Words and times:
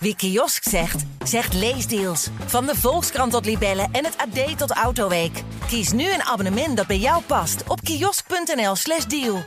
Wie 0.00 0.16
kiosk 0.16 0.62
zegt, 0.68 1.04
zegt 1.24 1.54
leesdeals. 1.54 2.30
Van 2.46 2.66
de 2.66 2.74
Volkskrant 2.74 3.32
tot 3.32 3.44
Libellen 3.44 3.88
en 3.92 4.04
het 4.04 4.16
AD 4.16 4.58
tot 4.58 4.70
Autoweek. 4.70 5.42
Kies 5.66 5.92
nu 5.92 6.12
een 6.12 6.22
abonnement 6.22 6.76
dat 6.76 6.86
bij 6.86 6.98
jou 6.98 7.22
past 7.22 7.68
op 7.68 7.80
kiosk.nl/slash 7.80 9.04
deal. 9.04 9.38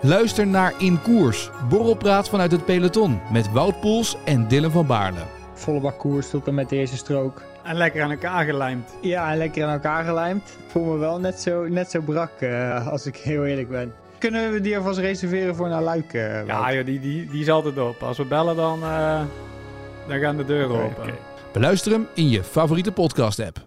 Luister 0.00 0.46
naar 0.46 0.74
In 0.78 1.02
Koers, 1.02 1.50
borrelpraat 1.68 2.28
vanuit 2.28 2.52
het 2.52 2.64
peloton 2.64 3.20
met 3.32 3.52
Wout 3.52 3.80
Poels 3.80 4.16
en 4.24 4.48
Dylan 4.48 4.70
van 4.70 4.86
Baarle. 4.86 5.20
Volle 5.54 5.80
bak 5.80 5.98
koers 5.98 6.30
tot 6.30 6.46
en 6.46 6.54
met 6.54 6.68
de 6.68 6.76
eerste 6.76 6.96
strook. 6.96 7.42
En 7.62 7.76
lekker 7.76 8.02
aan 8.02 8.10
elkaar 8.10 8.44
gelijmd. 8.44 8.90
Ja, 9.00 9.30
en 9.30 9.36
lekker 9.36 9.64
aan 9.64 9.72
elkaar 9.72 10.04
gelijmd. 10.04 10.48
Ik 10.48 10.70
voel 10.70 10.84
me 10.84 10.98
wel 10.98 11.18
net 11.18 11.40
zo, 11.40 11.68
net 11.68 11.90
zo 11.90 12.00
brak, 12.00 12.40
uh, 12.40 12.88
als 12.88 13.06
ik 13.06 13.16
heel 13.16 13.44
eerlijk 13.44 13.68
ben. 13.68 13.94
Kunnen 14.24 14.52
we 14.52 14.60
die 14.60 14.76
alvast 14.76 14.98
reserveren 14.98 15.54
voor 15.54 15.68
naar 15.68 15.82
Luik? 15.82 16.12
Uh, 16.12 16.46
ja, 16.46 16.72
joh, 16.72 16.84
die, 16.84 17.00
die, 17.00 17.26
die 17.26 17.40
is 17.40 17.48
altijd 17.48 17.78
op. 17.78 18.02
Als 18.02 18.16
we 18.16 18.24
bellen, 18.24 18.56
dan, 18.56 18.82
uh, 18.82 19.20
dan 20.08 20.18
gaan 20.18 20.36
de 20.36 20.44
deuren 20.44 20.70
okay, 20.70 20.84
open. 20.84 21.02
Okay. 21.02 21.18
Beluister 21.52 21.92
hem 21.92 22.06
in 22.14 22.28
je 22.28 22.44
favoriete 22.44 22.92
podcast-app. 22.92 23.66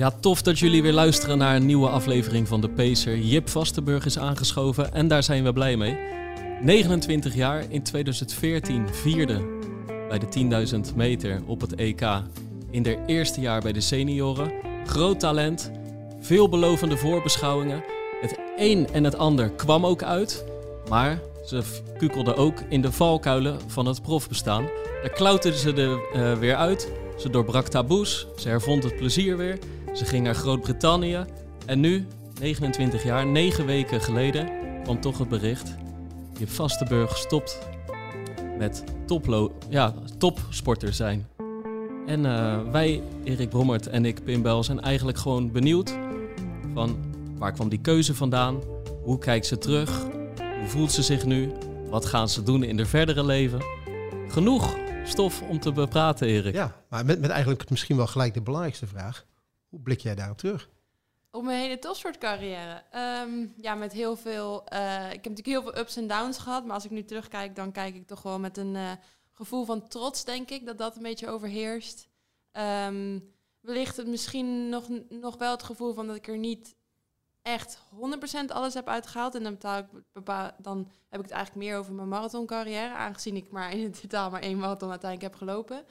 Ja, 0.00 0.10
tof 0.10 0.42
dat 0.42 0.58
jullie 0.58 0.82
weer 0.82 0.92
luisteren 0.92 1.38
naar 1.38 1.56
een 1.56 1.66
nieuwe 1.66 1.88
aflevering 1.88 2.48
van 2.48 2.60
De 2.60 2.68
Pacer. 2.68 3.18
Jip 3.18 3.48
Vastenburg 3.48 4.04
is 4.04 4.18
aangeschoven 4.18 4.92
en 4.92 5.08
daar 5.08 5.22
zijn 5.22 5.44
we 5.44 5.52
blij 5.52 5.76
mee. 5.76 5.98
29 6.62 7.34
jaar, 7.34 7.64
in 7.68 7.82
2014 7.82 8.94
vierde 8.94 9.40
bij 10.08 10.18
de 10.18 10.66
10.000 10.90 10.96
meter 10.96 11.42
op 11.46 11.60
het 11.60 11.74
EK. 11.74 12.00
In 12.70 12.86
haar 12.86 13.06
eerste 13.06 13.40
jaar 13.40 13.60
bij 13.60 13.72
de 13.72 13.80
senioren. 13.80 14.52
Groot 14.86 15.20
talent, 15.20 15.70
veelbelovende 16.20 16.96
voorbeschouwingen. 16.96 17.84
Het 18.20 18.38
een 18.56 18.88
en 18.92 19.04
het 19.04 19.16
ander 19.16 19.50
kwam 19.50 19.86
ook 19.86 20.02
uit, 20.02 20.44
maar 20.88 21.20
ze 21.46 21.62
kukelde 21.98 22.36
ook 22.36 22.60
in 22.68 22.82
de 22.82 22.92
valkuilen 22.92 23.58
van 23.66 23.86
het 23.86 24.02
profbestaan. 24.02 24.68
Daar 25.02 25.12
klauterde 25.12 25.58
ze 25.58 25.72
er 25.72 26.00
uh, 26.16 26.38
weer 26.38 26.54
uit. 26.54 26.92
Ze 27.18 27.30
doorbrak 27.30 27.66
taboes, 27.66 28.26
ze 28.36 28.48
hervond 28.48 28.82
het 28.82 28.96
plezier 28.96 29.36
weer 29.36 29.58
ze 29.92 30.04
ging 30.04 30.24
naar 30.24 30.34
Groot-Brittannië 30.34 31.24
en 31.66 31.80
nu, 31.80 32.06
29 32.40 33.04
jaar, 33.04 33.26
9 33.26 33.66
weken 33.66 34.00
geleden, 34.00 34.48
kwam 34.82 35.00
toch 35.00 35.18
het 35.18 35.28
bericht: 35.28 35.74
je 36.38 36.46
Vastenburg 36.46 37.16
stopt 37.16 37.58
met 38.58 38.84
toplo 39.06 39.52
ja, 39.68 39.94
topsporter 40.18 40.92
zijn. 40.92 41.26
En 42.06 42.24
uh, 42.24 42.60
wij, 42.70 43.02
Erik 43.24 43.48
Brommert 43.48 43.86
en 43.86 44.04
ik, 44.04 44.24
Pim 44.24 44.42
Bel, 44.42 44.64
zijn 44.64 44.80
eigenlijk 44.80 45.18
gewoon 45.18 45.52
benieuwd 45.52 45.98
van 46.74 46.98
waar 47.38 47.52
kwam 47.52 47.68
die 47.68 47.80
keuze 47.80 48.14
vandaan? 48.14 48.60
Hoe 49.02 49.18
kijkt 49.18 49.46
ze 49.46 49.58
terug? 49.58 50.02
Hoe 50.36 50.68
voelt 50.68 50.92
ze 50.92 51.02
zich 51.02 51.24
nu? 51.24 51.52
Wat 51.90 52.06
gaan 52.06 52.28
ze 52.28 52.42
doen 52.42 52.62
in 52.62 52.76
haar 52.76 52.86
verdere 52.86 53.24
leven? 53.24 53.60
Genoeg 54.28 54.76
stof 55.04 55.42
om 55.42 55.60
te 55.60 55.72
bepraten, 55.72 56.26
Erik. 56.26 56.54
Ja, 56.54 56.76
maar 56.88 57.04
met, 57.04 57.20
met 57.20 57.30
eigenlijk 57.30 57.70
misschien 57.70 57.96
wel 57.96 58.06
gelijk 58.06 58.34
de 58.34 58.42
belangrijkste 58.42 58.86
vraag. 58.86 59.24
Hoe 59.70 59.80
blik 59.80 60.00
jij 60.00 60.14
daarop 60.14 60.38
terug? 60.38 60.68
Op 61.30 61.42
mijn 61.42 61.60
hele 61.60 61.78
topsportcarrière. 61.78 62.82
Um, 63.26 63.54
ja, 63.56 63.74
met 63.74 63.92
heel 63.92 64.16
veel. 64.16 64.64
Uh, 64.72 65.06
ik 65.06 65.24
heb 65.24 65.36
natuurlijk 65.36 65.46
heel 65.46 65.62
veel 65.62 65.78
ups 65.78 65.96
en 65.96 66.06
downs 66.06 66.38
gehad. 66.38 66.64
Maar 66.64 66.74
als 66.74 66.84
ik 66.84 66.90
nu 66.90 67.04
terugkijk, 67.04 67.56
dan 67.56 67.72
kijk 67.72 67.94
ik 67.94 68.06
toch 68.06 68.22
wel 68.22 68.38
met 68.38 68.56
een 68.56 68.74
uh, 68.74 68.90
gevoel 69.30 69.64
van 69.64 69.88
trots, 69.88 70.24
denk 70.24 70.50
ik, 70.50 70.66
dat 70.66 70.78
dat 70.78 70.96
een 70.96 71.02
beetje 71.02 71.28
overheerst. 71.28 72.08
Um, 72.86 73.32
wellicht 73.60 73.96
het 73.96 74.06
misschien 74.06 74.68
nog, 74.68 74.88
nog 75.08 75.36
wel 75.36 75.50
het 75.50 75.62
gevoel 75.62 75.94
van 75.94 76.06
dat 76.06 76.16
ik 76.16 76.28
er 76.28 76.38
niet 76.38 76.74
echt 77.42 77.78
100% 78.46 78.46
alles 78.46 78.74
heb 78.74 78.88
uitgehaald. 78.88 79.34
En 79.34 79.42
dan, 79.42 79.52
betaal 79.52 79.88
dan 80.58 80.90
heb 81.08 81.20
ik 81.20 81.26
het 81.26 81.30
eigenlijk 81.30 81.66
meer 81.66 81.78
over 81.78 81.92
mijn 81.92 82.08
marathoncarrière. 82.08 82.94
Aangezien 82.94 83.36
ik 83.36 83.50
maar 83.50 83.72
in 83.72 83.92
totaal 83.92 84.30
maar 84.30 84.42
één 84.42 84.58
marathon 84.58 84.90
uiteindelijk 84.90 85.32
heb 85.32 85.40
gelopen. 85.40 85.84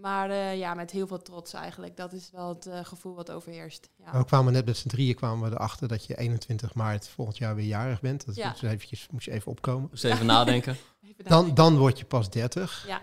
Maar 0.00 0.30
uh, 0.30 0.58
ja, 0.58 0.74
met 0.74 0.90
heel 0.90 1.06
veel 1.06 1.22
trots 1.22 1.52
eigenlijk. 1.52 1.96
Dat 1.96 2.12
is 2.12 2.30
wel 2.32 2.48
het 2.48 2.66
uh, 2.66 2.84
gevoel 2.84 3.14
wat 3.14 3.30
overheerst. 3.30 3.88
Ja. 3.96 4.18
We 4.18 4.24
kwamen 4.24 4.52
net 4.52 4.66
met 4.66 4.76
z'n 4.76 4.88
drieën 4.88 5.14
kwamen 5.14 5.48
we 5.48 5.56
erachter 5.56 5.88
dat 5.88 6.06
je 6.06 6.16
21 6.16 6.74
maart 6.74 7.08
volgend 7.08 7.38
jaar 7.38 7.54
weer 7.54 7.66
jarig 7.66 8.00
bent. 8.00 8.26
Dat 8.26 8.34
ja. 8.34 8.50
dus 8.50 8.62
eventjes, 8.62 9.08
moet 9.10 9.24
je 9.24 9.30
even 9.30 9.50
opkomen. 9.50 9.88
Dus 9.90 10.02
even 10.02 10.26
nadenken. 10.26 10.76
even 11.02 11.24
dan, 11.24 11.54
dan 11.54 11.78
word 11.78 11.98
je 11.98 12.04
pas 12.04 12.30
30. 12.30 12.84
Ja. 12.86 13.02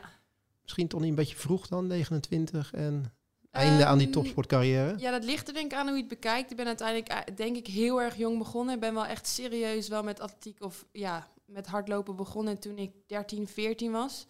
Misschien 0.61 0.87
toch 0.87 0.99
niet 0.99 1.09
een 1.09 1.15
beetje 1.15 1.35
vroeg 1.35 1.67
dan, 1.67 1.87
29 1.87 2.73
en 2.73 3.13
einde 3.51 3.81
um, 3.81 3.87
aan 3.87 3.97
die 3.97 4.07
ehm, 4.07 4.15
topsportcarrière? 4.15 4.95
Ja, 4.97 5.11
dat 5.11 5.23
ligt 5.23 5.47
er 5.47 5.53
denk 5.53 5.71
ik 5.71 5.77
aan 5.77 5.85
hoe 5.87 5.95
je 5.95 5.99
het 5.99 6.09
bekijkt. 6.09 6.51
Ik 6.51 6.57
ben 6.57 6.65
uiteindelijk 6.65 7.09
eh, 7.09 7.35
denk 7.35 7.55
ik 7.55 7.67
heel 7.67 8.01
erg 8.01 8.15
jong 8.15 8.37
begonnen. 8.37 8.73
Ik 8.75 8.81
ben 8.81 8.93
wel 8.93 9.05
echt 9.05 9.27
serieus 9.27 9.87
wel 9.87 10.03
met 10.03 10.19
atletiek 10.19 10.63
of 10.63 10.85
ja, 10.91 11.27
met 11.45 11.67
hardlopen 11.67 12.15
begonnen 12.15 12.59
toen 12.59 12.77
ik 12.77 12.91
13, 13.07 13.47
14 13.47 13.91
was. 13.91 14.25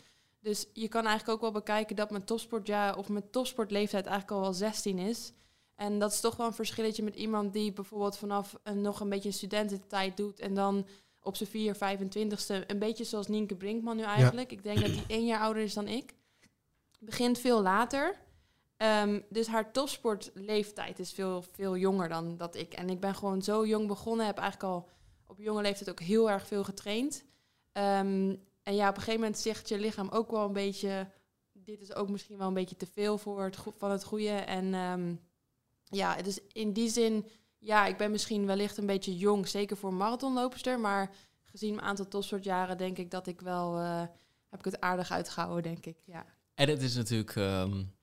Dus 0.47 0.65
je 0.73 0.87
kan 0.87 1.05
eigenlijk 1.05 1.29
ook 1.29 1.41
wel 1.41 1.61
bekijken 1.61 1.95
dat 1.95 2.11
mijn 2.11 2.23
topsportjaar 2.23 2.97
of 2.97 3.09
mijn 3.09 3.29
topsportleeftijd 3.29 4.05
eigenlijk 4.05 4.35
al 4.37 4.41
wel 4.41 4.53
16 4.53 4.99
is. 4.99 5.33
En 5.75 5.99
dat 5.99 6.11
is 6.11 6.19
toch 6.19 6.35
wel 6.35 6.47
een 6.47 6.53
verschilletje 6.53 7.03
met 7.03 7.15
iemand 7.15 7.53
die 7.53 7.73
bijvoorbeeld 7.73 8.17
vanaf 8.17 8.59
een, 8.63 8.81
nog 8.81 8.99
een 8.99 9.09
beetje 9.09 9.27
een 9.27 9.35
studententijd 9.35 10.17
doet 10.17 10.39
en 10.39 10.53
dan 10.53 10.87
op 11.21 11.35
zijn 11.35 11.49
4, 11.49 11.75
25ste, 11.75 12.65
een 12.67 12.79
beetje 12.79 13.03
zoals 13.03 13.27
Nienke 13.27 13.55
Brinkman 13.55 13.95
nu 13.97 14.03
eigenlijk. 14.03 14.51
Ik 14.51 14.63
denk 14.63 14.79
dat 14.79 14.89
die 14.89 15.03
één 15.07 15.25
jaar 15.25 15.39
ouder 15.39 15.63
is 15.63 15.73
dan 15.73 15.87
ik. 15.87 16.13
Begint 16.99 17.39
veel 17.39 17.61
later. 17.61 18.15
Um, 18.77 19.23
dus 19.29 19.47
haar 19.47 19.71
topsportleeftijd 19.71 20.99
is 20.99 21.11
veel, 21.11 21.41
veel 21.51 21.77
jonger 21.77 22.09
dan 22.09 22.37
dat 22.37 22.55
ik. 22.55 22.73
En 22.73 22.89
ik 22.89 22.99
ben 22.99 23.15
gewoon 23.15 23.41
zo 23.41 23.65
jong 23.65 23.87
begonnen, 23.87 24.25
heb 24.25 24.37
eigenlijk 24.37 24.73
al 24.73 24.89
op 25.27 25.39
jonge 25.39 25.61
leeftijd 25.61 25.89
ook 25.89 25.99
heel 25.99 26.29
erg 26.29 26.47
veel 26.47 26.63
getraind. 26.63 27.23
Um, 27.73 28.45
en 28.67 28.75
ja, 28.75 28.89
op 28.89 28.95
een 28.95 29.01
gegeven 29.01 29.19
moment 29.19 29.39
zegt 29.39 29.69
je 29.69 29.79
lichaam 29.79 30.09
ook 30.09 30.31
wel 30.31 30.45
een 30.45 30.53
beetje... 30.53 31.09
dit 31.53 31.81
is 31.81 31.95
ook 31.95 32.09
misschien 32.09 32.37
wel 32.37 32.47
een 32.47 32.53
beetje 32.53 32.75
te 32.75 32.87
veel 32.93 33.17
voor 33.17 33.43
het 33.43 33.57
van 33.77 33.91
het 33.91 34.03
goede. 34.03 34.29
En 34.29 34.73
um, 34.73 35.19
ja, 35.83 36.21
dus 36.21 36.39
in 36.51 36.73
die 36.73 36.89
zin... 36.89 37.25
ja, 37.57 37.85
ik 37.85 37.97
ben 37.97 38.11
misschien 38.11 38.45
wellicht 38.45 38.77
een 38.77 38.85
beetje 38.85 39.17
jong, 39.17 39.47
zeker 39.47 39.77
voor 39.77 39.93
marathonloopster. 39.93 40.79
Maar 40.79 41.15
gezien 41.43 41.75
mijn 41.75 41.87
aantal 41.87 42.07
topsoortjaren 42.07 42.77
denk 42.77 42.97
ik 42.97 43.11
dat 43.11 43.27
ik 43.27 43.41
wel... 43.41 43.79
Uh, 43.79 44.01
heb 44.49 44.59
ik 44.59 44.65
het 44.65 44.81
aardig 44.81 45.11
uitgehouden, 45.11 45.63
denk 45.63 45.85
ik, 45.85 45.97
ja. 46.05 46.25
En 46.53 46.69
het 46.69 46.81
is 46.81 46.95
natuurlijk... 46.95 47.35
Um, 47.35 47.95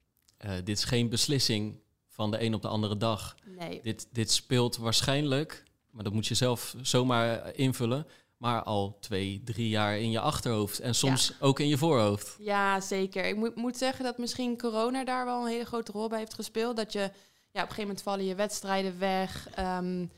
uh, 0.44 0.54
dit 0.54 0.68
is 0.78 0.84
geen 0.84 1.08
beslissing 1.08 1.80
van 2.08 2.30
de 2.30 2.42
een 2.42 2.54
op 2.54 2.62
de 2.62 2.68
andere 2.68 2.96
dag. 2.96 3.36
Nee. 3.44 3.80
Dit, 3.82 4.08
dit 4.12 4.30
speelt 4.30 4.76
waarschijnlijk, 4.76 5.64
maar 5.90 6.04
dat 6.04 6.12
moet 6.12 6.26
je 6.26 6.34
zelf 6.34 6.74
zomaar 6.82 7.54
invullen 7.54 8.06
maar 8.44 8.62
al 8.62 8.96
twee, 9.00 9.42
drie 9.44 9.68
jaar 9.68 9.98
in 9.98 10.10
je 10.10 10.20
achterhoofd 10.20 10.80
en 10.80 10.94
soms 10.94 11.32
ook 11.40 11.60
in 11.60 11.68
je 11.68 11.78
voorhoofd. 11.78 12.36
Ja, 12.38 12.80
zeker. 12.80 13.24
Ik 13.24 13.36
moet, 13.36 13.54
moet 13.54 13.76
zeggen 13.76 14.04
dat 14.04 14.18
misschien 14.18 14.58
corona 14.58 15.04
daar 15.04 15.24
wel 15.24 15.40
een 15.40 15.50
hele 15.50 15.64
grote 15.64 15.92
rol 15.92 16.08
bij 16.08 16.18
heeft 16.18 16.34
gespeeld. 16.34 16.76
Dat 16.76 16.92
je, 16.92 16.98
ja, 16.98 17.08
op 17.08 17.12
een 17.52 17.60
gegeven 17.60 17.80
moment 17.80 18.02
vallen 18.02 18.24
je 18.24 18.34
wedstrijden 18.34 18.98
weg, 18.98 19.48
um, 19.58 20.10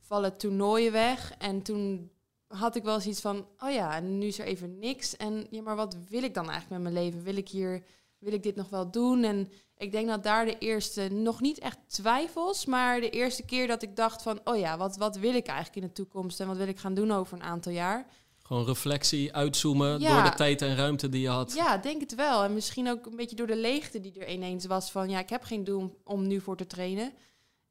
vallen 0.00 0.36
toernooien 0.36 0.92
weg. 0.92 1.34
En 1.38 1.62
toen 1.62 2.10
had 2.46 2.76
ik 2.76 2.82
wel 2.82 3.00
zoiets 3.00 3.20
van, 3.20 3.46
oh 3.58 3.70
ja, 3.70 3.96
en 3.96 4.18
nu 4.18 4.26
is 4.26 4.38
er 4.38 4.46
even 4.46 4.78
niks. 4.78 5.16
En 5.16 5.46
ja, 5.50 5.62
maar 5.62 5.76
wat 5.76 5.96
wil 6.08 6.22
ik 6.22 6.34
dan 6.34 6.50
eigenlijk 6.50 6.82
met 6.82 6.92
mijn 6.92 7.04
leven? 7.04 7.22
Wil 7.22 7.36
ik 7.36 7.48
hier, 7.48 7.84
wil 8.18 8.32
ik 8.32 8.42
dit 8.42 8.56
nog 8.56 8.68
wel 8.68 8.90
doen? 8.90 9.24
En 9.24 9.48
ik 9.80 9.92
denk 9.92 10.08
dat 10.08 10.22
daar 10.22 10.44
de 10.44 10.58
eerste, 10.58 11.08
nog 11.08 11.40
niet 11.40 11.58
echt 11.58 11.78
twijfels, 11.86 12.66
maar 12.66 13.00
de 13.00 13.10
eerste 13.10 13.42
keer 13.42 13.66
dat 13.66 13.82
ik 13.82 13.96
dacht 13.96 14.22
van, 14.22 14.40
oh 14.44 14.58
ja, 14.58 14.76
wat, 14.76 14.96
wat 14.96 15.16
wil 15.16 15.34
ik 15.34 15.46
eigenlijk 15.46 15.76
in 15.76 15.82
de 15.82 15.92
toekomst 15.92 16.40
en 16.40 16.46
wat 16.46 16.56
wil 16.56 16.68
ik 16.68 16.78
gaan 16.78 16.94
doen 16.94 17.10
over 17.10 17.36
een 17.36 17.42
aantal 17.42 17.72
jaar? 17.72 18.06
Gewoon 18.42 18.64
reflectie, 18.64 19.34
uitzoomen 19.34 20.00
door 20.00 20.22
de 20.22 20.34
tijd 20.36 20.62
en 20.62 20.76
ruimte 20.76 21.08
die 21.08 21.20
je 21.20 21.28
had. 21.28 21.54
Ja, 21.54 21.76
denk 21.76 22.00
het 22.00 22.14
wel. 22.14 22.44
En 22.44 22.54
misschien 22.54 22.90
ook 22.90 23.06
een 23.06 23.16
beetje 23.16 23.36
door 23.36 23.46
de 23.46 23.56
leegte 23.56 24.00
die 24.00 24.20
er 24.20 24.28
ineens 24.28 24.66
was 24.66 24.90
van, 24.90 25.10
ja, 25.10 25.18
ik 25.18 25.30
heb 25.30 25.42
geen 25.42 25.64
doel 25.64 26.00
om 26.04 26.26
nu 26.26 26.40
voor 26.40 26.56
te 26.56 26.66
trainen. 26.66 27.12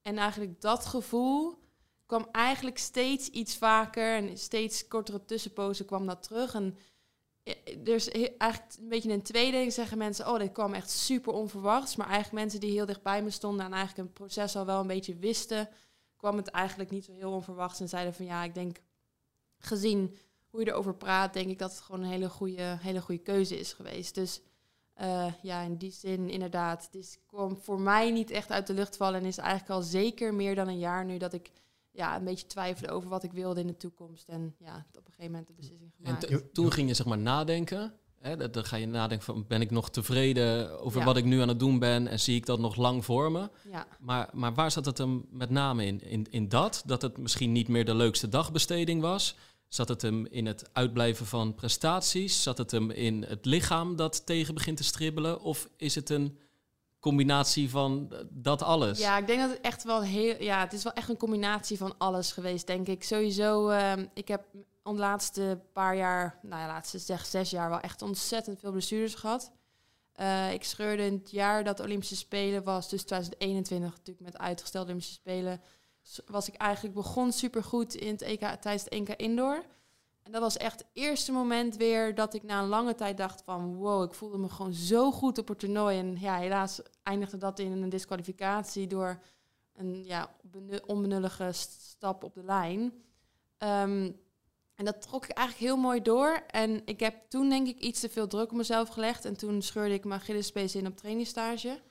En 0.02 0.18
eigenlijk 0.18 0.62
dat 0.62 0.86
gevoel 0.86 1.58
kwam 2.06 2.28
eigenlijk 2.32 2.78
steeds 2.78 3.28
iets 3.28 3.58
vaker 3.58 4.16
en 4.16 4.38
steeds 4.38 4.88
kortere 4.88 5.26
tussenpozen 5.26 5.86
kwam 5.86 6.06
dat 6.06 6.24
terug. 6.24 6.54
En 6.54 6.78
dus 7.78 8.10
eigenlijk 8.10 8.74
een 8.80 8.90
beetje 8.90 9.12
een 9.12 9.22
tweede 9.22 9.72
zeggen 9.72 9.98
mensen, 9.98 10.28
oh, 10.28 10.40
dit 10.40 10.52
kwam 10.52 10.74
echt 10.74 10.90
super 10.90 11.34
onverwachts. 11.34 11.96
Maar 11.96 12.08
eigenlijk 12.08 12.44
mensen 12.44 12.60
die 12.60 12.72
heel 12.72 12.86
dichtbij 12.86 13.24
me 13.24 13.30
stonden 13.30 13.66
en 13.66 13.74
eigenlijk 13.74 14.08
een 14.08 14.14
proces 14.14 14.56
al 14.56 14.66
wel 14.66 14.80
een 14.80 14.88
beetje 14.88 15.16
wisten, 15.16 15.70
kwam 16.16 16.38
het 16.38 16.48
eigenlijk 16.48 16.92
niet 16.92 17.06
zo 17.06 17.14
heel 17.14 17.32
onverwachts. 17.32 17.80
En 17.80 17.90
zeiden 17.90 18.14
van 18.14 18.26
ja, 18.26 18.44
ik 18.44 18.54
denk, 18.54 18.78
gezien 19.58 20.18
hoe 20.50 20.60
je 20.60 20.68
erover 20.68 20.96
praat, 20.96 21.34
denk 21.34 21.50
ik 21.50 21.60
dat 21.60 21.72
het 21.72 21.80
gewoon 21.80 22.02
een 22.02 22.10
hele 22.10 22.30
goede, 22.30 22.78
hele 22.80 23.02
goede 23.02 23.22
keuze 23.22 23.60
is 23.60 23.74
geweest. 23.74 24.16
Dus 24.16 24.42
uh, 25.02 25.34
ja, 25.42 25.62
in 25.62 25.76
die 25.76 25.92
zin 25.92 26.30
inderdaad, 26.30 26.90
het 26.92 27.20
kwam 27.26 27.58
voor 27.58 27.80
mij 27.80 28.12
niet 28.12 28.32
echt 28.32 28.52
uit 28.52 28.68
de 28.68 28.74
lucht 28.74 28.98
vallen 28.98 29.20
en 29.20 29.26
is 29.26 29.38
eigenlijk 29.38 29.70
al 29.70 29.82
zeker 29.82 30.34
meer 30.34 30.56
dan 30.56 30.68
een 30.68 30.80
jaar 30.80 31.06
nu 31.06 31.18
dat 31.18 31.34
ik 31.34 31.52
ja, 31.92 32.16
een 32.16 32.24
beetje 32.24 32.46
twijfelde 32.48 32.94
over 32.94 33.10
wat 33.10 33.24
ik 33.24 33.32
wilde 33.32 33.60
in 33.60 33.68
de 33.68 33.78
toekomst. 33.78 34.28
En 34.28 34.56
ja, 34.60 34.86
op 34.90 35.06
een 35.06 35.12
gegeven 35.14 35.32
moment 35.32 35.48
de 35.48 35.54
beslissing 35.54 35.92
gemaakt. 35.96 36.26
En 36.26 36.52
toen 36.54 36.72
ging 36.72 36.88
je 36.88 36.94
zeg 36.94 37.06
maar 37.06 37.18
nadenken. 37.18 37.94
Hè, 38.20 38.50
dan 38.50 38.66
ga 38.66 38.76
je 38.76 38.88
nadenken 38.88 39.26
van, 39.26 39.46
ben 39.48 39.62
ik 39.62 39.72
nog 39.72 39.90
tevreden 39.90 40.80
over 40.80 41.00
Ja. 41.00 41.06
wat 41.06 41.18
ik 41.18 41.26
nu 41.26 41.42
aan 41.42 41.48
het 41.48 41.60
doen 41.60 41.80
ben 41.80 42.08
en 42.08 42.20
zie 42.20 42.36
ik 42.36 42.46
dat 42.46 42.60
nog 42.60 42.76
lang 42.76 43.06
voor 43.06 43.32
me? 43.32 43.50
Ja. 43.72 43.88
Maar, 44.00 44.30
maar 44.34 44.54
waar 44.54 44.72
zat 44.72 44.86
het 44.86 44.98
hem 44.98 45.26
met 45.30 45.50
name 45.50 45.86
in? 45.86 46.02
in? 46.02 46.28
In 46.30 46.50
dat, 46.50 46.84
dat 46.86 47.02
het 47.02 47.18
misschien 47.18 47.52
niet 47.52 47.68
meer 47.68 47.86
de 47.86 47.96
leukste 47.96 48.30
dagbesteding 48.30 49.02
was? 49.02 49.36
Zat 49.68 49.88
het 49.88 50.02
hem 50.02 50.26
in 50.26 50.46
het 50.46 50.70
uitblijven 50.74 51.26
van 51.26 51.56
prestaties? 51.56 52.44
Zat 52.44 52.58
het 52.58 52.72
hem 52.72 52.92
in 52.92 53.24
het 53.24 53.46
lichaam 53.46 53.96
dat 53.96 54.26
tegen 54.26 54.54
begint 54.54 54.78
te 54.78 54.84
stribbelen? 54.84 55.42
Of 55.42 55.70
is 55.78 55.96
het 55.96 56.10
een 56.10 56.38
combinatie 57.00 57.70
van 57.70 58.08
eh, 58.12 58.20
dat 58.30 58.62
alles? 58.62 59.00
Ja, 59.00 59.18
ik 59.18 59.28
denk 59.28 59.40
dat 59.40 59.50
het 59.50 59.62
echt 59.62 59.84
wel 59.84 60.02
heel. 60.02 60.44
Ja, 60.44 60.60
het 60.60 60.74
is 60.74 60.84
wel 60.84 60.94
echt 60.94 61.10
een 61.10 61.18
combinatie 61.18 61.78
van 61.78 61.98
alles 61.98 62.32
geweest, 62.32 62.68
denk 62.68 62.88
ik. 62.88 63.04
Sowieso, 63.04 63.70
ehm, 63.70 64.06
ik 64.14 64.28
heb 64.28 64.44
de 64.84 65.02
laatste 65.02 65.60
paar 65.74 65.96
jaar, 65.96 66.40
nou 66.42 66.62
ja, 66.62 66.68
laatste 66.68 67.00
zeg 67.00 67.26
zes 67.26 67.50
jaar, 67.50 67.70
wel 67.70 67.80
echt 67.80 68.02
ontzettend 68.02 68.60
veel 68.60 68.72
blessures 68.72 69.16
gehad. 69.16 69.52
Eh, 70.14 70.54
ik 70.54 70.64
scheurde 70.64 71.04
in 71.04 71.14
het 71.14 71.32
jaar 71.32 71.64
dat 71.64 71.78
de 71.78 71.84
Olympische 71.84 72.16
Spelen 72.16 72.64
was, 72.64 72.90
dus 72.90 73.04
2021 73.04 73.90
natuurlijk 73.90 74.26
met 74.26 74.38
uitgestelde 74.38 74.88
Olympische 74.88 75.14
Spelen, 75.14 75.62
was 76.26 76.48
ik 76.48 76.56
eigenlijk 76.56 76.96
begon 76.96 77.32
supergoed 77.32 77.96
in 77.96 78.12
het 78.12 78.22
EK, 78.22 78.40
tijdens 78.40 78.84
het 78.84 78.94
EK 78.94 79.10
Indoor. 79.10 79.64
En 80.30 80.36
dat 80.36 80.44
was 80.44 80.58
echt 80.58 80.80
het 80.80 80.88
eerste 80.94 81.32
moment 81.32 81.76
weer 81.76 82.16
dat 82.16 82.34
ik 82.34 82.44
na 82.44 82.62
een 82.62 82.68
lange 82.68 82.96
tijd 82.96 83.18
dacht 83.18 83.42
van... 83.42 83.76
wow, 83.76 84.04
ik 84.04 84.14
voelde 84.14 84.38
me 84.38 84.50
gewoon 84.50 84.74
zo 84.74 85.12
goed 85.12 85.38
op 85.38 85.48
het 85.48 85.60
toernooi. 85.60 85.98
En 85.98 86.18
ja, 86.20 86.38
helaas 86.38 86.82
eindigde 87.04 87.38
dat 87.38 87.60
in 87.60 87.72
een 87.72 87.90
disqualificatie 87.90 88.88
door 88.88 89.20
een 89.74 90.04
ja, 90.06 90.36
benu- 90.42 90.80
onbenullige 90.86 91.52
st- 91.52 91.82
stap 91.82 92.24
op 92.24 92.34
de 92.34 92.44
lijn. 92.44 92.94
Ehm, 93.58 94.12
en 94.76 94.86
dat 94.86 95.02
trok 95.02 95.24
ik 95.24 95.32
eigenlijk 95.32 95.68
heel 95.68 95.82
mooi 95.82 96.02
door. 96.02 96.44
En 96.48 96.82
ik 96.86 97.00
heb 97.00 97.30
toen 97.30 97.50
denk 97.50 97.68
ik 97.68 97.80
iets 97.80 98.00
te 98.00 98.10
veel 98.10 98.28
druk 98.28 98.52
op 98.52 98.58
mezelf 98.58 98.90
gelegd. 98.90 99.26
En 99.26 99.38
toen 99.38 99.62
scheurde 99.62 99.94
ik 99.94 100.06
mijn 100.06 100.20
Achillespees 100.20 100.76
in 100.76 100.88
op 100.88 100.98
trainingsstage. 100.98 101.82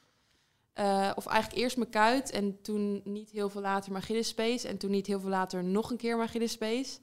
Eh, 0.73 1.11
of 1.15 1.27
eigenlijk 1.27 1.63
eerst 1.63 1.77
mijn 1.77 1.91
kuit 1.91 2.31
en 2.31 2.63
toen 2.63 3.01
niet 3.05 3.31
heel 3.31 3.49
veel 3.49 3.61
later 3.61 3.93
mijn 3.93 4.05
Achillespees. 4.05 4.65
En 4.65 4.79
toen 4.79 4.91
niet 4.91 5.07
heel 5.07 5.21
veel 5.21 5.31
later 5.31 5.65
nog 5.65 5.91
een 5.91 5.97
keer 5.97 6.17
mijn 6.17 6.29
Achillespees. 6.29 7.01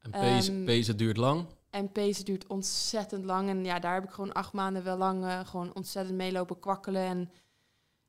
En 0.00 0.10
pezen, 0.10 0.54
Ehm, 0.54 0.64
pezen 0.64 0.96
duurt 0.96 1.16
lang. 1.16 1.46
En 1.70 1.92
pezen 1.92 2.24
duurt 2.24 2.46
ontzettend 2.46 3.24
lang. 3.24 3.48
En 3.48 3.64
ja, 3.64 3.78
daar 3.78 3.94
heb 3.94 4.04
ik 4.04 4.10
gewoon 4.10 4.32
acht 4.32 4.52
maanden 4.52 4.84
wel 4.84 4.96
lang 4.96 5.24
eh, 5.24 5.46
gewoon 5.46 5.74
ontzettend 5.74 6.16
meelopen 6.16 6.58
kwakkelen. 6.58 7.02
En 7.02 7.30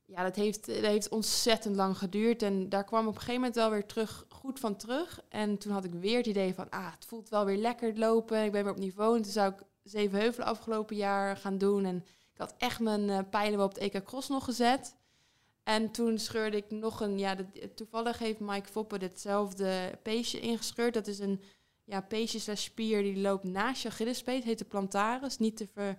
ja, 0.05 0.23
dat 0.23 0.35
heeft, 0.35 0.65
dat 0.65 0.75
heeft 0.75 1.09
ontzettend 1.09 1.75
lang 1.75 1.97
geduurd. 1.97 2.41
En 2.41 2.69
daar 2.69 2.83
kwam 2.83 3.07
op 3.07 3.13
een 3.13 3.19
gegeven 3.19 3.35
moment 3.35 3.55
wel 3.55 3.69
weer 3.69 3.85
terug, 3.85 4.25
goed 4.29 4.59
van 4.59 4.75
terug. 4.75 5.21
En 5.29 5.57
toen 5.57 5.71
had 5.71 5.83
ik 5.83 5.93
weer 5.93 6.17
het 6.17 6.25
idee 6.25 6.53
van, 6.53 6.69
ah, 6.69 6.91
het 6.91 7.05
voelt 7.05 7.29
wel 7.29 7.45
weer 7.45 7.57
lekker 7.57 7.97
lopen. 7.97 8.43
Ik 8.43 8.51
ben 8.51 8.63
weer 8.63 8.73
op 8.73 8.79
niveau. 8.79 9.15
En 9.15 9.21
toen 9.21 9.31
zou 9.31 9.51
ik 9.53 9.63
zeven 9.83 10.19
heuvelen 10.19 10.47
afgelopen 10.47 10.95
jaar 10.95 11.37
gaan 11.37 11.57
doen. 11.57 11.85
En 11.85 11.95
ik 12.33 12.37
had 12.37 12.55
echt 12.57 12.79
mijn 12.79 13.09
eh, 13.09 13.19
pijlen 13.29 13.57
wel 13.57 13.65
op 13.65 13.73
het 13.73 13.83
EK 13.93 14.03
Cross 14.03 14.29
nog 14.29 14.43
gezet. 14.43 14.95
En 15.63 15.91
toen 15.91 16.19
scheurde 16.19 16.57
ik 16.57 16.71
nog 16.71 17.01
een, 17.01 17.19
ja, 17.19 17.35
toevallig 17.75 18.17
heeft 18.17 18.39
Mike 18.39 18.69
Foppen 18.69 18.99
ditzelfde 18.99 19.99
peesje 20.03 20.39
ingescheurd. 20.39 20.93
Dat 20.93 21.07
is 21.07 21.19
een 21.19 21.41
ja, 21.91 22.01
peesje 22.01 22.39
slash 22.39 22.63
spier 22.63 23.01
die 23.01 23.17
loopt 23.17 23.43
naast 23.43 23.81
je 23.81 23.89
Achillespees, 23.89 24.43
heet 24.43 24.59
de 24.59 24.65
plantaris. 24.65 25.37
Niet 25.37 25.57
te, 25.57 25.67
ver, 25.67 25.97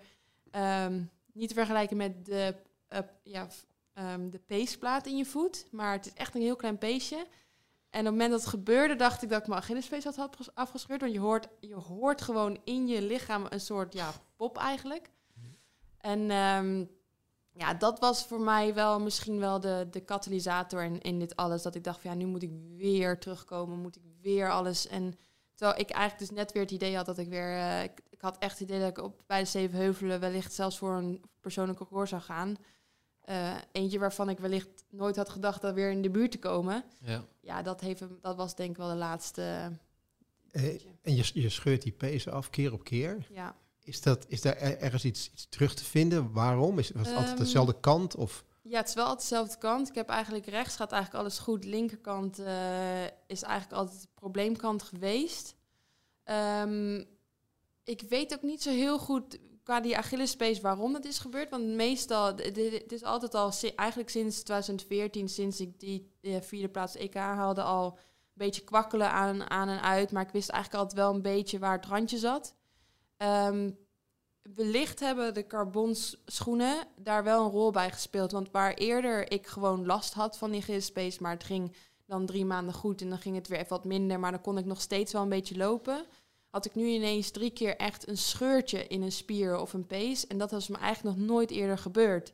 ehm, 0.51 1.03
niet 1.33 1.49
te 1.49 1.55
vergelijken 1.55 1.97
met 1.97 2.25
de, 2.25 2.55
eh, 2.89 2.99
ja, 3.23 3.49
ehm, 3.93 4.31
de 4.31 4.39
peesplaat 4.39 5.07
in 5.07 5.17
je 5.17 5.25
voet, 5.25 5.67
maar 5.71 5.93
het 5.93 6.07
is 6.07 6.13
echt 6.13 6.35
een 6.35 6.41
heel 6.41 6.57
klein 6.57 6.79
peesje. 6.79 7.27
En 7.91 8.01
op 8.01 8.05
het 8.05 8.13
moment 8.13 8.31
dat 8.31 8.41
het 8.41 8.49
gebeurde, 8.49 8.97
dacht 8.97 9.23
ik 9.23 9.29
dat 9.29 9.41
ik 9.41 9.47
mijn 9.47 9.61
Achillespees 9.61 10.05
had 10.05 10.29
afgescheurd. 10.55 11.01
Want 11.01 11.13
je 11.13 11.19
hoort, 11.19 11.49
je 11.61 11.75
hoort 11.75 12.23
gewoon 12.23 12.59
in 12.65 12.87
je 12.87 13.03
lichaam 13.03 13.47
een 13.49 13.61
soort 13.61 13.93
ja, 13.93 14.13
pop 14.37 14.59
eigenlijk. 14.59 15.11
En 15.99 16.31
ehm, 16.31 16.85
ja, 17.53 17.75
dat 17.75 17.99
was 17.99 18.27
voor 18.27 18.41
mij 18.41 18.75
wel 18.75 19.01
misschien 19.01 19.39
wel 19.39 19.61
de, 19.61 19.89
de 19.91 20.01
katalysator 20.01 20.83
in, 20.83 21.01
in 21.01 21.19
dit 21.19 21.37
alles. 21.37 21.63
Dat 21.63 21.75
ik 21.75 21.85
dacht 21.85 22.03
ja, 22.03 22.15
nu 22.15 22.27
moet 22.27 22.43
ik 22.43 22.53
weer 22.77 23.19
terugkomen, 23.19 23.79
moet 23.79 23.97
ik 23.97 24.03
weer 24.21 24.51
alles. 24.51 24.87
En 24.87 25.15
terwijl 25.63 25.81
ik 25.89 25.91
eigenlijk 25.91 26.29
dus 26.29 26.39
net 26.39 26.53
weer 26.53 26.63
het 26.63 26.71
idee 26.71 26.97
had 26.97 27.07
dat 27.07 27.19
ik 27.19 27.29
weer... 27.29 27.57
eh, 27.57 27.83
ik, 27.83 28.01
ik 28.11 28.21
had 28.21 28.39
echt 28.39 28.59
het 28.59 28.69
idee 28.69 28.81
dat 28.81 28.89
ik 28.89 28.99
op, 29.05 29.23
bij 29.27 29.41
de 29.41 29.49
Zeven 29.49 29.79
Heuvelen 29.79 30.21
wellicht 30.21 30.53
zelfs 30.53 30.79
voor 30.79 30.93
een 30.95 31.23
persoonlijke 31.41 31.83
record 31.85 32.09
zou 32.09 32.23
gaan. 32.23 32.57
Eh, 33.21 33.55
eentje 33.73 33.99
waarvan 33.99 34.29
ik 34.29 34.39
wellicht 34.39 34.85
nooit 34.91 35.17
had 35.17 35.29
gedacht 35.29 35.61
dat 35.63 35.75
weer 35.75 35.91
in 35.91 36.03
de 36.03 36.11
buurt 36.11 36.31
te 36.31 36.39
komen. 36.39 36.85
Ja. 37.05 37.25
Ja, 37.41 37.63
dat, 37.63 37.81
heeft, 37.81 38.01
hem- 38.01 38.19
dat 38.21 38.37
was 38.37 38.55
denk 38.57 38.71
ik 38.71 38.77
wel 38.77 38.89
de 38.89 38.95
laatste... 38.95 39.73
Eh, 40.51 40.65
en 41.03 41.15
je, 41.17 41.31
je 41.35 41.49
scheurt 41.49 41.83
die 41.83 41.93
pezen 41.93 42.33
af 42.33 42.51
keer 42.51 42.73
op 42.73 42.85
keer. 42.85 43.27
Ja. 43.31 43.55
Is, 43.85 44.01
dat, 44.01 44.25
is 44.29 44.41
daar 44.41 44.57
er- 44.57 44.79
ergens 44.79 45.05
iets, 45.05 45.31
iets 45.33 45.47
terug 45.49 45.75
te 45.75 45.85
vinden? 45.85 46.33
Waarom? 46.33 46.79
Is, 46.79 46.91
was 46.91 47.07
het 47.07 47.17
altijd 47.17 47.35
Ehm, 47.35 47.45
dezelfde 47.45 47.81
kant? 47.81 48.15
Of? 48.17 48.45
Ja, 48.63 48.79
het 48.79 48.89
is 48.89 48.95
wel 48.95 49.05
altijd 49.05 49.29
dezelfde 49.29 49.59
kant. 49.59 49.89
Ik 49.89 49.95
heb 49.95 50.09
eigenlijk 50.09 50.47
rechts 50.47 50.77
gaat 50.77 50.93
eigenlijk 50.93 51.23
alles 51.23 51.39
goed. 51.39 51.65
Linkerkant 51.65 52.39
eh, 52.39 53.05
is 53.05 53.43
eigenlijk 53.43 53.73
altijd 53.73 54.01
de 54.01 54.09
probleemkant 54.15 54.83
geweest. 54.83 55.57
Ehm, 56.25 57.05
ik 57.85 58.01
weet 58.09 58.35
ook 58.35 58.43
niet 58.43 58.63
zo 58.63 58.71
heel 58.71 58.99
goed 58.99 59.39
qua 59.63 59.81
die 59.81 59.97
Achillespees 59.97 60.61
waarom 60.61 60.95
het 60.95 61.05
is 61.05 61.19
gebeurd. 61.19 61.51
Want 61.51 61.65
meestal, 61.65 62.27
het 62.27 62.93
is 62.93 63.03
altijd 63.03 63.35
al 63.35 63.53
eigenlijk 63.77 64.11
sinds 64.11 64.43
2014, 64.43 65.29
sinds 65.29 65.61
ik 65.61 65.81
die 65.81 66.13
vierde 66.41 66.69
plaats 66.69 66.97
EK 66.97 67.15
haalde, 67.15 67.63
al 67.63 67.87
een 67.87 67.99
beetje 68.35 68.65
kwakkelen 68.65 69.11
aan, 69.11 69.51
aan 69.51 69.69
en 69.69 69.83
uit. 69.83 70.13
Maar 70.13 70.23
ik 70.23 70.33
wist 70.33 70.49
eigenlijk 70.49 70.83
altijd 70.83 71.01
wel 71.01 71.15
een 71.15 71.23
beetje 71.23 71.59
waar 71.59 71.77
het 71.77 71.87
randje 71.87 72.19
zat. 72.19 72.55
Ehm, 73.17 73.71
wellicht 74.43 75.01
hebben 75.01 75.35
de 75.35 75.47
carbons 75.47 76.23
schoenen 76.27 76.87
daar 76.97 77.25
wel 77.25 77.45
een 77.45 77.51
rol 77.51 77.71
bij 77.71 77.91
gespeeld. 77.91 78.33
Want 78.33 78.51
waar 78.51 78.75
eerder 78.75 79.33
ik 79.33 79.47
gewoon 79.47 79.87
last 79.87 80.15
had 80.15 80.39
van 80.39 80.51
die 80.51 80.61
Achillespees, 80.61 81.19
maar 81.19 81.33
het 81.33 81.45
ging 81.45 81.73
dan 82.07 82.27
drie 82.27 82.45
maanden 82.45 82.75
goed 82.75 83.01
en 83.01 83.09
dan 83.09 83.19
ging 83.19 83.37
het 83.37 83.49
weer 83.49 83.59
even 83.59 83.71
wat 83.71 83.85
minder, 83.85 84.21
maar 84.21 84.31
dan 84.31 84.41
kon 84.41 84.59
ik 84.59 84.65
nog 84.65 84.81
steeds 84.81 85.13
wel 85.13 85.23
een 85.23 85.29
beetje 85.29 85.57
lopen. 85.57 86.07
Had 86.51 86.65
ik 86.65 86.75
nu 86.75 86.87
ineens 86.87 87.31
drie 87.31 87.51
keer 87.51 87.77
echt 87.77 88.09
een 88.09 88.17
scheurtje 88.17 88.87
in 88.87 89.03
een 89.03 89.13
spier 89.13 89.59
of 89.59 89.73
een 89.73 89.87
pees. 89.87 90.27
En 90.27 90.39
dat 90.39 90.51
was 90.51 90.69
me 90.69 90.77
eigenlijk 90.77 91.17
nog 91.17 91.27
nooit 91.27 91.51
eerder 91.51 91.79
gebeurd. 91.79 92.33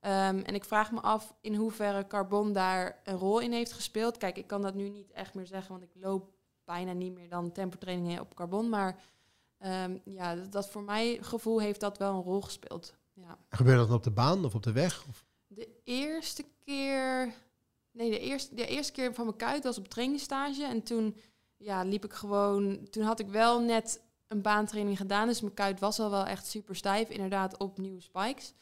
Ehm, 0.00 0.38
en 0.38 0.54
ik 0.54 0.64
vraag 0.64 0.92
me 0.92 1.00
af 1.00 1.34
in 1.40 1.54
hoeverre 1.54 2.06
carbon 2.06 2.52
daar 2.52 3.00
een 3.04 3.16
rol 3.16 3.38
in 3.38 3.52
heeft 3.52 3.72
gespeeld. 3.72 4.16
Kijk, 4.16 4.36
ik 4.36 4.46
kan 4.46 4.62
dat 4.62 4.74
nu 4.74 4.88
niet 4.88 5.10
echt 5.12 5.34
meer 5.34 5.46
zeggen, 5.46 5.70
want 5.70 5.82
ik 5.82 6.02
loop 6.02 6.32
bijna 6.64 6.92
niet 6.92 7.14
meer 7.14 7.28
dan 7.28 7.52
tempotrainingen 7.52 8.20
op 8.20 8.34
carbon. 8.34 8.68
Maar 8.68 9.00
Ehm, 9.60 9.98
ja, 10.04 10.34
dat, 10.34 10.52
dat 10.52 10.70
voor 10.70 10.82
mij 10.82 11.18
gevoel 11.20 11.60
heeft 11.60 11.80
dat 11.80 11.98
wel 11.98 12.14
een 12.14 12.22
rol 12.22 12.40
gespeeld. 12.40 12.94
Ja. 13.12 13.38
Gebeurt 13.48 13.78
dat 13.78 13.86
dan 13.86 13.96
op 13.96 14.02
de 14.02 14.10
baan 14.10 14.44
of 14.44 14.54
op 14.54 14.62
de 14.62 14.72
weg? 14.72 15.04
Of? 15.08 15.24
De 15.46 15.68
eerste 15.84 16.44
keer, 16.64 17.34
nee, 17.92 18.10
de 18.10 18.18
eerste, 18.18 18.54
de 18.54 18.66
eerste 18.66 18.92
keer 18.92 19.14
van 19.14 19.24
mijn 19.24 19.36
kuit 19.36 19.64
was 19.64 19.78
op 19.78 19.88
trainingsstage. 19.88 20.64
En 20.64 20.82
toen 20.82 21.16
ja, 21.56 21.82
liep 21.82 22.04
ik 22.04 22.12
gewoon, 22.12 22.88
toen 22.90 23.02
had 23.02 23.20
ik 23.20 23.28
wel 23.28 23.60
net 23.60 24.02
een 24.28 24.42
baantraining 24.42 24.96
gedaan. 24.96 25.26
Dus 25.26 25.40
mijn 25.40 25.54
kuit 25.54 25.80
was 25.80 26.00
al 26.00 26.10
wel 26.10 26.26
echt 26.26 26.46
super 26.46 26.76
stijf, 26.76 27.08
inderdaad 27.08 27.58
op 27.58 27.78
nieuwe 27.78 28.00
spikes. 28.00 28.54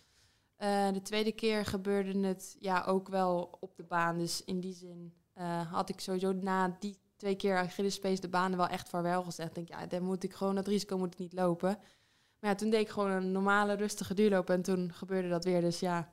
Eh, 0.56 0.92
de 0.92 1.02
tweede 1.02 1.32
keer 1.32 1.66
gebeurde 1.66 2.26
het 2.26 2.56
ja, 2.58 2.84
ook 2.84 3.08
wel 3.08 3.56
op 3.60 3.76
de 3.76 3.84
baan. 3.84 4.18
Dus 4.18 4.44
in 4.44 4.60
die 4.60 4.74
zin 4.74 5.12
eh, 5.32 5.72
had 5.72 5.88
ik 5.88 6.00
sowieso 6.00 6.32
na 6.32 6.76
die 6.78 6.98
twee 7.18 7.36
keer 7.36 7.56
Achillespees 7.56 8.20
de 8.20 8.28
banen 8.28 8.58
wel 8.58 8.68
echt 8.68 8.88
vaarwel 8.88 9.22
gezegd. 9.22 9.48
Ik 9.48 9.54
denk, 9.54 9.68
ja, 9.68 9.86
dan 9.86 10.02
moet 10.02 10.22
ik 10.24 10.34
gewoon, 10.34 10.54
dat 10.54 10.66
risico 10.66 10.98
moet 10.98 11.12
ik 11.12 11.18
niet 11.18 11.32
lopen. 11.32 11.78
Maar 12.40 12.50
ja, 12.50 12.54
toen 12.54 12.70
deed 12.70 12.80
ik 12.80 12.88
gewoon 12.88 13.10
een 13.10 13.32
normale, 13.32 13.74
rustige 13.74 14.14
duurloop 14.14 14.50
en 14.50 14.62
toen 14.62 14.92
gebeurde 14.92 15.28
dat 15.28 15.44
weer. 15.44 15.60
Dus 15.60 15.80
ja, 15.80 16.12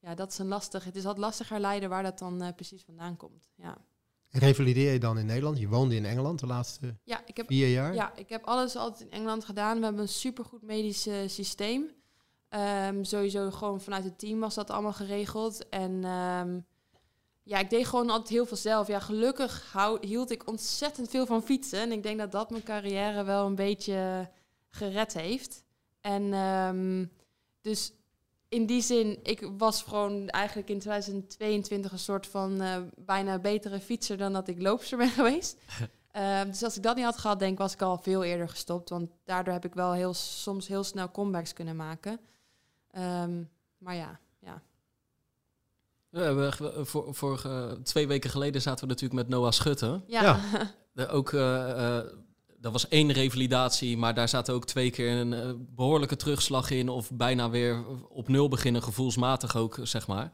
ja 0.00 0.14
dat 0.14 0.32
is 0.32 0.38
een 0.38 0.48
lastig. 0.48 0.84
Het 0.84 0.96
is 0.96 1.04
wat 1.04 1.18
lastiger 1.18 1.60
leiden 1.60 1.88
waar 1.88 2.02
dat 2.02 2.18
dan 2.18 2.42
eh, 2.42 2.54
precies 2.54 2.82
vandaan 2.82 3.16
komt. 3.16 3.48
Ja. 3.54 3.76
Revalideer 4.28 4.92
je 4.92 4.98
dan 4.98 5.18
in 5.18 5.26
Nederland? 5.26 5.58
Je 5.58 5.68
woonde 5.68 5.94
in 5.94 6.04
Engeland 6.04 6.40
de 6.40 6.46
laatste 6.46 6.96
Ja, 7.04 7.22
ik 7.26 7.36
heb, 7.36 7.46
vier 7.46 7.68
jaar? 7.68 7.94
ja, 7.94 8.16
ik 8.16 8.28
heb 8.28 8.44
alles 8.44 8.76
altijd 8.76 9.00
in 9.00 9.10
Engeland 9.10 9.44
gedaan. 9.44 9.78
We 9.78 9.84
hebben 9.84 10.02
een 10.02 10.08
supergoed 10.08 10.62
medisch 10.62 11.06
eh, 11.06 11.16
systeem. 11.26 11.90
Ehm, 12.48 13.04
sowieso 13.04 13.50
gewoon 13.50 13.80
vanuit 13.80 14.04
het 14.04 14.18
team 14.18 14.40
was 14.40 14.54
dat 14.54 14.70
allemaal 14.70 14.92
geregeld. 14.92 15.68
En 15.68 16.04
ehm, 16.04 16.60
ja, 17.44 17.58
ik 17.58 17.70
deed 17.70 17.86
gewoon 17.86 18.10
altijd 18.10 18.28
heel 18.28 18.46
veel 18.46 18.56
zelf. 18.56 18.86
Ja, 18.86 19.00
gelukkig 19.00 19.72
hou, 19.72 20.06
hield 20.06 20.30
ik 20.30 20.48
ontzettend 20.48 21.10
veel 21.10 21.26
van 21.26 21.42
fietsen. 21.42 21.80
En 21.80 21.92
ik 21.92 22.02
denk 22.02 22.18
dat 22.18 22.32
dat 22.32 22.50
mijn 22.50 22.62
carrière 22.62 23.24
wel 23.24 23.46
een 23.46 23.54
beetje 23.54 24.30
gered 24.70 25.12
heeft. 25.12 25.64
En 26.00 26.32
ehm, 26.32 27.06
dus 27.60 27.92
in 28.48 28.66
die 28.66 28.82
zin, 28.82 29.18
ik 29.22 29.50
was 29.58 29.82
gewoon 29.82 30.28
eigenlijk 30.28 30.68
in 30.68 30.78
2022 30.78 31.92
een 31.92 31.98
soort 31.98 32.26
van 32.26 32.60
eh, 32.60 32.76
bijna 32.96 33.38
betere 33.38 33.80
fietser 33.80 34.16
dan 34.16 34.32
dat 34.32 34.48
ik 34.48 34.62
loopster 34.62 34.98
ben 34.98 35.10
geweest. 35.20 35.56
Ehm, 36.10 36.46
dus 36.46 36.62
als 36.62 36.76
ik 36.76 36.82
dat 36.82 36.96
niet 36.96 37.04
had 37.04 37.18
gehad, 37.18 37.38
denk 37.38 37.52
ik, 37.52 37.58
was 37.58 37.72
ik 37.72 37.82
al 37.82 37.98
veel 37.98 38.24
eerder 38.24 38.48
gestopt. 38.48 38.88
Want 38.88 39.10
daardoor 39.24 39.52
heb 39.52 39.64
ik 39.64 39.74
wel 39.74 39.92
heel, 39.92 40.14
soms 40.14 40.68
heel 40.68 40.84
snel 40.84 41.10
comebacks 41.10 41.52
kunnen 41.52 41.76
maken. 41.76 42.20
Ehm, 42.90 43.42
maar 43.78 43.94
ja, 43.94 44.20
ja. 44.38 44.62
We 46.14 46.20
hebben 46.20 46.86
voor, 46.86 47.14
vorige, 47.14 47.78
twee 47.82 48.06
weken 48.06 48.30
geleden 48.30 48.62
zaten 48.62 48.80
we 48.80 48.92
natuurlijk 48.92 49.20
met 49.20 49.28
Noah 49.28 49.50
Schutte. 49.50 50.00
Ja, 50.06 50.22
Ja. 50.22 50.40
De, 50.92 51.08
ook, 51.08 51.32
eh, 51.32 51.98
eh, 51.98 52.04
dat 52.58 52.72
was 52.72 52.88
één 52.88 53.12
revalidatie, 53.12 53.96
maar 53.96 54.14
daar 54.14 54.28
zaten 54.28 54.54
ook 54.54 54.66
twee 54.66 54.90
keer 54.90 55.10
een 55.10 55.32
eh, 55.32 55.50
behoorlijke 55.56 56.16
terugslag 56.16 56.70
in. 56.70 56.88
Of 56.88 57.10
bijna 57.12 57.50
weer 57.50 57.84
op 58.08 58.28
nul 58.28 58.48
beginnen, 58.48 58.82
gevoelsmatig 58.82 59.56
ook, 59.56 59.78
zeg 59.82 60.06
maar. 60.06 60.32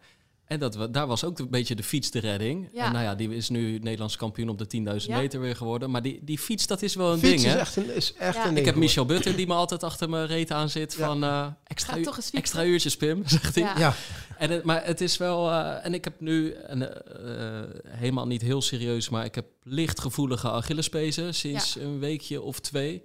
En 0.50 0.58
dat, 0.58 0.74
we- 0.74 0.90
daar 0.90 1.06
was 1.06 1.24
ook 1.24 1.38
een 1.38 1.50
beetje 1.50 1.74
de 1.74 1.82
fiets 1.82 2.10
de 2.10 2.18
redding. 2.18 2.68
Ja. 2.72 2.86
En 2.86 2.92
nou 2.92 3.04
ja, 3.04 3.14
die 3.14 3.34
is 3.34 3.48
nu 3.48 3.78
Nederlands 3.78 4.16
kampioen 4.16 4.48
op 4.48 4.58
de 4.58 4.66
10.000 4.66 5.10
Ja. 5.12 5.18
meter 5.18 5.40
weer 5.40 5.56
geworden. 5.56 5.90
Maar 5.90 6.02
die, 6.02 6.20
die 6.22 6.38
fiets, 6.38 6.66
dat 6.66 6.82
is 6.82 6.94
wel 6.94 7.12
een 7.12 7.18
Fiets 7.18 7.30
ding, 7.32 7.44
is 7.44 7.52
hè? 7.52 7.58
echt 7.58 7.76
een, 7.76 7.94
is 7.94 8.12
echt 8.14 8.34
Ja. 8.36 8.46
een 8.48 8.56
Ik 8.56 8.64
heb. 8.64 8.74
Michel 8.74 9.04
Butter 9.04 9.36
die 9.36 9.46
me 9.46 9.54
altijd 9.54 9.82
achter 9.82 10.08
mijn 10.10 10.26
reet 10.26 10.52
aan 10.52 10.68
zit 10.70 10.94
Ja. 10.98 11.06
van 11.06 11.24
eh, 11.24 11.46
extra, 11.64 11.96
uur- 11.98 12.18
extra 12.32 12.64
uurtjes 12.64 12.96
Pim, 12.96 13.22
zegt 13.28 13.54
hij. 13.54 13.64
Ja. 13.64 13.78
Ja, 13.78 13.94
En 14.38 14.50
het, 14.50 14.64
maar 14.64 14.84
het 14.84 15.00
is 15.00 15.16
wel, 15.16 15.50
eh, 15.50 15.84
en 15.86 15.94
ik 15.94 16.04
heb 16.04 16.20
nu 16.20 16.54
een, 16.66 16.82
eh, 16.82 17.60
helemaal 17.88 18.26
niet 18.26 18.42
heel 18.42 18.62
serieus, 18.62 19.08
maar 19.08 19.24
ik 19.24 19.34
heb 19.34 19.46
licht 19.62 20.00
gevoelige 20.00 20.50
Achillespezen 20.50 21.34
sinds 21.34 21.76
een 21.76 21.98
weekje 21.98 22.42
of 22.42 22.60
twee. 22.60 23.02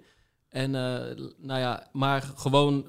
En 0.48 0.74
eh, 0.74 1.24
nou 1.38 1.60
ja, 1.60 1.88
maar 1.92 2.32
gewoon 2.36 2.86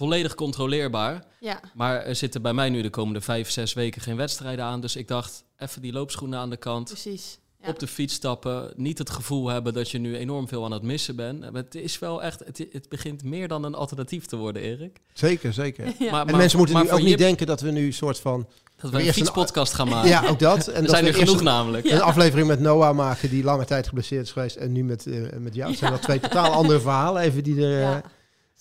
volledig 0.00 0.34
controleerbaar. 0.34 1.24
Ja, 1.40 1.60
Maar 1.74 2.02
er 2.02 2.14
zitten 2.16 2.42
bij 2.42 2.52
mij 2.52 2.68
nu 2.70 2.82
de 2.82 2.90
komende 2.90 3.20
vijf, 3.20 3.50
zes 3.50 3.72
weken 3.72 4.00
geen 4.02 4.16
wedstrijden 4.16 4.64
aan. 4.64 4.80
Dus 4.80 4.96
ik 4.96 5.08
dacht, 5.08 5.44
even 5.58 5.82
die 5.82 5.92
loopschoenen 5.92 6.38
aan 6.38 6.50
de 6.50 6.56
kant. 6.56 6.84
precies. 6.88 7.38
Ja. 7.62 7.68
Op 7.68 7.78
de 7.78 7.86
fiets 7.86 8.14
stappen. 8.14 8.72
Niet 8.76 8.98
het 8.98 9.10
gevoel 9.10 9.48
hebben 9.48 9.72
dat 9.74 9.90
je 9.90 9.98
nu 9.98 10.16
enorm 10.16 10.48
veel 10.48 10.64
aan 10.64 10.72
het 10.72 10.82
missen 10.82 11.16
bent. 11.16 11.40
Maar 11.40 11.62
Het 11.62 11.74
is 11.74 11.98
wel 11.98 12.22
echt, 12.22 12.40
het, 12.44 12.66
het 12.72 12.88
begint 12.88 13.22
meer 13.24 13.48
dan 13.48 13.64
een 13.64 13.74
alternatief 13.74 14.26
te 14.26 14.36
worden, 14.36 14.62
Erik. 14.62 15.00
zeker, 15.12 15.52
zeker. 15.52 15.84
Ja. 15.98 16.10
Maar, 16.10 16.26
En 16.26 16.36
mensen 16.36 16.58
moeten 16.58 16.76
maar 16.76 16.84
nu 16.84 16.90
ook 16.90 17.02
niet 17.02 17.18
denken 17.18 17.46
dat 17.46 17.60
we 17.60 17.70
nu 17.70 17.86
een 17.86 17.92
soort 17.92 18.18
van... 18.20 18.46
dat 18.76 18.90
we 18.90 19.06
een 19.06 19.12
fietspodcast 19.12 19.72
gaan 19.72 19.88
maken. 19.94 20.08
Ja, 20.10 20.28
ook 20.28 20.38
dat. 20.38 20.66
En 20.66 20.74
er 20.74 20.80
dat 20.82 20.90
zijn 20.90 21.06
er 21.06 21.14
genoeg 21.14 21.38
een, 21.38 21.44
namelijk. 21.44 21.90
een 21.90 22.00
aflevering 22.00 22.48
met 22.48 22.60
Noah 22.60 22.96
maken 22.96 23.30
die 23.30 23.44
lange 23.44 23.64
tijd 23.64 23.86
geblesseerd 23.88 24.24
is 24.24 24.32
geweest. 24.32 24.56
En 24.56 24.72
nu 24.72 24.84
met, 24.84 25.06
eh, 25.06 25.20
met 25.38 25.54
jou. 25.54 25.70
Het 25.70 25.78
zijn 25.78 25.90
wel 25.90 26.00
twee 26.00 26.20
totaal 26.20 26.52
andere 26.52 26.80
verhalen 26.80 27.22
even 27.22 27.42
die 27.44 27.56
er... 27.56 27.72
eh, 27.74 27.80
Ja. 27.80 28.02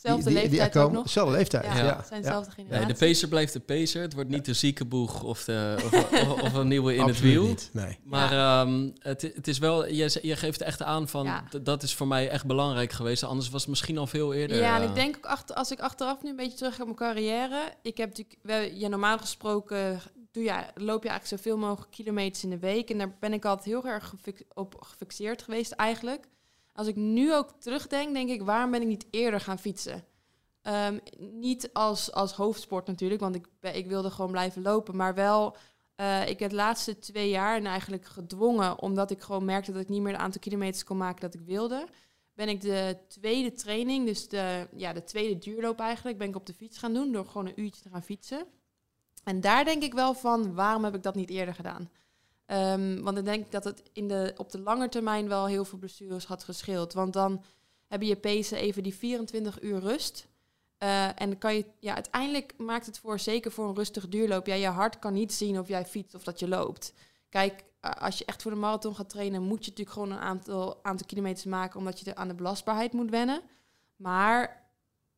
Zelfde 0.02 0.24
die- 0.30 0.34
die- 0.40 0.50
die 0.50 0.60
leeftijd 0.60 0.86
ook 0.86 0.92
nog. 0.92 1.10
Zelfde 1.10 1.36
leeftijd, 1.38 1.64
Ja, 1.66 1.70
ja. 1.78 1.78
zijn 1.78 2.22
Ja. 2.22 2.26
dezelfde 2.28 2.52
Nee, 2.58 2.66
generatie. 2.66 2.94
de 2.94 3.06
pacer 3.06 3.28
blijft 3.28 3.54
de 3.54 3.60
pacer. 3.60 4.02
Het 4.02 4.14
wordt 4.14 4.30
niet 4.30 4.46
de 4.46 4.54
ziekenboeg 4.54 5.24
of, 5.24 5.44
de, 5.44 5.76
of, 5.86 5.94
of, 6.28 6.42
of 6.42 6.54
een 6.54 6.68
nieuwe 6.68 6.94
in 6.94 7.00
het 7.02 7.10
Absoluut 7.10 7.34
wiel. 7.34 7.48
niet, 7.48 7.70
nee. 7.74 7.98
Maar 8.04 8.32
ehm, 8.32 8.90
het, 9.00 9.22
het 9.22 9.48
is 9.48 9.58
wel, 9.58 9.88
je, 9.88 10.20
je 10.22 10.36
geeft 10.36 10.62
echt 10.62 10.82
aan 10.84 11.08
van, 11.08 11.26
Ja. 11.26 11.44
dat 11.62 11.84
is 11.84 11.96
voor 11.96 12.08
mij 12.08 12.30
echt 12.30 12.46
belangrijk 12.46 12.92
geweest. 12.92 13.24
Anders 13.24 13.50
was 13.50 13.62
het 13.62 13.70
misschien 13.70 13.98
al 13.98 14.08
veel 14.08 14.34
eerder. 14.34 14.58
Ja, 14.58 14.76
en 14.76 14.82
eh, 14.84 14.90
ik 14.90 14.96
denk 14.96 15.16
ook 15.18 15.26
achter, 15.26 15.56
als 15.56 15.72
ik 15.72 15.80
achteraf 15.80 16.24
nu 16.24 16.30
een 16.30 16.36
beetje 16.36 16.58
terug 16.58 16.76
ga 16.76 16.80
op 16.84 16.98
mijn 16.98 17.14
carrière. 17.14 17.62
Ik 17.82 17.98
heb 17.98 18.18
natuurlijk, 18.18 18.74
ja, 18.74 18.88
normaal 18.88 19.18
gesproken 19.18 20.00
doe 20.32 20.44
je, 20.44 20.52
loop 20.76 21.04
je 21.04 21.10
eigenlijk 21.10 21.42
zoveel 21.44 21.58
mogelijk 21.58 21.92
kilometers 21.92 22.44
in 22.44 22.50
de 22.50 22.60
week. 22.60 22.90
En 22.90 22.98
daar 22.98 23.16
ben 23.20 23.34
ik 23.34 23.46
altijd 23.46 23.66
heel 23.68 23.86
erg 23.86 24.14
op 24.54 24.76
gefixeerd 24.80 25.42
geweest 25.42 25.72
eigenlijk. 25.72 26.28
Als 26.80 26.88
ik 26.88 26.96
nu 26.96 27.36
ook 27.36 27.52
terugdenk, 27.60 28.14
denk 28.14 28.30
ik, 28.30 28.42
waarom 28.42 28.72
ben 28.72 28.82
ik 28.82 28.88
niet 28.88 29.08
eerder 29.10 29.40
gaan 29.40 29.60
fietsen? 29.60 30.04
Ehm, 30.62 30.98
niet 31.18 31.70
als, 31.74 32.12
als 32.12 32.34
hoofdsport 32.34 32.88
natuurlijk, 32.88 33.22
want 33.22 33.36
ik, 33.36 33.48
ik 33.74 33.88
wilde 33.88 34.10
gewoon 34.10 34.32
blijven 34.32 34.62
lopen. 34.62 34.96
Maar 34.96 35.16
wel, 35.16 35.56
eh, 35.96 36.28
ik 36.28 36.40
heb 36.40 36.50
de 36.50 36.56
laatste 36.56 37.00
twee 37.00 37.30
jaar 37.30 37.58
en 37.58 37.66
eigenlijk 37.66 38.06
gedwongen, 38.06 38.82
omdat 38.82 39.12
ik 39.12 39.22
gewoon 39.22 39.46
merkte 39.46 39.72
dat 39.72 39.82
ik 39.82 39.90
niet 39.90 40.02
meer 40.02 40.12
het 40.12 40.22
aantal 40.22 40.42
kilometers 40.42 40.84
kon 40.84 40.98
maken 40.98 41.22
dat 41.22 41.34
ik 41.34 41.46
wilde 41.46 41.88
ben 42.40 42.50
ik 42.50 42.62
de 42.62 42.98
tweede 43.08 43.54
training, 43.54 44.06
dus 44.06 44.28
de, 44.28 44.68
ja, 44.76 44.94
de 44.94 45.04
tweede 45.04 45.38
duurloop 45.38 45.80
eigenlijk, 45.80 46.18
ben 46.18 46.28
ik 46.28 46.36
op 46.36 46.46
de 46.46 46.54
fiets 46.54 46.78
gaan 46.78 46.94
doen 46.94 47.12
door 47.12 47.26
gewoon 47.26 47.46
een 47.46 47.62
uurtje 47.62 47.82
te 47.82 47.90
gaan 47.90 48.04
fietsen. 48.04 48.46
En 49.24 49.42
daar 49.42 49.66
denk 49.66 49.84
ik 49.84 49.94
wel 49.94 50.14
van, 50.14 50.54
waarom 50.54 50.84
heb 50.84 50.96
ik 50.96 51.04
dat 51.04 51.16
niet 51.16 51.30
eerder 51.30 51.54
gedaan? 51.54 51.90
Ehm, 52.50 53.02
want 53.02 53.16
dan 53.16 53.26
denk 53.26 53.46
ik 53.46 53.52
dat 53.52 53.64
het 53.64 53.84
in 53.94 54.08
de, 54.08 54.34
op 54.38 54.52
de 54.52 54.60
lange 54.60 54.90
termijn 54.90 55.28
wel 55.28 55.46
heel 55.46 55.66
veel 55.66 55.78
blessures 55.78 56.26
had 56.26 56.44
gescheeld. 56.44 56.94
Want 56.94 57.14
dan 57.14 57.44
heb 57.88 58.02
je 58.02 58.16
pezen 58.16 58.58
even 58.58 58.84
die 58.84 58.94
24 58.96 59.62
uur 59.62 59.80
rust. 59.80 60.28
Eh, 60.78 61.22
en 61.22 61.38
kan 61.38 61.56
je, 61.56 61.66
ja, 61.80 61.94
uiteindelijk 61.94 62.54
maakt 62.58 62.86
het 62.86 63.00
voor, 63.00 63.20
zeker 63.20 63.52
voor 63.52 63.68
een 63.68 63.76
rustig 63.76 64.08
duurloop, 64.08 64.46
ja, 64.48 64.54
je 64.54 64.68
hart 64.68 65.00
kan 65.00 65.14
niet 65.14 65.34
zien 65.34 65.60
of 65.60 65.68
jij 65.68 65.86
fietst 65.86 66.16
of 66.16 66.24
dat 66.24 66.40
je 66.40 66.48
loopt. 66.48 66.94
Kijk, 67.30 67.64
als 67.82 68.18
je 68.18 68.26
echt 68.26 68.42
voor 68.42 68.52
de 68.52 68.58
marathon 68.58 68.96
gaat 68.96 69.10
trainen, 69.10 69.42
moet 69.44 69.66
je 69.66 69.70
natuurlijk 69.70 69.98
gewoon 69.98 70.12
een 70.12 70.24
aantal, 70.24 70.84
aantal 70.84 71.08
kilometers 71.08 71.46
maken, 71.46 71.80
omdat 71.80 72.00
je 72.00 72.16
aan 72.16 72.28
de 72.28 72.36
belastbaarheid 72.36 72.94
moet 72.94 73.10
wennen. 73.10 73.42
Maar 73.96 74.70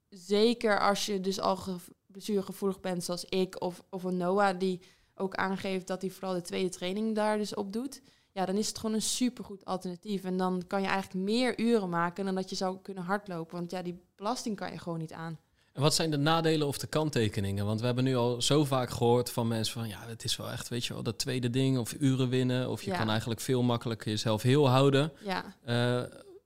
zeker 0.09 0.79
als 0.79 1.05
je 1.05 1.19
dus 1.21 1.39
al 1.39 1.55
ge- 1.55 1.75
blessuregevoelig 2.05 2.79
bent, 2.79 3.03
zoals 3.03 3.25
ik 3.25 3.61
of, 3.61 3.83
of 3.89 4.03
een 4.03 4.17
Noah, 4.17 4.59
die 4.59 4.81
ook 5.21 5.35
aangeeft 5.35 5.87
dat 5.87 6.01
hij 6.01 6.09
vooral 6.11 6.33
de 6.33 6.41
tweede 6.41 6.69
training 6.69 7.15
daar 7.15 7.37
dus 7.37 7.53
op 7.53 7.73
doet. 7.73 8.01
Ja, 8.33 8.45
dan 8.45 8.55
is 8.55 8.67
het 8.67 8.77
gewoon 8.77 8.95
een 8.95 9.01
supergoed 9.01 9.65
alternatief. 9.65 10.23
En 10.23 10.37
dan 10.37 10.63
kan 10.67 10.81
je 10.81 10.87
eigenlijk 10.87 11.25
meer 11.25 11.59
uren 11.59 11.89
maken 11.89 12.25
dan 12.25 12.35
dat 12.35 12.49
je 12.49 12.55
zou 12.55 12.77
kunnen 12.81 13.03
hardlopen. 13.03 13.57
Want 13.57 13.71
ja, 13.71 13.81
die 13.81 14.01
belasting 14.15 14.55
kan 14.55 14.71
je 14.71 14.77
gewoon 14.77 14.99
niet 14.99 15.13
aan. 15.13 15.39
En 15.73 15.81
wat 15.81 15.93
zijn 15.95 16.11
de 16.11 16.17
nadelen 16.17 16.67
of 16.67 16.77
de 16.77 16.87
kanttekeningen? 16.87 17.65
Want 17.65 17.79
we 17.79 17.85
hebben 17.85 18.03
nu 18.03 18.15
al 18.15 18.41
zo 18.41 18.65
vaak 18.65 18.89
gehoord 18.89 19.29
van 19.31 19.47
mensen 19.47 19.73
van... 19.73 19.87
ja, 19.87 19.99
het 20.07 20.23
is 20.23 20.35
wel 20.37 20.49
echt, 20.51 20.67
weet 20.67 20.85
je 20.85 20.93
wel, 20.93 21.03
dat 21.03 21.17
tweede 21.19 21.49
ding 21.49 21.77
of 21.77 21.93
uren 21.99 22.29
winnen... 22.29 22.69
of 22.69 22.83
je 22.83 22.91
Ja. 22.91 22.97
kan 22.97 23.09
eigenlijk 23.09 23.39
veel 23.39 23.61
makkelijker 23.63 24.09
jezelf 24.09 24.41
heel 24.41 24.69
houden. 24.69 25.11
Ja, 25.23 25.55
Eh, 25.63 25.75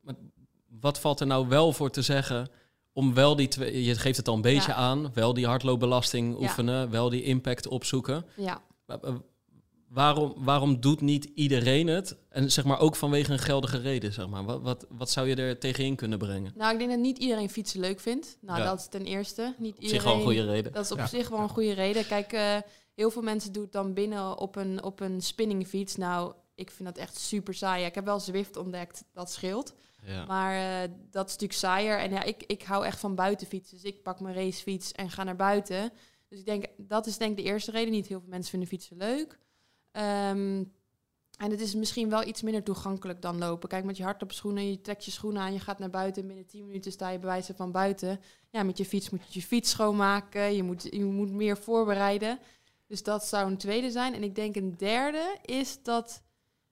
maar 0.02 0.16
wat 0.80 1.00
valt 1.00 1.20
er 1.20 1.28
nou 1.28 1.48
wel 1.48 1.74
voor 1.74 1.92
te 1.92 2.02
zeggen 2.02 2.50
om 2.96 3.14
wel 3.14 3.36
die 3.36 3.48
twee... 3.48 3.84
Je 3.84 3.96
geeft 3.96 4.18
het 4.18 4.28
al 4.28 4.36
een 4.36 4.42
beetje 4.42 4.72
Ja. 4.72 4.78
aan, 4.78 5.12
wel 5.14 5.34
die 5.34 5.46
hardloopbelasting 5.46 6.34
Ja. 6.34 6.40
oefenen... 6.40 6.90
wel 6.90 7.10
die 7.10 7.24
impact 7.24 7.68
opzoeken. 7.68 8.26
ja. 8.36 8.62
Waarom, 9.90 10.34
waarom 10.38 10.80
doet 10.80 11.02
niet 11.02 11.26
iedereen 11.36 11.88
het? 11.88 12.18
En 12.30 12.52
zeg 12.52 12.66
maar 12.66 12.80
ook 12.80 12.96
vanwege 12.96 13.32
een 13.32 13.40
geldige 13.40 13.78
reden, 13.78 14.14
zeg 14.14 14.28
maar. 14.28 14.44
Wat, 14.44 14.62
wat, 14.62 14.86
wat 14.90 15.10
zou 15.10 15.28
je 15.28 15.36
er 15.36 15.60
tegenin 15.60 15.96
kunnen 15.96 16.18
brengen? 16.18 16.52
Nou, 16.56 16.72
ik 16.74 16.78
denk 16.78 16.90
dat 16.90 17.00
niet 17.00 17.18
iedereen 17.18 17.50
fietsen 17.50 17.80
leuk 17.80 18.00
vindt. 18.00 18.38
Nou, 18.42 18.60
Ja. 18.60 18.66
dat 18.66 18.80
is 18.80 18.88
ten 18.88 19.06
eerste. 19.06 19.54
Niet 19.58 19.76
Op 19.76 19.82
iedereen, 19.82 19.90
zich 20.02 20.04
wel 20.04 20.14
een 20.20 20.24
goede 20.26 20.46
reden. 20.46 20.72
Dat 20.72 20.86
is 20.86 20.92
op 20.92 20.98
Ja. 20.98 21.08
zich 21.08 21.30
wel 21.30 21.40
een 21.40 21.50
goede 21.50 21.74
reden. 21.74 22.08
Kijk, 22.08 22.34
eh, 22.34 22.56
heel 22.96 23.12
veel 23.12 23.22
mensen 23.22 23.52
doen 23.54 23.64
het 23.64 23.72
dan 23.72 23.94
binnen 23.94 24.38
op 24.38 24.56
een, 24.56 24.84
op 24.84 25.00
een 25.00 25.22
spinningfiets. 25.22 25.96
Nou, 25.96 26.34
ik 26.56 26.72
vind 26.72 26.88
dat 26.90 26.98
echt 26.98 27.18
super 27.18 27.54
saai. 27.54 27.86
Ik 27.86 27.96
heb 27.96 28.06
wel 28.06 28.20
Zwift 28.20 28.58
ontdekt, 28.58 29.04
dat 29.14 29.32
scheelt. 29.32 29.74
Ja. 30.06 30.26
Maar 30.26 30.84
eh, 30.84 30.92
dat 31.12 31.26
is 31.26 31.32
natuurlijk 31.32 31.60
saaier. 31.60 32.00
En 32.00 32.12
ja, 32.12 32.24
ik, 32.24 32.44
ik 32.48 32.64
hou 32.64 32.86
echt 32.86 33.00
van 33.00 33.16
buitenfietsen. 33.16 33.78
Dus 33.78 33.92
ik 33.92 34.04
pak 34.04 34.20
mijn 34.20 34.36
racefiets 34.36 34.92
en 34.92 35.10
ga 35.10 35.24
naar 35.24 35.36
buiten. 35.36 35.92
Dus 36.30 36.40
ik 36.40 36.46
denk, 36.46 36.66
dat 36.78 37.08
is 37.08 37.18
denk 37.18 37.38
de 37.38 37.44
eerste 37.44 37.72
reden. 37.72 37.92
Niet 37.92 38.08
heel 38.08 38.20
veel 38.20 38.30
mensen 38.30 38.50
vinden 38.50 38.70
fietsen 38.70 38.98
leuk. 38.98 39.40
Ehm, 39.92 40.64
en 41.38 41.52
het 41.52 41.60
is 41.60 41.76
misschien 41.76 42.10
wel 42.10 42.28
iets 42.28 42.42
minder 42.42 42.64
toegankelijk 42.64 43.22
dan 43.22 43.38
lopen. 43.38 43.70
Kijk, 43.70 43.84
met 43.84 43.98
je 43.98 44.04
hardloopschoenen, 44.04 44.70
je 44.70 44.82
trekt 44.82 45.06
je 45.06 45.12
schoenen 45.12 45.42
aan, 45.42 45.54
je 45.54 45.60
gaat 45.60 45.80
naar 45.80 45.90
buiten. 45.90 46.22
En 46.22 46.28
binnen 46.28 46.46
10 46.46 46.66
minuten 46.66 46.92
sta 46.92 47.10
je 47.10 47.20
bij 47.20 47.28
wijze 47.28 47.54
van 47.56 47.72
buiten. 47.72 48.20
Ja, 48.50 48.64
met 48.64 48.78
je 48.78 48.86
fiets 48.86 49.10
moet 49.10 49.34
je 49.34 49.40
je 49.40 49.46
fiets 49.46 49.70
schoonmaken. 49.70 50.56
Je 50.56 50.64
moet, 50.64 50.88
je 50.92 51.06
moet 51.06 51.32
meer 51.32 51.58
voorbereiden. 51.58 52.40
Dus 52.88 53.04
dat 53.04 53.26
zou 53.26 53.52
een 53.52 53.58
tweede 53.58 53.92
zijn. 53.92 54.14
En 54.14 54.24
ik 54.24 54.36
denk 54.36 54.56
een 54.56 54.78
derde 54.78 55.38
is 55.42 55.84
dat 55.84 56.24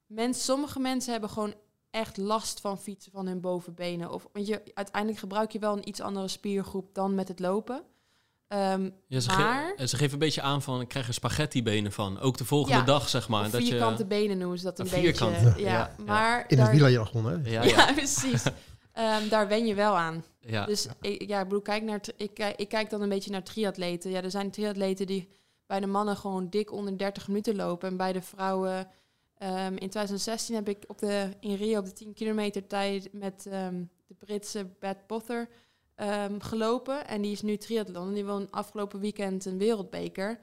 mens, 0.05 0.45
sommige 0.45 0.79
mensen 0.79 1.11
hebben 1.11 1.29
gewoon 1.29 1.53
echt 1.93 2.17
last 2.17 2.59
van 2.61 2.77
fietsen 2.79 3.11
van 3.11 3.27
hun 3.27 3.41
bovenbenen. 3.41 4.11
Of, 4.11 4.27
want 4.33 4.47
je, 4.47 4.61
uiteindelijk 4.73 5.19
gebruik 5.21 5.51
je 5.51 5.59
wel 5.59 5.77
een 5.77 5.87
iets 5.87 6.01
andere 6.01 6.27
spiergroep 6.27 6.93
dan 6.93 7.15
met 7.15 7.27
het 7.27 7.39
lopen. 7.39 7.83
Ehm, 8.47 8.89
Ja, 9.07 9.19
ze, 9.19 9.27
maar- 9.29 9.73
ge- 9.77 9.87
ze 9.87 9.95
geven 9.97 10.13
een 10.13 10.19
beetje 10.19 10.41
aan 10.41 10.61
van, 10.61 10.81
ik 10.81 10.87
krijg 10.87 11.07
er 11.07 11.13
spaghetti-benen 11.13 11.91
van. 11.91 12.19
Ook 12.19 12.37
de 12.37 12.45
volgende 12.45 12.77
Ja. 12.77 12.83
dag, 12.83 13.09
zeg 13.09 13.27
maar. 13.27 13.51
dat 13.51 13.61
vierkante 13.61 14.01
je, 14.01 14.07
benen 14.07 14.37
noemen 14.37 14.57
ze 14.57 14.63
dat 14.63 14.79
een 14.79 14.85
Een 14.93 15.01
beetje. 15.01 15.25
Ja, 15.25 15.39
ja, 15.39 15.55
ja. 15.57 15.95
maar 16.05 16.39
In 16.39 16.45
het 16.47 16.57
daar, 16.57 16.71
wielerjargon, 16.71 17.25
hè? 17.25 17.33
ja, 17.33 17.41
ja, 17.63 17.63
ja, 17.63 17.93
precies. 17.93 18.43
Ehm, 18.91 19.29
daar 19.29 19.47
wen 19.47 19.65
je 19.65 19.73
wel 19.75 19.97
aan. 19.97 20.23
ja. 20.39 20.65
Dus 20.65 20.87
ik, 21.01 21.27
ja, 21.27 21.37
ik 21.39 21.43
bedoel, 21.43 21.61
kijk 21.61 21.83
naar, 21.83 22.01
ik, 22.17 22.33
kijk- 22.33 22.59
ik 22.59 22.69
kijk 22.69 22.89
dan 22.89 23.01
een 23.01 23.09
beetje 23.09 23.31
naar 23.31 23.43
triatleten. 23.43 24.11
Ja, 24.11 24.21
er 24.23 24.31
zijn 24.31 24.51
triatleten 24.51 25.07
die 25.07 25.29
bij 25.65 25.79
de 25.79 25.87
mannen 25.87 26.17
gewoon 26.17 26.49
dik 26.49 26.71
onder 26.71 26.97
30 26.97 27.27
minuten 27.27 27.55
lopen. 27.55 27.89
En 27.89 27.97
bij 27.97 28.13
de 28.13 28.21
vrouwen, 28.21 28.87
ehm, 29.43 29.71
in 29.71 29.89
2016 29.89 30.55
heb 30.55 30.67
ik 30.69 30.83
op 30.87 30.97
de, 30.99 31.29
in 31.39 31.55
Rio 31.55 31.79
op 31.79 31.85
de 31.85 31.93
10 31.93 32.13
kilometer 32.13 32.67
tijd 32.67 33.13
met 33.13 33.45
ehm, 33.45 33.83
de 34.07 34.13
Britse 34.13 34.65
Beth 34.79 35.07
Potter 35.07 35.49
ehm, 35.95 36.39
gelopen. 36.39 37.07
En 37.07 37.21
die 37.21 37.31
is 37.31 37.41
nu 37.41 37.57
triathlon. 37.57 38.07
En 38.07 38.13
die 38.13 38.25
won 38.25 38.47
afgelopen 38.51 38.99
weekend 38.99 39.45
een 39.45 39.57
wereldbeker. 39.57 40.39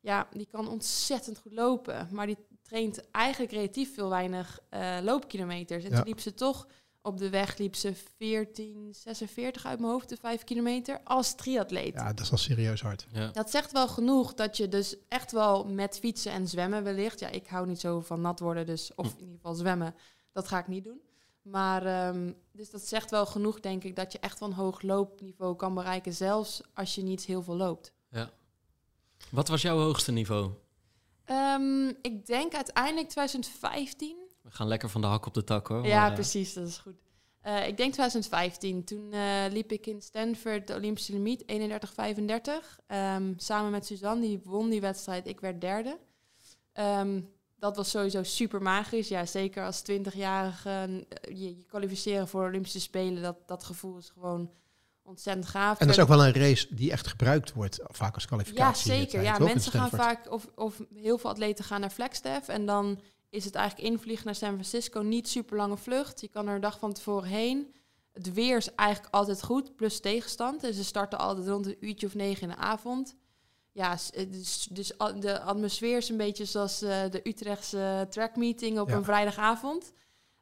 Ja, 0.00 0.28
die 0.32 0.46
kan 0.50 0.68
ontzettend 0.68 1.38
goed 1.38 1.52
lopen. 1.52 2.08
Maar 2.10 2.26
die 2.26 2.36
traint 2.62 3.10
eigenlijk 3.10 3.52
relatief 3.52 3.94
veel 3.94 4.08
weinig 4.08 4.60
eh, 4.68 4.98
loopkilometers. 5.02 5.84
En 5.84 5.90
Ja. 5.90 5.96
toen 5.96 6.06
liep 6.06 6.20
ze 6.20 6.34
toch 6.34 6.66
op 7.02 7.18
de 7.18 7.30
weg 7.30 7.58
liep 7.58 7.74
ze 7.74 7.94
14,46 7.94 9.62
uit 9.62 9.78
mijn 9.78 9.92
hoofd, 9.92 10.08
de 10.08 10.16
5 10.16 10.44
kilometer, 10.44 11.00
als 11.04 11.34
triatleet. 11.34 11.94
Ja, 11.94 12.12
dat 12.12 12.24
is 12.24 12.30
al 12.30 12.38
serieus 12.38 12.80
hard. 12.80 13.06
ja. 13.12 13.30
Dat 13.30 13.50
zegt 13.50 13.72
wel 13.72 13.88
genoeg 13.88 14.34
dat 14.34 14.56
je 14.56 14.68
dus 14.68 14.96
echt 15.08 15.32
wel 15.32 15.64
met 15.64 15.98
fietsen 15.98 16.32
en 16.32 16.48
zwemmen 16.48 16.84
wellicht... 16.84 17.20
Ja, 17.20 17.28
ik 17.28 17.46
hou 17.46 17.66
niet 17.66 17.80
zo 17.80 18.00
van 18.00 18.20
nat 18.20 18.40
worden, 18.40 18.66
dus, 18.66 18.94
of 18.94 19.12
in 19.12 19.20
ieder 19.20 19.34
geval 19.34 19.54
zwemmen, 19.54 19.94
dat 20.32 20.48
ga 20.48 20.58
ik 20.58 20.68
niet 20.68 20.84
doen. 20.84 21.00
Maar 21.42 21.86
ehm, 21.86 22.32
dus 22.52 22.70
dat 22.70 22.82
zegt 22.82 23.10
wel 23.10 23.26
genoeg, 23.26 23.60
denk 23.60 23.84
ik, 23.84 23.96
dat 23.96 24.12
je 24.12 24.18
echt 24.18 24.40
wel 24.40 24.48
een 24.48 24.54
hoog 24.54 24.82
loopniveau 24.82 25.56
kan 25.56 25.74
bereiken... 25.74 26.12
zelfs 26.12 26.62
als 26.74 26.94
je 26.94 27.02
niet 27.02 27.24
heel 27.24 27.42
veel 27.42 27.56
loopt. 27.56 27.92
Wat 29.30 29.48
was 29.48 29.62
jouw 29.62 29.78
hoogste 29.78 30.12
niveau? 30.12 30.50
Ehm, 31.24 31.88
ik 31.88 32.26
denk 32.26 32.54
uiteindelijk 32.54 33.08
2015 33.08 34.21
We 34.42 34.50
gaan 34.50 34.68
lekker 34.68 34.88
van 34.88 35.00
de 35.00 35.06
hak 35.06 35.26
op 35.26 35.34
de 35.34 35.44
tak, 35.44 35.66
hoor. 35.66 35.86
Ja, 35.86 36.00
Maar, 36.00 36.08
eh, 36.08 36.14
precies, 36.14 36.52
dat 36.52 36.68
is 36.68 36.78
goed. 36.78 37.00
Uh, 37.46 37.66
ik 37.66 37.76
denk 37.76 37.92
2015. 37.92 38.84
Toen 38.84 39.12
uh, 39.12 39.44
liep 39.50 39.72
ik 39.72 39.86
in 39.86 40.02
Stanford 40.02 40.66
de 40.66 40.74
Olympische 40.74 41.12
limiet 41.12 41.42
31-35. 41.42 41.46
Um, 42.86 43.34
samen 43.36 43.70
met 43.70 43.86
Suzanne, 43.86 44.20
die 44.20 44.40
won 44.44 44.70
die 44.70 44.80
wedstrijd. 44.80 45.26
Ik 45.26 45.40
werd 45.40 45.60
derde. 45.60 45.98
Um, 46.74 47.28
dat 47.56 47.76
was 47.76 47.90
sowieso 47.90 48.22
super 48.22 48.62
magisch. 48.62 49.08
Ja, 49.08 49.26
zeker 49.26 49.64
als 49.64 49.82
20-jarige 49.90 51.06
je, 51.28 51.56
je 51.56 51.64
kwalificeren 51.66 52.28
voor 52.28 52.46
Olympische 52.46 52.80
Spelen. 52.80 53.22
Dat, 53.22 53.36
dat 53.46 53.64
gevoel 53.64 53.98
is 53.98 54.10
gewoon 54.10 54.50
ontzettend 55.02 55.46
gaaf. 55.46 55.78
En 55.78 55.86
dat 55.86 55.96
is 55.96 56.02
ook 56.02 56.08
wel 56.08 56.24
een 56.24 56.32
race 56.32 56.74
die 56.74 56.90
echt 56.90 57.06
gebruikt 57.06 57.52
wordt, 57.52 57.78
vaak 57.82 58.14
als 58.14 58.26
kwalificatie. 58.26 58.92
Ja, 58.92 58.98
zeker. 58.98 59.22
Ja, 59.22 59.38
mensen 59.38 59.72
gaan 59.72 59.90
vaak, 59.90 60.30
of, 60.30 60.48
of 60.54 60.80
heel 60.94 61.18
veel 61.18 61.30
atleten 61.30 61.64
gaan 61.64 61.80
naar 61.80 61.90
Flagstaff. 61.90 62.48
En 62.48 62.66
dan 62.66 63.00
is 63.32 63.44
het 63.44 63.54
eigenlijk 63.54 63.88
invliegen 63.88 64.26
naar 64.26 64.34
San 64.34 64.52
Francisco 64.52 65.00
niet 65.00 65.28
super 65.28 65.56
lange 65.56 65.76
vlucht. 65.76 66.20
Je 66.20 66.28
kan 66.28 66.48
er 66.48 66.54
een 66.54 66.60
dag 66.60 66.78
van 66.78 66.92
tevoren 66.92 67.28
heen. 67.28 67.74
Het 68.12 68.32
weer 68.32 68.56
is 68.56 68.74
eigenlijk 68.74 69.14
altijd 69.14 69.42
goed, 69.42 69.76
plus 69.76 70.00
tegenstand. 70.00 70.60
Dus 70.60 70.76
ze 70.76 70.84
starten 70.84 71.18
altijd 71.18 71.48
rond 71.48 71.66
een 71.66 71.76
uurtje 71.80 72.06
of 72.06 72.14
negen 72.14 72.42
in 72.42 72.48
de 72.48 72.56
avond. 72.56 73.16
Ja, 73.72 73.96
dus, 74.28 74.68
dus 74.70 74.92
de 75.20 75.40
atmosfeer 75.40 75.96
is 75.96 76.08
een 76.08 76.16
beetje 76.16 76.44
zoals 76.44 76.82
uh, 76.82 77.02
de 77.10 77.20
Utrechtse 77.24 78.06
trackmeeting 78.10 78.78
op 78.78 78.90
een 78.90 79.04
vrijdagavond. 79.04 79.92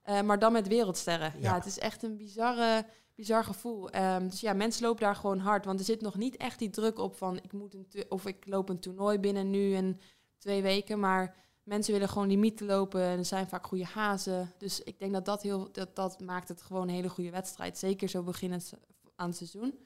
Uh, 0.08 0.20
maar 0.20 0.38
dan 0.38 0.52
met 0.52 0.68
wereldsterren. 0.68 1.32
Ja. 1.38 1.54
het 1.54 1.66
is 1.66 1.78
echt 1.78 2.02
een 2.02 2.16
bizarre, 2.16 2.86
bizar 3.14 3.44
gevoel. 3.44 3.94
Um, 3.94 4.28
dus 4.28 4.40
ja, 4.40 4.52
mensen 4.52 4.82
lopen 4.82 5.02
daar 5.02 5.16
gewoon 5.16 5.38
hard. 5.38 5.64
Want 5.64 5.78
er 5.78 5.84
zit 5.84 6.00
nog 6.00 6.16
niet 6.16 6.36
echt 6.36 6.58
die 6.58 6.70
druk 6.70 6.98
op 6.98 7.16
van 7.16 7.36
ik 7.36 7.52
moet 7.52 7.74
een 7.74 8.04
of 8.08 8.26
ik 8.26 8.46
loop 8.46 8.68
een 8.68 8.80
toernooi 8.80 9.18
binnen 9.18 9.50
nu 9.50 9.74
en 9.74 10.00
twee 10.38 10.62
weken. 10.62 11.00
Maar 11.00 11.34
mensen 11.62 11.92
willen 11.92 12.08
gewoon 12.08 12.28
limieten 12.28 12.66
lopen 12.66 13.02
en 13.02 13.18
er 13.18 13.24
zijn 13.24 13.48
vaak 13.48 13.66
goede 13.66 13.84
hazen. 13.84 14.52
Dus 14.58 14.82
ik 14.82 14.98
denk 14.98 15.12
dat 15.12 15.24
dat, 15.24 15.42
heel, 15.42 15.68
dat 15.72 15.96
dat 15.96 16.20
maakt 16.20 16.48
het 16.48 16.62
gewoon 16.62 16.82
een 16.82 16.94
hele 16.94 17.08
goede 17.08 17.30
wedstrijd. 17.30 17.78
Zeker 17.78 18.08
zo 18.08 18.22
beginnend 18.22 18.72
aan 19.16 19.28
het 19.28 19.36
seizoen. 19.36 19.78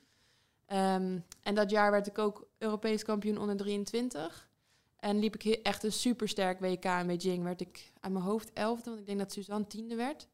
Um, 0.68 1.24
en 1.42 1.54
dat 1.54 1.70
jaar 1.70 1.90
werd 1.90 2.06
ik 2.06 2.18
ook 2.18 2.46
Europees 2.58 3.02
kampioen 3.02 3.38
onder 3.38 3.56
23. 3.56 4.48
En 4.96 5.18
liep 5.18 5.34
ik 5.34 5.44
echt 5.44 5.84
een 5.84 5.92
supersterk 5.92 6.60
WK 6.60 6.84
in 6.84 7.06
Beijing. 7.06 7.42
Werd 7.42 7.60
ik 7.60 7.92
aan 8.00 8.12
mijn 8.12 8.24
hoofd 8.24 8.52
elfde, 8.52 8.84
want 8.90 9.00
ik 9.00 9.06
denk 9.06 9.18
dat 9.18 9.32
Suzanne 9.32 9.66
tiende 9.66 9.94
werd. 9.94 10.28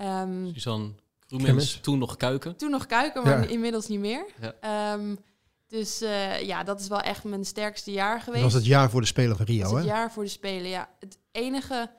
Um, 0.00 0.50
Suzanne 0.52 0.90
Kroemens, 1.26 1.80
toen 1.80 1.98
nog 1.98 2.16
kuiken. 2.16 2.56
Toen 2.56 2.70
nog 2.70 2.86
kuiken, 2.86 3.22
maar 3.22 3.50
inmiddels 3.50 3.88
niet 3.88 4.00
meer. 4.00 4.26
Ja. 4.40 4.94
Um, 4.94 5.18
dus 5.72 6.02
uh, 6.02 6.42
ja, 6.42 6.62
dat 6.62 6.80
is 6.80 6.88
wel 6.88 7.00
echt 7.00 7.24
mijn 7.24 7.44
sterkste 7.44 7.92
jaar 7.92 8.20
geweest. 8.20 8.42
Dat 8.42 8.52
was 8.52 8.60
het 8.60 8.70
jaar 8.70 8.90
voor 8.90 9.00
de 9.00 9.06
Spelen 9.06 9.36
van 9.36 9.46
Rio, 9.46 9.70
hè? 9.70 9.76
Het 9.76 9.84
jaar 9.84 10.12
voor 10.12 10.22
de 10.22 10.28
Spelen, 10.28 10.68
ja. 10.68 10.88
Het 10.98 11.18
enige 11.30 11.90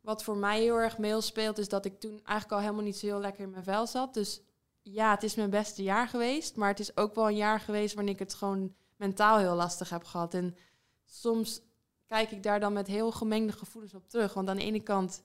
wat 0.00 0.24
voor 0.24 0.36
mij 0.36 0.60
heel 0.60 0.76
erg 0.76 0.98
meespeelt, 0.98 1.58
is 1.58 1.68
dat 1.68 1.84
ik 1.84 2.00
toen 2.00 2.20
eigenlijk 2.24 2.52
al 2.52 2.58
helemaal 2.58 2.82
niet 2.82 2.96
zo 2.96 3.06
heel 3.06 3.20
lekker 3.20 3.42
in 3.42 3.50
mijn 3.50 3.64
vel 3.64 3.86
zat. 3.86 4.14
Dus 4.14 4.40
ja, 4.82 5.10
het 5.10 5.22
is 5.22 5.34
mijn 5.34 5.50
beste 5.50 5.82
jaar 5.82 6.08
geweest. 6.08 6.56
Maar 6.56 6.68
het 6.68 6.80
is 6.80 6.96
ook 6.96 7.14
wel 7.14 7.28
een 7.28 7.36
jaar 7.36 7.60
geweest 7.60 7.94
waarin 7.94 8.12
ik 8.12 8.18
het 8.18 8.34
gewoon 8.34 8.74
mentaal 8.96 9.38
heel 9.38 9.54
lastig 9.54 9.90
heb 9.90 10.04
gehad. 10.04 10.34
En 10.34 10.56
soms 11.04 11.60
kijk 12.06 12.30
ik 12.30 12.42
daar 12.42 12.60
dan 12.60 12.72
met 12.72 12.86
heel 12.86 13.12
gemengde 13.12 13.52
gevoelens 13.52 13.94
op 13.94 14.08
terug. 14.08 14.34
Want 14.34 14.48
aan 14.48 14.56
de 14.56 14.62
ene 14.62 14.82
kant, 14.82 15.22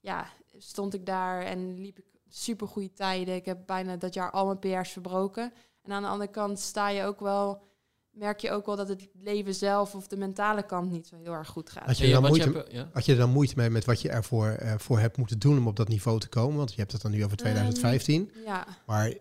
ja, 0.00 0.26
stond 0.58 0.94
ik 0.94 1.06
daar 1.06 1.42
en 1.42 1.80
liep 1.80 1.98
ik 1.98 2.04
super 2.28 2.68
goede 2.68 2.92
tijden. 2.92 3.34
Ik 3.34 3.44
heb 3.44 3.66
bijna 3.66 3.96
dat 3.96 4.14
jaar 4.14 4.30
al 4.30 4.46
mijn 4.46 4.58
PR's 4.58 4.90
verbroken. 4.90 5.52
En 5.90 5.96
aan 5.96 6.02
de 6.02 6.08
andere 6.08 6.30
kant 6.30 6.58
sta 6.58 6.88
je 6.88 7.04
ook 7.04 7.20
wel, 7.20 7.62
merk 8.10 8.40
je 8.40 8.50
ook 8.50 8.66
wel 8.66 8.76
dat 8.76 8.88
het 8.88 9.08
leven 9.12 9.54
zelf 9.54 9.94
of 9.94 10.06
de 10.06 10.16
mentale 10.16 10.62
kant 10.62 10.90
niet 10.90 11.06
zo 11.06 11.16
heel 11.22 11.32
erg 11.32 11.48
goed 11.48 11.70
gaat. 11.70 11.86
Had 11.86 11.98
je, 11.98 12.10
dan 12.10 12.22
moeite, 12.22 12.66
je 12.70 12.86
had 12.92 13.04
je 13.04 13.12
er 13.12 13.18
dan 13.18 13.30
moeite 13.30 13.54
mee 13.56 13.70
met 13.70 13.84
wat 13.84 14.00
je 14.00 14.08
ervoor 14.08 14.58
uh, 14.62 14.74
voor 14.76 14.98
hebt 14.98 15.16
moeten 15.16 15.38
doen 15.38 15.58
om 15.58 15.66
op 15.66 15.76
dat 15.76 15.88
niveau 15.88 16.20
te 16.20 16.28
komen? 16.28 16.56
Want 16.56 16.70
je 16.70 16.80
hebt 16.80 16.92
het 16.92 17.02
dan 17.02 17.10
nu 17.10 17.24
over 17.24 17.36
2015. 17.36 18.30
Ehm, 18.34 18.44
ja. 18.44 18.66
Maar 18.86 19.14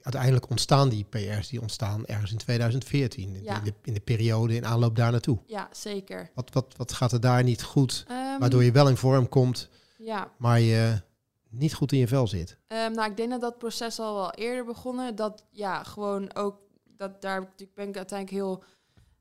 uiteindelijk 0.00 0.50
ontstaan 0.50 0.88
die 0.88 1.04
PR's, 1.04 1.48
die 1.48 1.60
ontstaan 1.60 2.06
ergens 2.06 2.32
in 2.32 2.38
2014. 2.38 3.34
In, 3.34 3.42
de, 3.64 3.74
in 3.82 3.94
de 3.94 4.00
periode 4.00 4.54
in 4.54 4.66
aanloop 4.66 4.96
daar 4.96 5.10
naartoe. 5.10 5.38
Ja, 5.46 5.68
zeker. 5.72 6.30
Wat, 6.34 6.50
wat, 6.52 6.74
wat 6.76 6.92
gaat 6.92 7.12
er 7.12 7.20
daar 7.20 7.42
niet 7.42 7.62
goed, 7.62 8.04
ehm, 8.08 8.38
waardoor 8.38 8.64
je 8.64 8.72
wel 8.72 8.88
in 8.88 8.96
vorm 8.96 9.28
komt, 9.28 9.68
ja. 9.98 10.30
maar 10.38 10.60
je 10.60 11.00
niet 11.58 11.74
goed 11.74 11.92
in 11.92 11.98
je 11.98 12.08
vel 12.08 12.26
zit? 12.26 12.58
Um, 12.68 12.92
nou, 12.92 13.10
ik 13.10 13.16
denk 13.16 13.30
dat 13.30 13.40
dat 13.40 13.58
proces 13.58 13.98
al 13.98 14.14
wel 14.14 14.30
eerder 14.30 14.64
begonnen. 14.64 15.16
Dat 15.16 15.44
ja, 15.50 15.82
gewoon 15.82 16.34
ook, 16.34 16.60
dat 16.84 17.22
daar 17.22 17.54
ben 17.74 17.88
ik 17.88 17.96
uiteindelijk 17.96 18.30
heel 18.30 18.62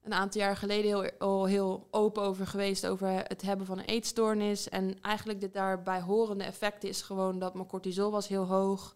een 0.06 0.14
aantal 0.14 0.42
jaar 0.42 0.58
geleden 0.58 0.86
heel, 0.86 1.12
al 1.18 1.46
heel 1.46 1.88
open 1.92 2.24
over 2.24 2.48
geweest 2.48 2.88
over 2.88 3.08
het 3.08 3.42
hebben 3.42 3.66
van 3.66 3.78
een 3.78 3.86
eetstoornis. 3.86 4.70
En 4.70 5.02
eigenlijk 5.02 5.40
dit 5.40 5.54
daarbij 5.54 6.02
horende 6.02 6.44
effect 6.44 6.84
is 6.84 7.02
gewoon 7.02 7.40
dat 7.40 7.54
mijn 7.54 7.68
cortisol 7.68 8.12
was 8.12 8.28
heel 8.28 8.46
hoog. 8.46 8.96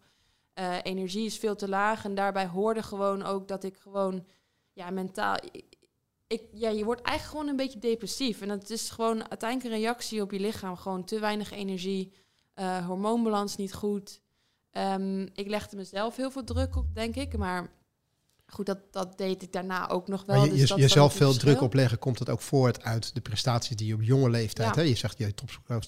Uh, 0.59 0.75
energie 0.83 1.25
is 1.25 1.37
veel 1.37 1.55
te 1.55 1.69
laag. 1.69 2.05
En 2.05 2.15
daarbij 2.15 2.47
hoorde 2.47 2.83
gewoon 2.83 3.23
ook 3.23 3.47
dat 3.47 3.63
ik 3.63 3.77
gewoon 3.77 4.25
ja, 4.73 4.89
mentaal. 4.89 5.37
Ik, 6.27 6.43
ja, 6.51 6.69
je 6.69 6.85
wordt 6.85 7.01
eigenlijk 7.01 7.37
gewoon 7.37 7.47
een 7.47 7.65
beetje 7.65 7.79
depressief. 7.79 8.41
En 8.41 8.47
dat 8.47 8.69
is 8.69 8.89
gewoon 8.89 9.29
uiteindelijk 9.29 9.73
een 9.73 9.81
reactie 9.81 10.21
op 10.21 10.31
je 10.31 10.39
lichaam. 10.39 10.75
Gewoon 10.75 11.03
te 11.03 11.19
weinig 11.19 11.51
energie, 11.51 12.13
uh, 12.59 12.85
hormoonbalans 12.87 13.55
niet 13.55 13.73
goed. 13.73 14.21
Um, 14.71 15.21
ik 15.33 15.47
legde 15.47 15.75
mezelf 15.75 16.15
heel 16.15 16.31
veel 16.31 16.43
druk 16.43 16.75
op, 16.75 16.85
denk 16.93 17.15
ik. 17.15 17.37
Maar 17.37 17.69
goed, 18.47 18.65
dat, 18.65 18.79
dat 18.91 19.17
deed 19.17 19.41
ik 19.41 19.51
daarna 19.51 19.89
ook 19.89 20.07
nog 20.07 20.25
wel. 20.25 20.35
Maar 20.35 20.45
je, 20.45 20.51
dus 20.55 20.69
jezelf 20.69 21.13
veel 21.13 21.33
druk 21.33 21.61
opleggen, 21.61 21.99
komt 21.99 22.19
het 22.19 22.29
ook 22.29 22.41
voort 22.41 22.83
uit 22.83 23.13
de 23.13 23.21
prestaties 23.21 23.75
die 23.75 23.87
je 23.87 23.93
op 23.93 24.01
jonge 24.01 24.29
leeftijd... 24.29 24.75
Ja. 24.75 24.81
Hè? 24.81 24.87
Je 24.87 24.95
zegt, 24.95 25.17
je 25.17 25.33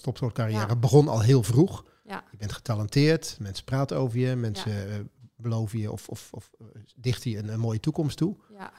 topsportcarrière 0.01 0.67
ja. 0.67 0.75
begon 0.75 1.07
al 1.07 1.21
heel 1.21 1.43
vroeg. 1.43 1.85
Ja. 2.03 2.23
Je 2.31 2.37
bent 2.37 2.51
getalenteerd, 2.51 3.37
mensen 3.39 3.65
praten 3.65 3.97
over 3.97 4.19
je, 4.19 4.35
mensen 4.35 4.87
uh, 4.87 4.95
beloven 5.35 5.79
je 5.79 5.91
of, 5.91 6.09
of, 6.09 6.27
of 6.31 6.49
dichten 6.95 7.31
je 7.31 7.37
een, 7.37 7.47
een, 7.47 7.59
mooie 7.59 7.79
toekomst 7.79 8.17
toe. 8.17 8.35
Ja, 8.57 8.71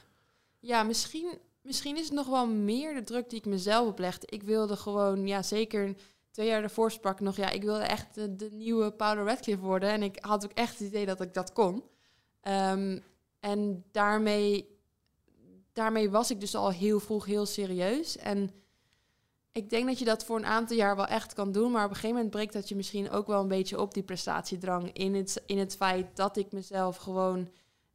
ja 0.59 0.83
misschien, 0.83 1.37
misschien 1.61 1.97
is 1.97 2.05
het 2.05 2.13
nog 2.13 2.27
wel 2.27 2.47
meer 2.47 2.93
de 2.93 3.03
druk 3.03 3.29
die 3.29 3.39
ik 3.39 3.45
mezelf 3.45 3.87
oplegde. 3.87 4.27
Ik 4.29 4.43
wilde 4.43 4.75
gewoon, 4.75 5.27
ja 5.27 5.41
zeker 5.41 5.95
twee 6.33 6.47
jaar 6.47 6.61
daarvoor 6.61 6.91
sprak 6.91 7.13
ik 7.13 7.19
nog, 7.19 7.35
ja, 7.35 7.49
ik 7.49 7.63
wilde 7.63 7.83
echt 7.83 8.13
de, 8.13 8.49
nieuwe 8.51 8.91
Paula 8.91 9.23
Radcliffe 9.23 9.61
worden. 9.61 9.89
En 9.89 10.03
ik 10.03 10.17
had 10.21 10.43
ook 10.45 10.51
echt 10.51 10.79
het 10.79 10.87
idee 10.87 11.05
dat 11.05 11.21
ik 11.21 11.33
dat 11.33 11.53
kon. 11.53 11.83
Um, 12.43 13.03
en 13.39 13.83
daarmee, 13.91 14.77
daarmee 15.73 16.09
was 16.09 16.31
ik 16.31 16.39
dus 16.39 16.55
al 16.55 16.71
heel 16.71 16.99
vroeg 16.99 17.25
heel 17.25 17.45
serieus. 17.45 18.17
En 18.17 18.51
ik 19.51 19.69
denk 19.69 19.87
dat 19.87 19.99
je 19.99 20.05
dat 20.05 20.25
voor 20.25 20.37
een 20.37 20.45
aantal 20.45 20.77
jaar 20.77 20.95
wel 20.95 21.07
echt 21.07 21.33
kan 21.33 21.51
doen. 21.51 21.71
Maar 21.71 21.83
op 21.83 21.89
een 21.89 21.95
gegeven 21.95 22.15
moment 22.15 22.33
breekt 22.33 22.53
dat 22.53 22.69
je 22.69 22.75
misschien 22.75 23.09
ook 23.09 23.27
wel 23.27 23.41
een 23.41 23.47
beetje 23.47 23.79
op 23.81 23.93
die 23.93 24.03
prestatiedrang. 24.03 24.93
In 24.93 25.15
het, 25.15 25.43
in 25.45 25.57
het 25.57 25.75
feit 25.75 26.15
dat 26.15 26.37
ik 26.37 26.51
mezelf 26.51 26.95
gewoon 26.97 27.49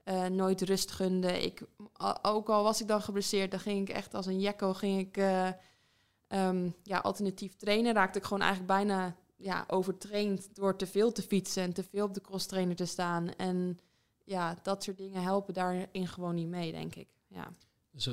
uh, 0.05 0.27
nooit 0.27 0.63
rust 0.63 0.91
gunde. 0.91 1.43
Ik, 1.43 1.63
ook 2.23 2.49
al 2.49 2.63
was 2.63 2.81
ik 2.81 2.89
dan 2.89 3.03
geblesseerd, 3.03 3.51
dan 3.51 3.61
ging 3.61 3.89
ik 3.89 3.95
echt 3.95 4.15
als 4.15 4.27
een 4.27 4.41
jekko 4.41 4.75
ging 4.75 5.01
ik, 5.01 5.17
uh, 5.17 5.49
um, 6.29 6.75
ja, 6.83 6.99
alternatief 6.99 7.55
trainen. 7.57 7.95
Raakte 7.95 8.19
ik 8.19 8.25
gewoon 8.25 8.43
eigenlijk 8.43 8.73
bijna 8.73 9.17
ja, 9.37 9.65
overtraind 9.67 10.55
door 10.55 10.77
te 10.77 10.87
veel 10.87 11.13
te 11.13 11.23
fietsen 11.23 11.63
en 11.63 11.73
te 11.73 11.85
veel 11.85 12.05
op 12.05 12.15
de 12.15 12.21
cross 12.21 12.47
trainer 12.47 12.77
te 12.77 12.87
staan. 12.87 13.35
En 13.35 13.79
ja, 14.25 14.59
dat 14.63 14.83
soort 14.83 14.99
dingen 14.99 15.23
helpen 15.23 15.55
daarin 15.55 16.09
gewoon 16.09 16.35
niet 16.35 16.49
mee, 16.49 16.73
denk 16.73 16.95
ik. 16.95 17.09
Ja. 17.27 17.53
Dus 17.91 18.11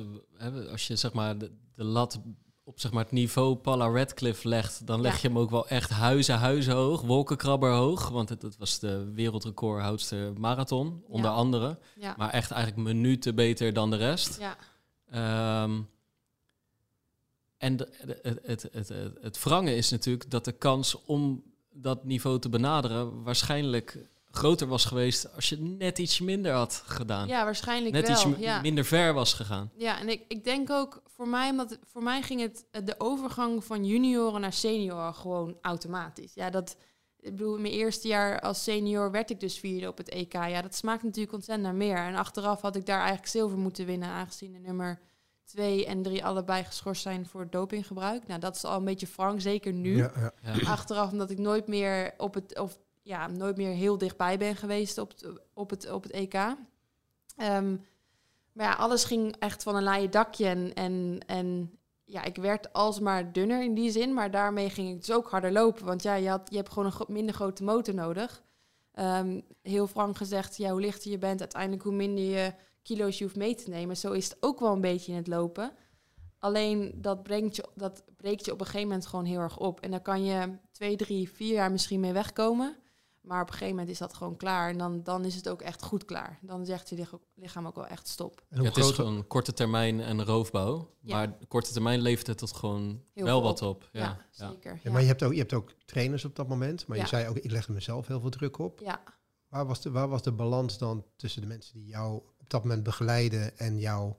als 0.72 0.88
je 0.88 0.96
zeg 0.96 1.14
maar 1.14 1.38
de, 1.38 1.52
de 1.74 1.84
lat 1.84 2.20
op 2.64 2.80
zeg 2.80 2.92
maar, 2.92 3.04
het 3.04 3.12
niveau 3.12 3.56
Paula 3.56 3.90
Radcliffe 3.90 4.48
legt, 4.48 4.88
dan 4.88 5.02
leg 5.02 5.14
ja. 5.14 5.20
je 5.22 5.28
hem 5.28 5.38
ook 5.38 5.50
wel 5.50 5.68
echt 5.68 5.90
huizen, 5.90 6.38
huizen 6.38 6.74
hoog, 6.74 7.02
wolkenkrabber 7.02 7.72
hoog. 7.72 8.10
Want 8.10 8.30
het, 8.30 8.42
het 8.42 8.58
was 8.58 8.80
de 8.80 9.12
wereldrecordhoudste 9.14 10.34
marathon, 10.38 11.04
onder 11.08 11.32
ja. 11.32 11.36
andere. 11.36 11.80
Ja. 11.96 12.14
Maar 12.18 12.30
echt 12.30 12.52
eigenlijk 12.52 12.88
minuten 12.88 13.36
beter 13.36 13.74
dan 13.74 13.90
de 13.90 13.96
rest. 13.96 14.40
Ja. 14.40 15.64
Um, 15.64 15.90
en 17.58 17.78
de, 17.78 17.90
het, 18.22 18.40
het, 18.44 18.70
het, 18.72 18.90
het, 18.90 19.14
het 19.22 19.44
wrange 19.44 19.76
is 19.76 19.90
natuurlijk 19.90 20.30
dat 20.30 20.46
de 20.46 20.52
kans 20.52 21.04
om 21.06 21.44
dat 21.74 22.04
niveau 22.04 22.40
te 22.40 22.50
benaderen 22.50 23.24
waarschijnlijk 23.24 23.98
groter 24.32 24.68
was 24.68 24.86
geweest 24.86 25.36
als 25.36 25.50
je 25.50 25.58
net 25.60 25.98
iets 26.00 26.20
minder 26.20 26.52
had 26.52 26.84
gedaan. 26.86 27.28
Ja, 27.28 27.44
waarschijnlijk 27.44 27.94
net 27.94 28.08
wel. 28.08 28.32
iets 28.32 28.40
ja. 28.40 28.62
minder 28.62 28.86
ver 28.86 29.14
was 29.14 29.34
gegaan. 29.34 29.72
Ja, 29.78 30.00
en 30.00 30.10
ik, 30.10 30.24
ik 30.28 30.44
denk 30.44 30.70
ook 30.70 31.02
voor 31.06 31.28
mij, 31.28 31.50
omdat 31.50 31.80
voor 31.84 32.04
mij 32.04 32.22
ging 32.22 32.42
het 32.42 32.86
de 32.86 32.96
overgang 32.98 33.64
van 33.64 33.86
junioren 33.86 34.42
naar 34.42 34.54
senior 34.54 35.14
gewoon 35.14 35.58
automatisch. 35.62 36.34
Ja, 36.34 36.50
dat 36.50 36.78
ik 37.20 37.32
bedoel, 37.32 37.56
in 37.56 37.62
mijn 37.62 37.74
eerste 37.74 38.08
jaar 38.08 38.40
als 38.40 38.64
senior 38.64 39.12
werd 39.12 39.30
ik 39.30 39.40
dus 39.40 39.60
vierde 39.60 39.88
op 39.88 39.98
het 39.98 40.10
EK. 40.10 40.34
Ja, 40.34 40.62
dat 40.62 40.76
smaakt 40.76 41.04
natuurlijk 41.04 41.34
ontzettend 41.34 41.68
naar 41.68 41.78
meer. 41.78 41.98
En 41.98 42.16
achteraf 42.16 42.62
had 42.62 42.76
ik 42.76 42.86
daar 42.86 43.00
eigenlijk 43.00 43.28
zilver 43.28 43.58
moeten 43.58 43.86
winnen, 43.86 44.10
aangezien 44.10 44.54
de 44.54 44.60
nummer 44.60 45.00
twee 45.46 45.86
en 45.86 46.02
drie 46.02 46.26
allebei 46.26 46.64
geschorst 46.64 47.02
zijn 47.02 47.28
voor 47.28 47.50
dopinggebruik. 47.50 48.28
Nou, 48.28 48.40
dat 48.40 48.56
is 48.56 48.64
al 48.64 48.78
een 48.78 48.86
beetje 48.86 49.08
frank, 49.08 49.42
zeker 49.42 49.74
nu. 49.74 49.98
Ja, 49.98 50.12
ja. 50.16 50.54
Ja. 50.54 50.70
Achteraf, 50.70 51.12
omdat 51.12 51.30
ik 51.30 51.38
nooit 51.38 51.68
meer 51.68 52.14
op 52.18 52.34
het, 52.34 52.60
of 52.60 52.80
ja, 53.02 53.28
nooit 53.28 53.58
meer 53.58 53.74
heel 53.74 53.98
dichtbij 53.98 54.38
ben 54.38 54.56
geweest 54.56 54.98
op 54.98 55.10
het, 55.10 55.40
op 55.54 55.70
het, 55.70 55.92
op 55.92 56.04
het 56.04 56.12
EK. 56.12 56.34
Um, 57.38 57.86
maar 58.56 58.66
ja, 58.66 58.74
alles 58.74 59.04
ging 59.04 59.36
echt 59.40 59.64
van 59.64 59.76
een 59.76 59.84
laaie 59.84 60.10
dakje. 60.10 60.48
En, 60.48 60.74
en, 60.74 61.20
en 61.26 61.78
ja, 62.04 62.24
ik 62.24 62.36
werd 62.36 62.74
alsmaar 62.74 63.32
dunner 63.32 63.64
in 63.64 63.74
die 63.74 63.92
zin. 63.92 64.14
Maar 64.14 64.32
daarmee 64.32 64.70
ging 64.70 64.90
ik 64.90 65.00
dus 65.00 65.12
ook 65.12 65.30
harder 65.30 65.52
lopen. 65.52 65.86
Want 65.86 66.04
ja, 66.04 66.14
je, 66.14 66.30
had, 66.30 66.48
je 66.50 66.56
hebt 66.56 66.70
gewoon 66.70 66.86
een 66.86 66.92
gro 66.92 67.06
minder 67.08 67.36
grote 67.36 67.64
motor 67.64 67.94
nodig. 67.94 68.44
Ehm, 68.92 69.42
heel 69.62 69.88
frank 69.88 70.18
gezegd, 70.18 70.58
ja, 70.58 70.72
hoe 70.72 70.82
lichter 70.82 71.12
je 71.12 71.18
bent, 71.18 71.40
uiteindelijk 71.40 71.84
hoe 71.84 71.94
minder 71.94 72.24
je 72.24 72.54
kilo's 72.86 73.18
je 73.18 73.24
hoeft 73.24 73.36
mee 73.36 73.56
te 73.56 73.70
nemen. 73.70 73.98
Zo 73.98 74.12
is 74.12 74.26
het 74.26 74.38
ook 74.40 74.60
wel 74.60 74.74
een 74.74 74.82
beetje 74.82 75.12
in 75.12 75.18
het 75.18 75.28
lopen. 75.28 75.72
Alleen 76.40 76.94
dat, 76.96 77.24
brengt 77.24 77.56
je, 77.56 77.66
dat 77.76 78.04
breekt 78.18 78.46
je 78.46 78.52
op 78.52 78.60
een 78.60 78.66
gegeven 78.66 78.88
moment 78.88 79.08
gewoon 79.08 79.26
heel 79.26 79.40
erg 79.40 79.58
op. 79.58 79.80
En 79.80 79.92
daar 79.92 80.02
kan 80.02 80.24
je 80.24 80.58
twee, 80.72 80.96
drie, 80.96 81.30
vier 81.30 81.54
jaar 81.54 81.72
misschien 81.72 82.00
mee 82.00 82.14
wegkomen. 82.14 82.78
Maar 83.22 83.42
op 83.42 83.48
een 83.48 83.54
gegeven 83.54 83.76
moment 83.76 83.92
is 83.92 83.98
dat 83.98 84.14
gewoon 84.14 84.38
klaar. 84.38 84.70
En 84.70 84.78
dan, 84.78 85.04
dan 85.04 85.26
is 85.26 85.36
het 85.36 85.50
ook 85.50 85.62
echt 85.62 85.84
goed 85.84 86.06
klaar. 86.06 86.40
Dan 86.42 86.66
zegt 86.66 86.90
je 86.90 87.08
lichaam 87.36 87.68
ook 87.68 87.76
wel 87.76 87.88
echt 87.88 88.08
stop. 88.08 88.46
Ja, 88.50 88.62
het 88.62 88.78
is 88.78 88.92
gewoon 88.92 89.28
korte 89.28 89.54
termijn 89.54 90.02
en 90.02 90.26
roofbouw. 90.26 90.96
Ja. 91.02 91.16
Maar 91.16 91.38
korte 91.48 91.72
termijn 91.72 92.02
levert 92.02 92.28
het 92.28 92.38
tot 92.38 92.54
gewoon 92.54 93.04
wel 93.14 93.42
wat 93.42 93.62
op. 93.62 93.90
Ja, 93.92 94.26
zeker. 94.32 94.80
maar 94.92 95.02
je 95.02 95.08
hebt, 95.08 95.24
ook, 95.24 95.32
je 95.32 95.40
hebt 95.40 95.54
ook 95.54 95.72
trainers 95.86 96.26
op 96.26 96.36
dat 96.36 96.48
moment. 96.48 96.88
Maar 96.88 96.98
je 96.98 97.08
zei 97.08 97.28
ook, 97.28 97.38
ik 97.38 97.52
legde 97.52 97.74
mezelf 97.74 98.08
heel 98.08 98.20
veel 98.20 98.30
druk 98.30 98.58
op. 98.58 98.80
Ja. 98.80 99.04
Waar 99.48 99.66
was, 99.66 99.82
de, 99.82 99.92
waar 99.92 100.08
was 100.08 100.22
de 100.22 100.32
balans 100.32 100.78
dan 100.78 101.06
tussen 101.16 101.42
de 101.42 101.48
mensen 101.48 101.74
die 101.74 101.86
jou 101.86 102.22
op 102.46 102.52
dat 102.52 102.64
moment 102.64 102.84
begeleiden 102.84 103.58
en 103.58 103.80
jouw 103.80 104.18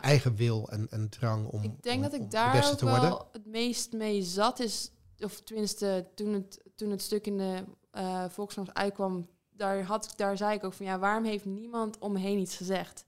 eigen 0.00 0.34
wil 0.34 0.68
en, 0.68 0.86
en 0.90 1.08
drang 1.08 1.46
om 1.46 1.62
Ik 1.62 1.82
denk 1.82 2.02
dat 2.02 2.12
ik 2.12 2.30
daar 2.30 2.70
ook 2.70 2.80
wel 2.80 3.28
het 3.32 3.46
meest 3.46 3.92
mee 3.92 4.22
zat 4.22 4.60
is, 4.60 4.90
of 5.18 5.40
tenminste 5.40 6.06
toen 6.14 6.32
het, 6.32 6.60
toen 6.74 6.90
het 6.90 7.02
stuk 7.02 7.26
in 7.26 7.38
de 7.38 7.64
uh, 7.92 8.64
uitkwam, 8.72 9.28
daar, 9.50 9.82
had, 9.82 10.12
daar 10.16 10.36
zei 10.36 10.54
ik 10.54 10.64
ook 10.64 10.72
van 10.72 10.86
ja, 10.86 10.98
waarom 10.98 11.24
heeft 11.24 11.44
niemand 11.44 11.98
om 11.98 12.12
me 12.12 12.18
heen 12.18 12.38
iets 12.38 12.56
gezegd? 12.56 13.04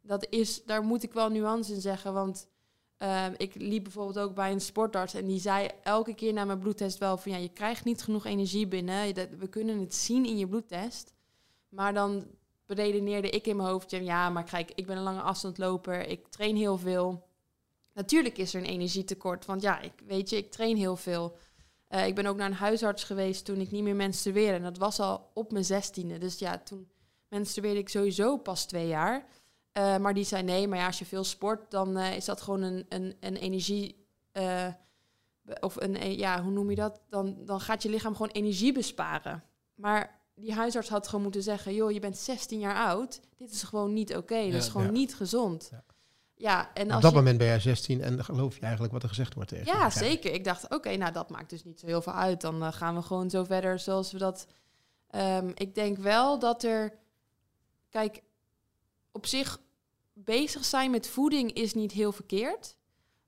Dat 0.00 0.26
is, 0.30 0.64
daar 0.64 0.82
moet 0.82 1.02
ik 1.02 1.12
wel 1.12 1.28
nuance 1.28 1.72
in 1.72 1.80
zeggen, 1.80 2.12
want 2.12 2.48
uh, 2.98 3.26
ik 3.36 3.54
liep 3.54 3.82
bijvoorbeeld 3.82 4.18
ook 4.18 4.34
bij 4.34 4.52
een 4.52 4.60
sportarts 4.60 5.14
en 5.14 5.26
die 5.26 5.40
zei 5.40 5.68
elke 5.82 6.14
keer 6.14 6.32
na 6.32 6.44
mijn 6.44 6.58
bloedtest 6.58 6.98
wel 6.98 7.16
van 7.16 7.32
ja, 7.32 7.38
je 7.38 7.48
krijgt 7.48 7.84
niet 7.84 8.02
genoeg 8.02 8.24
energie 8.24 8.66
binnen. 8.66 9.14
We 9.38 9.48
kunnen 9.48 9.80
het 9.80 9.94
zien 9.94 10.26
in 10.26 10.38
je 10.38 10.48
bloedtest. 10.48 11.14
Maar 11.68 11.94
dan 11.94 12.26
beredeneerde 12.74 13.30
ik 13.30 13.46
in 13.46 13.56
mijn 13.56 13.68
hoofd, 13.68 13.90
ja, 13.90 14.30
maar 14.30 14.44
kijk, 14.44 14.72
ik 14.74 14.86
ben 14.86 14.96
een 14.96 15.02
lange 15.02 15.20
afstandloper, 15.20 16.08
ik 16.08 16.28
train 16.28 16.56
heel 16.56 16.78
veel. 16.78 17.26
Natuurlijk 17.92 18.38
is 18.38 18.54
er 18.54 18.60
een 18.60 18.68
energietekort, 18.68 19.46
want 19.46 19.62
ja, 19.62 19.80
ik 19.80 19.92
weet 20.06 20.30
je, 20.30 20.36
ik 20.36 20.50
train 20.50 20.76
heel 20.76 20.96
veel. 20.96 21.36
Uh, 21.88 22.06
ik 22.06 22.14
ben 22.14 22.26
ook 22.26 22.36
naar 22.36 22.46
een 22.46 22.54
huisarts 22.54 23.04
geweest 23.04 23.44
toen 23.44 23.60
ik 23.60 23.70
niet 23.70 23.82
meer 23.82 23.96
menstrueerde. 23.96 24.56
En 24.56 24.62
dat 24.62 24.78
was 24.78 25.00
al 25.00 25.30
op 25.34 25.52
mijn 25.52 25.64
zestiende. 25.64 26.18
Dus 26.18 26.38
ja, 26.38 26.58
toen 26.58 26.88
menstrueerde 27.28 27.78
ik 27.78 27.88
sowieso 27.88 28.36
pas 28.36 28.66
twee 28.66 28.86
jaar. 28.86 29.26
Uh, 29.78 29.96
maar 29.96 30.14
die 30.14 30.24
zei 30.24 30.42
nee, 30.42 30.68
maar 30.68 30.78
ja, 30.78 30.86
als 30.86 30.98
je 30.98 31.04
veel 31.04 31.24
sport, 31.24 31.70
dan 31.70 31.98
uh, 31.98 32.16
is 32.16 32.24
dat 32.24 32.40
gewoon 32.40 32.62
een, 32.62 32.86
een, 32.88 33.16
een 33.20 33.36
energie. 33.36 34.06
of 35.60 35.76
een, 35.76 36.16
ja, 36.16 36.42
hoe 36.42 36.52
noem 36.52 36.70
je 36.70 36.76
dat? 36.76 37.00
Dan, 37.08 37.44
dan 37.44 37.60
gaat 37.60 37.82
je 37.82 37.90
lichaam 37.90 38.12
gewoon 38.12 38.32
energie 38.32 38.72
besparen. 38.72 39.44
Maar 39.74 40.21
die 40.34 40.52
huisarts 40.52 40.88
had 40.88 41.06
gewoon 41.08 41.22
moeten 41.22 41.42
zeggen: 41.42 41.74
joh, 41.74 41.90
je 41.90 42.00
bent 42.00 42.18
16 42.18 42.58
jaar 42.58 42.86
oud. 42.86 43.20
Dit 43.36 43.52
is 43.52 43.62
gewoon 43.62 43.92
niet 43.92 44.10
oké. 44.10 44.18
Okay. 44.18 44.50
Dit 44.50 44.62
is 44.62 44.68
gewoon 44.68 44.92
niet 44.92 45.14
gezond. 45.14 45.68
Ja. 45.70 45.84
Ja, 46.42 46.74
en 46.74 46.86
als 46.86 46.96
Op 46.96 47.02
dat 47.02 47.14
moment 47.14 47.38
ben 47.38 47.46
jij 47.46 47.60
16 47.60 48.00
en 48.00 48.24
geloof 48.24 48.54
je 48.54 48.60
eigenlijk 48.60 48.92
wat 48.92 49.02
er 49.02 49.08
gezegd 49.08 49.34
wordt 49.34 49.48
tegen 49.48 49.66
Ja, 49.66 49.90
zeker. 49.90 50.32
Ik 50.32 50.44
dacht, 50.44 50.74
oké, 50.74 50.96
nou 50.96 51.12
dat 51.12 51.30
maakt 51.30 51.50
dus 51.50 51.64
niet 51.64 51.80
zo 51.80 51.86
heel 51.86 52.02
veel 52.02 52.12
uit. 52.12 52.40
Dan 52.40 52.62
uh, 52.62 52.72
gaan 52.72 52.94
we 52.94 53.02
gewoon 53.02 53.30
zo 53.30 53.44
verder 53.44 53.78
zoals 53.78 54.12
we 54.12 54.18
dat... 54.18 54.46
Um, 55.10 55.52
ik 55.54 55.74
denk 55.74 55.98
wel 55.98 56.38
dat 56.38 56.62
er... 56.62 56.98
Kijk, 57.90 58.22
op 59.12 59.26
zich 59.26 59.60
bezig 60.12 60.64
zijn 60.64 60.90
met 60.90 61.08
voeding 61.08 61.52
is 61.52 61.74
niet 61.74 61.92
heel 61.92 62.12
verkeerd. 62.12 62.76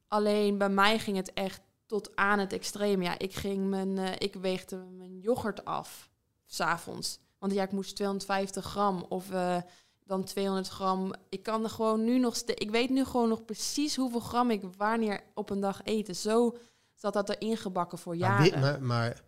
Alleen 0.08 0.58
bij 0.58 0.68
mij 0.68 0.98
ging 0.98 1.16
het 1.16 1.32
echt 1.32 1.60
tot 1.86 2.16
aan 2.16 2.38
het 2.38 2.52
extreem. 2.52 3.02
Ja, 3.02 3.18
ik 3.18 3.34
ging 3.34 3.68
mijn... 3.68 3.96
Uh, 3.96 4.12
ik 4.18 4.34
weegde 4.34 4.76
mijn 4.76 5.18
yoghurt 5.18 5.64
af, 5.64 6.10
s'avonds. 6.54 7.18
Want 7.38 7.52
ja, 7.52 7.62
ik 7.62 7.72
moest 7.72 7.96
250 7.96 8.64
gram 8.64 9.06
of... 9.08 9.30
Uh, 9.30 9.56
dan 10.06 10.24
200 10.24 10.68
gram. 10.68 11.12
Ik 11.28 11.42
kan 11.42 11.64
er 11.64 11.70
gewoon 11.70 12.04
nu 12.04 12.18
nog... 12.18 12.36
Ik 12.36 12.70
weet 12.70 12.90
nu 12.90 13.04
gewoon 13.04 13.28
nog 13.28 13.44
precies 13.44 13.96
hoeveel 13.96 14.20
gram 14.20 14.50
ik 14.50 14.62
wanneer 14.76 15.20
op 15.34 15.50
een 15.50 15.60
dag 15.60 15.80
eten. 15.84 16.16
Zo 16.16 16.56
zat 16.94 17.12
dat 17.12 17.28
er 17.28 17.40
ingebakken 17.40 17.98
voor 17.98 18.16
jaren. 18.16 18.60
Maar, 18.60 18.82
maar, 18.82 19.22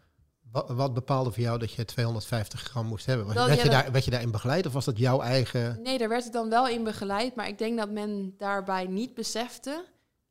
wat, 0.50 0.70
wat, 0.70 0.94
bepaalde 0.94 1.32
voor 1.32 1.42
jou 1.42 1.58
dat 1.58 1.72
je 1.72 1.84
250 1.84 2.60
gram 2.60 2.86
moest 2.86 3.06
hebben? 3.06 3.26
Was, 3.26 3.34
werd, 3.34 3.62
je 3.62 3.68
daar, 3.68 3.92
werd 3.92 4.04
je 4.04 4.10
daarin 4.10 4.30
begeleid 4.30 4.66
of 4.66 4.72
was 4.72 4.84
dat 4.84 4.98
jouw 4.98 5.20
eigen... 5.20 5.82
Nee, 5.82 5.98
daar 5.98 6.08
werd 6.08 6.26
ik 6.26 6.32
dan 6.32 6.48
wel 6.48 6.68
in 6.68 6.84
begeleid. 6.84 7.34
Maar 7.34 7.48
ik 7.48 7.58
denk 7.58 7.78
dat 7.78 7.90
men 7.90 8.34
daarbij 8.38 8.86
niet 8.86 9.14
besefte... 9.14 9.84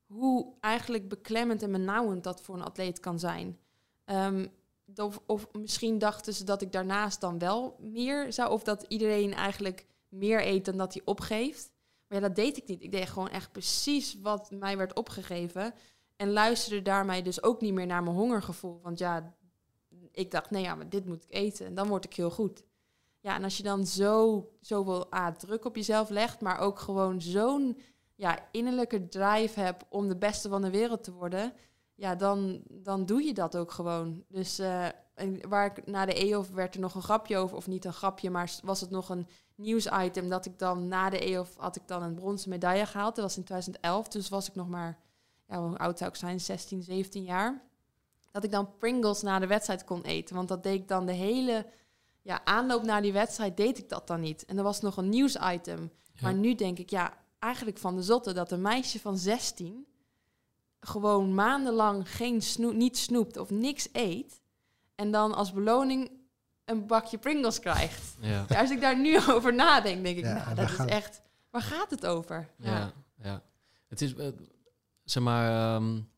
hoe 0.06 0.54
eigenlijk 0.60 1.10
beklemmend 1.10 1.64
en 1.64 1.72
benauwend 1.72 2.24
dat 2.24 2.42
voor 2.42 2.56
een 2.56 2.64
atleet 2.64 3.00
kan 3.00 3.20
zijn. 3.20 3.58
Um, 4.06 4.52
of, 5.00 5.48
misschien 5.52 6.00
dachten 6.00 6.34
ze 6.34 6.44
dat 6.44 6.62
ik 6.62 6.72
daarnaast 6.72 7.22
dan 7.22 7.40
wel 7.40 7.76
meer 7.80 8.34
zou... 8.34 8.52
of 8.52 8.64
dat 8.64 8.86
iedereen 8.88 9.34
eigenlijk 9.34 9.86
meer 10.10 10.48
eet 10.48 10.66
dan 10.66 10.78
dat 10.78 10.94
hij 10.94 11.02
opgeeft. 11.06 11.72
Maar 12.08 12.22
ja, 12.22 12.28
dat 12.28 12.36
deed 12.36 12.58
ik 12.58 12.68
niet. 12.68 12.84
Ik 12.84 12.92
deed 12.92 13.10
gewoon 13.10 13.30
echt 13.30 13.52
precies 13.52 14.20
wat 14.22 14.52
mij 14.52 14.78
werd 14.78 14.96
opgegeven. 14.96 15.74
En 16.16 16.32
luisterde 16.32 16.82
daarmee 16.82 17.22
dus 17.22 17.44
ook 17.44 17.62
niet 17.62 17.74
meer 17.74 17.86
naar 17.86 18.04
mijn 18.04 18.16
hongergevoel. 18.16 18.80
Want 18.84 19.00
ja, 19.00 19.36
ik 20.12 20.32
dacht, 20.32 20.52
nee 20.52 20.64
ja, 20.64 20.76
maar 20.76 20.90
dit 20.90 21.06
moet 21.06 21.24
ik 21.24 21.34
eten. 21.34 21.66
En 21.66 21.76
dan 21.76 21.88
word 21.88 22.06
ik 22.06 22.14
heel 22.14 22.32
goed. 22.32 22.64
Ja, 23.20 23.36
en 23.36 23.44
als 23.44 23.58
je 23.58 23.64
dan 23.64 23.86
zo, 23.86 24.50
zoveel 24.62 25.10
druk 25.38 25.66
op 25.66 25.76
jezelf 25.76 26.10
legt, 26.10 26.42
maar 26.42 26.60
ook 26.60 26.80
gewoon 26.80 27.22
zo'n 27.22 27.80
ja, 28.16 28.48
innerlijke 28.52 29.08
drive 29.08 29.60
hebt 29.60 29.86
om 29.90 30.08
de 30.08 30.18
beste 30.18 30.50
van 30.50 30.62
de 30.62 30.70
wereld 30.70 31.04
te 31.04 31.12
worden, 31.12 31.54
ja, 31.96 32.16
dan, 32.16 32.62
dan 32.70 33.06
doe 33.06 33.24
je 33.24 33.34
dat 33.34 33.58
ook 33.58 33.72
gewoon. 33.72 34.24
Dus 34.28 34.60
uh, 34.60 34.88
waar 35.48 35.66
ik 35.66 35.86
na 35.86 36.06
de 36.06 36.14
EOF 36.14 36.50
werd 36.50 36.76
er 36.76 36.82
nog 36.82 36.96
een 36.96 37.02
grapje 37.02 37.38
over, 37.38 37.58
of 37.58 37.68
niet 37.68 37.86
een 37.86 37.94
grapje, 37.94 38.30
maar 38.30 38.52
was 38.64 38.82
het 38.82 38.90
nog 38.90 39.10
een 39.10 39.28
nieuwsitem 39.56 40.30
dat 40.30 40.46
ik 40.46 40.60
dan 40.60 40.88
na 40.88 41.10
de 41.10 41.20
EOF 41.20 41.56
had 41.58 41.76
ik 41.76 41.82
dan 41.86 42.04
een 42.04 42.16
bronzen 42.16 42.50
medaille 42.50 42.86
gehaald. 42.86 43.16
Dat 43.16 43.24
was 43.24 43.38
in 43.38 43.44
2011, 43.44 44.08
dus 44.08 44.30
was 44.30 44.48
ik 44.48 44.56
nog 44.56 44.68
maar, 44.68 45.00
ja, 45.48 45.68
hoe 45.68 45.78
oud 45.78 45.98
zou 45.98 46.10
ik 46.10 46.16
zijn, 46.16 46.40
16, 46.40 46.84
17 46.84 47.24
jaar. 47.24 47.62
Dat 48.32 48.44
ik 48.44 48.52
dan 48.52 48.78
Pringles 48.78 49.22
na 49.22 49.40
de 49.40 49.48
wedstrijd 49.48 49.84
kon 49.84 50.02
eten, 50.02 50.36
want 50.36 50.48
dat 50.48 50.64
deed 50.64 50.82
ik 50.82 50.88
dan 50.88 51.06
de 51.06 51.14
hele 51.14 51.66
ja, 52.22 52.46
aanloop 52.46 52.84
naar 52.84 53.02
die 53.02 53.14
wedstrijd 53.14 53.58
deed 53.58 53.78
ik 53.78 53.90
dat 53.90 54.08
dan 54.08 54.20
niet. 54.20 54.46
En 54.46 54.58
er 54.58 54.64
was 54.64 54.82
nog 54.82 54.98
een 54.98 55.10
nieuwsitem. 55.10 55.92
Ja. 56.14 56.22
Maar 56.22 56.34
nu 56.34 56.56
denk 56.56 56.80
ik, 56.80 56.90
ja, 56.90 57.18
eigenlijk 57.40 57.78
van 57.78 57.96
de 57.96 58.04
zotte 58.04 58.34
dat 58.34 58.52
een 58.52 58.62
meisje 58.62 59.00
van 59.00 59.18
16 59.18 59.86
gewoon 60.88 61.34
maandenlang 61.34 62.16
geen 62.16 62.42
snoep, 62.42 62.74
niet 62.74 62.98
snoept 62.98 63.38
of 63.38 63.50
niks 63.50 63.88
eet. 63.92 64.42
En 64.96 65.12
dan 65.12 65.34
als 65.34 65.54
beloning 65.54 66.12
een 66.66 66.88
bakje 66.88 67.18
Pringles 67.18 67.60
krijgt. 67.60 68.16
Ja. 68.20 68.46
als 68.50 68.70
ik 68.72 68.82
daar 68.82 69.00
nu 69.00 69.20
over 69.34 69.54
nadenk, 69.54 70.04
denk 70.04 70.18
ik, 70.18 70.24
nou, 70.24 70.56
dat 70.56 70.70
is 70.70 70.78
echt... 70.78 71.22
Waar 71.50 71.62
gaat 71.62 71.90
het 71.90 72.06
over? 72.06 72.50
Ja, 72.58 72.92
ja. 73.24 73.42
Het 73.88 74.02
is, 74.02 74.14
uh, 74.14 74.28
zeg 75.04 75.24
maar... 75.24 75.76
Um, 75.76 76.14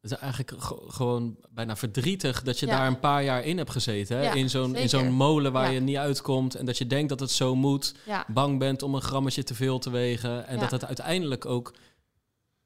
het 0.00 0.14
is 0.14 0.18
eigenlijk 0.18 0.52
gewoon 0.88 1.36
bijna 1.50 1.76
verdrietig 1.76 2.42
dat 2.42 2.58
je 2.58 2.66
daar 2.66 2.86
een 2.86 3.00
paar 3.00 3.24
jaar 3.24 3.44
in 3.44 3.56
hebt 3.56 3.70
gezeten. 3.70 4.18
Hè? 4.18 4.34
in 4.34 4.50
zo'n 4.50 4.74
in 4.74 4.88
zo'n 4.88 5.12
molen 5.12 5.52
waar 5.52 5.72
je 5.72 5.80
niet 5.80 5.96
uitkomt. 5.96 6.54
En 6.54 6.66
dat 6.66 6.78
je 6.78 6.86
denkt 6.86 7.08
dat 7.08 7.20
het 7.20 7.30
zo 7.30 7.54
moet. 7.54 7.94
Bang 8.26 8.58
bent 8.58 8.82
om 8.82 8.94
een 8.94 9.02
grammetje 9.02 9.42
te 9.42 9.54
veel 9.54 9.78
te 9.78 9.90
wegen. 9.90 10.46
En 10.46 10.58
dat 10.58 10.70
het 10.70 10.84
uiteindelijk 10.84 11.46
ook 11.46 11.74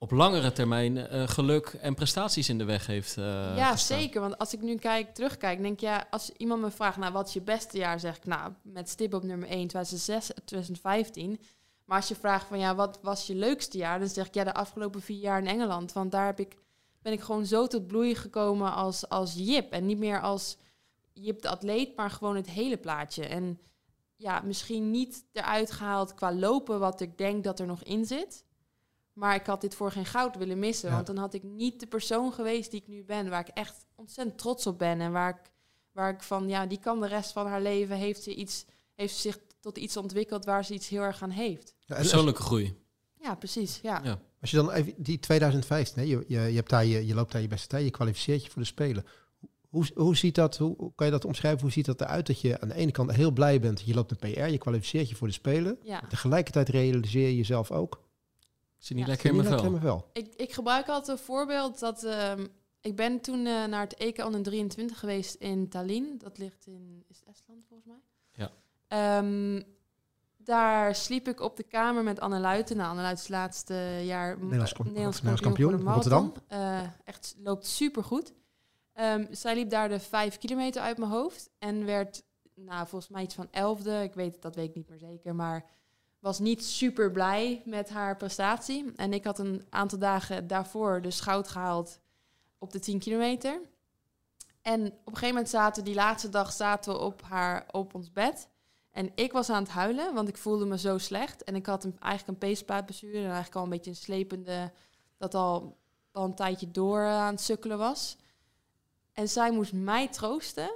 op 0.02 0.10
langere 0.10 0.52
termijn 0.52 0.96
uh, 0.96 1.28
geluk 1.28 1.66
en 1.66 1.94
prestaties 1.94 2.48
in 2.48 2.58
de 2.58 2.64
weg 2.64 2.86
heeft. 2.86 3.16
Uh, 3.16 3.24
ja, 3.56 3.76
zeker. 3.76 4.20
Want 4.20 4.38
als 4.38 4.52
ik 4.52 4.60
nu 4.60 4.76
kijk, 4.76 5.14
terugkijk, 5.14 5.62
denk 5.62 5.72
ik, 5.72 5.80
ja, 5.80 6.06
als 6.10 6.30
iemand 6.30 6.60
me 6.60 6.70
vraagt, 6.70 6.96
nou, 6.96 7.12
wat 7.12 7.26
is 7.26 7.32
je 7.32 7.40
beste 7.40 7.78
jaar, 7.78 8.00
zeg 8.00 8.16
ik, 8.16 8.24
nou, 8.24 8.52
met 8.62 8.88
stip 8.88 9.14
op 9.14 9.22
nummer 9.22 9.48
1, 9.48 9.66
2006, 9.68 10.30
2015. 10.44 11.40
Maar 11.84 11.96
als 11.96 12.08
je 12.08 12.14
vraagt 12.14 12.46
van, 12.46 12.58
ja, 12.58 12.74
wat 12.74 12.98
was 13.02 13.26
je 13.26 13.34
leukste 13.34 13.78
jaar, 13.78 13.98
dan 13.98 14.08
zeg 14.08 14.26
ik, 14.26 14.34
ja, 14.34 14.44
de 14.44 14.54
afgelopen 14.54 15.02
vier 15.02 15.20
jaar 15.20 15.38
in 15.38 15.46
Engeland. 15.46 15.92
Want 15.92 16.12
daar 16.12 16.26
heb 16.26 16.40
ik, 16.40 16.56
ben 17.02 17.12
ik 17.12 17.20
gewoon 17.20 17.46
zo 17.46 17.66
tot 17.66 17.86
bloei 17.86 18.14
gekomen 18.14 18.72
als, 18.74 19.08
als 19.08 19.34
Jip. 19.34 19.72
En 19.72 19.86
niet 19.86 19.98
meer 19.98 20.20
als 20.20 20.56
Jip 21.12 21.42
de 21.42 21.48
atleet, 21.48 21.96
maar 21.96 22.10
gewoon 22.10 22.36
het 22.36 22.50
hele 22.50 22.76
plaatje. 22.76 23.26
En 23.26 23.60
ja, 24.16 24.40
misschien 24.44 24.90
niet 24.90 25.24
eruit 25.32 25.70
gehaald 25.70 26.14
qua 26.14 26.34
lopen 26.34 26.78
wat 26.78 27.00
ik 27.00 27.18
denk 27.18 27.44
dat 27.44 27.60
er 27.60 27.66
nog 27.66 27.82
in 27.82 28.04
zit. 28.04 28.44
Maar 29.20 29.35
ik 29.35 29.46
had 29.46 29.61
dit 29.61 29.74
voor 29.74 29.92
geen 29.92 30.06
goud 30.06 30.37
willen 30.37 30.59
missen. 30.59 30.90
Want 30.90 31.06
dan 31.06 31.16
had 31.16 31.35
ik 31.35 31.42
niet 31.42 31.80
de 31.80 31.87
persoon 31.87 32.33
geweest 32.33 32.70
die 32.70 32.80
ik 32.80 32.88
nu 32.88 33.04
ben. 33.04 33.28
Waar 33.28 33.40
ik 33.40 33.54
echt 33.54 33.87
ontzettend 33.94 34.38
trots 34.38 34.66
op 34.66 34.78
ben. 34.78 35.00
En 35.00 35.12
waar 35.12 35.30
ik, 35.30 35.50
waar 35.92 36.14
ik 36.14 36.22
van, 36.22 36.48
ja, 36.48 36.66
die 36.66 36.78
kan 36.78 37.00
de 37.00 37.06
rest 37.06 37.33
van 37.33 37.46
haar 37.46 37.62
leven. 37.62 37.96
Heeft 37.96 38.22
ze, 38.22 38.35
iets, 38.35 38.66
heeft 38.94 39.14
ze 39.14 39.20
zich 39.20 39.38
tot 39.61 39.78
iets 39.78 39.96
ontwikkeld 39.96 40.44
waar 40.44 40.64
ze 40.64 40.74
iets 40.74 40.88
heel 40.88 41.02
erg 41.02 41.22
aan 41.22 41.30
heeft. 41.30 41.74
Ja, 41.87 41.94
Persoonlijke 41.94 42.42
groei. 42.42 42.76
Ja, 43.20 43.35
precies. 43.35 43.78
Ja. 43.83 44.00
ja. 44.04 44.20
Als 44.40 44.50
je 44.50 44.56
dan 44.56 44.70
even 44.70 44.94
die 44.96 45.18
2015, 45.18 46.02
hè, 46.02 46.09
je, 46.09 46.24
je, 46.28 46.40
je, 46.40 46.56
hebt 46.56 46.70
daar 46.70 46.85
je, 46.85 47.06
je 47.06 47.14
loopt 47.14 47.33
daar 47.33 47.42
je 47.42 47.48
beste 47.48 47.68
tijd, 47.68 47.85
je 47.85 47.90
kwalificeert 47.90 48.42
je 48.42 48.50
voor 48.50 48.62
de 48.62 48.68
Spelen. 48.68 49.04
Hoe, 49.68 49.90
hoe 49.94 50.16
ziet 50.16 50.35
dat, 50.35 50.56
hoe, 50.56 50.92
kan 50.94 51.06
je 51.06 51.12
dat 51.12 51.24
omschrijven? 51.24 51.61
Hoe 51.61 51.70
ziet 51.70 51.87
dat 51.87 52.00
eruit 52.00 52.26
dat 52.26 52.40
je 52.40 52.61
aan 52.61 52.68
de 52.68 52.74
ene 52.74 52.90
kant 52.90 53.12
heel 53.12 53.30
blij 53.30 53.61
bent, 53.61 53.83
je 53.85 53.94
loopt 53.94 54.11
een 54.11 54.33
PR, 54.33 54.46
je 54.46 54.59
kwalificeert 54.59 55.09
je 55.09 55.14
voor 55.14 55.26
de 55.26 55.33
Spelen. 55.33 55.78
Ja. 55.83 56.02
Tegelijkertijd 56.09 56.68
realiseer 56.68 57.28
je 57.28 57.37
jezelf 57.37 57.70
ook, 57.70 58.00
zit 58.85 58.97
niet 58.97 59.07
lekker 59.07 59.31
in 59.31 59.37
mijn 59.37 59.81
vel. 59.81 60.11
Ik, 60.12 60.35
ik 60.37 60.53
gebruik 60.53 60.88
altijd 60.88 61.19
een 61.19 61.25
voorbeeld 61.25 61.79
dat... 61.79 62.03
Um, 62.05 62.49
ik 62.81 62.97
ben 62.97 63.21
toen 63.21 63.47
uh, 63.47 63.64
naar 63.64 63.81
het 63.81 63.95
EK 63.95 64.25
onder 64.25 64.43
23 64.43 64.99
geweest 64.99 65.35
in 65.35 65.69
Tallinn. 65.69 66.19
Dat 66.19 66.38
ligt 66.38 66.66
in 66.66 67.05
is 67.09 67.23
Estland 67.25 67.64
volgens 67.69 67.88
mij. 67.88 68.01
Ja. 68.33 68.51
Ehm, 68.87 69.62
daar 70.37 70.95
sliep 70.95 71.29
ik 71.29 71.40
op 71.40 71.57
de 71.57 71.62
kamer 71.62 72.03
met 72.03 72.21
Anne 72.21 72.38
Luiten. 72.38 72.77
Nou, 72.77 72.88
Anne 72.88 73.03
Luiten 73.03 73.31
laatste 73.31 74.01
jaar 74.05 74.38
Nederlands 74.38 74.71
eh, 74.71 74.77
kamp- 74.77 74.88
Nederlands 74.88 75.23
Nederlands 75.23 75.43
kampioen, 75.43 75.77
de 75.85 75.90
Rotterdam. 75.93 76.33
Eh, 76.49 76.83
echt 77.05 77.35
loopt 77.38 77.66
super 77.66 78.05
goed. 78.05 78.33
zij 79.31 79.55
liep 79.55 79.71
daar 79.71 79.88
de 79.88 80.01
vijf 80.01 80.38
kilometer 80.38 80.83
uit 80.83 80.99
mijn 80.99 81.11
hoofd 81.11 81.51
en 81.59 81.85
werd, 81.85 82.23
nou, 82.55 82.87
volgens 82.87 83.11
mij 83.11 83.23
iets 83.23 83.35
van 83.35 83.49
elfde. 83.51 84.03
Ik 84.03 84.14
weet, 84.14 84.43
dat 84.43 84.55
weet 84.55 84.69
ik 84.69 84.75
niet 84.75 84.88
meer 84.88 84.99
zeker, 84.99 85.35
maar 85.35 85.64
was 86.20 86.38
niet 86.38 86.64
super 86.64 87.11
blij 87.11 87.62
met 87.64 87.90
haar 87.90 88.16
prestatie. 88.16 88.92
En 88.96 89.12
ik 89.12 89.24
had 89.24 89.38
een 89.38 89.66
aantal 89.70 89.98
dagen 89.98 90.46
daarvoor 90.46 91.02
dus 91.02 91.20
goud 91.20 91.48
gehaald 91.48 92.00
op 92.59 92.72
de 92.72 92.78
10 92.78 92.98
kilometer. 92.98 93.61
En 94.62 94.87
op 94.87 94.92
een 94.92 95.02
gegeven 95.04 95.28
moment 95.28 95.48
zaten 95.48 95.85
die 95.85 95.94
laatste 95.94 96.28
dag 96.28 96.52
zaten 96.52 96.92
we 96.92 96.98
op 96.98 97.22
haar 97.22 97.66
op 97.70 97.94
ons 97.94 98.12
bed. 98.12 98.48
En 98.90 99.11
ik 99.14 99.33
was 99.33 99.50
aan 99.50 99.62
het 99.62 99.72
huilen, 99.72 100.14
want 100.14 100.28
ik 100.28 100.37
voelde 100.37 100.66
me 100.66 100.78
zo 100.78 100.98
slecht. 100.98 101.44
En 101.44 101.54
ik 101.54 101.66
had 101.66 101.85
een, 101.85 101.96
eigenlijk 101.98 102.28
een 102.28 102.48
peesplaatblessure 102.48 103.16
en 103.16 103.24
eigenlijk 103.24 103.56
al 103.56 103.62
een 103.62 103.68
beetje 103.68 103.90
een 103.90 103.96
slepende... 103.96 104.72
dat 105.16 105.35
al, 105.35 105.78
al 106.12 106.24
een 106.24 106.35
tijdje 106.35 106.70
door 106.70 107.06
aan 107.06 107.35
het 107.35 107.40
sukkelen 107.40 107.78
was. 107.78 108.16
En 109.12 109.28
zij 109.28 109.50
moest 109.50 109.72
mij 109.72 110.09
troosten, 110.09 110.70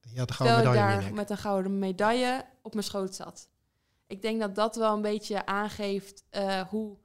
Je 0.00 0.18
had 0.18 0.28
de 0.28 0.34
gouden 0.34 0.66
ik 0.66 0.78
daar 0.78 1.14
met 1.14 1.30
een 1.30 1.36
gouden 1.38 1.78
medaille 1.78 2.44
op 2.62 2.72
mijn 2.72 2.86
schoot 2.86 3.14
zat. 3.14 3.48
Ik 4.10 4.22
denk 4.22 4.40
dat 4.40 4.54
dat 4.54 4.76
wel 4.76 4.94
een 4.94 5.02
beetje 5.02 5.46
aangeeft 5.46 6.24
eh, 6.30 6.60
hoe 6.60 6.96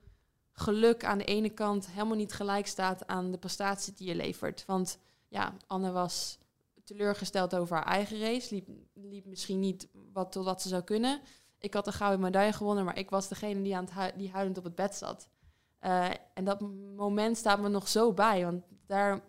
geluk 0.51 1.03
aan 1.03 1.17
de 1.17 1.25
ene 1.25 1.49
kant 1.49 1.87
helemaal 1.87 2.15
niet 2.15 2.33
gelijk 2.33 2.67
staat 2.67 3.07
aan 3.07 3.31
de 3.31 3.37
prestatie 3.37 3.93
die 3.93 4.07
je 4.07 4.15
levert. 4.15 4.63
Want 4.65 4.99
ja, 5.27 5.53
Anne 5.67 5.91
was 5.91 6.37
teleurgesteld 6.83 7.55
over 7.55 7.75
haar 7.75 7.85
eigen 7.85 8.19
race. 8.19 8.53
Liep, 8.53 8.69
liep 8.93 9.25
misschien 9.25 9.59
niet 9.59 9.87
wat 10.13 10.31
tot 10.31 10.61
ze 10.61 10.67
zou 10.67 10.83
kunnen. 10.83 11.21
Ik 11.59 11.73
had 11.73 11.87
een 11.87 11.93
gouden 11.93 12.19
medaille 12.19 12.53
gewonnen, 12.53 12.85
maar 12.85 12.97
ik 12.97 13.09
was 13.09 13.27
degene 13.27 13.61
die, 13.61 13.75
aan 13.75 13.87
het 13.91 14.17
die 14.17 14.31
huilend 14.31 14.57
op 14.57 14.63
het 14.63 14.75
bed 14.75 14.95
zat. 14.95 15.29
Eh, 15.79 16.09
en 16.33 16.45
dat 16.45 16.61
moment 16.95 17.37
staat 17.37 17.59
me 17.59 17.69
nog 17.69 17.87
zo 17.87 18.13
bij. 18.13 18.43
Want 18.43 18.63
daar, 18.85 19.21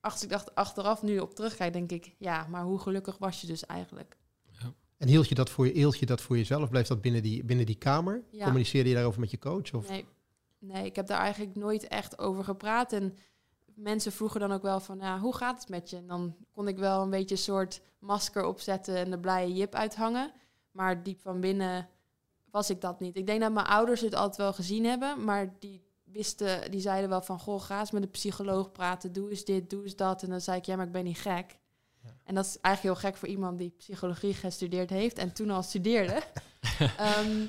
als 0.00 0.22
ik 0.22 0.28
dacht 0.28 0.54
achteraf 0.54 1.02
nu 1.02 1.18
op 1.18 1.34
terugkijk, 1.34 1.72
denk 1.72 1.92
ik, 1.92 2.14
ja, 2.18 2.46
maar 2.46 2.62
hoe 2.62 2.78
gelukkig 2.78 3.18
was 3.18 3.40
je 3.40 3.46
dus 3.46 3.66
eigenlijk? 3.66 4.20
En 5.02 5.08
hield 5.08 5.28
je 5.28 5.34
dat 5.34 5.50
voor, 5.50 5.66
je, 5.66 5.72
hield 5.72 5.98
je 5.98 6.06
dat 6.06 6.20
voor 6.20 6.36
jezelf? 6.36 6.70
Bleef 6.70 6.86
dat 6.86 7.00
binnen 7.00 7.22
die, 7.22 7.44
binnen 7.44 7.66
die 7.66 7.74
kamer? 7.74 8.22
Ja. 8.30 8.44
Communiceerde 8.44 8.88
je 8.88 8.94
daarover 8.94 9.20
met 9.20 9.30
je 9.30 9.38
coach? 9.38 9.74
Of? 9.74 9.88
Nee, 9.88 10.04
nee, 10.58 10.84
ik 10.84 10.96
heb 10.96 11.06
daar 11.06 11.20
eigenlijk 11.20 11.56
nooit 11.56 11.88
echt 11.88 12.18
over 12.18 12.44
gepraat. 12.44 12.92
En 12.92 13.16
mensen 13.74 14.12
vroegen 14.12 14.40
dan 14.40 14.52
ook 14.52 14.62
wel 14.62 14.80
van, 14.80 14.98
ja, 14.98 15.18
hoe 15.18 15.34
gaat 15.34 15.60
het 15.60 15.68
met 15.68 15.90
je? 15.90 15.96
En 15.96 16.06
dan 16.06 16.36
kon 16.52 16.68
ik 16.68 16.78
wel 16.78 17.02
een 17.02 17.10
beetje 17.10 17.34
een 17.34 17.40
soort 17.40 17.80
masker 17.98 18.44
opzetten 18.44 18.96
en 18.96 19.10
de 19.10 19.18
blije 19.18 19.54
jip 19.54 19.74
uithangen. 19.74 20.32
Maar 20.70 21.02
diep 21.02 21.20
van 21.20 21.40
binnen 21.40 21.88
was 22.50 22.70
ik 22.70 22.80
dat 22.80 23.00
niet. 23.00 23.16
Ik 23.16 23.26
denk 23.26 23.40
dat 23.40 23.52
mijn 23.52 23.66
ouders 23.66 24.00
het 24.00 24.14
altijd 24.14 24.36
wel 24.36 24.52
gezien 24.52 24.84
hebben, 24.84 25.24
maar 25.24 25.54
die 25.58 25.82
wisten, 26.04 26.70
die 26.70 26.80
zeiden 26.80 27.10
wel 27.10 27.22
van, 27.22 27.38
goh, 27.38 27.60
ga 27.60 27.80
eens 27.80 27.90
met 27.90 28.02
een 28.02 28.10
psycholoog 28.10 28.72
praten, 28.72 29.12
doe 29.12 29.30
eens 29.30 29.44
dit, 29.44 29.70
doe 29.70 29.82
eens 29.82 29.96
dat. 29.96 30.22
En 30.22 30.30
dan 30.30 30.40
zei 30.40 30.58
ik, 30.58 30.64
ja, 30.64 30.76
maar 30.76 30.86
ik 30.86 30.92
ben 30.92 31.04
niet 31.04 31.18
gek. 31.18 31.60
En 32.24 32.34
dat 32.34 32.44
is 32.44 32.60
eigenlijk 32.60 32.96
heel 32.96 33.08
gek 33.10 33.18
voor 33.18 33.28
iemand 33.28 33.58
die 33.58 33.70
psychologie 33.70 34.34
gestudeerd 34.34 34.90
heeft 34.90 35.18
en 35.18 35.32
toen 35.32 35.50
al 35.50 35.62
studeerde. 35.62 36.22
Ehm, 36.98 37.46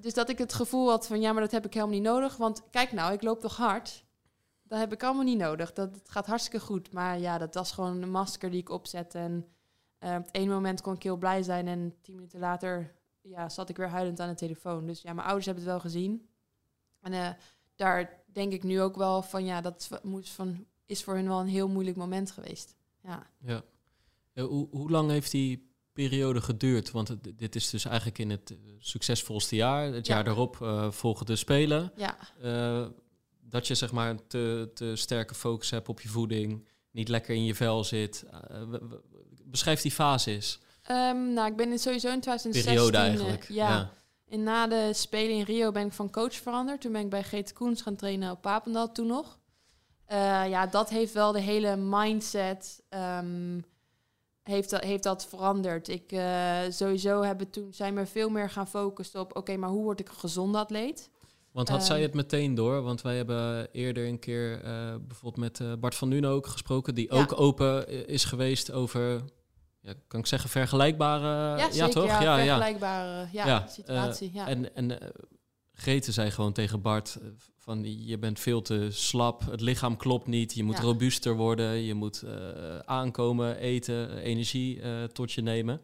dus 0.00 0.14
dat 0.14 0.28
ik 0.28 0.38
het 0.38 0.52
gevoel 0.52 0.88
had 0.90 1.06
van 1.06 1.20
ja, 1.20 1.32
maar 1.32 1.42
dat 1.42 1.50
heb 1.50 1.66
ik 1.66 1.74
helemaal 1.74 1.94
niet 1.94 2.04
nodig. 2.04 2.36
Want 2.36 2.62
kijk 2.70 2.92
nou, 2.92 3.12
ik 3.12 3.22
loop 3.22 3.40
toch 3.40 3.56
hard. 3.56 4.04
Dat 4.62 4.78
heb 4.78 4.92
ik 4.92 5.02
allemaal 5.02 5.24
niet 5.24 5.38
nodig. 5.38 5.72
Dat 5.72 6.00
gaat 6.04 6.26
hartstikke 6.26 6.66
goed. 6.66 6.92
Maar 6.92 7.18
ja, 7.18 7.38
dat 7.38 7.54
was 7.54 7.72
gewoon 7.72 8.02
een 8.02 8.10
masker 8.10 8.50
die 8.50 8.60
ik 8.60 8.68
opzette. 8.68 9.18
En 9.18 9.46
eh, 9.98 10.14
op 10.14 10.26
het 10.26 10.34
ene 10.34 10.52
moment 10.52 10.80
kon 10.80 10.94
ik 10.94 11.02
heel 11.02 11.16
blij 11.16 11.42
zijn. 11.42 11.68
En 11.68 11.94
tien 12.00 12.14
minuten 12.14 12.38
later 12.38 12.94
ja, 13.20 13.48
zat 13.48 13.68
ik 13.68 13.76
weer 13.76 13.88
huilend 13.88 14.20
aan 14.20 14.28
de 14.28 14.34
telefoon. 14.34 14.86
Dus 14.86 15.02
ja, 15.02 15.12
mijn 15.12 15.26
ouders 15.26 15.46
hebben 15.46 15.64
het 15.64 15.72
wel 15.72 15.82
gezien. 15.82 16.28
En 17.00 17.12
eh, 17.12 17.30
daar 17.76 18.22
denk 18.32 18.52
ik 18.52 18.62
nu 18.62 18.80
ook 18.80 18.96
wel 18.96 19.22
van 19.22 19.44
ja, 19.44 19.60
dat 19.60 20.00
moest 20.02 20.32
van, 20.32 20.66
is 20.86 21.04
voor 21.04 21.14
hun 21.14 21.28
wel 21.28 21.40
een 21.40 21.46
heel 21.46 21.68
moeilijk 21.68 21.96
moment 21.96 22.30
geweest. 22.30 22.76
Ja. 23.08 23.26
Ja. 23.40 23.62
Eh, 24.32 24.44
hoe, 24.44 24.68
hoe 24.70 24.90
lang 24.90 25.10
heeft 25.10 25.30
die 25.30 25.70
periode 25.92 26.40
geduurd? 26.40 26.90
Want 26.90 27.08
het- 27.08 27.32
dit 27.38 27.54
is 27.56 27.70
dus 27.70 27.84
eigenlijk 27.84 28.18
in 28.18 28.30
het 28.30 28.50
eh, 28.50 28.56
succesvolste 28.78 29.56
jaar. 29.56 29.92
Het 29.92 30.06
Ja. 30.06 30.14
jaar 30.14 30.24
daarop 30.24 30.62
eh, 30.62 30.90
volgen 30.90 31.26
de 31.26 31.36
Spelen. 31.36 31.92
Ja, 31.96 32.16
dat 33.40 33.66
je 33.66 33.74
zeg 33.74 33.92
maar 33.92 34.10
een 34.10 34.20
te, 34.26 34.70
te 34.74 34.96
sterke 34.96 35.34
focus 35.34 35.70
hebt 35.70 35.88
op 35.88 36.00
je 36.00 36.08
voeding. 36.08 36.68
Niet 36.90 37.08
lekker 37.08 37.34
in 37.34 37.44
je 37.44 37.54
vel 37.54 37.84
zit. 37.84 38.24
W- 38.68 38.76
beschrijf 39.44 39.80
die 39.82 39.90
fase 39.90 40.30
eens. 40.30 40.58
Ehm, 40.82 41.32
nou, 41.32 41.50
ik 41.50 41.56
ben 41.56 41.70
in 41.70 41.78
sowieso 41.78 42.08
in 42.12 42.20
2016... 42.20 42.74
Periode 42.74 42.96
eigenlijk. 42.96 43.48
ja. 43.48 43.90
En 44.28 44.42
na 44.42 44.66
de 44.66 44.90
Spelen 44.94 45.36
in 45.36 45.42
Rio 45.44 45.70
ben 45.72 45.86
ik 45.86 45.92
van 45.92 46.10
coach 46.10 46.34
veranderd. 46.34 46.80
Toen 46.80 46.92
ben 46.92 47.00
ik 47.00 47.10
bij 47.10 47.24
Geet 47.24 47.52
Koens 47.52 47.82
gaan 47.82 47.96
trainen 47.96 48.30
op 48.30 48.40
Papendal 48.42 48.92
toen 48.92 49.06
nog. 49.06 49.38
Eh, 50.08 50.48
ja, 50.48 50.66
dat 50.66 50.88
heeft 50.88 51.12
wel 51.12 51.32
de 51.32 51.40
hele 51.40 51.76
mindset... 51.76 52.82
ehm, 52.88 53.60
heeft, 54.42 54.70
dat, 54.70 54.82
heeft 54.84 55.02
dat 55.02 55.26
veranderd. 55.26 55.88
Ik 55.88 56.12
eh, 56.12 56.58
sowieso 56.68 57.22
hebben 57.22 57.50
toen 57.50 57.72
zijn 57.72 57.94
we 57.94 58.06
veel 58.06 58.28
meer 58.30 58.50
gaan 58.50 58.68
focussen 58.68 59.20
op... 59.20 59.36
oké, 59.36 59.56
maar 59.56 59.68
hoe 59.70 59.82
word 59.82 60.00
ik 60.00 60.08
een 60.08 60.14
gezonde 60.14 60.58
atleet? 60.58 61.10
Want 61.52 61.68
had 61.68 61.84
zij 61.84 61.96
Ehm. 61.96 62.04
het 62.04 62.14
meteen 62.14 62.54
door? 62.54 62.82
Want 62.82 63.02
wij 63.02 63.16
hebben 63.16 63.68
eerder 63.72 64.06
een 64.06 64.18
keer 64.18 64.62
eh, 64.64 64.94
bijvoorbeeld 65.06 65.58
met 65.60 65.80
Bart 65.80 65.94
van 65.94 66.08
Nuenen 66.08 66.30
ook 66.30 66.46
gesproken, 66.46 66.94
die 66.94 67.14
Ja. 67.14 67.20
ook 67.20 67.40
open 67.40 68.06
is 68.08 68.24
geweest 68.24 68.72
over, 68.72 69.20
ja, 69.80 69.92
kan 70.06 70.20
ik 70.20 70.26
zeggen, 70.26 70.50
vergelijkbare. 70.50 71.58
ja, 71.58 71.70
zeker. 71.70 71.90
toch? 71.90 72.04
Ja, 72.06 72.20
ja, 72.22 72.36
ja. 72.36 72.44
vergelijkbare 72.44 73.28
ja, 73.32 73.46
Ja, 73.46 73.66
situatie. 73.66 74.30
ja. 74.34 74.46
En, 74.48 74.74
en 74.76 74.98
eh, 75.78 75.82
Grete 75.84 76.12
zei 76.12 76.30
gewoon 76.30 76.52
tegen 76.52 76.80
Bart 76.82 77.18
eh, 77.22 77.28
van 77.58 78.04
je 78.06 78.18
bent 78.18 78.40
veel 78.40 78.62
te 78.62 78.88
slap, 78.90 79.50
het 79.50 79.60
lichaam 79.60 79.96
klopt 79.96 80.26
niet, 80.26 80.54
je 80.54 80.64
moet 80.64 80.76
Ja. 80.76 80.82
robuuster 80.82 81.34
worden, 81.36 81.82
je 81.82 81.94
moet 81.94 82.22
eh, 82.22 82.78
aankomen, 82.78 83.56
eten, 83.56 84.18
energie 84.18 84.80
eh, 84.80 85.04
tot 85.04 85.32
je 85.32 85.42
nemen 85.42 85.80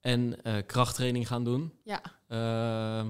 en 0.00 0.36
krachttraining 0.66 1.26
gaan 1.26 1.44
doen. 1.44 1.72
ja. 1.84 2.02
Ehm, 2.28 3.06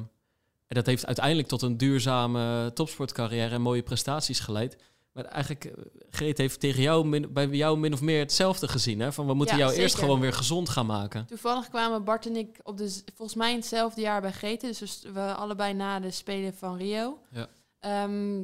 en 0.67 0.75
dat 0.81 0.87
heeft 0.87 1.07
uiteindelijk 1.07 1.49
tot 1.49 1.63
een 1.63 1.77
duurzame 1.77 2.71
topsportcarrière 2.75 3.55
en 3.55 3.61
mooie 3.63 3.83
prestaties 3.83 4.41
geleid. 4.41 4.77
Maar 5.15 5.25
eigenlijk, 5.25 5.65
eh, 5.65 5.73
Greet 6.11 6.39
heeft 6.39 6.61
tegen 6.61 6.83
jou 6.83 7.07
min, 7.07 7.33
bij 7.33 7.47
jou 7.47 7.79
min 7.79 7.93
of 7.93 8.01
meer 8.01 8.19
hetzelfde 8.19 8.69
gezien. 8.69 9.01
Hè? 9.01 9.13
Van 9.13 9.27
we 9.27 9.35
moeten 9.35 9.57
Ja, 9.57 9.67
jou 9.67 9.77
eerst 9.79 9.95
gewoon 9.95 10.21
weer 10.21 10.33
gezond 10.33 10.69
gaan 10.69 10.87
maken. 10.87 11.27
Toevallig 11.27 11.69
kwamen 11.69 12.05
Bart 12.05 12.27
en 12.27 12.37
ik 12.37 12.59
op 12.63 12.77
de, 12.79 13.03
volgens 13.15 13.39
mij 13.39 13.51
in 13.51 13.57
hetzelfde 13.57 14.01
jaar 14.01 14.21
bij 14.21 14.33
Grete. 14.33 14.67
Dus 14.67 15.03
we 15.13 15.35
allebei 15.35 15.75
na 15.75 16.01
de 16.01 16.11
Spelen 16.11 16.55
van 16.55 16.77
Rio. 16.77 17.19
Ja. 17.31 17.49
Ehm, 17.79 18.43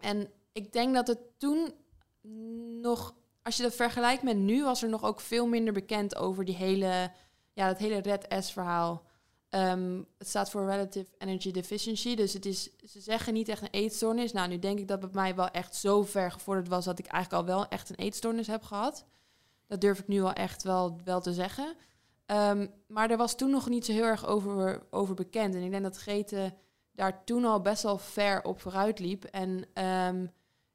en 0.00 0.30
ik 0.52 0.72
denk 0.72 0.94
dat 0.94 1.06
het 1.06 1.18
toen 1.36 1.74
nog, 2.80 3.14
als 3.42 3.56
je 3.56 3.62
dat 3.62 3.74
vergelijkt 3.74 4.22
met 4.22 4.36
nu, 4.36 4.64
was 4.64 4.82
er 4.82 4.88
nog 4.88 5.04
ook 5.04 5.20
veel 5.20 5.46
minder 5.46 5.72
bekend 5.72 6.16
over 6.16 6.44
die 6.44 6.56
hele, 6.56 7.10
ja, 7.52 7.66
dat 7.66 7.78
hele 7.78 8.00
Red 8.00 8.26
S-verhaal. 8.44 9.02
Ehm, 9.48 10.02
het 10.18 10.28
staat 10.28 10.50
voor 10.50 10.66
Relative 10.66 11.10
Energy 11.18 11.50
Deficiency. 11.50 12.14
Dus 12.14 12.32
het 12.32 12.46
is, 12.46 12.70
ze 12.86 13.00
zeggen 13.00 13.34
niet 13.34 13.48
echt 13.48 13.62
een 13.62 13.68
eetstoornis. 13.70 14.32
Nou, 14.32 14.48
nu 14.48 14.58
denk 14.58 14.78
ik 14.78 14.88
dat 14.88 15.00
bij 15.00 15.08
mij 15.12 15.34
wel 15.34 15.48
echt 15.48 15.74
zo 15.74 16.02
ver 16.02 16.32
gevorderd 16.32 16.68
was 16.68 16.84
dat 16.84 16.98
ik 16.98 17.06
eigenlijk 17.06 17.42
al 17.42 17.54
wel 17.54 17.68
echt 17.68 17.90
een 17.90 17.96
eetstoornis 17.96 18.46
heb 18.46 18.62
gehad. 18.62 19.04
Dat 19.66 19.80
durf 19.80 19.98
ik 19.98 20.08
nu 20.08 20.22
al 20.22 20.32
echt 20.32 20.62
wel, 20.62 20.96
te 21.20 21.32
zeggen. 21.32 21.74
Ehm, 22.26 22.66
maar 22.86 23.10
er 23.10 23.16
was 23.16 23.36
toen 23.36 23.50
nog 23.50 23.68
niet 23.68 23.84
zo 23.84 23.92
heel 23.92 24.04
erg 24.04 24.26
over, 24.26 24.82
over 24.90 25.14
bekend. 25.14 25.54
En 25.54 25.62
ik 25.62 25.70
denk 25.70 25.82
dat 25.82 25.96
Grete 25.96 26.54
daar 26.92 27.24
toen 27.24 27.44
al 27.44 27.60
best 27.60 27.82
wel 27.82 27.98
ver 27.98 28.44
op 28.44 28.60
vooruit 28.60 28.98
liep. 28.98 29.24
En 29.24 29.64
ehm, 29.72 30.26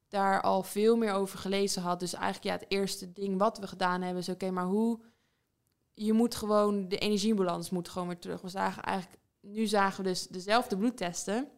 daar 0.08 0.42
al 0.42 0.64
veel 0.64 0.98
meer 0.98 1.14
over 1.14 1.40
gelezen 1.40 1.82
had. 1.82 2.00
Dus 2.00 2.14
eigenlijk 2.14 2.44
ja, 2.44 2.54
het 2.54 2.72
eerste 2.72 3.14
ding 3.14 3.38
wat 3.38 3.58
we 3.58 3.68
gedaan 3.68 4.02
hebben 4.02 4.22
is... 4.22 4.30
oké, 4.30 4.52
maar 4.52 4.66
hoe... 4.66 5.00
Je 5.94 6.14
moet 6.14 6.36
gewoon... 6.36 6.88
De 6.88 6.98
energiebalans 6.98 7.70
moet 7.70 7.90
gewoon 7.90 8.08
weer 8.08 8.20
terug. 8.20 8.42
We 8.42 8.50
zagen 8.50 8.84
eigenlijk... 8.84 9.22
Nu 9.40 9.68
zagen 9.68 10.04
we 10.04 10.10
dus 10.10 10.28
dezelfde 10.28 10.78
bloedtesten. 10.78 11.50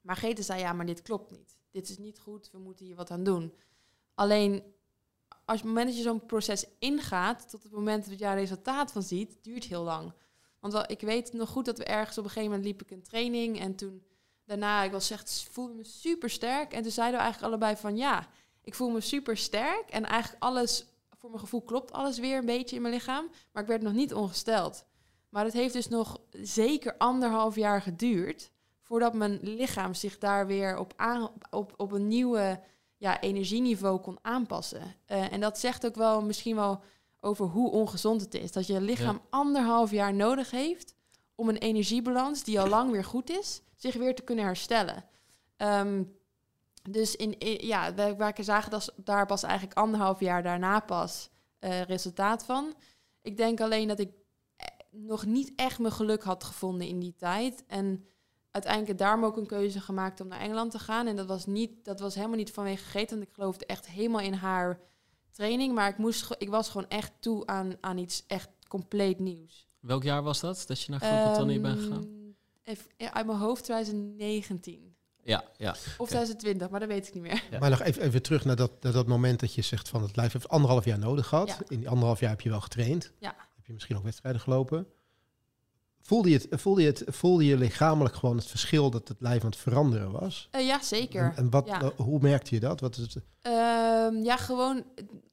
Maar 0.00 0.16
Grete 0.16 0.42
zei, 0.42 0.60
ja, 0.60 0.72
maar 0.72 0.86
dit 0.86 1.02
klopt 1.02 1.30
niet. 1.30 1.58
Dit 1.70 1.88
is 1.88 1.98
niet 1.98 2.18
goed, 2.18 2.50
we 2.52 2.58
moeten 2.58 2.84
hier 2.84 2.96
wat 2.96 3.10
aan 3.10 3.24
doen. 3.24 3.54
Alleen, 4.14 4.62
als 5.44 5.62
moment 5.62 5.86
dat 5.86 5.96
je 5.96 6.02
zo'n 6.02 6.26
proces 6.26 6.66
ingaat... 6.78 7.50
tot 7.50 7.62
het 7.62 7.72
moment 7.72 8.04
dat 8.04 8.18
je 8.18 8.24
daar 8.24 8.38
resultaat 8.38 8.92
van 8.92 9.02
ziet, 9.02 9.38
duurt 9.42 9.64
heel 9.64 9.82
lang. 9.82 10.12
Want 10.60 10.72
wel, 10.72 10.84
ik 10.86 11.00
weet 11.00 11.32
nog 11.32 11.48
goed 11.48 11.64
dat 11.64 11.78
we 11.78 11.84
ergens 11.84 12.18
op 12.18 12.24
een 12.24 12.30
gegeven 12.30 12.50
moment 12.50 12.68
liep 12.68 12.82
ik 12.82 12.90
een 12.90 13.02
training... 13.02 13.60
en 13.60 13.74
toen 13.74 14.02
daarna, 14.44 14.82
ik 14.82 14.92
was 14.92 15.10
echt, 15.10 15.48
voelde 15.50 15.74
me 15.74 15.84
super 15.84 16.30
sterk. 16.30 16.72
En 16.72 16.82
toen 16.82 16.90
zeiden 16.90 17.16
we 17.16 17.22
eigenlijk 17.22 17.52
allebei 17.52 17.76
van 17.80 17.96
ja, 17.96 18.28
ik 18.62 18.74
voel 18.74 18.90
me 18.90 19.00
super 19.00 19.36
sterk. 19.36 19.90
En 19.90 20.04
eigenlijk 20.04 20.42
alles, 20.42 20.86
voor 21.22 21.30
mijn 21.30 21.42
gevoel 21.42 21.62
klopt 21.62 21.92
alles 21.92 22.18
weer 22.18 22.38
een 22.38 22.46
beetje 22.46 22.76
in 22.76 22.82
mijn 22.82 22.94
lichaam. 22.94 23.30
Maar 23.52 23.62
ik 23.62 23.68
werd 23.68 23.82
nog 23.82 23.92
niet 23.92 24.14
ongesteld. 24.14 24.84
Maar 25.28 25.44
het 25.44 25.52
heeft 25.52 25.72
dus 25.72 25.88
nog 25.88 26.20
zeker 26.30 26.94
anderhalf 26.98 27.56
jaar 27.56 27.82
geduurd 27.82 28.50
voordat 28.80 29.14
mijn 29.14 29.38
lichaam 29.42 29.94
zich 29.94 30.18
daar 30.18 30.46
weer 30.46 30.78
op, 30.78 30.92
aan, 30.96 31.30
op, 31.50 31.74
op 31.76 31.92
een 31.92 32.08
nieuwe 32.08 32.60
ja, 32.96 33.20
energieniveau 33.20 34.00
kon 34.00 34.18
aanpassen. 34.22 34.94
Eh, 35.06 35.32
en 35.32 35.40
dat 35.40 35.58
zegt 35.58 35.86
ook 35.86 35.94
wel 35.94 36.22
misschien 36.22 36.56
wel 36.56 36.82
over 37.20 37.46
hoe 37.46 37.70
ongezond 37.70 38.20
het 38.20 38.34
is. 38.34 38.52
Dat 38.52 38.66
je 38.66 38.80
lichaam 38.80 39.20
anderhalf 39.30 39.90
jaar 39.90 40.14
nodig 40.14 40.50
heeft 40.50 40.94
om 41.34 41.48
een 41.48 41.58
energiebalans 41.58 42.44
die 42.44 42.60
al 42.60 42.68
lang 42.68 42.90
weer 42.90 43.04
goed 43.04 43.30
is, 43.30 43.62
zich 43.76 43.94
weer 43.94 44.14
te 44.14 44.22
kunnen 44.22 44.44
herstellen. 44.44 45.04
Ehm, 45.56 46.02
dus 46.90 47.16
in, 47.16 47.38
in- 47.38 47.66
ja, 47.66 47.94
wij, 47.94 48.16
wij 48.16 48.32
zagen 48.40 48.70
dat, 48.70 48.92
daar 48.96 49.26
pas 49.26 49.42
eigenlijk 49.42 49.78
anderhalf 49.78 50.20
jaar 50.20 50.42
daarna 50.42 50.80
pas 50.80 51.30
eh, 51.58 51.82
resultaat 51.82 52.44
van. 52.44 52.74
Ik 53.22 53.36
denk 53.36 53.60
alleen 53.60 53.88
dat 53.88 53.98
ik 53.98 54.10
eh, 54.56 54.66
nog 54.90 55.24
niet 55.26 55.52
echt 55.56 55.78
mijn 55.78 55.92
geluk 55.92 56.22
had 56.22 56.44
gevonden 56.44 56.86
in 56.86 56.98
die 57.00 57.14
tijd. 57.16 57.64
En 57.66 58.04
uiteindelijk 58.50 58.98
daarom 58.98 59.24
ook 59.24 59.36
een 59.36 59.46
keuze 59.46 59.80
gemaakt 59.80 60.20
om 60.20 60.28
naar 60.28 60.40
Engeland 60.40 60.70
te 60.70 60.78
gaan. 60.78 61.06
En 61.06 61.16
dat 61.16 61.26
was, 61.26 61.46
niet, 61.46 61.84
dat 61.84 62.00
was 62.00 62.14
helemaal 62.14 62.36
niet 62.36 62.50
vanwege 62.52 62.84
Greta, 62.84 63.14
want 63.14 63.28
ik 63.28 63.34
geloofde 63.34 63.66
echt 63.66 63.86
helemaal 63.86 64.20
in 64.20 64.32
haar 64.32 64.80
training. 65.30 65.74
Maar 65.74 65.88
ik, 65.88 65.98
moest, 65.98 66.34
ik 66.38 66.48
was 66.48 66.68
gewoon 66.68 66.88
echt 66.88 67.12
toe 67.20 67.46
aan, 67.46 67.72
aan 67.80 67.98
iets 67.98 68.24
echt 68.26 68.48
compleet 68.68 69.18
nieuws. 69.18 69.68
Welk 69.80 70.02
jaar 70.02 70.22
was 70.22 70.40
dat, 70.40 70.64
dat 70.66 70.80
je 70.80 70.90
naar 70.90 71.00
Groot-Brittannië 71.00 71.60
bent 71.60 71.78
Ehm, 71.78 71.84
gegaan? 71.86 72.34
Even, 72.62 72.90
uit 73.12 73.26
mijn 73.26 73.38
hoofd 73.38 73.64
2019. 73.64 74.91
Ja, 75.24 75.44
ja. 75.56 75.70
Of 75.70 76.08
2020, 76.08 76.70
maar 76.70 76.80
dat 76.80 76.88
weet 76.88 77.06
ik 77.08 77.14
niet 77.14 77.22
meer. 77.22 77.42
Ja. 77.50 77.58
Maar 77.58 77.70
nog 77.70 77.80
even, 77.82 78.02
even 78.02 78.22
terug 78.22 78.44
naar 78.44 78.56
dat, 78.56 78.70
naar 78.80 78.92
dat 78.92 79.06
moment 79.06 79.40
dat 79.40 79.54
je 79.54 79.62
zegt 79.62 79.88
van 79.88 80.02
het 80.02 80.16
lijf 80.16 80.32
heeft 80.32 80.48
anderhalf 80.48 80.84
jaar 80.84 80.98
nodig 80.98 81.26
gehad. 81.26 81.48
Ja. 81.48 81.56
In 81.68 81.78
die 81.78 81.88
anderhalf 81.88 82.20
jaar 82.20 82.30
heb 82.30 82.40
je 82.40 82.50
wel 82.50 82.60
getraind. 82.60 83.12
Ja. 83.18 83.34
Heb 83.56 83.66
je 83.66 83.72
misschien 83.72 83.96
ook 83.96 84.02
wedstrijden 84.04 84.40
gelopen. 84.40 84.86
Voelde 86.04 86.30
je, 86.30 86.34
het, 86.50 86.60
voelde, 86.60 86.80
je 86.82 86.86
het, 86.86 87.02
voelde 87.06 87.44
je 87.44 87.56
lichamelijk 87.56 88.14
gewoon 88.14 88.36
het 88.36 88.46
verschil 88.46 88.90
dat 88.90 89.08
het 89.08 89.20
lijf 89.20 89.40
aan 89.44 89.50
het 89.50 89.58
veranderen 89.58 90.10
was? 90.10 90.48
Eh, 90.50 90.66
ja, 90.66 90.82
zeker. 90.82 91.22
En, 91.24 91.36
en 91.36 91.50
wat, 91.50 91.66
Ja. 91.66 91.80
eh, 91.82 91.88
hoe 91.96 92.20
merkte 92.20 92.54
je 92.54 92.60
dat? 92.60 92.80
Wat 92.80 92.96
is 92.96 93.02
het? 93.14 93.24
Ehm, 93.42 94.14
ja, 94.22 94.36
gewoon 94.36 94.84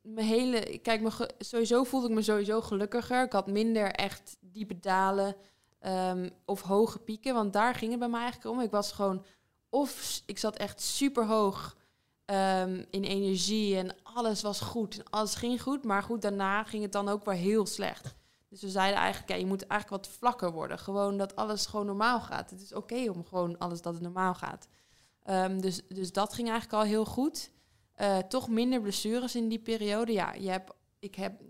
mijn 0.01 0.27
hele. 0.27 0.79
Kijk, 0.81 1.01
me 1.01 1.11
ge- 1.11 1.31
sowieso 1.39 1.83
voelde 1.83 2.07
ik 2.09 2.13
me 2.13 2.21
sowieso 2.21 2.61
gelukkiger. 2.61 3.23
Ik 3.25 3.31
had 3.31 3.47
minder 3.47 3.91
echt 3.91 4.37
diepe 4.39 4.79
dalen 4.79 5.35
ehm, 5.79 6.29
of 6.45 6.61
hoge 6.61 6.99
pieken, 6.99 7.33
want 7.33 7.53
daar 7.53 7.75
ging 7.75 7.91
het 7.91 7.99
bij 7.99 8.09
mij 8.09 8.21
eigenlijk 8.21 8.55
om. 8.55 8.61
Ik 8.61 8.71
was 8.71 8.91
gewoon 8.91 9.25
of 9.69 10.21
ik 10.25 10.37
zat 10.37 10.57
echt 10.57 10.81
super 10.81 11.25
hoog 11.25 11.77
ehm, 12.25 12.83
in 12.89 13.03
energie 13.03 13.77
en 13.77 13.95
alles 14.03 14.41
was 14.41 14.59
goed, 14.59 15.11
alles 15.11 15.35
ging 15.35 15.61
goed, 15.61 15.83
maar 15.83 16.03
goed 16.03 16.21
daarna 16.21 16.63
ging 16.63 16.83
het 16.83 16.91
dan 16.91 17.09
ook 17.09 17.25
weer 17.25 17.35
heel 17.35 17.65
slecht. 17.65 18.15
Dus 18.49 18.61
we 18.61 18.69
zeiden 18.69 18.99
eigenlijk, 18.99 19.31
ja, 19.31 19.35
je 19.35 19.45
moet 19.45 19.67
eigenlijk 19.67 20.03
wat 20.03 20.13
vlakker 20.13 20.51
worden. 20.51 20.79
Gewoon 20.79 21.17
dat 21.17 21.35
alles 21.35 21.65
gewoon 21.65 21.85
normaal 21.85 22.21
gaat. 22.21 22.49
Het 22.49 22.61
is 22.61 22.73
oké 22.73 23.09
om 23.09 23.25
gewoon 23.25 23.57
alles 23.57 23.81
dat 23.81 23.93
het 23.93 24.01
normaal 24.01 24.33
gaat. 24.33 24.67
Ehm, 25.23 25.59
dus, 25.59 25.81
dus 25.87 26.11
dat 26.11 26.33
ging 26.33 26.49
eigenlijk 26.49 26.81
al 26.81 26.89
heel 26.89 27.05
goed. 27.05 27.51
Eh, 27.93 28.17
toch 28.17 28.47
minder 28.47 28.81
blessures 28.81 29.35
in 29.35 29.49
die 29.49 29.59
periode. 29.59 30.11
Ja, 30.11 30.33
je 30.33 30.49
hebt, 30.49 30.71
ik 30.99 31.15
heb. 31.15 31.41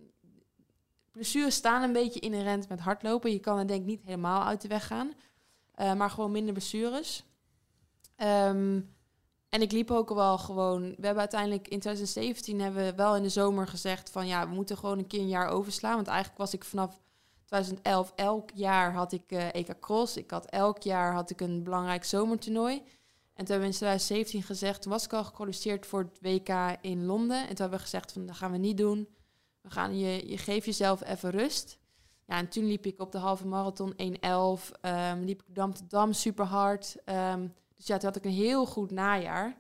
Blessures 1.12 1.56
staan 1.56 1.84
een 1.84 1.94
beetje 1.94 2.20
inherent 2.20 2.70
met 2.70 2.80
hardlopen. 2.80 3.32
Je 3.32 3.40
kan 3.40 3.58
er 3.58 3.68
denk 3.68 3.82
ik 3.82 3.88
niet 3.88 4.04
helemaal 4.04 4.44
uit 4.44 4.62
de 4.62 4.68
weg 4.68 4.88
gaan. 4.88 5.14
Eh, 5.76 5.94
maar 5.94 6.10
gewoon 6.10 6.32
minder 6.32 6.54
blessures. 6.54 7.24
Ehm, 8.20 8.80
en 9.50 9.62
ik 9.62 9.72
liep 9.72 9.92
ook 9.92 10.10
wel 10.10 10.38
gewoon. 10.38 10.82
We 10.82 11.06
hebben 11.06 11.20
uiteindelijk 11.20 11.68
in 11.68 11.80
2017 11.80 12.62
hebben 12.62 12.86
we 12.86 12.96
wel 12.96 13.16
in 13.16 13.24
de 13.24 13.30
zomer 13.30 13.68
gezegd 13.68 14.10
van 14.10 14.28
ja, 14.28 14.48
we 14.50 14.54
moeten 14.56 14.78
gewoon 14.78 14.98
een 14.98 15.08
keer 15.08 15.20
een 15.20 15.28
jaar 15.28 15.48
overslaan. 15.48 15.96
Want 15.96 16.08
eigenlijk 16.08 16.40
was 16.40 16.54
ik 16.54 16.64
vanaf 16.64 17.00
2011 17.46 18.14
elk 18.16 18.50
jaar 18.54 18.94
had 18.94 19.12
ik 19.12 19.24
eh 19.28 19.56
EK 19.56 19.80
Cross. 19.80 20.18
Ik 20.18 20.32
had 20.32 20.46
elk 20.46 20.82
jaar 20.82 21.14
had 21.14 21.30
ik 21.30 21.42
een 21.42 21.64
belangrijk 21.64 22.04
zomertoernooi. 22.04 22.76
En 22.76 23.46
toen 23.46 23.56
hebben 23.56 23.60
we 23.60 23.66
in 23.66 23.80
2017 23.80 24.44
gezegd, 24.44 24.82
toen 24.82 24.92
was 24.92 25.06
ik 25.06 25.14
al 25.14 25.24
gekwalificeerd 25.24 25.86
voor 25.86 26.00
het 26.00 26.20
WK 26.22 26.78
in 26.82 27.06
Londen. 27.06 27.38
En 27.38 27.48
toen 27.48 27.58
hebben 27.58 27.78
we 27.78 27.84
gezegd 27.84 28.12
van, 28.12 28.26
dat 28.26 28.36
gaan 28.36 28.52
we 28.52 28.58
niet 28.58 28.78
doen. 28.78 29.08
We 29.62 29.70
gaan 29.70 29.98
je, 29.98 30.30
je 30.30 30.38
geef 30.38 30.66
jezelf 30.66 31.04
even 31.04 31.30
rust. 31.30 31.78
Ja, 32.26 32.38
en 32.38 32.50
toen 32.50 32.66
liep 32.66 32.86
ik 32.86 33.02
op 33.02 33.12
de 33.12 33.18
halve 33.18 33.48
marathon 33.48 33.94
1.11. 33.94 34.72
ehm 34.82 35.24
liep 35.24 35.42
ik 35.42 35.56
Dam 35.56 35.74
te 35.74 35.88
Dam 35.88 36.14
super 36.14 36.46
hard. 36.46 36.96
Ehm, 37.06 37.48
dus 37.80 37.88
ja, 37.88 37.98
toen 37.98 38.10
had 38.10 38.18
ik 38.18 38.26
een 38.26 38.32
heel 38.32 38.66
goed 38.66 38.92
najaar. 38.92 39.58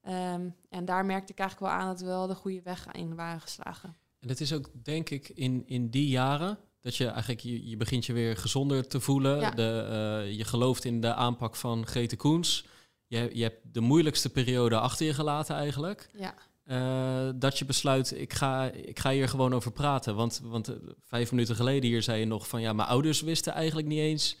Ehm, 0.00 0.48
en 0.68 0.84
daar 0.84 1.04
merkte 1.04 1.32
ik 1.32 1.38
eigenlijk 1.38 1.72
wel 1.72 1.80
aan 1.80 1.88
dat 1.88 2.00
we 2.00 2.06
wel 2.06 2.26
de 2.26 2.34
goede 2.34 2.62
weg 2.62 2.86
in 2.92 3.14
waren 3.14 3.40
geslagen. 3.40 3.96
En 4.20 4.28
het 4.28 4.40
is 4.40 4.52
ook, 4.52 4.70
denk 4.82 5.10
ik, 5.10 5.28
in, 5.28 5.62
in 5.66 5.90
die 5.90 6.08
jaren 6.08 6.58
dat 6.80 6.96
je 6.96 7.06
eigenlijk, 7.06 7.40
je, 7.40 7.68
je 7.68 7.76
begint 7.76 8.06
je 8.06 8.12
weer 8.12 8.36
gezonder 8.36 8.88
te 8.88 9.00
voelen. 9.00 9.40
Ja. 9.40 9.50
De, 9.50 9.86
eh, 9.90 10.36
je 10.36 10.44
gelooft 10.44 10.84
in 10.84 11.00
de 11.00 11.14
aanpak 11.14 11.56
van 11.56 11.86
Grete 11.86 12.16
Koens. 12.16 12.66
Je, 13.06 13.30
je 13.32 13.42
hebt 13.42 13.74
de 13.74 13.80
moeilijkste 13.80 14.30
periode 14.30 14.78
achter 14.78 15.06
je 15.06 15.14
gelaten 15.14 15.56
eigenlijk. 15.56 16.08
Ja, 16.18 16.34
Eh, 16.64 17.28
dat 17.34 17.58
je 17.58 17.64
besluit, 17.64 18.20
ik 18.20 18.32
ga, 18.32 18.64
ik 18.70 18.98
ga 18.98 19.10
hier 19.10 19.28
gewoon 19.28 19.54
over 19.54 19.72
praten. 19.72 20.14
Want, 20.14 20.40
want 20.44 20.68
eh, 20.68 20.76
vijf 21.04 21.30
minuten 21.30 21.56
geleden 21.56 21.90
hier 21.90 22.02
zei 22.02 22.20
je 22.20 22.26
nog 22.26 22.48
van... 22.48 22.60
ja, 22.60 22.72
mijn 22.72 22.88
ouders 22.88 23.20
wisten 23.20 23.52
eigenlijk 23.52 23.88
niet 23.88 23.98
eens 23.98 24.36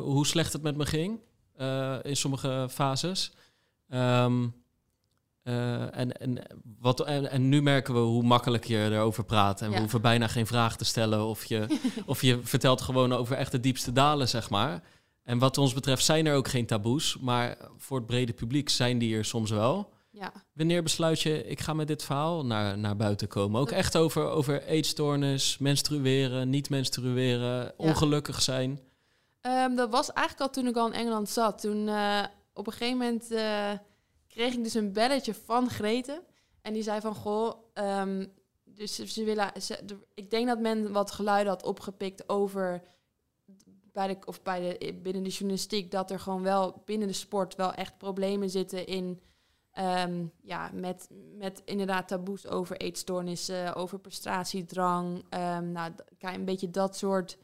hoe 0.00 0.26
slecht 0.26 0.52
het 0.52 0.62
met 0.62 0.76
me 0.76 0.86
ging. 0.86 1.20
Eh, 1.56 1.96
in 2.02 2.16
sommige 2.16 2.66
fases. 2.70 3.32
Ehm, 3.88 4.46
eh, 5.42 5.98
en, 5.98 6.12
en, 6.20 6.38
wat, 6.80 7.00
en, 7.00 7.30
en 7.30 7.48
nu 7.48 7.62
merken 7.62 7.94
we 7.94 8.00
hoe 8.00 8.22
makkelijk 8.22 8.64
je 8.64 8.88
erover 8.90 9.24
praat. 9.24 9.60
En 9.60 9.68
we 9.68 9.74
Ja. 9.74 9.80
hoeven 9.80 10.00
bijna 10.00 10.26
geen 10.28 10.46
vraag 10.46 10.76
te 10.76 10.84
stellen. 10.84 11.24
Of 11.24 11.44
je, 11.44 11.66
of 12.06 12.22
je 12.22 12.38
vertelt 12.42 12.80
gewoon 12.80 13.12
over 13.12 13.36
echt 13.36 13.52
de 13.52 13.60
diepste 13.60 13.92
dalen, 13.92 14.28
zeg 14.28 14.50
maar. 14.50 14.82
En 15.22 15.38
wat 15.38 15.58
ons 15.58 15.74
betreft 15.74 16.04
zijn 16.04 16.26
er 16.26 16.34
ook 16.34 16.48
geen 16.48 16.66
taboes. 16.66 17.16
Maar 17.20 17.56
voor 17.76 17.96
het 17.96 18.06
brede 18.06 18.32
publiek 18.32 18.68
zijn 18.68 18.98
die 18.98 19.16
er 19.16 19.24
soms 19.24 19.50
wel. 19.50 19.92
ja. 20.10 20.32
Wanneer 20.52 20.82
besluit 20.82 21.20
je, 21.20 21.44
ik 21.46 21.60
ga 21.60 21.72
met 21.74 21.86
dit 21.88 22.04
verhaal 22.04 22.46
naar, 22.46 22.78
naar 22.78 22.96
buiten 22.96 23.28
komen? 23.28 23.60
Ook 23.60 23.70
echt 23.70 23.96
over, 23.96 24.28
over 24.28 24.62
eetstoornis, 24.62 25.58
menstrueren, 25.58 26.50
niet 26.50 26.70
menstrueren, 26.70 27.72
ongelukkig 27.76 28.42
zijn. 28.42 28.80
Ehm, 29.46 29.74
dat 29.74 29.90
was 29.90 30.12
eigenlijk 30.12 30.48
al 30.48 30.54
toen 30.54 30.70
ik 30.70 30.76
al 30.76 30.86
in 30.86 30.92
Engeland 30.92 31.28
zat. 31.28 31.60
Toen 31.60 31.88
eh, 31.88 32.24
op 32.52 32.66
een 32.66 32.72
gegeven 32.72 32.98
moment 32.98 33.30
eh, 33.30 33.72
kreeg 34.28 34.54
ik 34.54 34.62
dus 34.62 34.74
een 34.74 34.92
belletje 34.92 35.34
van 35.34 35.70
Grete. 35.70 36.22
En 36.62 36.72
die 36.72 36.82
zei 36.82 37.00
van, 37.00 37.14
goh, 37.14 37.54
ehm, 37.72 38.26
dus 38.64 38.94
ze, 38.94 39.24
willen... 39.24 39.52
Ik 40.14 40.30
denk 40.30 40.46
dat 40.46 40.60
men 40.60 40.92
wat 40.92 41.10
geluiden 41.10 41.52
had 41.52 41.64
opgepikt 41.64 42.28
over... 42.28 42.82
Bij 43.92 44.06
de, 44.06 44.16
of 44.24 44.42
bij 44.42 44.60
de, 44.60 44.94
binnen 45.02 45.22
de 45.22 45.30
journalistiek, 45.30 45.90
dat 45.90 46.10
er 46.10 46.20
gewoon 46.20 46.42
wel 46.42 46.82
binnen 46.84 47.08
de 47.08 47.14
sport 47.14 47.54
wel 47.54 47.72
echt 47.72 47.98
problemen 47.98 48.50
zitten 48.50 48.86
in... 48.86 49.20
ehm, 49.70 50.26
ja, 50.42 50.70
met, 50.72 51.08
met 51.34 51.62
inderdaad 51.64 52.08
taboes 52.08 52.46
over 52.46 52.76
eetstoornissen, 52.76 53.74
over 53.74 53.98
prestatiedrang. 53.98 55.24
ehm 55.28 55.72
nou, 55.72 55.92
een 56.20 56.44
beetje 56.44 56.70
dat 56.70 56.96
soort 56.96 57.38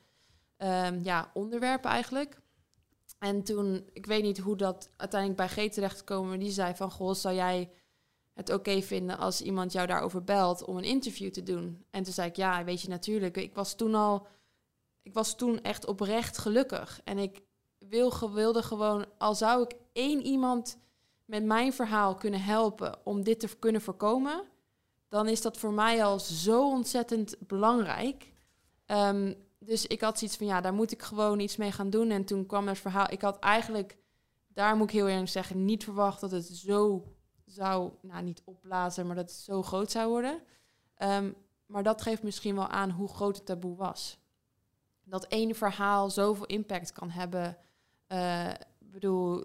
ehm, 0.63 1.01
ja, 1.03 1.31
onderwerpen 1.35 1.91
eigenlijk. 1.91 2.41
En 3.19 3.43
toen, 3.43 3.89
ik 3.93 4.07
weet 4.07 4.23
niet 4.23 4.39
hoe 4.39 4.57
dat 4.57 4.91
uiteindelijk 4.97 5.55
bij 5.55 5.69
G 5.69 5.73
terecht 5.73 5.99
gekomen, 5.99 6.29
maar 6.29 6.39
die 6.39 6.51
zei 6.51 6.75
van, 6.75 6.91
goh, 6.91 7.15
zou 7.15 7.35
jij 7.35 7.71
het 8.33 8.53
oké 8.53 8.83
vinden 8.83 9.19
als 9.19 9.41
iemand 9.41 9.73
jou 9.73 9.87
daarover 9.87 10.25
belt 10.25 10.65
om 10.65 10.77
een 10.77 10.85
interview 10.85 11.31
te 11.31 11.43
doen? 11.43 11.85
En 11.91 12.03
toen 12.03 12.13
zei 12.13 12.29
ik, 12.29 12.37
ja, 12.37 12.65
weet 12.65 12.81
je, 12.81 12.89
natuurlijk. 12.89 13.37
Ik 13.37 13.55
was 13.55 13.75
toen 13.75 13.95
al, 13.95 14.27
ik 15.03 15.15
was 15.15 15.37
toen 15.37 15.63
echt 15.63 15.87
oprecht 15.87 16.39
gelukkig. 16.39 17.01
En 17.05 17.19
ik 17.19 17.43
wil, 17.79 18.33
wilde 18.33 18.63
gewoon, 18.63 19.07
al 19.19 19.35
zou 19.35 19.63
ik 19.63 19.75
één 19.93 20.23
iemand 20.23 20.79
met 21.25 21.45
mijn 21.45 21.73
verhaal 21.73 22.15
kunnen 22.15 22.43
helpen 22.43 22.99
om 23.05 23.23
dit 23.23 23.41
te 23.41 23.57
kunnen 23.59 23.81
voorkomen, 23.81 24.43
dan 25.09 25.29
is 25.29 25.43
dat 25.43 25.59
voor 25.59 25.73
mij 25.73 26.05
al 26.05 26.21
zo 26.21 26.69
ontzettend 26.69 27.37
belangrijk. 27.39 28.33
Ehm, 28.87 29.33
dus 29.65 29.87
ik 29.87 30.01
had 30.01 30.19
zoiets 30.19 30.37
van, 30.37 30.47
ja, 30.47 30.61
daar 30.61 30.75
moet 30.75 30.93
ik 30.93 31.03
gewoon 31.03 31.41
iets 31.41 31.57
mee 31.57 31.73
gaan 31.73 31.91
doen. 31.91 32.11
En 32.11 32.25
toen 32.25 32.47
kwam 32.47 32.69
het 32.69 32.79
verhaal. 32.79 33.11
Ik 33.11 33.21
had 33.23 33.39
eigenlijk, 33.39 33.99
daar 34.49 34.77
moet 34.77 34.89
ik 34.89 34.95
heel 34.95 35.09
eerlijk 35.09 35.29
zeggen, 35.29 35.65
niet 35.65 35.85
verwacht 35.85 36.21
dat 36.21 36.31
het 36.31 36.47
zo 36.47 37.05
zou, 37.47 37.93
nou 38.01 38.23
niet 38.23 38.43
opblazen, 38.45 39.07
maar 39.07 39.17
dat 39.17 39.31
het 39.31 39.41
zo 39.41 39.63
groot 39.63 39.91
zou 39.91 40.09
worden. 40.09 40.43
Ehm, 40.95 41.33
maar 41.67 41.83
dat 41.83 42.03
geeft 42.03 42.23
misschien 42.23 42.55
wel 42.55 42.69
aan 42.69 42.91
hoe 42.91 43.09
groot 43.09 43.37
het 43.37 43.47
taboe 43.47 43.77
was. 43.77 44.19
Dat 45.05 45.25
één 45.27 45.55
verhaal 45.55 46.11
zoveel 46.11 46.47
impact 46.47 46.93
kan 46.93 47.11
hebben. 47.11 47.59
Eh, 48.07 48.51
Ik 48.79 48.91
bedoel, 48.99 49.45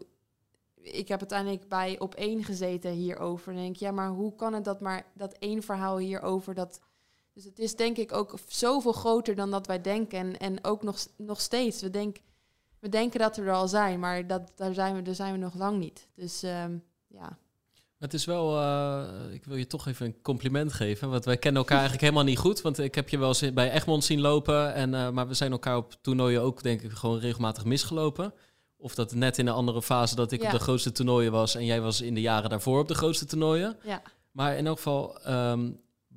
ik 0.76 1.08
heb 1.08 1.20
uiteindelijk 1.20 1.70
bij 1.70 2.00
op 2.00 2.16
één 2.16 2.44
gezeten 2.44 2.92
hierover. 2.92 3.52
En 3.54 3.58
denk 3.58 3.76
ja, 3.76 3.92
maar 3.92 4.10
hoe 4.10 4.36
kan 4.36 4.54
het 4.54 4.64
dat 4.64 4.82
maar 4.82 5.06
dat 5.14 5.34
één 5.34 5.64
verhaal 5.64 5.98
hierover 5.98 6.54
dat 6.54 6.80
dus 7.38 7.46
het 7.46 7.60
is 7.60 7.76
denk 7.76 7.98
ik 7.98 8.14
ook 8.14 8.34
zoveel 8.48 8.92
groter 8.92 9.36
dan 9.36 9.52
dat 9.52 9.68
wij 9.68 9.82
denken. 9.82 10.20
En, 10.20 10.38
en 10.38 10.64
ook 10.64 10.84
nog, 10.84 10.98
nog 11.18 11.42
steeds. 11.42 11.82
We, 11.82 11.90
denk, 11.90 12.18
we 12.80 12.90
denken 12.90 13.20
dat 13.20 13.38
we 13.38 13.42
er 13.42 13.54
al 13.54 13.68
zijn, 13.68 14.00
maar 14.00 14.28
dat, 14.28 14.52
daar, 14.56 14.74
zijn 14.74 14.96
we, 14.96 15.02
daar 15.02 15.16
zijn 15.16 15.32
we 15.32 15.40
nog 15.40 15.54
lang 15.54 15.80
niet. 15.80 16.08
Dus 16.16 16.44
ehm, 16.44 16.78
ja. 17.08 17.38
Het 17.98 18.14
is 18.14 18.26
wel, 18.26 18.58
eh, 18.60 19.34
ik 19.34 19.46
wil 19.46 19.56
je 19.56 19.68
toch 19.68 19.88
even 19.88 20.06
een 20.06 20.22
compliment 20.22 20.74
geven, 20.74 21.10
want 21.10 21.26
wij 21.26 21.38
kennen 21.38 21.62
elkaar 21.62 21.78
eigenlijk 21.78 22.06
helemaal 22.06 22.28
niet 22.30 22.38
goed. 22.38 22.62
Want 22.62 22.80
ik 22.80 22.96
heb 22.96 23.10
je 23.10 23.18
wel 23.18 23.28
eens 23.28 23.54
bij 23.54 23.72
Egmond 23.72 24.04
zien 24.04 24.22
lopen, 24.22 24.74
en, 24.74 24.94
eh, 24.94 25.10
maar 25.10 25.28
we 25.28 25.34
zijn 25.34 25.52
elkaar 25.52 25.78
op 25.78 25.96
toernooien 26.02 26.42
ook 26.42 26.64
denk 26.64 26.82
ik 26.82 26.92
gewoon 26.92 27.20
regelmatig 27.20 27.66
misgelopen. 27.66 28.34
Of 28.78 28.96
dat 28.96 29.14
net 29.14 29.38
in 29.38 29.48
een 29.48 29.54
andere 29.54 29.82
fase 29.82 30.16
dat 30.16 30.32
ik 30.32 30.42
Ja. 30.42 30.46
op 30.46 30.52
de 30.52 30.60
grootste 30.60 30.92
toernooien 30.92 31.32
was 31.32 31.56
en 31.56 31.66
jij 31.66 31.82
was 31.82 32.02
in 32.02 32.14
de 32.14 32.22
jaren 32.22 32.50
daarvoor 32.50 32.80
op 32.80 32.88
de 32.88 32.96
grootste 32.96 33.26
toernooien. 33.26 33.78
ja. 33.84 34.02
Maar 34.32 34.58
in 34.58 34.68
elk 34.68 34.78
geval, 34.78 35.20
ehm, 35.20 35.70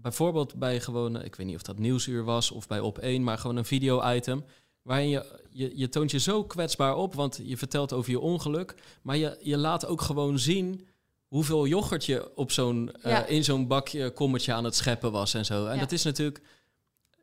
bijvoorbeeld 0.03 0.55
bij 0.55 0.81
gewoon, 0.81 1.17
eh, 1.19 1.25
ik 1.25 1.35
weet 1.35 1.47
niet 1.47 1.57
of 1.57 1.63
dat 1.63 1.79
nieuwsuur 1.79 2.25
was 2.25 2.51
of 2.51 2.67
bij 2.67 2.81
op 2.81 2.99
één, 2.99 3.23
maar 3.25 3.39
gewoon 3.39 3.57
een 3.57 3.65
video-item. 3.65 4.45
Waarin 4.83 5.09
je, 5.09 5.41
je, 5.51 5.73
je 5.75 5.89
toont 5.89 6.11
je 6.11 6.19
zo 6.19 6.45
kwetsbaar 6.45 6.97
op, 6.97 7.15
want 7.15 7.41
je 7.45 7.57
vertelt 7.57 7.93
over 7.93 8.11
je 8.11 8.21
ongeluk. 8.21 8.75
Maar 9.03 9.17
je, 9.17 9.39
je 9.43 9.57
laat 9.57 9.87
ook 9.87 10.01
gewoon 10.01 10.39
zien 10.39 10.87
hoeveel 11.27 11.67
yoghurt 11.67 12.05
je 12.05 12.37
op 12.37 12.51
zo'n, 12.53 12.93
eh, 13.03 13.31
in 13.31 13.45
zo'n 13.45 13.67
bakje 13.67 14.11
kommetje 14.11 14.53
aan 14.53 14.65
het 14.65 14.75
scheppen 14.77 15.13
was 15.13 15.35
en 15.35 15.45
zo. 15.45 15.67
En 15.67 15.75
Ja. 15.75 15.81
dat 15.81 15.93
is 15.93 16.03
natuurlijk. 16.03 16.41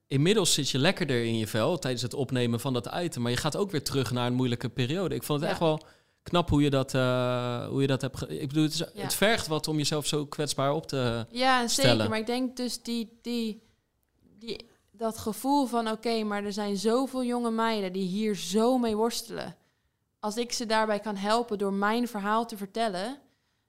Inmiddels 0.08 0.54
zit 0.54 0.70
je 0.70 0.78
lekkerder 0.78 1.24
in 1.24 1.38
je 1.38 1.48
vel 1.48 1.80
tijdens 1.80 2.02
het 2.04 2.14
opnemen 2.14 2.60
van 2.60 2.74
dat 2.74 2.90
item. 2.96 3.22
Maar 3.22 3.32
je 3.32 3.38
gaat 3.38 3.56
ook 3.56 3.72
weer 3.72 3.84
terug 3.84 4.12
naar 4.12 4.28
een 4.28 4.34
moeilijke 4.34 4.70
periode. 4.70 5.16
Ik 5.16 5.24
vond 5.24 5.40
het 5.40 5.48
Ja. 5.50 5.54
echt 5.56 5.64
wel 5.66 5.82
knap 6.30 6.50
hoe 6.50 6.62
je 6.62 6.70
dat, 6.70 6.94
eh, 6.94 7.68
hoe 7.68 7.82
je 7.82 7.88
dat 7.88 8.02
hebt. 8.02 8.18
ge- 8.18 8.40
Ik 8.40 8.48
bedoel, 8.48 8.64
het, 8.64 8.74
is- 8.74 8.80
Ja. 8.94 9.02
het 9.02 9.14
vergt 9.14 9.48
wat 9.48 9.68
om 9.68 9.78
jezelf 9.78 10.06
zo 10.06 10.26
kwetsbaar 10.26 10.72
op 10.74 10.88
te. 10.88 11.26
Ja, 11.30 11.68
stellen. 11.68 11.92
zeker. 11.96 12.10
Maar 12.10 12.20
ik 12.20 12.26
denk 12.26 12.58
dus 12.58 12.82
die, 12.84 13.18
die, 13.22 13.62
die, 14.40 14.70
dat 14.92 15.18
gevoel 15.18 15.66
van 15.66 15.90
oké, 15.92 16.24
maar 16.24 16.44
er 16.44 16.54
zijn 16.54 16.78
zoveel 16.78 17.24
jonge 17.24 17.52
meiden 17.52 17.94
die 17.94 18.08
hier 18.08 18.36
zo 18.36 18.78
mee 18.78 18.96
worstelen. 18.96 19.56
Als 20.20 20.38
ik 20.38 20.52
ze 20.52 20.66
daarbij 20.66 21.00
kan 21.00 21.16
helpen 21.16 21.58
door 21.58 21.74
mijn 21.74 22.08
verhaal 22.08 22.46
te 22.46 22.58
vertellen. 22.58 23.18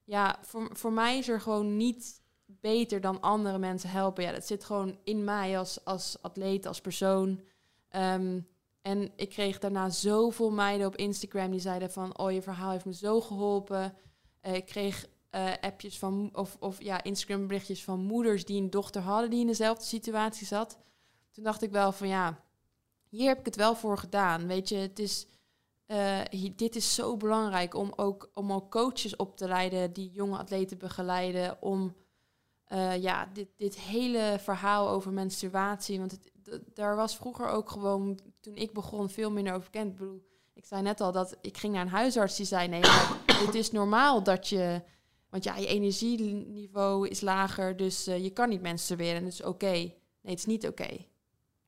Ja, 0.05 0.39
voor, 0.43 0.69
voor 0.73 0.93
mij 0.93 1.19
is 1.19 1.29
er 1.29 1.41
gewoon 1.41 1.77
niet 1.77 2.21
beter 2.47 3.01
dan 3.01 3.21
andere 3.21 3.59
mensen 3.59 3.91
helpen. 3.91 4.25
Ja, 4.25 4.33
dat 4.33 4.47
zit 4.47 4.65
gewoon 4.65 4.99
in 5.05 5.25
mij 5.25 5.59
als, 5.59 5.85
als 5.85 6.17
atleet, 6.23 6.67
als 6.67 6.81
persoon. 6.81 7.41
Ehm, 7.89 8.41
en 8.83 9.12
ik 9.16 9.29
kreeg 9.29 9.59
daarna 9.59 9.91
zoveel 9.91 10.51
meiden 10.51 10.87
op 10.87 10.97
Instagram 10.97 11.51
die 11.51 11.61
zeiden 11.61 11.91
van... 11.91 12.18
oh, 12.18 12.33
je 12.33 12.43
verhaal 12.43 12.70
heeft 12.70 12.85
me 12.85 12.95
zo 12.95 13.20
geholpen. 13.20 13.95
Eh, 14.41 14.55
ik 14.55 14.66
kreeg 14.66 15.07
eh, 15.31 15.53
appjes 15.61 15.99
van... 15.99 16.31
Of, 16.33 16.57
of 16.61 16.83
ja, 16.83 17.03
Instagram 17.03 17.47
berichtjes 17.47 17.85
van 17.85 18.01
moeders 18.01 18.45
die 18.45 18.62
een 18.62 18.70
dochter 18.70 19.03
hadden... 19.03 19.31
die 19.31 19.41
in 19.41 19.47
dezelfde 19.47 19.85
situatie 19.85 20.47
zat. 20.47 20.79
Toen 21.31 21.45
dacht 21.45 21.62
ik 21.62 21.70
wel 21.70 21.93
van 21.93 22.09
ja, 22.09 22.45
hier 23.09 23.29
heb 23.29 23.39
ik 23.39 23.45
het 23.45 23.57
wel 23.57 23.74
voor 23.74 23.99
gedaan. 23.99 24.47
Weet 24.47 24.68
je, 24.68 24.76
het 24.76 24.99
is... 24.99 25.26
eh, 25.87 26.20
dit 26.57 26.76
is 26.76 26.95
zo 26.95 27.16
belangrijk 27.16 27.74
om 27.74 27.93
ook, 27.97 28.31
om 28.35 28.53
ook 28.53 28.70
coaches 28.70 29.16
op 29.16 29.37
te 29.37 29.49
leiden... 29.49 29.93
die 29.93 30.11
jonge 30.11 30.39
atleten 30.39 30.79
begeleiden... 30.79 31.62
om 31.62 31.95
ja, 32.99 33.26
dit, 33.33 33.49
dit 33.57 33.79
hele 33.79 34.37
verhaal 34.41 34.89
over 34.89 35.12
menstruatie. 35.12 35.99
Want 35.99 36.11
het, 36.11 36.33
daar 36.74 36.97
was 36.97 37.16
vroeger 37.16 37.49
ook 37.49 37.70
gewoon, 37.70 38.18
toen 38.41 38.57
ik 38.57 38.72
begon, 38.72 39.11
veel 39.11 39.30
minder 39.30 39.53
over 39.53 39.70
bekend. 39.70 39.93
Ik 39.93 39.99
bedoel, 39.99 40.22
ik 40.55 40.64
zei 40.64 40.82
net 40.82 41.01
al 41.01 41.12
dat 41.12 41.36
ik 41.41 41.57
ging 41.57 41.72
naar 41.72 41.82
een 41.82 41.89
huisarts 41.89 42.36
die 42.36 42.47
zei: 42.47 42.68
nee, 42.68 42.80
het 43.47 43.55
is 43.55 43.70
normaal 43.70 44.22
dat 44.22 44.49
je. 44.49 44.82
Want 45.28 45.45
ja, 45.45 45.57
je 45.57 45.66
energieniveau 45.66 47.09
is 47.09 47.20
lager, 47.20 47.76
dus 47.76 48.07
eh, 48.07 48.22
je 48.22 48.30
kan 48.30 48.49
niet 48.49 48.61
menstrueren. 48.61 49.16
En 49.16 49.24
dat 49.24 49.32
is 49.32 49.43
oké. 49.43 49.72
Nee, 49.72 49.93
het 50.22 50.39
is 50.39 50.47
niet 50.47 50.66
oké. 50.66 51.07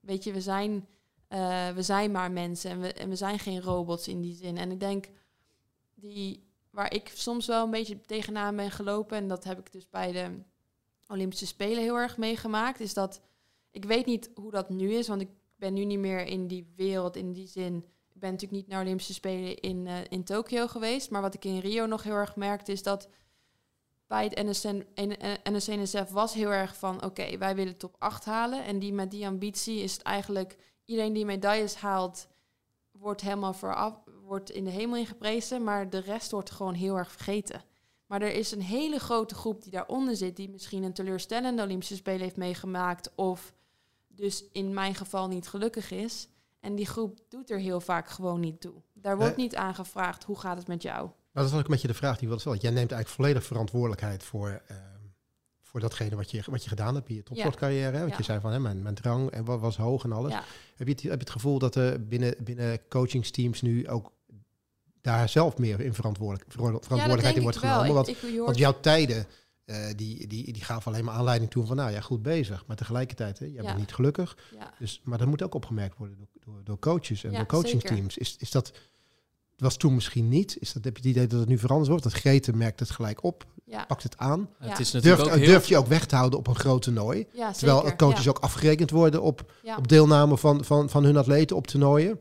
Weet 0.01 0.25
je, 0.25 0.33
we 0.33 0.41
zijn, 0.41 0.87
eh, 1.29 1.69
we 1.69 1.83
zijn 1.83 2.11
maar 2.11 2.31
mensen 2.31 2.71
en 2.71 2.81
we, 2.81 2.93
en 2.93 3.09
we 3.09 3.17
zijn 3.17 3.39
geen 3.39 3.63
robots 3.63 4.09
in 4.09 4.21
die 4.21 4.35
zin. 4.35 4.57
En 4.57 4.71
ik 4.71 4.81
denk, 4.81 5.09
die, 5.95 6.49
waar 6.71 6.95
ik 6.95 7.13
soms 7.15 7.47
wel 7.47 7.65
een 7.65 7.71
beetje 7.71 8.01
tegenaan 8.01 8.57
ben 8.57 8.71
gelopen, 8.71 9.17
en 9.17 9.29
dat 9.29 9.45
heb 9.45 9.59
ik 9.59 9.73
dus 9.73 9.89
bij 9.89 10.13
de 10.13 10.43
Olympische 11.09 11.47
Spelen 11.47 11.83
heel 11.83 11.97
erg 11.97 12.17
meegemaakt, 12.17 12.81
is 12.81 12.95
dat 12.95 13.21
ik 13.71 13.85
weet 13.85 14.07
niet 14.07 14.31
hoe 14.35 14.51
dat 14.51 14.69
nu 14.69 14.93
is, 14.93 15.09
want 15.09 15.21
ik 15.21 15.31
ben 15.61 15.75
nu 15.75 15.85
niet 15.85 15.99
meer 15.99 16.27
in 16.27 16.47
die 16.47 16.73
wereld 16.77 17.17
in 17.17 17.33
die 17.33 17.47
zin. 17.47 17.77
Ik 18.13 18.21
ben 18.21 18.31
natuurlijk 18.31 18.61
niet 18.61 18.69
naar 18.71 18.83
Olympische 18.83 19.15
Spelen 19.15 19.57
in, 19.57 19.87
eh, 19.87 19.97
in 20.09 20.25
Tokio 20.25 20.67
geweest, 20.67 21.11
maar 21.11 21.23
wat 21.23 21.35
ik 21.35 21.45
in 21.45 21.59
Rio 21.59 21.87
nog 21.87 22.03
heel 22.03 22.15
erg 22.15 22.37
merkte 22.37 22.73
is 22.73 22.83
dat 22.83 23.09
bij 24.07 24.25
het 24.25 24.45
NSN, 24.45 24.87
NSC-NSF 25.45 26.11
was 26.11 26.35
heel 26.35 26.53
erg 26.53 26.77
van 26.77 27.05
oké, 27.05 27.39
wij 27.39 27.55
willen 27.55 27.77
top 27.77 27.97
8 27.99 28.25
halen 28.25 28.65
en 28.65 28.79
die 28.79 28.93
met 28.93 29.11
die 29.11 29.27
ambitie 29.27 29.83
is 29.83 29.93
het 29.93 30.03
eigenlijk 30.03 30.57
iedereen 30.85 31.13
die 31.13 31.25
medailles 31.25 31.75
haalt 31.75 32.29
wordt 32.91 33.21
helemaal 33.21 33.53
vooraf 33.53 34.01
wordt 34.31 34.51
in 34.51 34.65
de 34.65 34.71
hemel 34.71 34.97
ingeprezen, 34.97 35.65
maar 35.65 35.91
de 35.91 35.99
rest 35.99 36.31
wordt 36.31 36.51
gewoon 36.51 36.75
heel 36.75 36.97
erg 36.97 37.13
vergeten. 37.13 37.63
Maar 38.07 38.23
er 38.23 38.33
is 38.33 38.53
een 38.53 38.63
hele 38.63 38.99
grote 38.99 39.35
groep 39.35 39.63
die 39.63 39.73
daaronder 39.73 40.17
zit, 40.17 40.37
die 40.37 40.51
misschien 40.51 40.83
een 40.83 40.93
teleurstellende 40.93 41.63
Olympische 41.63 41.97
Spelen 41.97 42.21
heeft 42.21 42.37
meegemaakt, 42.37 43.15
of 43.15 43.53
dus 44.21 44.45
in 44.53 44.75
mijn 44.75 44.95
geval 44.95 45.29
niet 45.29 45.49
gelukkig 45.49 45.91
is. 45.91 46.29
En 46.61 46.75
die 46.75 46.87
groep 46.87 47.19
doet 47.29 47.51
er 47.51 47.59
heel 47.59 47.81
vaak 47.81 48.09
gewoon 48.09 48.41
niet 48.41 48.61
toe. 48.61 48.75
Daar 48.93 49.17
wordt 49.17 49.37
niet 49.37 49.57
aan 49.57 49.75
gevraagd, 49.75 50.25
hoe 50.25 50.39
gaat 50.39 50.57
het 50.57 50.67
met 50.67 50.83
jou? 50.83 50.99
Nou, 51.03 51.13
dat 51.33 51.45
was 51.51 51.55
ook 51.61 51.65
een 51.67 51.73
beetje 51.73 51.89
de 51.89 51.95
vraag 51.95 52.13
die 52.13 52.21
ik 52.21 52.27
wilde 52.27 52.41
stellen. 52.41 52.59
Jij 52.59 52.71
neemt 52.71 52.93
eigenlijk 52.93 53.09
volledig 53.23 53.45
verantwoordelijkheid 53.45 54.23
voor, 54.23 54.63
ehm, 54.67 54.79
voor 55.63 55.81
datgene 55.81 56.17
wat 56.17 56.31
je, 56.31 56.43
wat 56.47 56.63
je 56.63 56.69
gedaan 56.69 56.95
hebt 56.95 57.09
in 57.09 57.15
je 57.15 57.23
topsportcarrière. 57.23 57.93
hè? 57.93 57.99
Want 57.99 58.11
Ja. 58.11 58.17
je 58.17 58.23
zei 58.25 58.41
van, 58.41 58.53
hè, 58.53 58.59
mijn, 58.61 58.83
mijn 58.83 58.95
drang 58.95 59.31
en 59.31 59.45
wa- 59.45 59.59
was 59.59 59.77
hoog 59.77 60.05
en 60.05 60.13
alles. 60.13 60.33
Ja. 60.33 60.45
Heb, 60.77 60.87
je 60.87 60.93
het, 60.93 61.03
heb 61.03 61.13
je 61.13 61.19
het 61.19 61.31
gevoel 61.31 61.59
dat 61.59 61.75
er 61.75 62.07
binnen, 62.07 62.35
binnen 62.45 62.81
coachingsteams 62.89 63.61
nu 63.63 63.89
ook 63.89 64.13
daar 65.01 65.29
zelf 65.29 65.59
meer 65.59 65.81
in 65.81 65.95
verantwoordelijk, 65.95 66.51
verantwo- 66.53 66.79
verantwoordelijkheid 66.81 67.37
in 67.37 67.43
wordt 67.43 67.57
genomen? 67.57 67.95
Want 68.45 68.59
jouw 68.59 68.81
tijden, 68.81 69.27
eh, 69.71 69.97
die, 69.97 70.27
die, 70.27 70.53
die 70.53 70.65
gaven 70.65 70.93
alleen 70.93 71.05
maar 71.05 71.15
aanleiding 71.15 71.51
toe 71.51 71.67
van, 71.67 71.77
nou 71.77 71.91
ja, 71.91 72.01
goed 72.01 72.23
bezig. 72.23 72.65
Maar 72.67 72.77
tegelijkertijd, 72.77 73.39
hè, 73.39 73.45
jij 73.45 73.55
Ja. 73.55 73.63
bent 73.63 73.79
niet 73.79 73.93
gelukkig. 73.95 74.37
ja. 74.59 74.75
Dus, 74.79 75.01
maar 75.05 75.19
dat 75.19 75.27
moet 75.29 75.43
ook 75.43 75.55
opgemerkt 75.55 75.97
worden 75.97 76.17
door, 76.17 76.27
door, 76.45 76.61
door 76.65 76.79
coaches 76.79 77.25
en 77.25 77.31
Ja, 77.31 77.37
door 77.37 77.47
coachingsteams. 77.47 78.19
Is, 78.19 78.37
is 78.39 78.51
dat 78.51 78.73
was 79.57 79.77
toen 79.77 79.95
misschien 79.95 80.29
niet? 80.29 80.57
Is 80.61 80.73
dat, 80.73 80.85
heb 80.85 80.97
je 80.97 81.03
het 81.03 81.11
idee 81.17 81.27
dat 81.27 81.41
het 81.41 81.49
nu 81.49 81.59
veranderd 81.59 81.89
wordt? 81.89 82.05
Dat 82.05 82.13
Grete 82.13 82.57
merkt 82.57 82.81
het 82.81 82.91
gelijk 82.91 83.25
op, 83.25 83.47
Ja, 83.65 83.85
pakt 83.85 84.03
het 84.03 84.17
aan. 84.19 84.49
Ja. 84.61 84.69
Het 84.69 84.79
is 84.79 84.93
natuurlijk 84.93 85.23
Durft, 85.23 85.35
ook 85.37 85.43
heel... 85.43 85.53
durf 85.53 85.67
je 85.67 85.77
ook 85.77 85.87
weg 85.87 86.07
te 86.07 86.17
houden 86.17 86.39
op 86.39 86.47
een 86.47 86.55
groot 86.55 86.83
toernooi? 86.83 87.27
ja 87.33 87.53
Terwijl 87.53 87.97
coaches 87.97 88.25
ja. 88.25 88.31
ook 88.31 88.39
afgerekend 88.39 88.91
worden 88.91 89.23
op, 89.23 89.53
Ja. 89.63 89.77
op 89.77 89.89
deelname 89.89 90.39
van, 90.39 90.65
van, 90.65 90.91
van 90.91 91.05
hun 91.05 91.17
atleten 91.17 91.57
op 91.57 91.67
toernooien. 91.67 92.21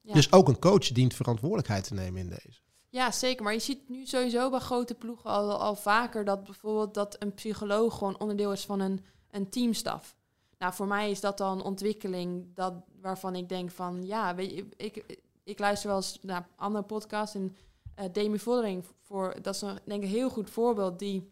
Ja. 0.00 0.14
Dus 0.14 0.32
ook 0.32 0.48
een 0.48 0.58
coach 0.58 0.92
dient 0.92 1.14
verantwoordelijkheid 1.14 1.84
te 1.84 1.94
nemen 1.94 2.20
in 2.20 2.28
deze. 2.28 2.58
Ja, 2.94 3.10
zeker. 3.10 3.44
Maar 3.44 3.52
je 3.52 3.58
ziet 3.58 3.88
nu 3.88 4.06
sowieso 4.06 4.50
bij 4.50 4.58
grote 4.58 4.94
ploegen 4.94 5.30
al, 5.30 5.60
al 5.60 5.74
vaker 5.74 6.24
dat 6.24 6.44
bijvoorbeeld 6.44 6.94
dat 6.94 7.16
een 7.18 7.34
psycholoog 7.34 7.98
gewoon 7.98 8.20
onderdeel 8.20 8.52
is 8.52 8.64
van 8.64 8.80
een, 8.80 9.04
een 9.30 9.48
teamstaf. 9.48 10.16
Nou, 10.58 10.74
voor 10.74 10.86
mij 10.86 11.10
is 11.10 11.20
dat 11.20 11.38
dan 11.38 11.62
ontwikkeling 11.62 12.54
dat, 12.54 12.74
waarvan 13.00 13.34
ik 13.34 13.48
denk 13.48 13.70
van 13.70 14.06
ja, 14.06 14.34
weet 14.34 14.50
je, 14.50 14.66
ik, 14.76 15.22
ik 15.44 15.58
luister 15.58 15.88
wel 15.88 15.96
eens 15.96 16.18
naar 16.22 16.48
andere 16.56 16.84
podcasts 16.84 17.34
en 17.34 17.56
eh 17.94 18.04
Demi 18.12 18.38
Vollering 18.38 18.84
voor 19.00 19.42
dat 19.42 19.54
is 19.54 19.60
een, 19.60 19.78
denk 19.84 20.02
ik 20.02 20.08
een 20.08 20.14
heel 20.14 20.30
goed 20.30 20.50
voorbeeld 20.50 20.98
die 20.98 21.30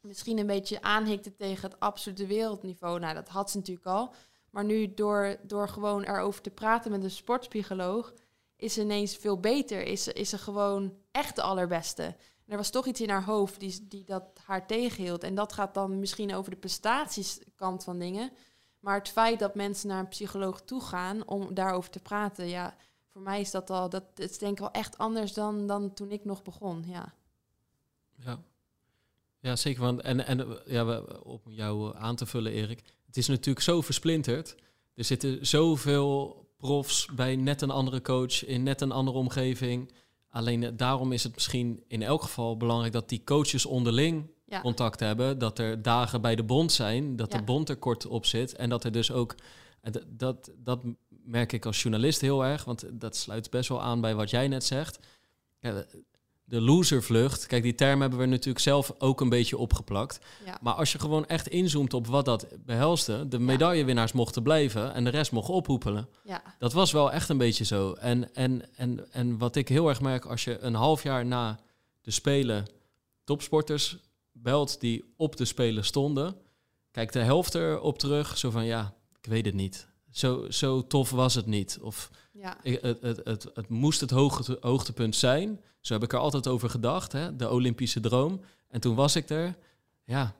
misschien 0.00 0.38
een 0.38 0.46
beetje 0.46 0.82
aanhikte 0.82 1.36
tegen 1.36 1.70
het 1.70 1.80
absolute 1.80 2.26
wereldniveau. 2.26 2.98
Nou, 3.00 3.14
dat 3.14 3.28
had 3.28 3.50
ze 3.50 3.56
natuurlijk 3.56 3.86
al. 3.86 4.14
Maar 4.50 4.64
nu 4.64 4.94
door, 4.94 5.36
door 5.42 5.68
gewoon 5.68 6.02
erover 6.02 6.42
te 6.42 6.50
praten 6.50 6.90
met 6.90 7.04
een 7.04 7.10
sportpsycholoog, 7.10 8.12
is 8.58 8.78
ineens 8.78 9.16
veel 9.16 9.40
beter. 9.40 9.82
Is 9.82 10.08
is 10.08 10.28
ze 10.28 10.38
gewoon 10.38 10.94
echt 11.10 11.36
de 11.36 11.42
allerbeste. 11.42 12.16
Er 12.46 12.56
was 12.56 12.70
toch 12.70 12.86
iets 12.86 13.00
in 13.00 13.10
haar 13.10 13.24
hoofd 13.24 13.60
die, 13.60 13.88
die 13.88 14.04
dat 14.04 14.24
haar 14.44 14.66
tegenhield. 14.66 15.22
En 15.22 15.34
dat 15.34 15.52
gaat 15.52 15.74
dan 15.74 15.98
misschien 15.98 16.34
over 16.34 16.50
de 16.50 16.56
prestatieskant 16.56 17.84
van 17.84 17.98
dingen. 17.98 18.32
Maar 18.80 18.98
het 18.98 19.08
feit 19.08 19.38
dat 19.38 19.54
mensen 19.54 19.88
naar 19.88 19.98
een 19.98 20.08
psycholoog 20.08 20.62
toe 20.62 20.80
gaan 20.80 21.26
om 21.26 21.54
daarover 21.54 21.90
te 21.90 22.00
praten, 22.00 22.48
ja, 22.48 22.76
voor 23.06 23.20
mij 23.20 23.40
is 23.40 23.50
dat 23.50 23.70
al, 23.70 23.88
dat 23.88 24.04
is 24.14 24.38
denk 24.38 24.52
ik 24.52 24.58
wel 24.58 24.70
echt 24.70 24.98
anders 24.98 25.32
dan, 25.32 25.66
dan 25.66 25.94
toen 25.94 26.10
ik 26.10 26.24
nog 26.24 26.42
begon. 26.42 26.84
Ja. 26.86 27.14
Ja. 28.24 28.42
ja, 29.40 29.56
zeker. 29.56 29.82
Want, 29.82 30.00
en 30.00 30.26
en 30.26 30.58
ja, 30.66 31.00
om 31.22 31.40
jou 31.44 31.96
aan 31.96 32.16
te 32.16 32.26
vullen, 32.26 32.52
Erik. 32.52 32.82
Het 33.06 33.16
is 33.16 33.26
natuurlijk 33.26 33.64
zo 33.64 33.80
versplinterd. 33.80 34.54
Er 34.94 35.04
zitten 35.04 35.46
zoveel 35.46 36.47
profs 36.58 37.06
bij 37.14 37.36
net 37.36 37.62
een 37.62 37.70
andere 37.70 38.00
coach, 38.02 38.44
in 38.44 38.62
net 38.62 38.80
een 38.80 38.92
andere 38.92 39.18
omgeving. 39.18 39.92
Alleen 40.30 40.62
eh, 40.62 40.70
daarom 40.76 41.12
is 41.12 41.22
het 41.22 41.34
misschien 41.34 41.84
in 41.88 42.02
elk 42.02 42.22
geval 42.22 42.56
belangrijk 42.56 42.92
dat 42.92 43.08
die 43.08 43.24
coaches 43.24 43.66
onderling 43.66 44.30
Ja. 44.46 44.60
contact 44.60 45.00
hebben. 45.00 45.38
Dat 45.38 45.58
er 45.58 45.82
dagen 45.82 46.20
bij 46.20 46.36
de 46.36 46.42
bond 46.44 46.72
zijn, 46.72 47.16
dat 47.16 47.32
Ja. 47.32 47.38
de 47.38 47.44
bond 47.44 47.68
er 47.68 47.76
kort 47.76 48.06
op 48.06 48.26
zit. 48.26 48.54
En 48.54 48.68
dat 48.68 48.84
er 48.84 48.92
dus 48.92 49.12
ook, 49.12 49.34
dat, 49.82 50.04
dat, 50.08 50.50
dat 50.56 50.80
merk 51.08 51.52
ik 51.52 51.66
als 51.66 51.82
journalist 51.82 52.20
heel 52.20 52.44
erg, 52.44 52.64
want 52.64 52.84
dat 53.00 53.16
sluit 53.16 53.50
best 53.50 53.68
wel 53.68 53.82
aan 53.82 54.00
bij 54.00 54.14
wat 54.14 54.30
jij 54.30 54.48
net 54.48 54.64
zegt. 54.64 54.98
Ja, 55.60 55.84
de- 56.48 56.60
loservlucht, 56.60 57.46
kijk, 57.46 57.62
die 57.62 57.74
term 57.74 58.00
hebben 58.00 58.18
we 58.18 58.26
natuurlijk 58.26 58.64
zelf 58.64 58.92
ook 58.98 59.20
een 59.20 59.28
beetje 59.28 59.58
opgeplakt. 59.58 60.18
Ja. 60.44 60.58
Maar 60.60 60.74
als 60.74 60.92
je 60.92 60.98
gewoon 60.98 61.26
echt 61.26 61.48
inzoomt 61.48 61.94
op 61.94 62.06
wat 62.06 62.24
dat 62.24 62.46
behelste, 62.64 63.28
de 63.28 63.38
medaillewinnaars 63.38 64.12
mochten 64.12 64.42
blijven 64.42 64.94
en 64.94 65.04
de 65.04 65.10
rest 65.10 65.32
mocht 65.32 65.48
ophoepelen. 65.48 66.08
Ja. 66.24 66.42
Dat 66.58 66.72
was 66.72 66.92
wel 66.92 67.12
echt 67.12 67.28
een 67.28 67.38
beetje 67.38 67.64
zo. 67.64 67.92
En, 67.92 68.34
en, 68.34 68.62
en, 68.76 69.12
en 69.12 69.38
wat 69.38 69.56
ik 69.56 69.68
heel 69.68 69.88
erg 69.88 70.00
merk 70.00 70.24
als 70.24 70.44
je 70.44 70.58
een 70.58 70.74
half 70.74 71.02
jaar 71.02 71.26
na 71.26 71.58
de 72.02 72.10
Spelen 72.10 72.66
topsporters 73.24 73.98
belt 74.32 74.80
die 74.80 75.12
op 75.16 75.36
de 75.36 75.44
Spelen 75.44 75.84
stonden, 75.84 76.36
kijkt 76.90 77.12
de 77.12 77.18
helft 77.18 77.54
erop 77.54 77.98
terug, 77.98 78.38
zo 78.38 78.50
van 78.50 78.64
ja, 78.64 78.94
ik 79.20 79.30
weet 79.30 79.44
het 79.44 79.54
niet. 79.54 79.87
Zo, 80.10 80.50
zo 80.50 80.86
tof 80.86 81.10
was 81.10 81.34
het 81.34 81.46
niet. 81.46 81.78
Of 81.82 82.10
Ja. 82.32 82.56
ik- 82.62 82.80
het, 82.82 83.02
het, 83.02 83.20
het, 83.24 83.46
het 83.54 83.68
moest 83.68 84.00
het 84.00 84.10
hoogte, 84.10 84.58
hoogtepunt 84.60 85.16
zijn. 85.16 85.60
Zo 85.80 85.92
heb 85.94 86.02
ik 86.02 86.12
er 86.12 86.18
altijd 86.18 86.46
over 86.46 86.70
gedacht, 86.70 87.12
hè? 87.12 87.36
de 87.36 87.50
Olympische 87.50 88.00
droom. 88.00 88.40
En 88.68 88.80
toen 88.80 88.94
was 88.94 89.16
ik 89.16 89.28
er. 89.30 89.54
Ja, 90.04 90.34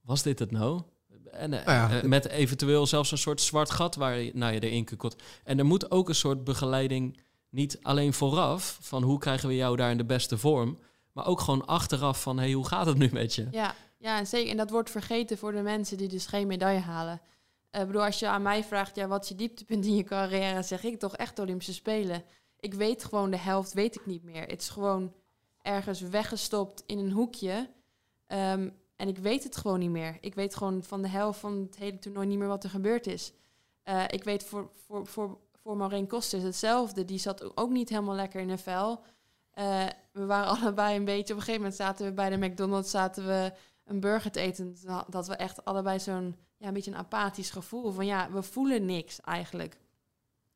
was 0.00 0.22
dit 0.22 0.38
het 0.38 0.50
nou? 0.50 0.82
En 1.30 1.52
eh, 1.52 1.66
Nou 1.66 1.78
ja, 1.92 1.98
eh, 1.98 2.04
met 2.08 2.28
eventueel 2.28 2.86
zelfs 2.86 3.10
een 3.10 3.18
soort 3.18 3.40
zwart 3.40 3.70
gat 3.70 3.94
waar 3.94 4.18
je, 4.18 4.30
nou, 4.34 4.52
je 4.52 4.60
erin 4.60 4.84
kunt. 4.84 5.16
En 5.44 5.58
er 5.58 5.66
moet 5.66 5.90
ook 5.90 6.08
een 6.08 6.14
soort 6.14 6.44
begeleiding, 6.44 7.20
niet 7.50 7.78
alleen 7.82 8.12
vooraf, 8.12 8.78
van 8.80 9.02
hoe 9.02 9.18
krijgen 9.18 9.48
we 9.48 9.54
jou 9.56 9.76
daar 9.76 9.90
in 9.90 9.96
de 9.96 10.04
beste 10.04 10.38
vorm, 10.38 10.78
maar 11.12 11.26
ook 11.26 11.40
gewoon 11.40 11.66
achteraf 11.66 12.22
van, 12.22 12.38
hey, 12.38 12.52
hoe 12.52 12.66
gaat 12.66 12.86
het 12.86 12.98
nu 12.98 13.08
met 13.12 13.34
je? 13.34 13.46
Ja, 13.50 13.74
ja, 13.98 14.18
en 14.18 14.26
zeker. 14.26 14.50
En 14.50 14.56
dat 14.56 14.70
wordt 14.70 14.90
vergeten 14.90 15.38
voor 15.38 15.52
de 15.52 15.62
mensen 15.62 15.96
die 15.96 16.08
dus 16.08 16.26
geen 16.26 16.46
medaille 16.46 16.80
halen. 16.80 17.20
Eh, 17.70 17.80
Ik 17.80 17.86
bedoel, 17.86 18.04
als 18.04 18.18
je 18.18 18.28
aan 18.28 18.42
mij 18.42 18.64
vraagt, 18.64 18.96
ja, 18.96 19.06
wat 19.06 19.22
is 19.22 19.28
je 19.28 19.34
dieptepunt 19.34 19.86
in 19.86 19.96
je 19.96 20.02
carrière, 20.02 20.62
zeg 20.62 20.84
ik 20.84 20.98
toch 20.98 21.16
echt 21.16 21.38
Olympische 21.38 21.72
Spelen. 21.74 22.24
Ik 22.60 22.74
weet 22.74 23.04
gewoon 23.04 23.30
de 23.30 23.36
helft, 23.38 23.72
weet 23.72 23.94
ik 23.94 24.06
niet 24.06 24.22
meer. 24.22 24.46
Het 24.46 24.60
is 24.60 24.68
gewoon 24.68 25.12
ergens 25.62 26.00
weggestopt 26.00 26.82
in 26.86 26.98
een 26.98 27.12
hoekje. 27.12 27.68
Ehm, 28.26 28.70
en 28.96 29.08
ik 29.08 29.18
weet 29.18 29.44
het 29.44 29.56
gewoon 29.56 29.78
niet 29.78 29.90
meer. 29.90 30.18
Ik 30.20 30.34
weet 30.34 30.54
gewoon 30.56 30.82
van 30.82 31.02
de 31.02 31.08
helft 31.08 31.40
van 31.40 31.56
het 31.56 31.76
hele 31.76 31.98
toernooi 31.98 32.26
niet 32.26 32.38
meer 32.38 32.48
wat 32.48 32.64
er 32.64 32.70
gebeurd 32.70 33.06
is. 33.06 33.32
Eh, 33.82 34.04
ik 34.08 34.24
weet 34.24 34.44
voor, 34.44 34.70
voor, 34.86 35.06
voor, 35.06 35.38
voor 35.62 35.76
Maureen 35.76 36.06
Kosters 36.06 36.42
hetzelfde. 36.42 37.04
Die 37.04 37.18
zat 37.18 37.56
ook 37.56 37.70
niet 37.70 37.88
helemaal 37.88 38.14
lekker 38.14 38.40
in 38.40 38.48
een 38.48 38.58
vel. 38.58 39.02
Eh, 39.50 39.86
we 40.12 40.26
waren 40.26 40.48
allebei 40.60 40.96
een 40.96 41.04
beetje... 41.04 41.32
Op 41.32 41.38
een 41.38 41.44
gegeven 41.44 41.60
moment 41.60 41.74
zaten 41.74 42.06
we 42.06 42.12
bij 42.12 42.30
de 42.30 42.46
McDonald's... 42.46 42.90
zaten 42.90 43.26
we 43.26 43.52
een 43.84 44.00
burger 44.00 44.30
te 44.30 44.40
eten. 44.40 44.76
Dat 45.08 45.26
we 45.26 45.34
echt 45.34 45.64
allebei 45.64 46.00
zo'n... 46.00 46.36
Ja, 46.58 46.66
een 46.66 46.74
beetje 46.74 46.90
een 46.90 46.96
apathisch 46.96 47.50
gevoel. 47.50 47.92
Van 47.92 48.06
ja, 48.06 48.30
we 48.30 48.42
voelen 48.42 48.84
niks 48.84 49.20
eigenlijk. 49.20 49.78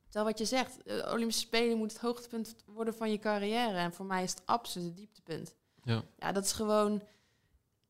Terwijl 0.04 0.24
wat 0.24 0.38
je 0.38 0.44
zegt... 0.44 0.84
De 0.84 1.10
Olympische 1.12 1.46
Spelen 1.46 1.78
moet 1.78 1.92
het 1.92 2.00
hoogtepunt 2.00 2.56
worden 2.66 2.94
van 2.94 3.10
je 3.10 3.18
carrière. 3.18 3.76
En 3.76 3.92
voor 3.92 4.06
mij 4.06 4.22
is 4.22 4.30
het 4.30 4.42
absoluut 4.44 4.86
het 4.86 4.96
dieptepunt. 4.96 5.54
Ja. 5.82 6.02
Ja, 6.18 6.32
dat 6.32 6.44
is 6.44 6.52
gewoon... 6.52 7.02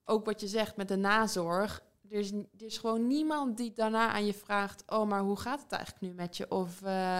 Ook 0.05 0.25
wat 0.25 0.41
je 0.41 0.49
zegt 0.49 0.77
met 0.77 0.89
de 0.89 0.97
nazorg. 0.97 1.83
Er 2.11 2.19
is, 2.19 2.33
er 2.33 2.47
is 2.57 2.79
gewoon 2.79 3.07
niemand 3.07 3.57
die 3.57 3.73
daarna 3.73 4.13
aan 4.13 4.27
je 4.27 4.35
vraagt... 4.35 4.83
Oh, 4.87 5.09
maar 5.09 5.21
hoe 5.21 5.39
gaat 5.39 5.63
het 5.63 5.73
eigenlijk 5.73 6.05
nu 6.05 6.13
met 6.13 6.37
je? 6.37 6.51
Of... 6.51 6.83
eh, 6.83 7.19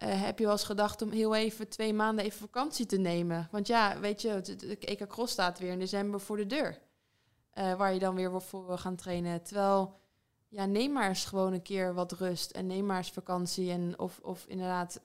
eh, 0.00 0.22
heb 0.22 0.38
je 0.38 0.44
wel 0.44 0.52
eens 0.52 0.64
gedacht 0.64 1.02
om 1.02 1.10
heel 1.10 1.34
even 1.34 1.68
twee 1.68 1.94
maanden 1.94 2.24
even 2.24 2.38
vakantie 2.38 2.86
te 2.86 2.96
nemen? 2.96 3.48
Want 3.50 3.66
ja, 3.66 4.00
weet 4.00 4.22
je, 4.22 4.40
de 4.56 4.78
EK 4.78 5.08
Cross 5.08 5.32
staat 5.32 5.58
weer 5.58 5.72
in 5.72 5.78
december 5.78 6.20
voor 6.20 6.36
de 6.36 6.46
deur. 6.46 6.78
Eh, 7.50 7.74
waar 7.74 7.92
je 7.92 7.98
dan 7.98 8.14
weer 8.14 8.42
voor 8.42 8.66
wil 8.66 8.78
gaan 8.78 8.96
trainen. 8.96 9.42
Terwijl, 9.42 9.99
ja, 10.50 10.64
neem 10.66 10.92
maar 10.92 11.08
eens 11.08 11.24
gewoon 11.24 11.52
een 11.52 11.62
keer 11.62 11.94
wat 11.94 12.12
rust. 12.12 12.50
En 12.50 12.66
neem 12.66 12.86
maar 12.86 12.96
eens 12.96 13.10
vakantie. 13.10 13.70
En 13.70 13.98
of, 13.98 14.18
of 14.22 14.44
inderdaad, 14.48 15.00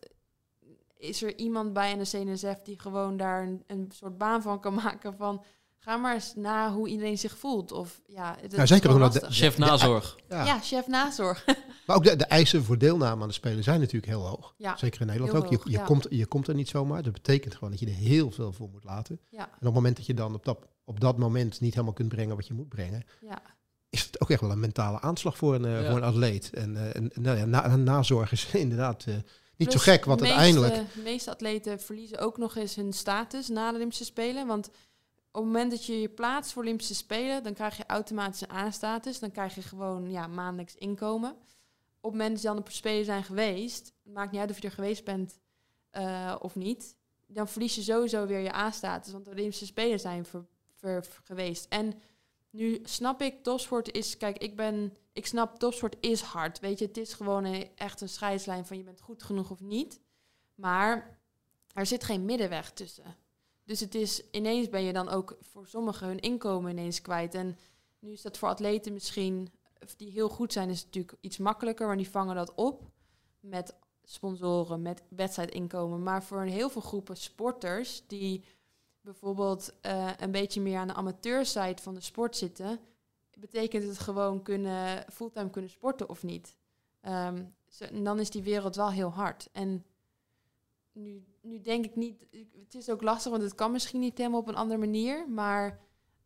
is 0.98 1.24
er 1.24 1.38
iemand 1.38 1.74
bij 1.74 1.96
de 1.98 2.04
CNSF 2.10 2.62
die 2.64 2.80
gewoon 2.80 3.18
daar 3.18 3.44
een, 3.44 3.64
een 3.68 3.92
soort 3.94 4.18
baan 4.18 4.42
van 4.42 4.60
kan 4.60 4.74
maken 4.84 5.16
van... 5.18 5.44
Ga 5.78 5.98
maar 5.98 6.14
eens 6.14 6.36
na 6.36 6.74
hoe 6.74 6.88
iedereen 6.88 7.18
zich 7.18 7.38
voelt. 7.38 7.72
Of 7.72 8.02
ja, 8.08 8.36
het 8.42 8.52
Nou, 8.52 8.64
is 8.64 8.70
zeker 8.70 8.90
de- 8.90 9.00
lastig. 9.00 9.28
Chef 9.36 9.58
nazorg. 9.58 10.18
Ja. 10.30 10.46
Ja, 10.46 10.60
chef 10.60 10.88
nazorg. 10.88 11.46
Maar 11.86 11.96
ook 11.96 12.04
de, 12.04 12.16
de 12.16 12.26
eisen 12.26 12.64
voor 12.64 12.78
deelname 12.78 13.22
aan 13.22 13.28
de 13.28 13.34
Spelen 13.34 13.64
zijn 13.64 13.80
natuurlijk 13.80 14.06
heel 14.06 14.28
hoog. 14.28 14.54
ja, 14.58 14.78
Zeker 14.78 15.02
in 15.02 15.08
Nederland 15.08 15.34
heel 15.34 15.44
ook. 15.44 15.64
Je, 15.64 15.72
je, 15.72 15.78
ja. 15.78 15.84
komt, 15.84 16.08
je 16.10 16.26
komt 16.26 16.48
er 16.48 16.56
niet 16.56 16.70
zomaar. 16.70 17.04
Dat 17.04 17.14
betekent 17.14 17.54
gewoon 17.54 17.70
dat 17.70 17.80
je 17.80 17.86
er 17.86 17.92
heel 17.92 18.32
veel 18.32 18.52
voor 18.52 18.70
moet 18.70 18.84
laten. 18.84 19.20
ja, 19.30 19.40
En 19.40 19.46
op 19.54 19.60
het 19.62 19.74
moment 19.74 19.96
dat 19.98 20.06
je 20.06 20.14
dan 20.14 20.34
op 20.34 20.46
dat, 20.46 20.68
op 20.84 21.00
dat 21.00 21.18
moment 21.18 21.60
niet 21.62 21.74
helemaal 21.74 21.94
kunt 21.94 22.10
brengen 22.10 22.36
wat 22.36 22.48
je 22.48 22.54
moet 22.54 22.70
brengen, 22.70 23.04
ja. 23.22 23.42
Is 23.96 24.04
het 24.04 24.22
ook 24.22 24.30
echt 24.30 24.42
wel 24.42 24.52
een 24.52 24.60
mentale 24.60 25.02
aanslag 25.02 25.38
voor 25.38 25.56
een, 25.56 25.66
eh, 25.66 25.82
Ja. 25.82 25.88
voor 25.90 25.98
een 25.98 26.04
atleet. 26.04 26.50
En, 26.54 26.76
eh, 26.78 26.96
en 26.96 27.12
nou 27.14 27.38
ja, 27.38 27.46
na, 27.46 27.76
nazorg 27.76 28.32
is 28.32 28.46
inderdaad 28.66 29.04
eh, 29.08 29.16
niet 29.58 29.72
zo 29.72 29.80
gek, 29.80 30.06
want 30.06 30.20
de 30.20 30.26
uiteindelijk... 30.26 30.74
Meeste, 30.74 30.98
de 30.98 31.02
meeste 31.04 31.32
atleten 31.32 31.80
verliezen 31.80 32.18
ook 32.20 32.38
nog 32.38 32.56
eens 32.56 32.76
hun 32.76 32.94
status 32.94 33.48
na 33.48 33.70
de 33.70 33.76
Olympische 33.76 34.06
Spelen. 34.06 34.48
Want 34.48 34.68
op 34.68 34.74
het 35.42 35.44
moment 35.44 35.72
dat 35.72 35.86
je 35.86 36.02
je 36.02 36.10
plaatst 36.10 36.52
voor 36.54 36.64
Olympische 36.64 36.96
Spelen, 36.96 37.44
dan 37.44 37.54
krijg 37.54 37.78
je 37.78 37.84
automatisch 37.88 38.42
een 38.42 38.52
A-status. 38.56 39.20
Dan 39.20 39.32
krijg 39.32 39.56
je 39.56 39.62
gewoon 39.62 40.12
ja, 40.12 40.28
maandelijks 40.28 40.76
inkomen. 40.76 41.30
Op 41.32 42.12
het 42.12 42.20
moment 42.22 42.32
dat 42.32 42.42
je 42.42 42.48
dan 42.48 42.58
op 42.58 42.66
de 42.66 42.72
Spelen 42.72 43.06
zijn 43.06 43.24
geweest, 43.24 43.94
het 44.04 44.14
maakt 44.14 44.32
niet 44.32 44.42
uit 44.42 44.50
of 44.50 44.62
je 44.62 44.68
er 44.68 44.74
geweest 44.74 45.04
bent 45.04 45.40
eh, 45.90 46.36
of 46.40 46.56
niet, 46.56 46.96
dan 47.28 47.48
verlies 47.48 47.76
je 47.76 47.82
sowieso 47.82 48.26
weer 48.26 48.40
je 48.40 48.56
A-status. 48.56 49.12
Want 49.12 49.26
de 49.26 49.32
Olympische 49.32 49.66
Spelen 49.66 50.00
zijn 50.00 50.26
ver, 50.26 50.46
ver- 50.76 51.08
geweest. 51.24 51.66
En 51.70 51.94
nu 52.56 52.80
snap 52.84 53.22
ik, 53.22 53.44
topsport 53.44 53.92
is, 53.92 54.18
kijk, 54.18 54.38
ik 54.38 54.56
ben, 54.56 54.94
ik 55.14 55.26
snap, 55.26 55.60
topsport 55.60 55.96
is 56.00 56.22
hard. 56.22 56.60
Weet 56.60 56.80
je, 56.80 56.86
het 56.86 56.98
is 56.98 57.14
gewoon 57.14 57.44
een, 57.44 57.70
echt 57.76 58.02
een 58.02 58.10
scheidslijn 58.10 58.66
van 58.66 58.78
je 58.78 58.84
bent 58.84 59.02
goed 59.02 59.24
genoeg 59.24 59.52
of 59.52 59.62
niet. 59.62 60.00
Maar 60.56 61.20
er 61.74 61.86
zit 61.86 62.04
geen 62.04 62.26
middenweg 62.26 62.72
tussen. 62.72 63.16
Dus 63.64 63.80
het 63.80 63.96
is, 63.96 64.30
ineens 64.32 64.70
ben 64.70 64.84
je 64.84 64.94
dan 64.94 65.10
ook 65.10 65.38
voor 65.42 65.68
sommigen 65.68 66.08
hun 66.08 66.20
inkomen 66.20 66.72
ineens 66.72 67.02
kwijt. 67.02 67.34
En 67.34 67.58
nu 68.00 68.12
is 68.12 68.22
dat 68.22 68.38
voor 68.38 68.50
atleten 68.50 68.94
misschien, 68.94 69.50
die 69.98 70.12
heel 70.12 70.30
goed 70.30 70.54
zijn, 70.54 70.70
is 70.70 70.84
natuurlijk 70.84 71.18
iets 71.22 71.38
makkelijker, 71.38 71.88
want 71.88 72.00
die 72.00 72.10
vangen 72.10 72.36
dat 72.36 72.56
op 72.56 72.84
met 73.40 73.76
sponsoren, 74.04 74.82
met 74.82 75.04
wedstrijdinkomen. 75.10 76.04
Maar 76.04 76.24
voor 76.24 76.42
een 76.42 76.48
heel 76.48 76.70
veel 76.70 76.82
groepen 76.82 77.18
sporters 77.18 78.04
die 78.08 78.44
bijvoorbeeld 79.06 79.74
eh, 79.82 80.12
een 80.18 80.32
beetje 80.32 80.62
meer 80.62 80.78
aan 80.78 80.88
de 80.88 80.94
amateurside 80.94 81.82
van 81.82 81.94
de 81.94 82.02
sport 82.02 82.36
zitten, 82.38 82.80
betekent 83.40 83.84
het 83.84 84.00
gewoon 84.00 84.42
kunnen, 84.44 85.06
fulltime 85.14 85.50
kunnen 85.50 85.70
sporten 85.72 86.10
of 86.10 86.24
niet. 86.24 86.58
Ehm, 87.02 87.44
zo- 87.68 87.84
en 87.86 88.04
dan 88.04 88.20
is 88.20 88.30
die 88.30 88.44
wereld 88.44 88.76
wel 88.76 88.92
heel 88.92 89.10
hard. 89.10 89.50
En 89.52 89.86
nu, 90.92 91.24
nu 91.42 91.62
denk 91.62 91.86
ik 91.86 91.96
niet, 91.96 92.26
het 92.64 92.76
is 92.76 92.90
ook 92.90 93.02
lastig, 93.02 93.32
want 93.32 93.44
het 93.44 93.56
kan 93.56 93.72
misschien 93.72 94.00
niet 94.00 94.18
helemaal 94.18 94.40
op 94.40 94.48
een 94.48 94.56
andere 94.56 94.80
manier, 94.80 95.30
maar 95.30 95.80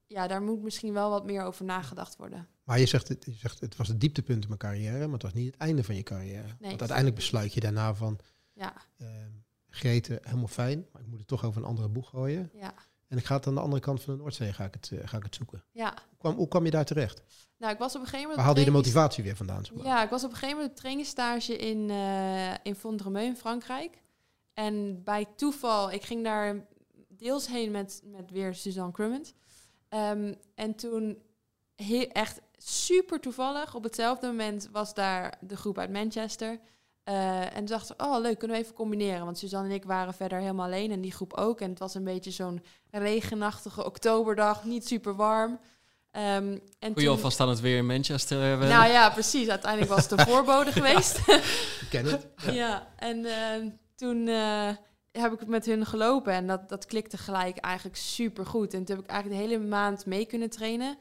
ja, 0.08 0.28
daar 0.28 0.42
moet 0.42 0.62
misschien 0.62 0.94
wel 0.94 1.10
wat 1.10 1.26
meer 1.26 1.44
over 1.44 1.66
nagedacht 1.66 2.16
worden. 2.16 2.48
Maar 2.64 2.80
je 2.80 2.86
zegt, 2.86 3.08
het, 3.08 3.26
je 3.26 3.32
zegt 3.34 3.60
het 3.60 3.76
was 3.76 3.88
het 3.88 4.00
dieptepunt 4.00 4.42
in 4.42 4.48
mijn 4.48 4.60
carrière, 4.60 5.04
maar 5.04 5.14
het 5.14 5.22
was 5.24 5.34
niet 5.34 5.46
het 5.54 5.62
einde 5.62 5.84
van 5.84 5.96
je 5.96 6.04
carrière. 6.04 6.48
Want 6.60 6.80
uiteindelijk 6.80 7.16
besluit 7.16 7.54
je 7.54 7.60
daarna 7.60 7.96
van, 7.96 8.20
Ja, 8.54 8.74
ehm 8.98 9.32
Greten, 9.70 10.20
helemaal 10.24 10.48
fijn, 10.48 10.86
maar 10.92 11.02
ik 11.02 11.08
moet 11.08 11.20
het 11.20 11.28
toch 11.28 11.46
over 11.46 11.62
een 11.62 11.68
andere 11.68 11.88
boeg 11.90 12.10
gooien. 12.10 12.50
ja, 12.54 12.74
En 13.08 13.18
ik 13.18 13.26
ga 13.26 13.36
het 13.36 13.48
aan 13.48 13.56
de 13.56 13.62
andere 13.62 13.82
kant 13.82 14.02
van 14.02 14.14
de 14.16 14.20
Noordzee 14.22 14.54
ga 14.54 14.64
ik 14.66 14.74
het, 14.74 14.92
eh, 14.92 15.08
ga 15.08 15.18
ik 15.18 15.24
het 15.24 15.36
zoeken. 15.36 15.64
ja. 15.72 15.94
Hoe 16.10 16.18
kwam, 16.18 16.36
hoe 16.36 16.48
kwam 16.48 16.66
je 16.66 16.72
daar 16.72 16.86
terecht? 16.86 17.24
Nou, 17.58 17.74
ik 17.74 17.80
was 17.80 17.96
op 17.96 18.02
een 18.02 18.08
gegeven 18.08 18.20
moment... 18.20 18.36
Waar 18.36 18.46
haalde 18.46 18.60
je 18.60 18.66
de 18.66 18.72
motivatie 18.72 19.24
weer 19.24 19.36
vandaan? 19.36 19.66
zeg 19.66 19.76
maar? 19.76 19.86
Ja, 19.86 20.04
ik 20.04 20.10
was 20.10 20.24
op 20.24 20.30
een 20.30 20.36
gegeven 20.36 20.56
moment 20.56 20.74
op 20.74 20.80
trainingsstage 20.80 21.58
in, 21.58 21.90
eh 21.90 22.54
in 22.64 22.76
Fondremeu 22.76 23.24
in 23.26 23.36
Frankrijk. 23.38 24.02
En 24.54 25.04
bij 25.04 25.26
toeval, 25.36 25.92
ik 25.92 26.04
ging 26.04 26.24
daar 26.24 26.66
deels 27.08 27.48
heen 27.48 27.72
met, 27.72 28.02
met 28.06 28.32
weer 28.32 28.56
Suzanne 28.56 28.92
Crummond. 28.92 29.34
Ehm, 29.90 30.34
en 30.56 30.76
toen, 30.76 31.22
he- 31.76 32.08
echt 32.12 32.42
super 32.58 33.20
toevallig, 33.20 33.76
op 33.76 33.84
hetzelfde 33.84 34.28
moment 34.28 34.70
was 34.72 34.94
daar 34.94 35.38
de 35.42 35.58
groep 35.58 35.78
uit 35.78 35.92
Manchester. 35.92 36.60
Eh, 37.10 37.42
en 37.42 37.54
toen 37.54 37.66
dachten 37.66 37.96
we, 37.98 38.04
oh 38.04 38.20
leuk, 38.22 38.38
kunnen 38.40 38.58
we 38.58 38.64
even 38.64 38.76
combineren. 38.76 39.26
Want 39.26 39.38
Suzanne 39.38 39.70
en 39.70 39.74
ik 39.76 39.84
waren 39.84 40.14
verder 40.14 40.40
helemaal 40.40 40.66
alleen 40.66 40.92
en 40.92 41.02
die 41.02 41.12
groep 41.12 41.34
ook. 41.34 41.62
En 41.62 41.70
het 41.70 41.80
was 41.80 41.94
een 41.94 42.04
beetje 42.04 42.32
zo'n 42.32 42.64
regenachtige 42.92 43.86
oktoberdag, 43.86 44.64
niet 44.64 44.88
super 44.88 45.16
warm. 45.16 45.60
Ehm, 46.12 46.26
en 46.26 46.60
Kun 46.80 46.90
je 46.90 46.94
toen- 46.94 47.08
alvast 47.08 47.40
aan 47.40 47.50
het 47.50 47.60
weer 47.60 47.78
in 47.78 47.86
Manchester 47.86 48.42
hebben? 48.42 48.68
nou 48.70 48.92
ja, 48.92 49.10
precies. 49.10 49.48
Uiteindelijk 49.50 49.92
was 49.92 50.04
het 50.10 50.12
een 50.20 50.26
voorbode 50.34 50.72
geweest. 50.72 51.18
Ik 51.82 51.88
ken 51.90 52.06
het. 52.12 52.28
ja, 52.52 52.88
en 52.96 53.26
ehm, 53.26 53.70
toen 53.96 54.28
eh, 54.28 54.70
heb 55.12 55.42
ik 55.42 55.48
met 55.48 55.66
hun 55.66 55.86
gelopen 55.86 56.34
en 56.34 56.48
dat, 56.48 56.70
dat 56.70 56.86
klikte 56.86 57.18
gelijk 57.18 57.58
eigenlijk 57.58 57.98
super 57.98 58.46
goed. 58.46 58.74
En 58.74 58.84
toen 58.86 58.96
heb 58.96 59.06
ik 59.06 59.12
eigenlijk 59.12 59.42
de 59.42 59.48
hele 59.50 59.64
maand 59.66 60.06
mee 60.06 60.26
kunnen 60.26 60.50
trainen. 60.50 60.98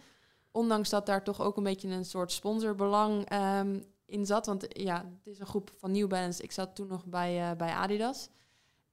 Ondanks 0.52 0.88
dat 0.88 1.06
daar 1.06 1.24
toch 1.24 1.40
ook 1.40 1.56
een 1.56 1.62
beetje 1.62 1.88
een 1.88 2.04
soort 2.04 2.32
sponsorbelang 2.32 3.28
ehm, 3.28 3.78
in 4.08 4.26
zat. 4.26 4.46
Want 4.46 4.66
ja, 4.68 5.04
het 5.18 5.32
is 5.32 5.38
een 5.38 5.46
groep 5.46 5.70
van 5.78 5.92
New 5.92 6.08
Balance. 6.08 6.42
Ik 6.42 6.52
zat 6.52 6.74
toen 6.74 6.86
nog 6.86 7.04
bij, 7.04 7.50
eh, 7.50 7.56
bij 7.56 7.70
Adidas. 7.70 8.28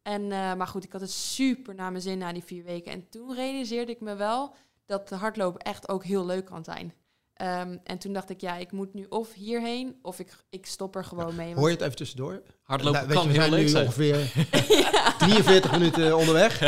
En, 0.02 0.22
eh, 0.32 0.54
maar 0.54 0.68
goed, 0.68 0.84
ik 0.84 0.92
had 0.92 1.02
het 1.02 1.12
super 1.12 1.76
naar 1.76 1.92
mijn 1.92 2.04
zin 2.04 2.18
na 2.18 2.34
die 2.34 2.44
vier 2.44 2.64
weken. 2.64 2.92
En 2.92 3.10
toen 3.10 3.36
realiseerde 3.36 3.92
ik 3.92 4.02
me 4.02 4.16
wel 4.16 4.54
dat 4.86 5.10
de 5.10 5.16
hardlopen 5.16 5.62
echt 5.62 5.90
ook 5.90 6.04
heel 6.04 6.26
leuk 6.26 6.46
kan 6.46 6.64
zijn. 6.64 6.94
Ehm, 7.36 7.78
en 7.84 7.98
toen 7.98 8.14
dacht 8.14 8.30
ik, 8.30 8.42
ja, 8.42 8.56
ik 8.56 8.72
moet 8.72 8.94
nu 8.94 9.06
of 9.10 9.34
hierheen 9.34 9.96
of 10.02 10.20
ik, 10.20 10.34
ik 10.50 10.66
stop 10.66 10.96
er 10.96 11.04
gewoon 11.04 11.36
mee. 11.36 11.54
Hoor 11.54 11.68
je 11.68 11.74
het 11.74 11.84
even 11.84 11.96
tussendoor? 11.96 12.42
Hardlopen 12.64 13.08
Nou, 13.08 13.14
kan 13.14 13.24
je, 13.24 13.30
heel 13.30 13.40
zijn 13.40 13.52
leuk 13.52 13.62
nu 13.62 13.68
zijn. 13.68 13.86
ongeveer 13.86 14.32
43 15.18 15.72
minuten 15.72 16.18
onderweg. 16.18 16.60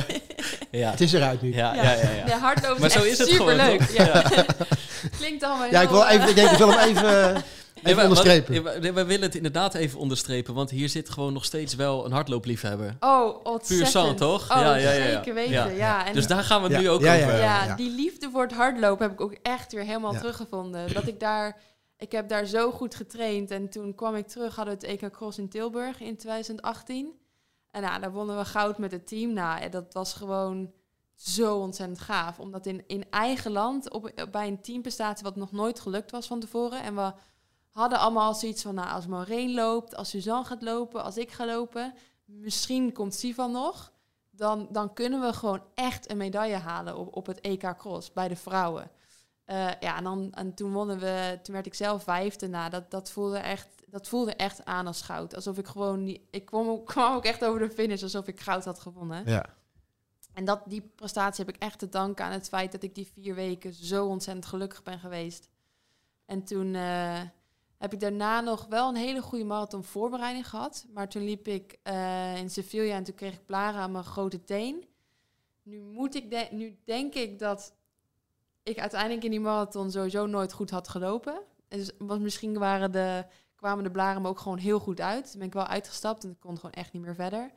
Ja. 0.71 0.91
Het 0.91 1.01
is 1.01 1.13
eruit 1.13 1.41
nu. 1.41 1.53
Ja, 1.53 1.75
ja, 1.75 1.83
ja, 1.83 2.09
ja. 2.11 2.25
De 2.25 2.31
hardlopen 2.31 2.79
Maar 2.79 2.89
is 2.89 2.93
zo 2.95 2.99
echt 2.99 3.09
is 3.11 3.17
het 3.17 3.29
superleuk. 3.29 3.79
Klinkt 5.17 5.43
allemaal 5.43 5.69
Ja, 5.69 5.81
ik, 5.81 5.89
wil 5.89 6.05
even, 6.05 6.29
ik 6.29 6.35
denk, 6.35 6.49
ik 6.51 6.57
wil 6.57 6.71
hem 6.71 6.79
even, 6.89 7.43
even 7.77 7.83
Nee, 7.83 7.95
maar- 7.95 8.03
onderstrepen. 8.03 8.63
wat- 8.63 8.73
nee, 8.73 8.81
we, 8.81 8.93
we 8.93 9.05
willen 9.05 9.21
het 9.25 9.35
inderdaad 9.35 9.73
even 9.73 9.99
onderstrepen, 9.99 10.53
want 10.53 10.69
hier 10.69 10.89
zit 10.89 11.09
gewoon 11.09 11.33
nog 11.33 11.45
steeds 11.45 11.75
wel 11.75 12.05
een 12.05 12.11
hardloopliefhebber. 12.11 12.95
Oh, 12.99 13.35
ontzettend. 13.45 13.67
Puur 13.79 13.87
zand, 14.01 14.17
toch? 14.17 14.41
Oh, 14.51 14.57
Ja, 14.57 14.75
ja, 14.75 14.91
ja, 14.91 15.03
ja. 15.03 15.11
zeker 15.15 15.33
weten. 15.33 15.51
Ja. 15.53 15.65
Ja. 15.67 16.05
En 16.05 16.13
Dus 16.13 16.27
daar 16.27 16.43
gaan 16.43 16.61
we 16.63 16.67
het 16.73 16.81
nu 16.81 16.89
ook 16.89 17.01
ja, 17.01 17.13
ja, 17.13 17.25
over 17.25 17.37
ja, 17.39 17.75
die 17.75 17.89
liefde 17.91 18.29
voor 18.31 18.41
het 18.41 18.53
hardlopen 18.53 19.03
heb 19.05 19.13
ik 19.13 19.21
ook 19.21 19.35
echt 19.41 19.73
weer 19.73 19.83
helemaal 19.83 20.13
Ja. 20.13 20.19
teruggevonden. 20.19 20.93
Dat 20.93 21.07
ik 21.07 21.19
daar, 21.19 21.61
ik 21.97 22.11
heb 22.11 22.29
daar 22.29 22.45
zo 22.45 22.71
goed 22.71 22.95
getraind. 22.95 23.51
En 23.51 23.69
toen 23.69 23.95
kwam 23.95 24.15
ik 24.15 24.27
terug, 24.27 24.55
hadden 24.55 24.79
we 24.79 24.87
het 24.87 25.01
EK 25.03 25.11
Cross 25.11 25.37
in 25.37 25.49
Tilburg 25.49 25.99
in 25.99 26.17
2018. 26.17 27.11
En 27.71 27.81
nou, 27.81 28.01
daar 28.01 28.11
wonnen 28.11 28.37
we 28.37 28.45
goud 28.45 28.77
met 28.77 28.91
het 28.91 29.07
team. 29.07 29.33
Nou, 29.33 29.61
en 29.61 29.71
dat 29.71 29.93
was 29.93 30.13
gewoon 30.13 30.71
zo 31.15 31.55
ontzettend 31.57 31.99
gaaf. 31.99 32.39
Omdat 32.39 32.65
in, 32.65 32.83
in 32.87 33.05
eigen 33.09 33.51
land, 33.51 33.91
op, 33.91 34.11
bij 34.31 34.47
een 34.47 34.61
teamprestatie 34.61 35.23
wat 35.23 35.35
nog 35.35 35.51
nooit 35.51 35.79
gelukt 35.79 36.11
was 36.11 36.27
van 36.27 36.39
tevoren. 36.39 36.83
En 36.83 36.95
we 36.95 37.11
hadden 37.77 37.99
allemaal 37.99 38.33
zoiets 38.33 38.61
van, 38.61 38.75
nou, 38.75 38.89
als 38.89 39.07
Maureen 39.07 39.53
loopt, 39.53 39.95
als 39.95 40.09
Suzanne 40.09 40.45
gaat 40.45 40.61
lopen, 40.61 41.03
als 41.03 41.17
ik 41.17 41.31
ga 41.31 41.45
lopen, 41.45 41.93
misschien 42.25 42.93
komt 42.93 43.15
Sivan 43.15 43.51
nog. 43.51 43.91
Dan, 44.29 44.67
dan 44.71 44.93
kunnen 44.93 45.21
we 45.21 45.33
gewoon 45.33 45.63
echt 45.73 46.09
een 46.09 46.17
medaille 46.17 46.55
halen 46.55 46.97
op, 46.97 47.15
op 47.15 47.25
het 47.25 47.41
EK 47.41 47.73
Cross 47.77 48.13
bij 48.13 48.27
de 48.27 48.35
vrouwen. 48.35 48.91
Eh, 49.45 49.69
ja, 49.79 49.97
en, 49.97 50.03
dan, 50.03 50.33
en 50.33 50.53
toen 50.53 50.71
wonnen 50.73 50.99
we, 50.99 51.39
toen 51.43 51.53
werd 51.53 51.65
ik 51.65 51.73
zelf 51.73 52.03
vijfde. 52.03 52.47
Nou, 52.47 52.69
dat, 52.69 52.91
dat, 52.91 53.09
voelde 53.09 53.37
echt, 53.37 53.67
dat 53.87 54.07
voelde 54.07 54.33
echt 54.33 54.65
aan 54.65 54.87
als 54.87 55.01
goud. 55.01 55.35
Alsof 55.35 55.57
ik 55.57 55.67
gewoon, 55.67 56.03
niet, 56.03 56.21
ik 56.31 56.45
kwam, 56.45 56.67
ook- 56.69 56.85
kwam 56.93 57.15
ook 57.15 57.25
echt 57.25 57.45
over 57.45 57.59
de 57.59 57.69
finish 57.69 58.03
alsof 58.03 58.27
ik 58.27 58.39
goud 58.39 58.65
had 58.65 58.79
gewonnen. 58.79 59.23
Ja. 59.25 59.45
En 60.33 60.45
dat, 60.45 60.61
die 60.65 60.91
prestatie 60.95 61.45
heb 61.45 61.55
ik 61.55 61.61
echt 61.61 61.79
te 61.79 61.89
danken 61.89 62.25
aan 62.25 62.31
het 62.31 62.47
feit 62.47 62.71
dat 62.71 62.83
ik 62.83 62.95
die 62.95 63.11
vier 63.13 63.35
weken 63.35 63.73
zo 63.73 64.05
ontzettend 64.05 64.45
gelukkig 64.45 64.83
ben 64.83 64.99
geweest. 64.99 65.49
En 66.25 66.43
toen 66.43 66.75
eh, 66.75 67.21
heb 67.77 67.93
ik 67.93 67.99
daarna 67.99 68.41
nog 68.41 68.65
wel 68.65 68.89
een 68.89 68.95
hele 68.95 69.21
goede 69.21 69.45
marathon 69.45 69.83
voorbereiding 69.83 70.49
gehad. 70.49 70.85
Maar 70.93 71.09
toen 71.09 71.23
liep 71.23 71.47
ik 71.47 71.79
eh, 71.83 72.37
in 72.37 72.49
Sevilla 72.49 72.95
en 72.95 73.03
toen 73.03 73.15
kreeg 73.15 73.33
ik 73.33 73.45
blaren 73.45 73.81
aan 73.81 73.91
mijn 73.91 74.03
grote 74.03 74.43
teen. 74.43 74.85
Nu, 75.63 75.81
moet 75.81 76.15
ik 76.15 76.51
nu 76.51 76.77
denk 76.83 77.13
ik 77.13 77.39
dat 77.39 77.75
ik 78.63 78.79
uiteindelijk 78.79 79.23
in 79.23 79.31
die 79.31 79.39
marathon 79.39 79.91
sowieso 79.91 80.25
nooit 80.25 80.53
goed 80.53 80.69
had 80.69 80.87
gelopen. 80.87 81.41
En 81.67 81.77
dus, 81.77 81.91
misschien 82.19 82.57
waren 82.57 82.91
de, 82.91 83.25
kwamen 83.55 83.83
de 83.83 83.91
blaren 83.91 84.21
me 84.21 84.27
ook 84.27 84.39
gewoon 84.39 84.57
heel 84.57 84.79
goed 84.79 85.01
uit. 85.01 85.29
Toen 85.31 85.39
ben 85.39 85.47
ik 85.47 85.53
wel 85.53 85.67
uitgestapt 85.67 86.23
en 86.23 86.29
ik 86.29 86.39
kon 86.39 86.55
gewoon 86.55 86.71
echt 86.71 86.93
niet 86.93 87.01
meer 87.01 87.15
verder. 87.15 87.51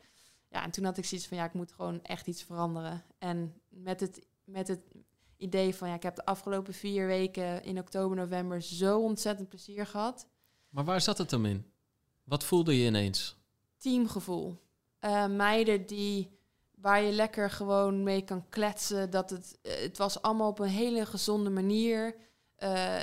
Ja, 0.49 0.65
en 0.65 0.71
toen 0.71 0.85
had 0.85 0.99
ik 0.99 1.05
zoiets 1.05 1.27
van, 1.27 1.37
ja, 1.37 1.45
ik 1.45 1.53
moet 1.53 1.73
gewoon 1.73 2.03
echt 2.03 2.27
iets 2.27 2.43
veranderen. 2.43 3.05
En 3.19 3.61
met 3.69 4.01
het, 4.01 4.27
met 4.45 4.69
het 4.69 4.83
idee 5.41 5.75
van, 5.75 5.89
ja, 5.89 5.95
ik 5.95 6.03
heb 6.03 6.17
de 6.17 6.25
afgelopen 6.25 6.75
vier 6.75 7.07
weken 7.07 7.63
in 7.63 7.79
oktober, 7.79 8.17
november 8.17 8.63
zo 8.63 9.01
ontzettend 9.01 9.49
plezier 9.49 9.87
gehad. 9.87 10.27
Maar 10.69 10.85
waar 10.85 11.01
zat 11.01 11.19
het 11.19 11.31
hem 11.31 11.47
in? 11.47 11.73
Wat 12.25 12.45
voelde 12.45 12.79
je 12.79 12.87
ineens? 12.87 13.37
Teamgevoel. 13.77 14.57
Eh, 14.99 15.27
meiden 15.27 15.87
die, 15.87 16.39
waar 16.75 17.03
je 17.03 17.13
lekker 17.13 17.51
gewoon 17.51 18.03
mee 18.03 18.23
kan 18.23 18.49
kletsen. 18.49 19.11
Dat 19.11 19.31
het, 19.31 19.59
eh, 19.63 19.81
het 19.81 19.99
was 19.99 20.23
allemaal 20.23 20.49
op 20.49 20.59
een 20.59 20.69
hele 20.69 21.07
gezonde 21.07 21.51
manier. 21.51 22.17
Eh, 22.57 22.97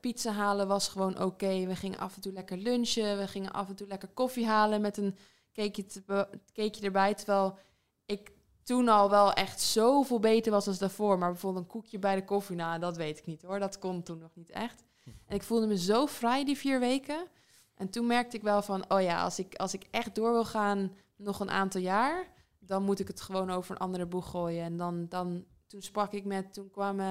pizza 0.00 0.32
halen 0.32 0.68
was 0.68 0.88
gewoon 0.88 1.22
oké. 1.22 1.66
We 1.66 1.76
gingen 1.76 1.98
af 1.98 2.14
en 2.14 2.20
toe 2.20 2.32
lekker 2.32 2.56
lunchen. 2.56 3.18
We 3.18 3.28
gingen 3.28 3.52
af 3.52 3.68
en 3.68 3.74
toe 3.74 3.86
lekker 3.86 4.08
koffie 4.08 4.46
halen 4.46 4.80
met 4.80 4.96
een 4.96 5.16
cakeje, 5.52 5.86
te 5.86 6.28
cakeje 6.52 6.84
erbij. 6.84 7.14
Terwijl 7.14 7.58
ik 8.06 8.32
toen 8.70 8.88
al 8.88 9.10
wel 9.10 9.32
echt 9.32 9.60
zoveel 9.60 10.20
beter 10.20 10.52
was 10.52 10.66
als 10.66 10.78
daarvoor. 10.78 11.18
Maar 11.18 11.30
bijvoorbeeld 11.30 11.64
een 11.64 11.70
koekje 11.70 11.98
bij 11.98 12.14
de 12.14 12.24
koffie, 12.24 12.56
nou, 12.56 12.78
dat 12.78 12.96
weet 12.96 13.18
ik 13.18 13.26
niet 13.26 13.42
hoor. 13.42 13.58
Dat 13.58 13.78
kon 13.78 14.02
toen 14.02 14.18
nog 14.18 14.30
niet 14.34 14.50
echt. 14.50 14.84
En 15.26 15.34
ik 15.34 15.42
voelde 15.42 15.66
me 15.66 15.78
zo 15.78 16.06
vrij 16.06 16.44
die 16.44 16.56
vier 16.56 16.80
weken. 16.80 17.26
En 17.74 17.90
toen 17.90 18.06
merkte 18.06 18.36
ik 18.36 18.42
wel 18.42 18.62
van, 18.62 18.84
oh 18.90 19.00
ja, 19.00 19.22
als 19.22 19.38
ik, 19.38 19.54
als 19.54 19.74
ik 19.74 19.86
echt 19.90 20.14
door 20.14 20.32
wil 20.32 20.44
gaan 20.44 20.92
nog 21.16 21.40
een 21.40 21.50
aantal 21.50 21.80
jaar, 21.80 22.26
dan 22.58 22.82
moet 22.82 23.00
ik 23.00 23.08
het 23.08 23.20
gewoon 23.20 23.50
over 23.50 23.70
een 23.70 23.80
andere 23.80 24.06
boeg 24.06 24.30
gooien. 24.30 24.64
En 24.64 24.76
dan, 24.76 25.06
dan 25.08 25.44
toen 25.66 25.82
sprak 25.82 26.12
ik 26.12 26.24
met, 26.24 26.52
toen 26.52 26.70
kwamen 26.70 27.06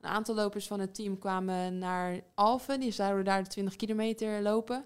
een 0.00 0.10
aantal 0.10 0.34
lopers 0.34 0.66
van 0.66 0.80
het 0.80 0.94
team 0.94 1.18
kwamen 1.18 1.78
naar 1.78 2.20
Alphen. 2.34 2.80
Die 2.80 2.92
zouden 2.92 3.24
daar 3.24 3.42
de 3.42 3.48
20 3.48 3.76
kilometer 3.76 4.42
lopen. 4.42 4.84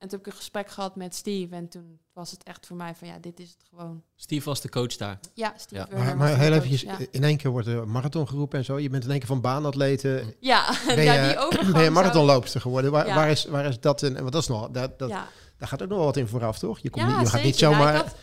En 0.00 0.08
toen 0.08 0.18
heb 0.18 0.26
ik 0.26 0.32
een 0.32 0.38
gesprek 0.38 0.70
gehad 0.70 0.96
met 0.96 1.14
Steve. 1.14 1.54
En 1.54 1.68
toen 1.68 1.98
was 2.12 2.30
het 2.30 2.42
echt 2.42 2.66
voor 2.66 2.76
mij 2.76 2.94
van, 2.94 3.08
ja, 3.08 3.18
dit 3.18 3.40
is 3.40 3.50
het 3.50 3.64
gewoon. 3.70 4.02
Steve 4.16 4.44
was 4.44 4.60
de 4.60 4.68
coach 4.68 4.96
daar. 4.96 5.20
Ja, 5.34 5.52
Steve 5.56 5.86
Ja. 5.90 5.96
Maar, 5.96 6.16
maar 6.16 6.36
heel 6.38 6.52
eventjes, 6.52 6.80
Ja, 6.80 6.98
in 7.10 7.24
één 7.24 7.36
keer 7.36 7.50
wordt 7.50 7.66
er 7.66 7.88
marathon 7.88 8.28
geroepen 8.28 8.58
en 8.58 8.64
zo. 8.64 8.78
Je 8.78 8.88
bent 8.90 9.04
in 9.04 9.10
één 9.10 9.18
keer 9.18 9.28
van 9.28 9.40
baanatleten. 9.40 10.34
ja, 10.38 10.74
Ben 10.86 11.04
ja 11.04 11.12
je, 11.14 11.28
die 11.28 11.38
overgang 11.38 11.72
ben 11.72 11.82
je 11.82 11.90
marathonloopster 11.90 12.60
geworden? 12.60 12.90
Waar, 12.90 13.06
Ja. 13.06 13.14
waar, 13.14 13.30
is, 13.30 13.44
waar 13.44 13.64
is 13.64 13.80
dat? 13.80 14.02
En 14.02 14.14
want 14.14 14.32
dat 14.32 14.42
is 14.42 14.48
nog, 14.48 14.70
dat, 14.70 14.98
dat, 14.98 15.08
Ja. 15.08 15.28
daar 15.56 15.68
gaat 15.68 15.82
ook 15.82 15.88
nog 15.88 15.96
wel 15.96 16.06
wat 16.06 16.16
in 16.16 16.28
vooraf, 16.28 16.58
toch? 16.58 16.78
Je, 16.78 16.90
komt 16.90 17.04
Ja, 17.04 17.10
niet, 17.18 17.26
je 17.26 17.32
gaat 17.32 17.42
niet 17.42 17.58
zomaar... 17.58 17.94
had 17.96 18.14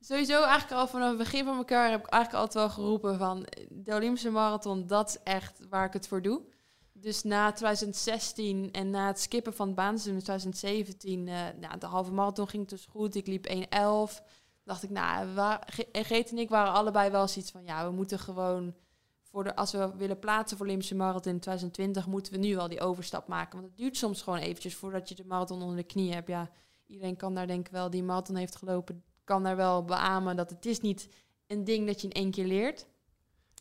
sowieso 0.00 0.42
eigenlijk 0.42 0.80
al 0.80 0.86
vanaf 0.88 1.08
het 1.08 1.18
begin 1.18 1.44
van 1.44 1.54
mijn 1.54 1.66
carrière 1.66 1.90
heb 1.90 2.06
ik 2.06 2.12
eigenlijk 2.12 2.42
altijd 2.44 2.64
wel 2.64 2.74
geroepen 2.74 3.18
van 3.18 3.46
de 3.70 3.94
Olympische 3.94 4.30
marathon, 4.30 4.86
dat 4.86 5.08
is 5.08 5.16
echt 5.32 5.52
waar 5.70 5.86
ik 5.86 5.92
het 5.92 6.08
voor 6.08 6.22
doe. 6.22 6.40
Dus 7.00 7.22
na 7.22 7.52
2016 7.52 8.72
en 8.72 8.90
na 8.90 9.06
het 9.06 9.20
skippen 9.20 9.54
van 9.54 9.66
het 9.66 9.76
baanseizoen 9.76 10.14
in 10.14 10.22
2017, 10.22 11.28
eh 11.28 11.34
nou, 11.60 11.78
de 11.78 11.86
halve 11.86 12.12
marathon 12.12 12.48
ging 12.48 12.68
dus 12.68 12.86
goed. 12.86 13.14
Ik 13.14 13.26
liep 13.26 13.46
1.11. 13.48 14.24
Dacht 14.64 14.82
ik, 14.82 14.90
nou, 14.90 15.58
Geet 15.92 16.30
en 16.30 16.38
ik 16.38 16.48
waren 16.48 16.72
allebei 16.72 17.10
wel 17.10 17.28
zoiets 17.28 17.50
van, 17.50 17.64
ja, 17.64 17.86
we 17.86 17.94
moeten 17.94 18.18
gewoon 18.18 18.74
voor 19.22 19.44
de, 19.44 19.56
als 19.56 19.72
we 19.72 19.96
willen 19.96 20.18
plaatsen 20.18 20.56
voor 20.56 20.66
Olympische 20.66 20.94
marathon 20.94 21.32
in 21.32 21.40
2020, 21.40 22.06
moeten 22.06 22.32
we 22.32 22.38
nu 22.38 22.56
al 22.56 22.68
die 22.68 22.80
overstap 22.80 23.28
maken. 23.28 23.58
Want 23.58 23.70
het 23.70 23.76
duurt 23.76 23.96
soms 23.96 24.22
gewoon 24.22 24.38
eventjes 24.38 24.74
voordat 24.74 25.08
je 25.08 25.14
de 25.14 25.24
marathon 25.24 25.62
onder 25.62 25.76
de 25.76 25.82
knie 25.82 26.12
hebt. 26.12 26.28
Ja, 26.28 26.50
iedereen 26.86 27.16
kan 27.16 27.34
daar 27.34 27.46
denk 27.46 27.66
ik 27.66 27.72
wel, 27.72 27.90
die 27.90 28.02
marathon 28.02 28.36
heeft 28.36 28.56
gelopen, 28.56 29.04
kan 29.24 29.42
daar 29.42 29.56
wel 29.56 29.84
beamen 29.84 30.36
dat 30.36 30.50
het 30.50 30.66
is 30.66 30.80
niet 30.80 31.08
een 31.46 31.64
ding 31.64 31.86
dat 31.86 32.00
je 32.00 32.08
in 32.08 32.12
één 32.12 32.30
keer 32.30 32.46
leert. 32.46 32.86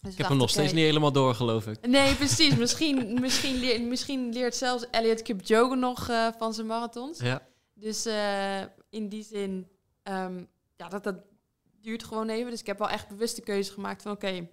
Dus 0.06 0.14
Ik 0.14 0.20
heb 0.20 0.30
hem 0.30 0.38
nog 0.38 0.50
steeds 0.50 0.74
niet 0.74 0.84
helemaal 0.84 1.12
door, 1.12 1.36
geloof 1.36 1.68
ik. 1.68 1.88
Nee, 1.88 2.16
precies. 2.16 2.56
Misschien, 2.66 3.18
misschien, 3.22 3.56
leert, 3.56 3.82
misschien 3.82 4.34
leert 4.34 4.56
zelfs 4.56 4.90
Elliot 4.90 5.22
Kipchoge 5.22 5.76
nog 5.76 6.10
eh, 6.10 6.28
van 6.38 6.54
zijn 6.54 6.68
marathons. 6.68 7.20
Ja. 7.20 7.48
Dus 7.74 8.06
eh, 8.06 8.62
in 8.90 9.10
die 9.10 9.24
zin, 9.24 9.68
ehm, 10.04 10.44
ja, 10.76 10.90
dat, 10.90 11.04
dat 11.04 11.16
duurt 11.82 12.04
gewoon 12.04 12.30
even. 12.30 12.52
Dus 12.52 12.60
ik 12.60 12.66
heb 12.66 12.78
wel 12.78 12.90
echt 12.90 13.08
bewust 13.08 13.36
de 13.36 13.42
keuze 13.42 13.72
gemaakt 13.72 14.02
van 14.02 14.12
oké, 14.12 14.48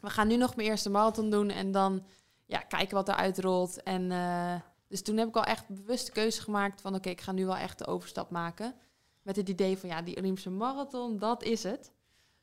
we 0.00 0.10
gaan 0.10 0.28
nu 0.28 0.36
nog 0.36 0.56
mijn 0.56 0.68
eerste 0.68 0.90
marathon 0.90 1.30
doen 1.30 1.50
en 1.50 1.72
dan 1.72 2.06
ja, 2.46 2.58
kijken 2.58 2.94
wat 2.94 3.08
eruit 3.08 3.38
rolt. 3.38 3.82
En 3.82 4.12
eh, 4.12 4.54
dus 4.88 5.02
toen 5.02 5.16
heb 5.16 5.28
ik 5.28 5.36
al 5.36 5.44
echt 5.44 5.68
bewust 5.68 6.06
de 6.06 6.12
keuze 6.12 6.42
gemaakt 6.42 6.80
van 6.80 6.94
oké, 6.94 7.08
ik 7.08 7.20
ga 7.20 7.32
nu 7.32 7.46
wel 7.46 7.56
echt 7.56 7.78
de 7.78 7.86
overstap 7.86 8.30
maken. 8.30 8.74
Met 9.22 9.36
het 9.36 9.48
idee 9.48 9.78
van 9.78 9.88
ja, 9.88 10.02
die 10.02 10.16
Olympische 10.16 10.50
marathon, 10.50 11.18
dat 11.18 11.42
is 11.42 11.62
het. 11.62 11.92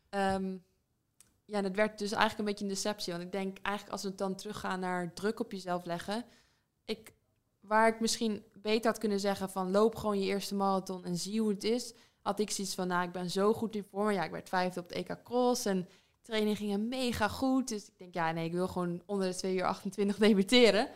Ehm, 0.09 0.55
ja, 1.45 1.61
het 1.61 1.75
werd 1.75 1.99
dus 1.99 2.11
eigenlijk 2.11 2.39
een 2.39 2.45
beetje 2.45 2.63
een 2.63 2.71
deceptie. 2.71 3.13
Want 3.13 3.25
ik 3.25 3.31
denk 3.31 3.57
eigenlijk 3.61 3.95
als 3.95 4.03
we 4.03 4.15
dan 4.15 4.35
teruggaan 4.35 4.79
naar 4.79 5.13
druk 5.13 5.39
op 5.39 5.51
jezelf 5.51 5.85
leggen. 5.85 6.25
Ik, 6.85 7.13
waar 7.59 7.87
ik 7.87 7.99
misschien 7.99 8.43
beter 8.53 8.91
had 8.91 8.99
kunnen 8.99 9.19
zeggen 9.19 9.49
van 9.49 9.71
loop 9.71 9.95
gewoon 9.95 10.19
je 10.19 10.25
eerste 10.25 10.55
marathon 10.55 11.05
en 11.05 11.17
zie 11.17 11.41
hoe 11.41 11.49
het 11.49 11.63
is. 11.63 11.93
Had 12.21 12.39
ik 12.39 12.51
zoiets 12.51 12.75
van, 12.75 12.87
nou 12.87 13.03
ik 13.03 13.11
ben 13.11 13.29
zo 13.29 13.53
goed 13.53 13.75
in 13.75 13.83
vorm. 13.83 14.11
Ja, 14.11 14.23
ik 14.23 14.31
werd 14.31 14.49
vijfde 14.49 14.79
op 14.79 14.89
het 14.89 14.97
EK 14.97 15.23
Cross 15.23 15.65
en 15.65 15.87
training 16.21 16.57
gingen 16.57 16.87
mega 16.87 17.27
goed. 17.27 17.67
Dus 17.67 17.85
ik 17.85 17.97
denk, 17.97 18.13
ja 18.13 18.31
nee, 18.31 18.45
ik 18.45 18.53
wil 18.53 18.67
gewoon 18.67 19.01
onder 19.05 19.27
de 19.27 19.35
2 19.35 19.55
uur 19.55 19.63
28 19.63 20.17
debuteren. 20.17 20.87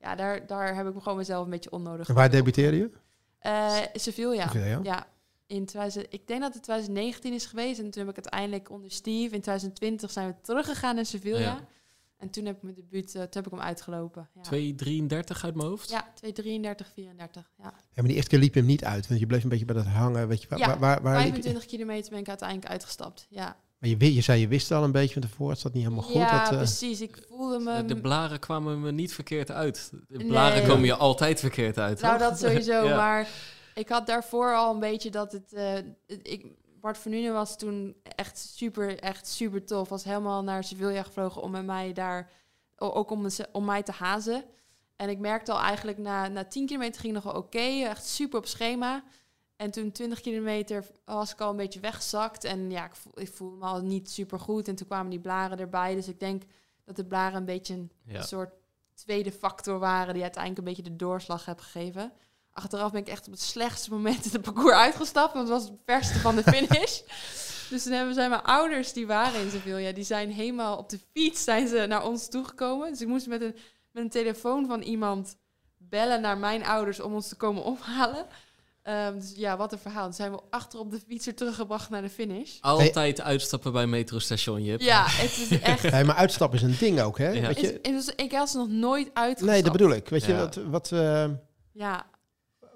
Ja, 0.00 0.14
daar, 0.14 0.46
daar 0.46 0.74
heb 0.74 0.86
ik 0.86 0.94
me 0.94 1.00
gewoon 1.00 1.18
mezelf 1.18 1.44
een 1.44 1.50
beetje 1.50 1.70
onnodig 1.70 2.08
En 2.08 2.14
waar 2.14 2.30
debuteerde 2.30 2.76
je? 2.76 2.90
eh 3.38 3.76
Sevilla. 3.94 4.46
Sevilla, 4.46 4.66
ja. 4.66 4.80
ja. 4.82 5.06
In 5.48 5.64
2000, 5.66 6.06
ik 6.10 6.26
denk 6.26 6.40
dat 6.40 6.54
het 6.54 6.62
2019 6.62 7.32
is 7.32 7.46
geweest. 7.46 7.78
En 7.78 7.90
toen 7.90 8.06
heb 8.06 8.16
ik 8.16 8.24
uiteindelijk 8.24 8.70
onder 8.70 8.90
Steve. 8.90 9.34
In 9.34 9.40
2020 9.40 10.10
zijn 10.10 10.28
we 10.28 10.34
teruggegaan 10.42 10.94
naar 10.94 11.06
Sevilla. 11.06 11.38
Ja. 11.38 11.66
En 12.18 12.30
toen 12.30 12.44
heb 12.44 12.56
ik 12.56 12.62
mijn 12.62 12.74
debuut, 12.74 13.06
eh, 13.14 13.20
toen 13.22 13.28
heb 13.30 13.46
ik 13.46 13.50
hem 13.50 13.60
uitgelopen. 13.60 14.28
Ja, 14.34 14.40
2,33 14.42 15.44
uit 15.44 15.54
mijn 15.54 15.68
hoofd. 15.68 15.90
ja 15.90 16.10
233, 16.14 16.90
34. 16.94 17.50
Ja. 17.58 17.64
Ja, 17.64 17.72
maar 17.94 18.04
die 18.04 18.14
eerste 18.14 18.30
keer 18.30 18.38
liep 18.38 18.54
je 18.54 18.60
hem 18.60 18.68
niet 18.68 18.84
uit, 18.84 19.08
want 19.08 19.20
je 19.20 19.26
bleef 19.26 19.42
een 19.42 19.48
beetje 19.48 19.64
bij 19.64 19.74
dat 19.74 19.86
hangen. 19.86 20.28
Weet 20.28 20.42
je, 20.42 20.48
waar, 20.48 20.58
Ja, 20.58 20.66
waar, 20.66 20.78
waar, 20.78 21.02
waar 21.02 21.14
liep 21.16 21.24
je? 21.24 21.32
25 21.32 21.66
kilometer 21.66 22.10
ben 22.10 22.18
ik 22.20 22.28
uiteindelijk 22.28 22.70
uitgestapt. 22.70 23.26
Ja, 23.30 23.56
Maar 23.78 23.90
je, 23.90 24.14
je 24.14 24.20
zei 24.20 24.40
je 24.40 24.48
wist 24.48 24.70
al 24.72 24.84
een 24.84 24.92
beetje 24.92 25.12
van 25.12 25.22
tevoren, 25.22 25.52
het 25.52 25.60
zat 25.62 25.72
niet 25.72 25.82
helemaal 25.82 26.04
goed. 26.04 26.14
ja 26.14 26.42
dat, 26.42 26.50
eh, 26.52 26.56
precies. 26.56 27.00
Ik 27.00 27.24
voelde 27.28 27.58
me... 27.58 27.84
De 27.84 28.00
blaren 28.00 28.38
kwamen 28.38 28.80
me 28.80 28.92
niet 28.92 29.14
verkeerd 29.14 29.50
uit. 29.50 29.90
De 30.08 30.16
Nee. 30.16 30.26
blaren 30.26 30.66
komen 30.66 30.84
je 30.84 30.94
altijd 30.96 31.40
verkeerd 31.40 31.78
uit. 31.78 32.00
Nou, 32.00 32.18
toch? 32.18 32.28
dat 32.28 32.38
sowieso. 32.38 32.84
Ja. 32.88 32.96
Maar 32.96 33.28
ik 33.78 33.88
had 33.88 34.06
daarvoor 34.06 34.54
al 34.56 34.72
een 34.74 34.80
beetje 34.80 35.10
dat 35.10 35.32
het... 35.32 35.52
eh, 35.52 35.72
het- 36.06 36.28
ik, 36.28 36.46
Bart 36.80 36.98
van 36.98 37.10
Nuenen 37.10 37.32
was 37.32 37.58
toen 37.58 37.96
echt 38.02 38.38
super, 38.38 38.98
echt 38.98 39.26
super 39.26 39.64
tof. 39.64 39.88
Was 39.88 40.04
helemaal 40.04 40.42
naar 40.42 40.64
Sevilla 40.64 41.02
gevlogen 41.02 41.42
om 41.42 41.50
met 41.50 41.64
mij 41.64 41.92
daar... 41.92 42.30
Ook 42.76 43.10
om, 43.10 43.26
om 43.52 43.64
mij 43.64 43.82
te 43.82 43.92
hazen. 43.92 44.44
En 44.96 45.08
ik 45.08 45.18
merkte 45.18 45.52
al 45.52 45.58
eigenlijk 45.60 45.98
na, 45.98 46.28
na 46.28 46.44
10 46.44 46.66
kilometer 46.66 47.00
ging 47.00 47.12
nog 47.14 47.22
wel 47.22 47.32
oké. 47.34 47.58
echt 47.84 48.06
super 48.06 48.38
op 48.38 48.46
schema. 48.46 49.04
En 49.56 49.70
toen 49.70 49.92
20 49.92 50.20
kilometer 50.20 50.84
was 51.04 51.32
ik 51.32 51.40
al 51.40 51.50
een 51.50 51.56
beetje 51.56 51.80
weggezakt. 51.80 52.44
En 52.44 52.70
ja, 52.70 52.84
ik, 52.84 52.94
voel, 52.94 53.12
ik 53.20 53.28
voelde 53.28 53.56
me 53.56 53.64
al 53.64 53.80
niet 53.82 54.10
super 54.10 54.40
goed. 54.40 54.68
En 54.68 54.74
toen 54.74 54.86
kwamen 54.86 55.10
die 55.10 55.20
blaren 55.20 55.58
erbij. 55.58 55.94
Dus 55.94 56.08
ik 56.08 56.20
denk 56.20 56.42
dat 56.84 56.96
de 56.96 57.04
blaren 57.04 57.36
een 57.38 57.44
beetje 57.44 57.74
een 57.74 57.90
Ja. 58.04 58.18
een 58.18 58.24
soort 58.24 58.50
tweede 58.94 59.32
factor 59.32 59.78
waren 59.78 60.14
die 60.14 60.22
uiteindelijk 60.22 60.58
een 60.66 60.74
beetje 60.74 60.90
de 60.90 60.96
doorslag 60.96 61.44
heb 61.44 61.60
gegeven. 61.60 62.12
Achteraf 62.58 62.90
ben 62.90 63.00
ik 63.00 63.08
echt 63.08 63.26
op 63.26 63.32
het 63.32 63.42
slechtste 63.42 63.90
moment 63.90 64.24
in 64.24 64.30
het 64.32 64.42
parcours 64.42 64.74
uitgestapt, 64.74 65.34
want 65.34 65.48
het 65.48 65.58
was 65.58 65.68
het 65.68 65.78
verste 65.86 66.18
van 66.18 66.36
de 66.36 66.42
finish. 66.52 67.00
dus 67.70 67.82
toen 67.82 67.92
hebben 67.92 68.14
zijn 68.14 68.30
mijn 68.30 68.42
ouders, 68.42 68.92
die 68.92 69.06
waren 69.06 69.40
in 69.40 69.50
Sevilla, 69.50 69.92
die 69.92 70.04
zijn 70.04 70.30
helemaal 70.30 70.76
op 70.76 70.88
de 70.88 70.98
fiets 71.14 71.44
zijn 71.44 71.68
ze 71.68 71.84
naar 71.88 72.06
ons 72.06 72.28
toegekomen. 72.28 72.90
Dus 72.90 73.00
ik 73.00 73.08
moest 73.08 73.26
met 73.26 73.42
een, 73.42 73.56
met 73.92 74.02
een 74.04 74.10
telefoon 74.10 74.66
van 74.66 74.80
iemand 74.82 75.36
bellen 75.76 76.20
naar 76.20 76.38
mijn 76.38 76.64
ouders 76.66 77.00
om 77.00 77.14
ons 77.14 77.28
te 77.28 77.36
komen 77.36 77.62
ophalen. 77.64 78.26
Ehm, 78.82 79.18
dus 79.18 79.32
ja, 79.36 79.56
wat 79.56 79.72
een 79.72 79.78
verhaal. 79.78 80.04
Toen 80.04 80.12
zijn 80.12 80.32
we 80.32 80.40
achter 80.50 80.78
op 80.78 80.90
de 80.90 81.00
fiets 81.08 81.24
weer 81.24 81.34
teruggebracht 81.36 81.90
naar 81.90 82.02
de 82.02 82.08
finish. 82.10 82.56
Altijd 82.60 83.20
uitstappen 83.20 83.72
bij 83.72 83.86
metrostation, 83.86 84.62
Jip. 84.64 84.80
Ja, 84.80 85.04
het 85.06 85.38
is 85.50 85.60
echt... 85.60 85.90
Nee, 85.90 86.04
maar 86.04 86.14
uitstappen 86.16 86.58
is 86.58 86.64
een 86.64 86.76
ding 86.78 87.00
ook, 87.00 87.18
hè? 87.18 87.28
Ja. 87.30 87.46
Weet 87.46 87.56
Is, 87.56 87.68
je? 87.68 87.80
is, 87.80 88.08
ik 88.16 88.32
had 88.32 88.50
ze 88.50 88.56
nog 88.56 88.68
nooit 88.68 89.10
uitgestapt. 89.12 89.50
Nee, 89.52 89.62
dat 89.62 89.72
bedoel 89.72 89.90
ik. 89.90 90.08
Weet 90.08 90.24
je, 90.24 90.32
Ja. 90.32 90.38
wat, 90.38 90.54
wat 90.54 90.92
eh, 90.92 91.24
Ja, 91.72 92.06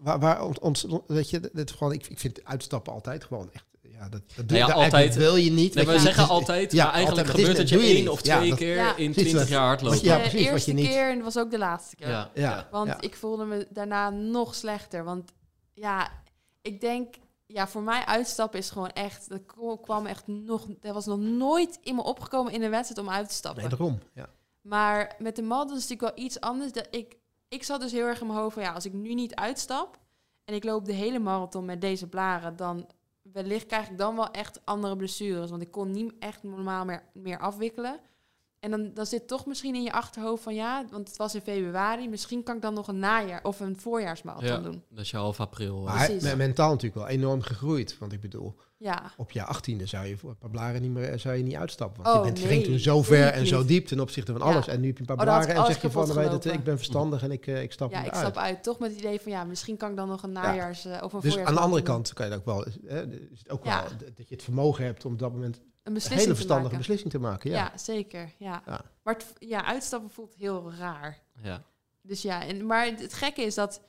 waar, 0.02 0.18
waar 0.20 0.42
ons, 0.60 0.86
weet 1.06 1.30
je, 1.30 1.50
dit 1.52 1.70
gewoon, 1.70 1.92
ik, 1.92 2.06
ik 2.06 2.18
vind 2.18 2.44
uitstappen 2.44 2.92
altijd 2.92 3.24
gewoon 3.24 3.48
echt, 3.52 3.64
ja, 3.82 4.08
dat, 4.08 4.10
dat 4.10 4.48
doe 4.48 4.58
Nou 4.58 4.58
ja, 4.58 4.66
je 4.66 4.84
altijd- 4.84 5.14
wil 5.14 5.36
je 5.36 5.50
niet. 5.50 5.74
Nee, 5.74 5.86
we 5.86 5.92
je, 5.92 5.98
zeggen 5.98 6.22
is- 6.22 6.28
altijd, 6.28 6.72
ja, 6.72 6.84
maar 6.84 6.92
eigenlijk 6.94 7.26
altijd, 7.28 7.44
gebeurt 7.46 7.58
het 7.70 7.80
je 7.80 7.88
je 7.88 7.96
één 7.96 8.08
of 8.08 8.24
Ja, 8.26 8.36
twee 8.36 8.48
dat- 8.48 8.58
keer 8.58 8.74
Ja. 8.76 8.88
in 8.96 9.12
Precies 9.12 9.14
20 9.14 9.40
wat- 9.40 9.48
jaar 9.48 9.66
hardlopen. 9.66 9.98
ja, 10.04 10.14
de 10.14 10.20
precies, 10.20 10.32
wat 10.38 10.44
je 10.46 10.50
eerste 10.52 10.72
niet- 10.72 10.86
keer 10.88 11.10
en 11.10 11.22
was 11.22 11.38
ook 11.38 11.50
de 11.50 11.58
laatste 11.58 11.96
keer. 11.96 12.08
Ja, 12.08 12.30
Ja. 12.34 12.68
Want 12.70 12.88
Ja. 12.88 13.00
ik 13.00 13.16
voelde 13.16 13.44
me 13.44 13.66
daarna 13.70 14.10
nog 14.10 14.54
slechter. 14.54 15.04
Want 15.04 15.32
ja, 15.72 16.08
ik 16.62 16.80
denk, 16.80 17.14
ja, 17.46 17.68
voor 17.68 17.82
mij 17.82 18.04
uitstappen 18.04 18.58
is 18.58 18.70
gewoon 18.70 18.90
echt, 18.90 19.28
dat 19.28 19.40
kwam 19.82 20.06
echt 20.06 20.26
nog, 20.26 20.66
dat 20.80 20.94
was 20.94 21.06
nog 21.06 21.18
nooit 21.18 21.78
in 21.82 21.94
me 21.94 22.02
opgekomen 22.02 22.52
in 22.52 22.62
een 22.62 22.70
wedstrijd 22.70 23.06
om 23.08 23.14
uit 23.14 23.28
te 23.28 23.34
stappen. 23.34 23.60
Nee, 23.60 23.70
daarom. 23.70 23.98
Ja. 24.14 24.28
Maar 24.62 25.14
met 25.18 25.36
de 25.36 25.42
marathon 25.42 25.76
is 25.76 25.82
het 25.82 25.90
natuurlijk 25.90 26.16
wel 26.16 26.24
iets 26.26 26.40
anders. 26.40 26.72
Dat 26.72 26.86
ik, 26.90 27.16
ik 27.52 27.62
zat 27.62 27.80
dus 27.80 27.92
heel 27.92 28.06
erg 28.06 28.20
in 28.20 28.26
mijn 28.26 28.38
hoofd 28.38 28.54
van, 28.54 28.62
ja, 28.62 28.72
als 28.72 28.84
ik 28.86 28.92
nu 28.92 29.14
niet 29.14 29.34
uitstap 29.34 29.98
en 30.44 30.54
ik 30.54 30.64
loop 30.64 30.84
de 30.84 30.92
hele 30.92 31.18
marathon 31.18 31.64
met 31.64 31.80
deze 31.80 32.08
blaren, 32.08 32.56
dan 32.56 32.88
wellicht 33.22 33.66
krijg 33.66 33.88
ik 33.90 33.98
dan 33.98 34.16
wel 34.16 34.30
echt 34.30 34.60
andere 34.64 34.96
blessures. 34.96 35.50
Want 35.50 35.62
ik 35.62 35.70
kon 35.70 35.90
niet 35.90 36.12
echt 36.18 36.42
normaal 36.42 36.84
meer, 36.84 37.02
meer 37.12 37.38
afwikkelen. 37.38 38.00
En 38.60 38.70
dan, 38.70 38.90
dan 38.94 39.06
zit 39.06 39.28
toch 39.28 39.46
misschien 39.46 39.74
in 39.74 39.82
je 39.82 39.92
achterhoofd 39.92 40.42
van 40.42 40.54
ja, 40.54 40.84
want 40.90 41.08
het 41.08 41.16
was 41.16 41.34
in 41.34 41.40
februari, 41.40 42.08
misschien 42.08 42.42
kan 42.42 42.56
ik 42.56 42.62
dan 42.62 42.74
nog 42.74 42.88
een 42.88 42.98
najaar 42.98 43.44
of 43.44 43.60
een 43.60 43.76
voorjaarsmarathon 43.80 44.48
Ja. 44.48 44.58
doen. 44.58 44.84
Dat 44.88 45.04
is 45.04 45.10
je 45.10 45.16
half 45.16 45.40
april. 45.40 45.82
Maar 45.82 46.36
mentaal 46.36 46.70
natuurlijk 46.70 46.94
wel 46.94 47.06
enorm 47.08 47.42
gegroeid. 47.42 47.98
Want 47.98 48.12
ik 48.12 48.20
bedoel, 48.20 48.54
Ja, 48.82 49.12
op 49.16 49.30
je 49.30 49.44
achttiende 49.44 49.86
zou 49.86 50.06
je 50.06 50.16
voor 50.16 50.30
een 50.30 50.38
paar 50.38 50.50
blaren 50.50 50.82
niet 50.82 50.90
meer 50.90 51.18
zou 51.18 51.34
je 51.36 51.42
niet 51.42 51.54
uitstappen. 51.54 52.02
Want 52.02 52.16
Oh, 52.16 52.20
je, 52.24 52.26
bent, 52.30 52.38
je 52.42 52.44
nee, 52.46 52.54
ging 52.54 52.66
toen 52.66 52.78
zo 52.78 53.02
ver 53.02 53.28
en 53.28 53.46
zo 53.46 53.64
diep 53.64 53.86
ten 53.86 54.00
opzichte 54.00 54.32
van 54.32 54.40
Ja. 54.40 54.52
alles. 54.52 54.66
En 54.68 54.80
nu 54.80 54.86
heb 54.86 54.94
je 54.94 55.00
een 55.00 55.06
paar 55.06 55.16
Oh, 55.16 55.22
blaren 55.22 55.54
en 55.54 55.66
zeg 55.66 55.82
je 55.82 55.90
van, 55.90 56.06
weet 56.06 56.14
het, 56.16 56.24
gelopen. 56.26 56.52
ik 56.52 56.64
ben 56.64 56.76
verstandig 56.76 57.22
en 57.22 57.30
ik, 57.30 57.46
eh, 57.46 57.62
ik 57.62 57.72
stap 57.72 57.90
ja 57.92 58.04
ik 58.04 58.14
stap 58.14 58.36
uit. 58.36 58.62
Toch 58.62 58.78
met 58.78 58.90
het 58.90 58.98
idee 58.98 59.20
van 59.20 59.32
ja, 59.32 59.44
misschien 59.44 59.76
kan 59.76 59.90
ik 59.90 59.96
dan 59.96 60.08
nog 60.08 60.22
een 60.22 60.32
najaars 60.32 60.84
eh, 60.84 61.02
of 61.02 61.12
een 61.12 61.20
Dus 61.20 61.38
aan 61.38 61.54
de 61.54 61.60
andere 61.60 61.82
doen. 61.82 61.94
kant 61.94 62.12
kan 62.12 62.24
je 62.26 62.30
dat 62.30 62.40
ook 62.40 62.46
wel, 62.46 62.64
hè, 62.86 63.06
is 63.06 63.38
het 63.38 63.50
ook 63.50 63.64
Ja. 63.64 63.82
wel 63.82 63.98
dat 64.14 64.28
je 64.28 64.34
het 64.34 64.44
vermogen 64.44 64.84
hebt 64.84 65.04
om 65.04 65.12
op 65.12 65.18
dat 65.18 65.32
moment 65.32 65.60
een 65.82 65.96
hele 66.00 66.34
verstandige 66.34 66.62
maken. 66.62 66.78
beslissing 66.78 67.10
te 67.10 67.18
maken. 67.18 67.50
Ja. 67.50 67.56
Ja, 67.56 67.78
zeker. 67.78 68.30
Ja. 68.38 68.62
Ja. 68.66 68.80
Maar 69.02 69.14
het, 69.14 69.26
ja, 69.38 69.64
uitstappen 69.64 70.10
voelt 70.10 70.34
heel 70.38 70.72
raar. 70.78 71.18
Ja. 71.42 71.62
Dus 72.02 72.22
ja, 72.22 72.44
en, 72.46 72.66
maar 72.66 72.86
het 72.86 73.14
gekke 73.14 73.42
is 73.42 73.54
dat 73.54 73.80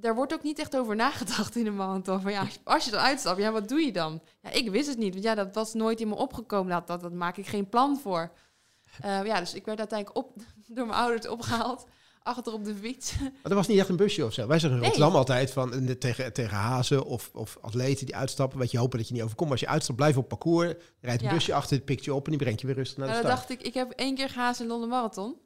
daar 0.00 0.14
wordt 0.14 0.32
ook 0.32 0.42
niet 0.42 0.58
echt 0.58 0.76
over 0.76 0.96
nagedacht 0.96 1.56
in 1.56 1.66
een 1.66 1.76
marathon. 1.76 2.20
Van 2.20 2.32
ja, 2.32 2.46
als 2.64 2.84
je- 2.84 2.90
dan 2.90 3.00
uitstapt, 3.00 3.40
ja, 3.40 3.52
wat 3.52 3.68
doe 3.68 3.80
je 3.80 3.92
dan? 3.92 4.20
Ja, 4.42 4.50
ik 4.50 4.70
wist 4.70 4.88
het 4.88 4.98
niet, 4.98 5.12
want 5.12 5.24
ja, 5.24 5.34
dat 5.34 5.54
was 5.54 5.74
nooit 5.74 6.00
in 6.00 6.08
me 6.08 6.14
opgekomen. 6.14 6.72
Dat, 6.72 6.86
dat, 6.86 7.00
dat 7.00 7.12
maak 7.12 7.36
ik 7.36 7.46
geen 7.46 7.68
plan 7.68 7.98
voor. 8.02 8.30
Eh, 9.00 9.24
ja, 9.24 9.38
dus 9.40 9.54
ik 9.54 9.64
werd 9.64 9.78
uiteindelijk 9.78 10.18
op, 10.18 10.32
door 10.74 10.86
mijn 10.86 10.98
ouders 10.98 11.28
opgehaald, 11.28 11.86
achter 12.22 12.52
op 12.52 12.64
de 12.64 12.74
fiets. 12.74 13.18
Maar 13.20 13.30
dat 13.42 13.52
was 13.52 13.66
niet 13.66 13.78
echt 13.78 13.88
een 13.88 13.96
busje 13.96 14.24
of 14.24 14.32
zo. 14.32 14.46
Wij 14.46 14.58
zeggen 14.58 14.70
in 14.78 14.84
Nee. 14.84 14.90
Rotterdam 14.92 15.16
altijd 15.18 15.50
van 15.50 15.72
eh, 15.72 15.90
tegen, 15.94 16.32
tegen 16.32 16.56
hazen 16.56 17.04
of, 17.04 17.30
of 17.34 17.58
atleten 17.60 18.06
die 18.06 18.16
uitstappen. 18.16 18.58
Weet 18.58 18.70
je, 18.70 18.78
hopen 18.78 18.98
dat 18.98 19.08
je 19.08 19.14
niet 19.14 19.22
overkomt. 19.22 19.50
Als 19.50 19.60
je 19.60 19.66
uitstapt, 19.68 19.96
blijf 19.98 20.16
op 20.16 20.28
parcours. 20.28 20.74
Rijdt 21.00 21.22
een 21.22 21.28
Ja. 21.28 21.34
busje 21.34 21.54
achter, 21.54 21.80
pikt 21.80 22.04
je 22.04 22.14
op 22.14 22.24
en 22.24 22.30
die 22.30 22.40
brengt 22.40 22.60
je 22.60 22.66
weer 22.66 22.76
rustig 22.76 22.96
naar 22.98 23.06
de 23.06 23.12
Nou, 23.12 23.24
start. 23.24 23.38
dacht 23.38 23.60
ik, 23.60 23.66
ik 23.66 23.74
heb 23.74 23.90
één 23.90 24.14
keer 24.14 24.28
gehaast 24.28 24.60
in 24.60 24.66
Londen 24.66 24.88
Marathon. 24.88 25.36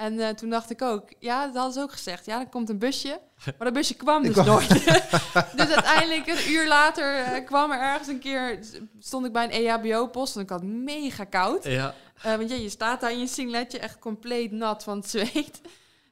En 0.00 0.18
eh, 0.18 0.28
toen 0.28 0.50
dacht 0.50 0.70
ik 0.70 0.82
ook, 0.82 1.12
ja, 1.18 1.46
dat 1.46 1.54
hadden 1.54 1.72
ze 1.72 1.80
ook 1.80 1.92
gezegd. 1.92 2.26
Ja, 2.26 2.40
er 2.40 2.48
komt 2.48 2.68
een 2.68 2.78
busje. 2.78 3.20
Maar 3.44 3.54
dat 3.58 3.72
busje 3.72 3.94
kwam 3.94 4.22
dus 4.22 4.32
kwam- 4.32 4.46
nooit. 4.46 4.68
dus 5.56 5.68
uiteindelijk, 5.68 6.26
een 6.26 6.50
uur 6.50 6.66
later, 6.68 7.16
eh, 7.16 7.44
kwam 7.44 7.70
er 7.70 7.80
ergens 7.80 8.08
een 8.08 8.18
keer... 8.18 8.58
stond 8.98 9.26
ik 9.26 9.32
bij 9.32 9.44
een 9.44 9.50
EHBO-post, 9.50 10.34
want 10.34 10.46
ik 10.46 10.52
had 10.52 10.62
mega 10.62 11.24
koud. 11.24 11.64
Ja. 11.64 11.94
Eh, 12.22 12.36
want 12.36 12.50
ja, 12.50 12.56
je 12.56 12.68
staat 12.68 13.00
daar 13.00 13.12
in 13.12 13.18
je 13.18 13.26
singletje 13.26 13.78
echt 13.78 13.98
compleet 13.98 14.50
nat 14.52 14.82
van 14.82 14.96
het 14.96 15.10
zweet. 15.10 15.60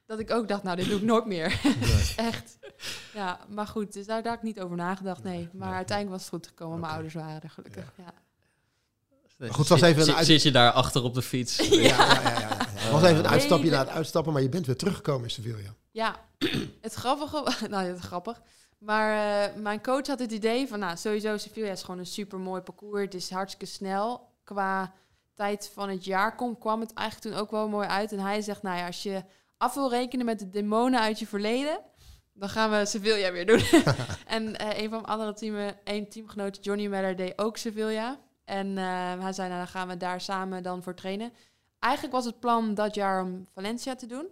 Dat 0.05 0.19
ik 0.19 0.31
ook 0.31 0.47
dacht, 0.47 0.63
nou, 0.63 0.75
dit 0.75 0.87
doe 0.89 0.97
ik 0.97 1.03
nooit 1.05 1.25
meer. 1.25 1.61
echt. 2.15 2.57
Ja, 3.13 3.39
maar 3.47 3.67
goed, 3.67 3.93
dus 3.93 4.05
daar, 4.05 4.21
daar 4.21 4.31
had 4.31 4.41
ik 4.43 4.47
niet 4.47 4.59
over 4.59 4.75
nagedacht, 4.77 5.23
nee. 5.23 5.49
Maar 5.53 5.75
uiteindelijk 5.75 6.17
was 6.17 6.25
het 6.25 6.35
goed 6.35 6.47
gekomen. 6.47 6.79
Mijn 6.79 6.91
ouders 6.93 7.13
waren 7.13 7.41
er 7.41 7.49
gelukkig, 7.49 7.93
ja. 7.95 8.13
Maar 9.39 9.49
goed, 9.49 9.69
het 9.69 9.79
was 9.79 9.81
even 9.81 9.99
een 9.99 10.05
Zit- 10.05 10.15
uit- 10.15 10.25
Zit 10.25 10.41
je 10.41 10.51
daar 10.51 10.71
achter 10.71 11.03
op 11.03 11.13
de 11.13 11.21
fiets? 11.21 11.55
Ja, 11.69 11.77
ja, 11.81 12.21
ja, 12.21 12.21
ja, 12.21 12.39
ja. 12.39 12.57
Het 12.57 12.91
was 12.91 13.03
even 13.03 13.17
een 13.17 13.27
uitstapje 13.27 13.63
Hele- 13.63 13.75
na 13.75 13.83
het 13.85 13.93
uitstappen, 13.95 14.33
maar 14.33 14.41
je 14.41 14.49
bent 14.49 14.65
weer 14.65 14.75
teruggekomen 14.75 15.23
in 15.23 15.29
Sevilla. 15.29 15.73
Ja, 15.91 16.15
het 16.81 16.93
grappige... 16.93 17.43
Nou, 17.69 17.85
het 17.87 17.97
is 17.97 18.03
grappig. 18.03 18.41
Maar 18.77 19.43
eh, 19.49 19.55
mijn 19.61 19.81
coach 19.81 20.07
had 20.07 20.19
het 20.19 20.31
idee 20.31 20.67
van... 20.67 20.79
Nou, 20.79 20.97
sowieso 20.97 21.37
Sevilla 21.37 21.71
is 21.71 21.81
gewoon 21.83 21.99
een 21.99 22.05
super 22.05 22.39
mooi 22.39 22.61
parcours. 22.61 23.01
Het 23.03 23.13
is 23.13 23.29
hartstikke 23.29 23.65
snel. 23.65 24.27
Qua 24.43 24.93
tijd 25.33 25.71
van 25.73 25.89
het 25.89 26.05
jaar 26.05 26.35
komt, 26.35 26.59
kwam 26.59 26.79
het 26.79 26.93
eigenlijk 26.93 27.35
toen 27.35 27.43
ook 27.43 27.51
wel 27.51 27.67
mooi 27.67 27.87
uit. 27.87 28.11
En 28.11 28.19
hij 28.19 28.41
zegt, 28.41 28.61
nou 28.61 28.77
ja, 28.77 28.85
als 28.85 29.03
je 29.03 29.23
af 29.57 29.73
wil 29.73 29.89
rekenen 29.89 30.25
met 30.25 30.39
de 30.39 30.49
demonen 30.49 30.99
uit 30.99 31.19
je 31.19 31.27
verleden... 31.27 31.79
dan 32.33 32.49
gaan 32.49 32.71
we 32.71 32.85
Sevilla 32.85 33.31
weer 33.31 33.45
doen. 33.45 33.61
en 34.27 34.55
eh, 34.57 34.67
een 34.83 34.89
van 34.89 35.01
mijn 35.01 35.05
andere 35.05 35.33
team, 35.33 35.73
een 35.83 36.09
teamgenoot, 36.09 36.57
Johnny 36.61 36.87
Meller, 36.87 37.15
deed 37.15 37.33
ook 37.37 37.57
Sevilla. 37.57 38.19
En 38.49 38.77
eh, 38.77 39.19
hij 39.19 39.33
zei, 39.33 39.47
nou, 39.47 39.59
dan 39.59 39.67
gaan 39.67 39.87
we 39.87 39.97
daar 39.97 40.21
samen 40.21 40.63
dan 40.63 40.83
voor 40.83 40.93
trainen. 40.93 41.33
Eigenlijk 41.79 42.13
was 42.13 42.25
het 42.25 42.39
plan 42.39 42.73
dat 42.73 42.95
jaar 42.95 43.23
om 43.23 43.47
Valencia 43.53 43.95
te 43.95 44.05
doen. 44.05 44.27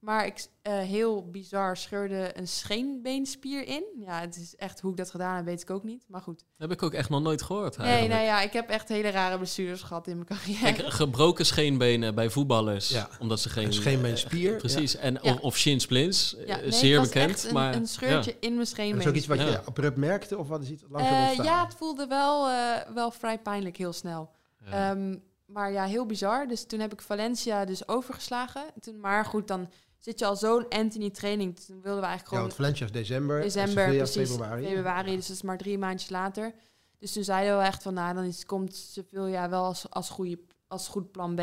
Maar 0.00 0.26
ik, 0.26 0.46
eh, 0.62 0.78
heel 0.78 1.30
bizar, 1.30 1.76
scheurde 1.76 2.30
een 2.38 2.48
scheenbeenspier 2.48 3.66
in. 3.66 3.84
Ja, 4.06 4.20
het 4.20 4.36
is 4.36 4.56
echt 4.56 4.80
hoe 4.80 4.90
ik 4.90 4.96
dat 4.96 5.10
gedaan 5.10 5.36
heb, 5.36 5.44
weet 5.44 5.62
ik 5.62 5.70
ook 5.70 5.82
niet. 5.84 6.04
Maar 6.08 6.20
goed. 6.22 6.38
Dat 6.38 6.68
heb 6.68 6.72
ik 6.72 6.82
ook 6.82 6.92
echt 6.92 7.08
nog 7.08 7.22
nooit 7.22 7.42
gehoord. 7.42 7.76
Nee, 7.76 7.86
eigenlijk. 7.86 8.14
nou 8.14 8.24
ja, 8.26 8.40
ik 8.42 8.52
heb 8.52 8.68
echt 8.68 8.88
hele 8.88 9.10
rare 9.10 9.36
blessures 9.36 9.82
gehad 9.82 10.06
in 10.06 10.14
mijn 10.14 10.26
carrière. 10.26 10.72
Kijk, 10.72 10.92
gebroken 10.92 11.46
scheenbenen 11.46 12.14
bij 12.14 12.30
voetballers, 12.30 12.88
Ja. 12.88 13.08
omdat 13.18 13.40
ze 13.40 13.48
geen... 13.48 13.64
Een 13.66 13.72
scheenbeenspier, 13.72 14.52
eh, 14.52 14.58
precies, 14.58 14.96
en. 14.96 15.22
Of, 15.22 15.40
of 15.40 15.56
shinsplints, 15.56 16.36
eh, 16.36 16.46
Ja, 16.46 16.56
nee, 16.56 16.70
zeer 16.72 17.00
bekend. 17.00 17.30
echt 17.30 17.44
een, 17.44 17.52
maar, 17.54 17.74
een 17.74 17.86
scheurtje 17.86 18.30
ja. 18.30 18.36
in 18.40 18.48
mijn 18.48 18.60
En 18.60 18.66
scheenbeen. 18.66 18.94
dat 18.96 19.02
is 19.04 19.08
ook 19.10 19.16
iets 19.16 19.26
wat 19.26 19.38
je 19.38 19.62
abrupt 19.64 19.96
merkte 19.96 20.38
of 20.38 20.48
wat 20.48 20.62
is 20.62 20.70
iets 20.70 20.84
langzaam 20.88 21.14
Eh, 21.14 21.20
ontstaan? 21.22 21.44
ja, 21.44 21.64
het 21.64 21.74
voelde 21.74 22.06
wel, 22.06 22.48
eh, 22.48 22.92
wel 22.94 23.10
vrij 23.10 23.38
pijnlijk 23.38 23.76
heel 23.76 23.92
snel. 23.92 24.30
Ja. 24.64 24.90
Ehm, 24.90 25.16
maar 25.46 25.72
ja, 25.72 25.84
heel 25.84 26.06
bizar. 26.06 26.46
Dus 26.48 26.64
toen 26.66 26.80
heb 26.80 26.92
ik 26.92 27.00
Valencia 27.00 27.64
dus 27.64 27.88
overgeslagen. 27.88 28.62
Toen, 28.80 29.00
maar 29.00 29.24
goed, 29.24 29.48
dan 29.48 29.68
zit 30.00 30.18
je 30.18 30.26
al 30.26 30.36
zo'n 30.36 30.68
end 30.68 30.94
in 30.94 31.00
die 31.00 31.10
training. 31.10 31.58
Toen 31.58 31.82
wilden 31.82 32.00
we 32.00 32.06
eigenlijk 32.06 32.20
Ja, 32.20 32.26
gewoon 32.28 32.42
want 32.42 32.54
Valencia 32.54 32.86
is 32.86 32.92
december, 32.92 33.36
en 33.36 33.42
december, 33.42 33.96
precies, 33.96 34.30
februari. 34.30 34.66
februari. 34.66 35.16
Dus 35.16 35.26
dat 35.26 35.36
is 35.36 35.42
maar 35.42 35.58
drie 35.58 35.78
maandjes 35.78 36.10
later. 36.10 36.54
Dus 36.98 37.12
toen 37.12 37.24
zeiden 37.24 37.58
we 37.58 37.64
echt 37.64 37.82
van, 37.82 37.94
nou, 37.94 38.14
dan 38.14 38.24
is, 38.24 38.46
komt 38.46 38.74
Sevilla 38.74 39.48
wel 39.48 39.64
als, 39.64 39.90
als, 39.90 40.08
goede, 40.10 40.38
als 40.68 40.88
goed 40.88 41.10
plan 41.12 41.34
B. 41.34 41.40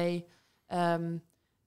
Ehm, 0.68 1.18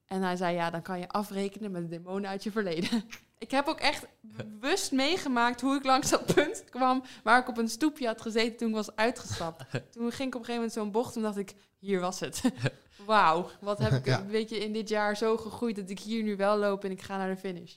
en 0.07 0.23
hij 0.23 0.37
zei, 0.37 0.55
ja, 0.55 0.71
dan 0.71 0.83
kan 0.83 0.99
je 0.99 1.09
afrekenen 1.09 1.71
met 1.71 1.83
de 1.83 1.89
demonen 1.89 2.31
uit 2.31 2.43
je 2.43 2.51
verleden. 2.51 3.05
ik 3.39 3.51
heb 3.51 3.67
ook 3.67 3.81
echt 3.81 4.07
bewust 4.21 4.93
meegemaakt 4.93 5.61
hoe 5.61 5.77
ik 5.77 5.85
langs 5.85 6.11
dat 6.11 6.35
punt 6.35 6.65
kwam... 6.71 7.03
waar 7.23 7.41
ik 7.41 7.49
op 7.49 7.59
een 7.59 7.69
stoepje 7.69 8.07
had 8.07 8.21
gezeten 8.21 8.57
toen 8.57 8.69
ik 8.69 8.75
was 8.75 8.97
uitgestapt. 8.97 9.65
toen 9.93 10.13
ging 10.13 10.29
ik 10.29 10.35
op 10.35 10.41
een 10.41 10.47
gegeven 10.47 10.55
moment 10.55 10.73
zo'n 10.73 10.91
bocht 10.91 11.17
en 11.17 11.23
dacht 11.23 11.37
ik, 11.37 11.55
hier 11.79 12.01
was 12.01 12.21
het. 12.21 12.41
Wauw, 13.07 13.51
wat 13.61 13.79
heb 13.79 13.93
ik 13.93 14.07
Ja. 14.13 14.21
een 14.21 14.27
beetje 14.31 14.59
in 14.59 14.73
dit 14.73 14.89
jaar 14.89 15.17
zo 15.17 15.37
gegroeid... 15.37 15.77
dat 15.77 15.91
ik 15.91 15.99
hier 16.01 16.23
nu 16.23 16.37
wel 16.37 16.57
loop 16.59 16.85
en 16.85 16.91
ik 16.91 17.03
ga 17.03 17.17
naar 17.17 17.29
de 17.29 17.37
finish. 17.37 17.75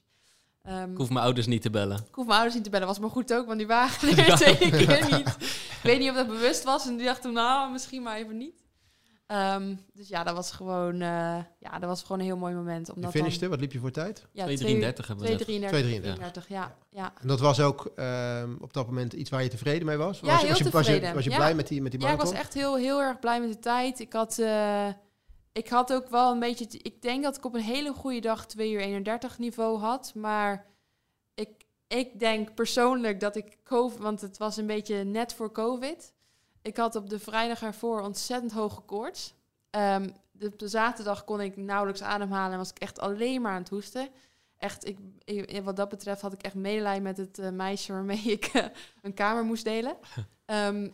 Ehm, 0.61 0.91
Ik 0.91 0.97
hoef 0.97 1.09
mijn 1.09 1.23
ouders 1.25 1.47
niet 1.47 1.61
te 1.61 1.69
bellen. 1.69 1.97
ik 1.97 2.15
hoef 2.15 2.25
mijn 2.25 2.35
ouders 2.35 2.55
niet 2.55 2.63
te 2.63 2.69
bellen, 2.69 2.87
was 2.87 2.99
maar 2.99 3.09
goed 3.09 3.33
ook, 3.33 3.45
want 3.45 3.57
die 3.57 3.67
waren 3.67 4.09
er 4.17 4.55
keer 4.57 5.17
niet. 5.17 5.27
Ik 5.39 5.79
weet 5.83 5.99
niet 5.99 6.09
of 6.09 6.15
dat 6.15 6.27
bewust 6.27 6.63
was 6.63 6.87
en 6.87 6.95
die 6.97 7.05
dacht 7.05 7.21
toen, 7.21 7.33
nou, 7.33 7.71
misschien 7.71 8.03
maar 8.03 8.17
even 8.17 8.37
niet. 8.37 8.61
Ehm, 9.27 9.75
dus 9.93 10.07
ja, 10.07 10.23
dat 10.23 10.35
was 10.35 10.51
gewoon, 10.51 10.93
eh, 10.93 11.37
ja, 11.59 11.79
dat 11.79 11.83
was 11.83 12.01
gewoon 12.01 12.19
een 12.19 12.25
heel 12.25 12.37
mooi 12.37 12.53
moment. 12.53 12.87
Je 12.87 12.93
Omdat 12.95 13.11
finishte, 13.11 13.47
wat 13.49 13.59
liep 13.59 13.71
je 13.71 13.79
voor 13.79 13.91
tijd? 13.91 14.19
Ja, 14.31 14.43
233 14.43 15.07
hebben 15.07 15.25
we 15.25 15.31
net. 15.31 15.41
233, 15.41 16.01
233. 16.01 16.47
ja. 16.47 16.75
ja. 16.89 17.13
En 17.21 17.27
dat 17.27 17.39
was 17.39 17.59
ook 17.59 17.91
ehm, 17.95 18.55
op 18.61 18.73
dat 18.73 18.85
moment 18.85 19.13
iets 19.13 19.29
waar 19.29 19.43
je 19.43 19.49
tevreden 19.49 19.85
mee 19.85 19.97
was? 19.97 20.19
Ja, 20.19 20.25
was, 20.25 20.35
je- 20.35 20.39
heel 20.47 20.49
was, 20.49 20.57
je, 20.57 20.63
was, 20.71 20.85
je, 20.85 20.91
tevreden. 20.91 21.15
was 21.15 21.23
je 21.23 21.29
Ja. 21.29 21.35
blij 21.35 21.55
met 21.55 21.67
die, 21.67 21.81
met 21.81 21.91
die 21.91 21.99
Ja, 22.01 22.05
ik 22.07 22.11
marathon? 22.13 22.35
was 22.35 22.43
echt 22.45 22.53
heel, 22.53 22.75
heel 22.77 23.01
erg 23.01 23.19
blij 23.19 23.39
met 23.39 23.49
de 23.51 23.59
tijd. 23.59 23.99
Ik 23.99 24.13
had, 24.13 24.37
eh, 24.39 24.87
ik 25.53 25.69
had 25.69 25.93
ook 25.93 26.09
wel 26.09 26.31
een 26.31 26.39
beetje... 26.39 26.65
Ik 26.81 27.01
denk 27.01 27.23
dat 27.23 27.37
ik 27.37 27.45
op 27.45 27.53
een 27.53 27.61
hele 27.61 27.93
goede 27.93 28.19
dag 28.19 28.45
2 28.45 28.71
uur 28.71 28.79
31 28.79 29.37
niveau 29.39 29.77
had. 29.79 30.13
Maar 30.15 30.65
ik, 31.33 31.49
ik 31.87 32.19
denk 32.19 32.53
persoonlijk 32.53 33.19
dat 33.19 33.35
ik 33.35 33.57
COVID... 33.63 33.97
Want 33.99 34.21
het 34.21 34.37
was 34.37 34.57
een 34.57 34.67
beetje 34.67 35.03
net 35.03 35.33
voor 35.33 35.51
COVID. 35.51 36.13
Ik 36.61 36.77
had 36.77 36.95
op 36.95 37.09
de 37.09 37.19
vrijdag 37.19 37.61
ervoor 37.61 38.01
ontzettend 38.01 38.51
hoge 38.51 38.81
koorts. 38.81 39.33
Ehm, 39.69 40.09
de, 40.31 40.47
op 40.47 40.59
de 40.59 40.67
zaterdag 40.67 41.23
kon 41.23 41.41
ik 41.41 41.57
nauwelijks 41.57 42.01
ademhalen 42.01 42.51
en 42.51 42.57
was 42.57 42.69
ik 42.69 42.79
echt 42.79 42.99
alleen 42.99 43.41
maar 43.41 43.51
aan 43.51 43.59
het 43.61 43.69
hoesten. 43.69 44.09
Echt, 44.57 44.87
ik, 44.87 44.97
ik- 45.23 45.63
wat 45.63 45.75
dat 45.75 45.89
betreft 45.89 46.21
had 46.21 46.33
ik 46.33 46.41
echt 46.43 46.55
medelijden 46.55 47.03
met 47.03 47.17
het 47.17 47.39
eh, 47.39 47.49
meisje 47.49 47.91
waarmee 47.93 48.21
ik 48.37 48.45
eh, 48.45 48.65
een 49.01 49.13
kamer 49.13 49.43
moest 49.43 49.63
delen. 49.63 49.97
Ehm, 50.45 50.89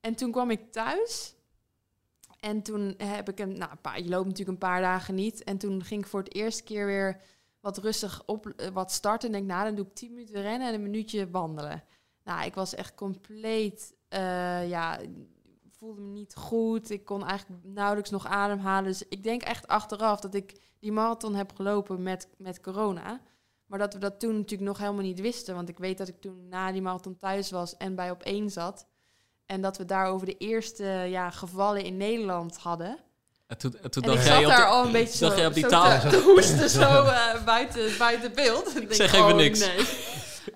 en 0.00 0.14
toen 0.14 0.30
kwam 0.32 0.50
ik 0.50 0.72
thuis. 0.72 1.34
En 2.40 2.62
toen 2.62 2.94
heb 2.96 3.28
ik 3.28 3.38
een, 3.38 3.58
nou, 3.58 4.02
je 4.02 4.08
loopt 4.08 4.26
natuurlijk 4.26 4.48
een 4.48 4.68
paar 4.68 4.80
dagen 4.80 5.14
niet. 5.14 5.44
En 5.44 5.58
toen 5.58 5.84
ging 5.84 6.02
ik 6.02 6.08
voor 6.08 6.22
het 6.22 6.34
eerste 6.34 6.62
keer 6.62 6.86
weer 6.86 7.20
wat 7.60 7.78
rustig 7.78 8.22
op, 8.26 8.46
eh, 8.46 8.68
wat 8.68 8.92
starten. 8.92 9.28
En 9.28 9.34
denk, 9.34 9.46
nou, 9.46 9.64
dan 9.64 9.74
doe 9.74 9.86
ik 9.86 9.94
10 9.94 10.10
minuten 10.10 10.42
rennen 10.42 10.68
en 10.68 10.74
een 10.74 10.82
minuutje 10.82 11.30
wandelen. 11.30 11.84
Nou, 12.24 12.44
ik 12.44 12.54
was 12.54 12.74
echt 12.74 12.94
compleet, 12.94 13.94
eh, 14.08 14.68
ja, 14.68 15.00
voelde 15.70 16.00
me 16.00 16.12
niet 16.12 16.34
goed. 16.34 16.90
Ik 16.90 17.04
kon 17.04 17.24
eigenlijk 17.24 17.64
nauwelijks 17.64 18.10
nog 18.10 18.26
ademhalen. 18.26 18.90
Dus 18.90 19.08
ik 19.08 19.22
denk 19.22 19.42
echt 19.42 19.66
achteraf 19.66 20.20
dat 20.20 20.34
ik 20.34 20.60
die 20.78 20.92
marathon 20.92 21.34
heb 21.34 21.52
gelopen 21.54 22.02
met, 22.02 22.28
met 22.38 22.60
corona. 22.60 23.20
Maar 23.66 23.78
dat 23.78 23.92
we 23.94 23.98
dat 23.98 24.20
toen 24.20 24.34
natuurlijk 24.36 24.68
nog 24.68 24.78
helemaal 24.78 25.02
niet 25.02 25.20
wisten. 25.20 25.54
Want 25.54 25.68
ik 25.68 25.78
weet 25.78 25.98
dat 25.98 26.08
ik 26.08 26.20
toen 26.20 26.48
na 26.48 26.72
die 26.72 26.82
marathon 26.82 27.18
thuis 27.18 27.50
was 27.50 27.76
en 27.76 27.94
bij 27.94 28.10
op 28.10 28.22
één 28.22 28.50
zat. 28.50 28.86
En 29.50 29.60
dat 29.60 29.76
we 29.78 29.84
daarover 29.84 30.26
de 30.26 30.36
eerste 30.38 30.84
ja, 31.08 31.30
gevallen 31.30 31.84
in 31.84 31.96
Nederland 31.96 32.56
hadden. 32.56 32.98
En 33.46 33.58
toen, 33.58 33.76
en 33.82 33.90
toen 33.90 34.02
En 34.02 34.08
ik 34.10 34.14
dacht 34.16 34.28
jij 34.28 34.44
daar 34.44 34.56
de- 34.56 34.64
al 34.64 34.84
een 34.84 34.92
beetje 34.92 35.26
zo, 35.28 35.36
jij 35.36 35.46
op 35.46 35.54
die 35.54 35.62
zo 35.62 35.68
taal- 35.68 36.00
te, 36.00 36.08
te 36.08 36.20
hoesten 36.20 36.70
zo 36.70 36.80
eh, 37.04 37.44
buiten, 37.44 37.90
buiten 37.98 38.34
beeld. 38.34 38.80
Ik 38.82 38.94
zeg 38.94 39.12
even 39.12 39.36
niks. 39.36 39.58
Nee. 39.58 39.76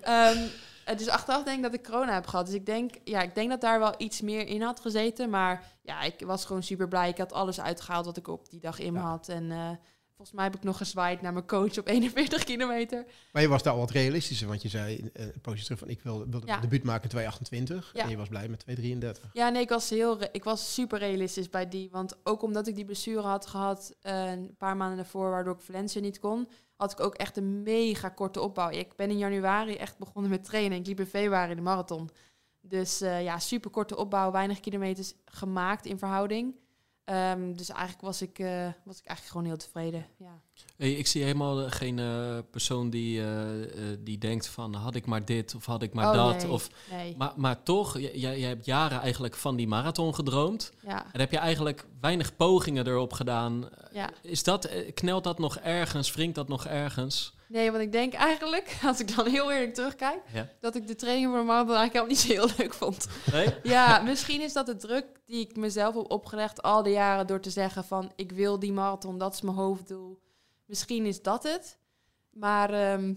Ehm, 0.01 0.37
eh, 0.85 0.97
dus 0.97 1.07
achteraf 1.07 1.43
denk 1.43 1.57
ik 1.57 1.63
dat 1.63 1.73
ik 1.73 1.83
corona 1.83 2.13
heb 2.13 2.27
gehad. 2.27 2.45
Dus 2.45 2.55
ik 2.55 2.65
denk, 2.65 2.93
ja, 3.03 3.21
ik 3.21 3.35
denk 3.35 3.49
dat 3.49 3.61
daar 3.61 3.79
wel 3.79 3.93
iets 3.97 4.21
meer 4.21 4.47
in 4.47 4.61
had 4.61 4.79
gezeten. 4.79 5.29
Maar 5.29 5.63
ja, 5.83 6.01
ik 6.01 6.13
was 6.25 6.45
gewoon 6.45 6.63
super 6.63 6.87
blij. 6.87 7.09
Ik 7.09 7.17
had 7.17 7.33
alles 7.33 7.61
uitgehaald 7.61 8.05
wat 8.05 8.17
ik 8.17 8.27
op 8.27 8.49
die 8.49 8.59
dag 8.59 8.79
in 8.79 8.93
me 8.93 8.99
Ja. 8.99 9.05
had. 9.05 9.27
En 9.29 9.51
eh, 9.51 9.69
volgens 10.15 10.31
mij 10.37 10.45
heb 10.45 10.55
ik 10.55 10.63
nog 10.63 10.77
gezwaaid 10.77 11.21
naar 11.21 11.33
mijn 11.33 11.47
coach 11.47 11.77
op 11.77 11.87
41 11.95 12.43
kilometer. 12.43 13.05
Maar 13.31 13.41
je 13.41 13.47
was 13.47 13.63
daar 13.63 13.73
al 13.73 13.79
wat 13.79 13.89
realistischer, 13.91 14.47
want 14.47 14.61
je 14.61 14.69
zei 14.69 15.09
een 15.13 15.33
poosje 15.41 15.63
terug 15.63 15.79
van 15.79 15.89
ik 15.89 16.01
wil, 16.01 16.25
wil 16.29 16.41
Ja. 16.45 16.59
debuut 16.59 16.83
maken 16.83 17.03
in 17.03 17.09
228 17.09 17.91
Ja. 17.93 18.03
en 18.03 18.09
je 18.09 18.17
was 18.17 18.27
blij 18.27 18.47
met 18.47 18.59
233. 18.59 19.29
Ja, 19.33 19.49
nee, 19.49 19.61
ik 19.61 19.69
was, 19.69 19.89
heel 19.89 20.17
ik 20.31 20.43
was 20.43 20.73
super 20.73 20.99
realistisch 20.99 21.49
bij 21.49 21.69
die. 21.69 21.89
Want 21.91 22.15
ook 22.23 22.41
omdat 22.41 22.67
ik 22.67 22.75
die 22.75 22.85
blessure 22.85 23.21
had 23.27 23.45
gehad 23.45 23.95
eh, 24.01 24.31
een 24.31 24.55
paar 24.57 24.77
maanden 24.77 24.97
daarvoor, 24.97 25.29
waardoor 25.29 25.53
ik 25.55 25.61
Valencia 25.61 26.01
niet 26.01 26.19
kon, 26.19 26.47
had 26.75 26.91
ik 26.91 26.99
ook 26.99 27.15
echt 27.15 27.37
een 27.37 27.63
mega 27.63 28.09
korte 28.09 28.41
opbouw. 28.41 28.69
Ik 28.69 28.95
ben 28.95 29.09
in 29.09 29.17
januari 29.17 29.75
echt 29.75 29.97
begonnen 29.97 30.31
met 30.31 30.43
trainen. 30.43 30.77
Ik 30.79 30.87
liep 30.87 30.99
in 30.99 31.05
februari 31.05 31.55
de 31.55 31.61
marathon. 31.61 32.09
Dus 32.61 33.01
eh, 33.01 33.23
ja, 33.23 33.39
super 33.39 33.69
korte 33.71 33.97
opbouw, 33.97 34.31
weinig 34.31 34.59
kilometers 34.59 35.13
gemaakt 35.25 35.85
in 35.85 35.97
verhouding. 35.97 36.55
Ehm, 37.05 37.53
dus 37.53 37.69
eigenlijk 37.69 38.01
was 38.01 38.21
ik, 38.21 38.39
eh, 38.39 38.67
was 38.83 38.99
ik 38.99 39.05
eigenlijk 39.05 39.27
gewoon 39.27 39.45
heel 39.45 39.57
tevreden. 39.57 40.05
Ja. 40.17 40.39
Hey, 40.77 40.91
ik 40.91 41.07
zie 41.07 41.23
helemaal 41.23 41.65
eh, 41.65 41.71
geen 41.71 41.99
eh, 41.99 42.37
persoon 42.51 42.89
die, 42.89 43.21
die 43.99 44.17
denkt 44.17 44.47
van 44.47 44.73
had 44.73 44.95
ik 44.95 45.05
maar 45.05 45.25
dit 45.25 45.55
of 45.55 45.65
had 45.65 45.81
ik 45.81 45.93
maar 45.93 46.07
Oh, 46.07 46.13
dat. 46.13 46.41
nee, 46.43 46.51
Of, 46.51 46.69
nee. 46.91 47.15
maar, 47.17 47.33
maar 47.35 47.63
toch, 47.63 47.97
jij, 47.99 48.39
jij 48.39 48.39
hebt 48.49 48.65
jaren 48.65 49.01
eigenlijk 49.01 49.35
van 49.35 49.55
die 49.55 49.67
marathon 49.67 50.15
gedroomd. 50.15 50.71
ja, 50.81 51.05
En 51.13 51.19
heb 51.19 51.31
je 51.31 51.37
eigenlijk 51.37 51.85
weinig 52.01 52.35
pogingen 52.35 52.87
erop 52.87 53.13
gedaan. 53.13 53.69
ja. 53.91 54.09
Is 54.21 54.43
dat, 54.43 54.69
knelt 54.93 55.23
dat 55.23 55.39
nog 55.39 55.57
ergens? 55.57 56.13
Wringt 56.13 56.35
dat 56.35 56.47
nog 56.47 56.65
ergens? 56.65 57.33
Nee, 57.55 57.71
want 57.71 57.83
ik 57.83 57.91
denk 57.91 58.13
eigenlijk, 58.13 58.77
als 58.89 58.99
ik 58.99 59.15
dan 59.15 59.27
heel 59.27 59.51
eerlijk 59.51 59.73
terugkijk, 59.73 60.21
Ja. 60.33 60.47
dat 60.59 60.75
ik 60.75 60.87
de 60.87 60.95
training 60.95 61.27
voor 61.29 61.37
de 61.37 61.43
marathon 61.43 61.75
eigenlijk 61.75 61.93
helemaal 61.93 62.37
niet 62.37 62.47
zo 62.49 62.55
heel 62.55 62.65
leuk 62.65 62.73
vond. 62.73 63.07
Nee? 63.31 63.55
Ja, 63.75 64.01
misschien 64.01 64.41
is 64.41 64.53
dat 64.53 64.65
de 64.65 64.75
druk 64.75 65.05
die 65.25 65.39
ik 65.49 65.55
mezelf 65.55 65.95
heb 65.95 66.11
opgelegd 66.11 66.61
al 66.61 66.83
die 66.83 66.93
jaren 66.93 67.27
door 67.27 67.39
te 67.39 67.49
zeggen 67.49 67.83
van 67.85 68.11
ik 68.15 68.31
wil 68.31 68.59
die 68.59 68.71
marathon, 68.73 69.17
dat 69.17 69.33
is 69.33 69.41
mijn 69.41 69.55
hoofddoel. 69.55 70.19
Misschien 70.65 71.05
is 71.05 71.21
dat 71.21 71.43
het. 71.43 71.77
Maar 72.29 72.69
ehm, 72.73 73.13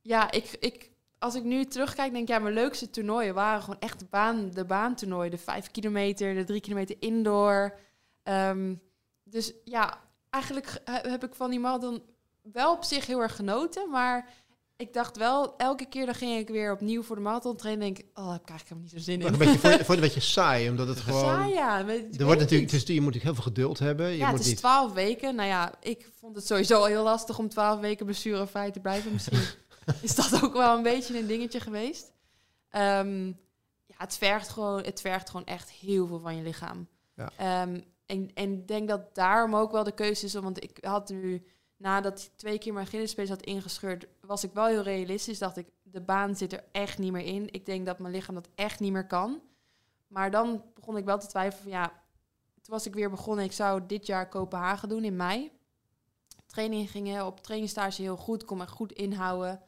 ja, 0.00 0.30
ik, 0.30 0.56
ik, 0.60 0.90
als 1.18 1.34
ik 1.34 1.42
nu 1.42 1.64
terugkijk, 1.64 2.12
denk 2.12 2.22
ik 2.22 2.34
ja, 2.34 2.38
mijn 2.38 2.54
leukste 2.54 2.90
toernooien 2.90 3.34
waren 3.34 3.62
gewoon 3.62 3.80
echt 3.80 3.98
de, 3.98 4.06
baan, 4.10 4.50
de 4.50 4.64
baantoernooien. 4.64 5.30
De 5.30 5.38
vijf 5.38 5.70
kilometer, 5.70 6.34
de 6.34 6.44
drie 6.44 6.60
kilometer 6.60 6.96
indoor. 6.98 7.78
Ehm, 8.22 8.74
dus 9.24 9.52
ja, 9.64 9.98
eigenlijk 10.30 10.80
he- 10.84 11.10
heb 11.10 11.24
ik 11.24 11.34
van 11.34 11.50
die 11.50 11.60
marathon 11.60 12.02
wel 12.52 12.72
op 12.72 12.84
zich 12.84 13.06
heel 13.06 13.20
erg 13.20 13.36
genoten. 13.36 13.90
Maar 13.90 14.32
ik 14.76 14.92
dacht 14.92 15.16
wel, 15.16 15.56
elke 15.56 15.86
keer 15.86 16.06
dan 16.06 16.14
ging 16.14 16.38
ik 16.38 16.48
weer 16.48 16.72
opnieuw 16.72 17.02
voor 17.02 17.16
de 17.16 17.22
marathon 17.22 17.56
trainen. 17.56 17.84
Denk 17.84 17.98
ik, 17.98 18.06
oh, 18.14 18.24
daar 18.24 18.32
heb 18.32 18.42
ik 18.42 18.48
eigenlijk 18.48 18.68
helemaal 18.68 18.90
niet 18.92 19.04
zo 19.04 19.10
zin 19.12 19.20
in. 19.20 19.26
een 19.26 19.38
beetje, 19.38 19.58
voor, 19.58 19.70
je- 19.70 19.76
je 19.86 19.92
een 19.94 20.00
beetje 20.00 20.20
saai, 20.20 20.70
omdat 20.70 20.88
het 20.88 21.00
gewoon... 21.00 21.20
Saai, 21.20 21.52
ja. 21.52 21.82
maar 21.82 21.94
Er 21.94 22.24
wordt 22.24 22.40
natuurlijk, 22.40 22.70
het 22.70 22.82
is, 22.82 22.86
je 22.86 23.00
moet 23.00 23.14
natuurlijk 23.14 23.24
heel 23.24 23.34
veel 23.34 23.42
geduld 23.42 23.78
hebben. 23.78 24.08
Je 24.10 24.16
ja, 24.16 24.24
moet 24.28 24.34
het 24.34 24.44
is 24.44 24.50
niet, 24.50 24.58
twaalf 24.58 24.92
weken. 24.92 25.34
Nou 25.34 25.48
ja, 25.48 25.72
ik 25.80 26.10
vond 26.18 26.36
het 26.36 26.46
sowieso 26.46 26.78
al 26.78 26.84
heel 26.84 27.02
lastig 27.02 27.38
om 27.38 27.48
twaalf 27.48 27.80
weken 27.80 28.06
blessurevrij 28.06 28.70
te 28.70 28.80
blijven. 28.80 29.12
Misschien 29.12 29.38
is 30.02 30.14
dat 30.14 30.42
ook 30.42 30.52
wel 30.52 30.76
een 30.76 30.82
beetje 30.82 31.18
een 31.18 31.26
dingetje 31.26 31.60
geweest. 31.60 32.12
Ehm, 32.68 33.26
ja, 33.86 33.94
het 33.96 34.16
vergt, 34.16 34.48
gewoon, 34.48 34.82
het 34.82 35.00
vergt 35.00 35.30
gewoon 35.30 35.46
echt 35.46 35.70
heel 35.70 36.06
veel 36.06 36.20
van 36.20 36.36
je 36.36 36.42
lichaam. 36.42 36.88
Ja. 37.16 37.30
En, 37.36 37.84
en 38.34 38.52
ik 38.52 38.68
denk 38.68 38.88
dat 38.88 39.14
daarom 39.14 39.56
ook 39.56 39.72
wel 39.72 39.84
de 39.84 39.92
keuze 39.94 40.26
is. 40.26 40.34
Want 40.34 40.62
ik 40.62 40.78
had 40.80 41.08
nu, 41.08 41.44
nadat 41.84 42.20
ik 42.20 42.30
twee 42.36 42.58
keer 42.58 42.72
mijn 42.72 42.86
Achillespees 42.86 43.28
had 43.28 43.42
ingescheurd, 43.42 44.06
was 44.20 44.44
ik 44.44 44.52
wel 44.52 44.66
heel 44.66 44.82
realistisch. 44.82 45.38
Dacht 45.38 45.56
ik, 45.56 45.66
de 45.82 46.00
baan 46.00 46.36
zit 46.36 46.52
er 46.52 46.64
echt 46.72 46.98
niet 46.98 47.12
meer 47.12 47.26
in. 47.26 47.52
Ik 47.52 47.66
denk 47.66 47.86
dat 47.86 47.98
mijn 47.98 48.14
lichaam 48.14 48.34
dat 48.34 48.48
echt 48.54 48.80
niet 48.80 48.92
meer 48.92 49.06
kan. 49.06 49.40
Maar 50.06 50.30
dan 50.30 50.62
begon 50.74 50.96
ik 50.96 51.04
wel 51.04 51.18
te 51.18 51.26
twijfelen 51.26 51.72
ja, 51.72 51.86
toen 52.62 52.74
was 52.74 52.86
ik 52.86 52.94
weer 52.94 53.10
begonnen. 53.10 53.44
Ik 53.44 53.52
zou 53.52 53.86
dit 53.86 54.06
jaar 54.06 54.28
Kopenhagen 54.28 54.88
doen 54.88 55.04
in 55.04 55.16
mei. 55.16 55.50
Trainingen 56.46 56.88
gingen 56.88 57.26
op 57.26 57.40
trainingsstage 57.40 58.02
heel 58.02 58.16
goed, 58.16 58.44
kon 58.44 58.58
me 58.58 58.66
goed 58.66 58.92
inhouden. 58.92 59.60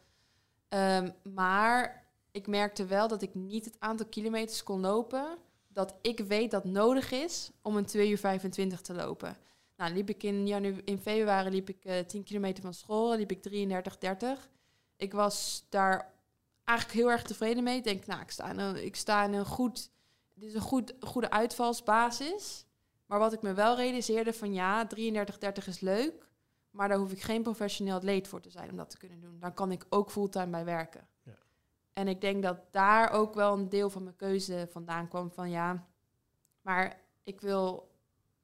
Ehm, 0.68 1.10
maar 1.22 2.06
ik 2.30 2.46
merkte 2.46 2.84
wel 2.84 3.08
dat 3.08 3.22
ik 3.22 3.34
niet 3.34 3.64
het 3.64 3.76
aantal 3.78 4.06
kilometers 4.06 4.62
kon 4.62 4.80
lopen 4.80 5.38
dat 5.68 5.94
ik 6.02 6.18
weet 6.18 6.50
dat 6.50 6.64
nodig 6.64 7.12
is 7.12 7.50
om 7.62 7.76
een 7.76 7.86
2 7.86 8.10
uur 8.10 8.18
25 8.18 8.80
te 8.80 8.94
lopen. 8.94 9.36
Nou, 9.76 9.92
liep 9.92 10.08
ik 10.08 10.22
in, 10.22 10.46
janu 10.46 10.80
in 10.84 10.98
februari 10.98 11.50
liep 11.50 11.68
ik 11.68 11.84
eh 11.84 11.98
10 11.98 12.22
kilometer 12.22 12.62
van 12.62 12.74
school, 12.74 13.16
liep 13.16 13.30
ik 13.30 13.70
33,30. 14.38 14.50
Ik 14.96 15.12
was 15.12 15.66
daar 15.68 16.14
eigenlijk 16.64 16.98
heel 16.98 17.10
erg 17.10 17.22
tevreden 17.22 17.64
mee. 17.64 17.76
Ik 17.76 17.84
denk, 17.84 18.06
nou, 18.06 18.20
ik 18.20 18.30
sta 18.30 18.50
in 18.50 18.58
een, 18.58 18.84
ik 18.84 18.96
sta 18.96 19.24
in 19.24 19.32
een 19.32 19.44
goed, 19.44 19.90
dit 20.34 20.48
is 20.48 20.54
een 20.54 20.60
goed, 20.60 20.94
goede 21.00 21.30
uitvalsbasis. 21.30 22.64
Maar 23.06 23.18
wat 23.18 23.32
ik 23.32 23.42
me 23.42 23.52
wel 23.54 23.76
realiseerde 23.76 24.32
van 24.32 24.52
ja, 24.52 24.86
33,30 24.96 25.64
is 25.66 25.80
leuk, 25.80 26.28
maar 26.70 26.88
daar 26.88 26.98
hoef 26.98 27.12
ik 27.12 27.22
geen 27.22 27.42
professioneel 27.42 27.94
atleet 27.94 28.28
voor 28.28 28.40
te 28.40 28.50
zijn 28.50 28.70
om 28.70 28.76
dat 28.76 28.90
te 28.90 28.98
kunnen 28.98 29.20
doen. 29.20 29.38
Daar 29.38 29.52
kan 29.52 29.72
ik 29.72 29.86
ook 29.88 30.10
fulltime 30.10 30.50
bij 30.50 30.64
werken. 30.64 31.08
Ja. 31.22 31.38
En 31.92 32.08
ik 32.08 32.20
denk 32.20 32.42
dat 32.42 32.58
daar 32.70 33.10
ook 33.10 33.34
wel 33.34 33.52
een 33.52 33.68
deel 33.68 33.90
van 33.90 34.02
mijn 34.02 34.16
keuze 34.16 34.68
vandaan 34.70 35.08
kwam 35.08 35.30
van 35.30 35.50
ja, 35.50 35.86
maar 36.60 37.00
ik 37.22 37.40
wil 37.40 37.94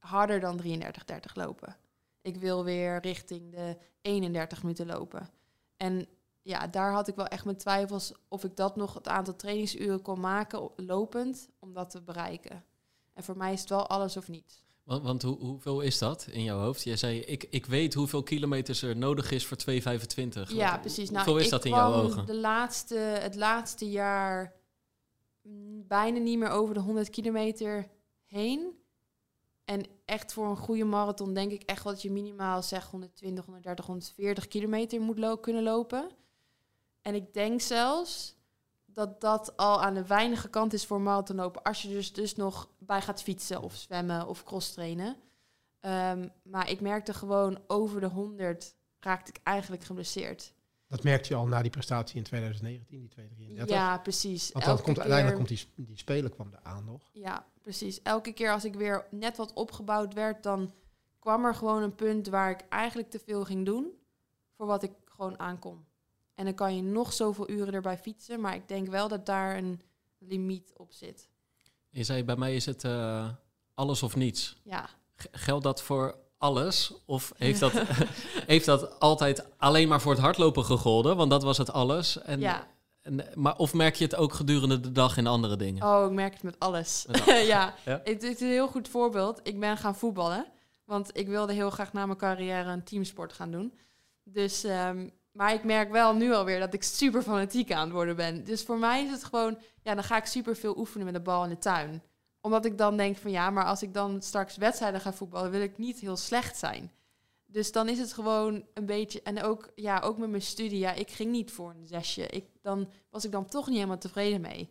harder 0.02 0.40
dan 0.40 0.60
33,30 0.62 0.78
lopen. 1.34 1.76
Ik 2.22 2.36
wil 2.36 2.64
weer 2.64 3.00
richting 3.00 3.50
de 3.54 3.76
31 4.00 4.62
minuten 4.62 4.86
lopen. 4.86 5.28
En 5.76 6.06
ja, 6.42 6.66
daar 6.66 6.92
had 6.92 7.08
ik 7.08 7.14
wel 7.14 7.26
echt 7.26 7.44
mijn 7.44 7.56
twijfels 7.56 8.12
of 8.28 8.44
ik 8.44 8.56
dat 8.56 8.76
nog 8.76 8.94
het 8.94 9.08
aantal 9.08 9.36
trainingsuren 9.36 10.02
kon 10.02 10.20
maken 10.20 10.62
op- 10.62 10.80
lopend 10.80 11.48
om 11.58 11.72
dat 11.72 11.90
te 11.90 12.02
bereiken. 12.02 12.64
En 13.12 13.24
voor 13.24 13.36
mij 13.36 13.52
is 13.52 13.60
het 13.60 13.68
wel 13.68 13.86
alles 13.86 14.16
of 14.16 14.28
niets. 14.28 14.62
Want, 14.82 15.02
want 15.02 15.22
hoe, 15.22 15.38
hoeveel 15.38 15.80
is 15.80 15.98
dat 15.98 16.26
in 16.30 16.42
jouw 16.42 16.58
hoofd? 16.58 16.82
Jij 16.82 16.96
zei, 16.96 17.20
ik, 17.20 17.46
ik 17.50 17.66
weet 17.66 17.94
hoeveel 17.94 18.22
kilometers 18.22 18.82
er 18.82 18.96
nodig 18.96 19.30
is 19.30 19.46
voor 19.46 19.56
2,25. 19.70 20.48
Ja, 20.48 20.78
precies. 20.78 21.10
Nou, 21.10 21.24
hoeveel 21.24 21.42
is 21.42 21.48
dat 21.48 21.64
in 21.64 21.70
jouw 21.70 21.92
ogen? 21.92 22.26
De 22.26 22.36
laatste, 22.36 22.96
het 22.96 23.34
laatste 23.34 23.90
jaar 23.90 24.52
mm, 25.42 25.86
bijna 25.86 26.18
niet 26.18 26.38
meer 26.38 26.48
over 26.48 26.74
de 26.74 26.80
100 26.80 27.10
kilometer 27.10 27.88
heen. 28.24 28.81
En 29.64 29.86
echt 30.04 30.32
voor 30.32 30.46
een 30.46 30.56
goede 30.56 30.84
marathon 30.84 31.34
denk 31.34 31.52
ik 31.52 31.62
echt 31.62 31.84
wel 31.84 31.92
dat 31.92 32.02
je 32.02 32.10
minimaal 32.10 32.62
zeg 32.62 32.90
120, 32.90 33.44
130, 33.44 33.86
140 33.86 34.48
kilometer 34.48 35.00
moet 35.00 35.40
kunnen 35.40 35.62
lopen. 35.62 36.10
En 37.02 37.14
ik 37.14 37.34
denk 37.34 37.60
zelfs 37.60 38.36
dat 38.86 39.20
dat 39.20 39.56
al 39.56 39.82
aan 39.82 39.94
de 39.94 40.06
weinige 40.06 40.48
kant 40.48 40.72
is 40.72 40.86
voor 40.86 41.00
marathonlopen. 41.00 41.62
Als 41.62 41.82
je 41.82 41.88
dus, 41.88 42.12
dus 42.12 42.36
nog 42.36 42.68
bij 42.78 43.02
gaat 43.02 43.22
fietsen 43.22 43.62
of 43.62 43.74
zwemmen 43.74 44.26
of 44.26 44.44
cross 44.44 44.72
trainen. 44.72 45.16
Ehm, 45.80 46.28
maar 46.42 46.70
ik 46.70 46.80
merkte 46.80 47.14
gewoon 47.14 47.58
over 47.66 48.00
de 48.00 48.06
100 48.06 48.74
raakte 49.00 49.32
ik 49.32 49.40
eigenlijk 49.42 49.84
geblesseerd. 49.84 50.52
Dat 50.92 51.02
merkte 51.02 51.28
je 51.28 51.34
al 51.34 51.46
na 51.46 51.62
die 51.62 51.70
prestatie 51.70 52.16
in 52.16 52.22
2019, 52.22 52.98
die 53.00 53.08
233. 53.08 53.76
Ja, 53.76 53.98
precies. 53.98 54.52
Want 54.52 54.64
dan 54.64 54.80
komt, 54.82 54.98
uiteindelijk 54.98 55.46
keer- 55.46 55.56
komt 55.58 55.74
die, 55.76 55.86
die 55.86 55.98
speler 55.98 56.30
kwam 56.30 56.50
eraan 56.62 56.84
nog. 56.84 57.10
Ja, 57.12 57.46
precies. 57.62 58.02
Elke 58.02 58.32
keer 58.32 58.52
als 58.52 58.64
ik 58.64 58.74
weer 58.74 59.06
net 59.10 59.36
wat 59.36 59.52
opgebouwd 59.52 60.14
werd, 60.14 60.42
dan 60.42 60.72
kwam 61.18 61.44
er 61.44 61.54
gewoon 61.54 61.82
een 61.82 61.94
punt 61.94 62.28
waar 62.28 62.50
ik 62.50 62.60
eigenlijk 62.68 63.10
te 63.10 63.18
veel 63.18 63.44
ging 63.44 63.64
doen 63.66 63.86
voor 64.56 64.66
wat 64.66 64.82
ik 64.82 64.92
gewoon 65.04 65.38
aankon. 65.38 65.84
En 66.34 66.44
dan 66.44 66.54
kan 66.54 66.76
je 66.76 66.82
nog 66.82 67.12
zoveel 67.12 67.50
uren 67.50 67.74
erbij 67.74 67.98
fietsen, 67.98 68.40
maar 68.40 68.54
ik 68.54 68.68
denk 68.68 68.88
wel 68.88 69.08
dat 69.08 69.26
daar 69.26 69.56
een 69.56 69.80
limiet 70.18 70.72
op 70.76 70.92
zit. 70.92 71.28
Je 71.88 72.04
zei, 72.04 72.24
bij 72.24 72.36
mij 72.36 72.54
is 72.54 72.66
het 72.66 72.84
eh, 72.84 73.28
alles 73.74 74.02
of 74.02 74.16
niets. 74.16 74.56
Ja, 74.64 74.88
G- 75.16 75.26
Geldt 75.32 75.64
dat 75.64 75.82
voor 75.82 76.18
alles? 76.42 76.92
Of 77.04 77.32
heeft 77.36 77.60
dat, 77.66 77.72
heeft 78.46 78.64
dat 78.64 79.00
altijd 79.00 79.46
alleen 79.56 79.88
maar 79.88 80.00
voor 80.00 80.12
het 80.12 80.20
hardlopen 80.20 80.64
gegolden? 80.64 81.16
Want 81.16 81.30
dat 81.30 81.42
was 81.42 81.58
het 81.58 81.72
alles. 81.72 82.22
En, 82.22 82.40
ja. 82.40 82.66
en, 83.02 83.24
maar, 83.34 83.56
of 83.56 83.74
merk 83.74 83.94
je 83.94 84.04
het 84.04 84.16
ook 84.16 84.32
gedurende 84.32 84.80
de 84.80 84.92
dag 84.92 85.16
in 85.16 85.26
andere 85.26 85.56
dingen? 85.56 85.86
Oh, 85.86 86.06
ik 86.06 86.12
merk 86.12 86.32
het 86.32 86.42
met 86.42 86.58
alles. 86.58 87.04
Met 87.08 87.24
ja, 87.46 87.74
Ja? 87.84 88.00
Het, 88.04 88.22
het 88.22 88.22
is 88.22 88.40
een 88.40 88.48
heel 88.48 88.68
goed 88.68 88.88
voorbeeld. 88.88 89.40
Ik 89.42 89.60
ben 89.60 89.76
gaan 89.76 89.96
voetballen, 89.96 90.46
want 90.84 91.10
ik 91.12 91.28
wilde 91.28 91.52
heel 91.52 91.70
graag 91.70 91.92
na 91.92 92.06
mijn 92.06 92.18
carrière 92.18 92.70
een 92.70 92.84
teamsport 92.84 93.32
gaan 93.32 93.50
doen. 93.50 93.78
Dus 94.24 94.64
ehm, 94.64 95.06
maar 95.32 95.54
ik 95.54 95.64
merk 95.64 95.90
wel 95.90 96.14
nu 96.14 96.32
alweer 96.34 96.60
dat 96.60 96.74
ik 96.74 96.82
super 96.82 97.22
fanatiek 97.22 97.72
aan 97.72 97.84
het 97.84 97.92
worden 97.92 98.16
ben. 98.16 98.44
Dus 98.44 98.62
voor 98.62 98.78
mij 98.78 99.04
is 99.04 99.10
het 99.10 99.24
gewoon, 99.24 99.58
ja, 99.82 99.94
dan 99.94 100.04
ga 100.04 100.16
ik 100.16 100.26
super 100.26 100.56
veel 100.56 100.78
oefenen 100.78 101.04
met 101.04 101.14
de 101.14 101.20
bal 101.20 101.44
in 101.44 101.50
de 101.50 101.58
tuin. 101.58 102.02
Omdat 102.42 102.64
ik 102.64 102.78
dan 102.78 102.96
denk 102.96 103.16
van 103.16 103.30
ja, 103.30 103.50
maar 103.50 103.64
als 103.64 103.82
ik 103.82 103.94
dan 103.94 104.22
straks 104.22 104.56
wedstrijden 104.56 105.00
ga 105.00 105.12
voetballen, 105.12 105.50
wil 105.50 105.60
ik 105.60 105.78
niet 105.78 105.98
heel 106.00 106.16
slecht 106.16 106.56
zijn. 106.58 106.90
Dus 107.46 107.72
dan 107.72 107.88
is 107.88 107.98
het 107.98 108.12
gewoon 108.12 108.64
een 108.74 108.86
beetje, 108.86 109.22
en 109.22 109.42
ook, 109.42 109.70
ja, 109.74 109.98
ook 110.00 110.18
met 110.18 110.30
mijn 110.30 110.42
studie, 110.42 110.78
ja, 110.78 110.92
ik 110.92 111.10
ging 111.10 111.30
niet 111.30 111.50
voor 111.50 111.70
een 111.70 111.86
zesje. 111.86 112.26
Ik, 112.26 112.44
dan 112.62 112.88
was 113.10 113.24
ik 113.24 113.32
dan 113.32 113.46
toch 113.46 113.66
niet 113.66 113.74
helemaal 113.76 113.98
tevreden 113.98 114.40
mee. 114.40 114.68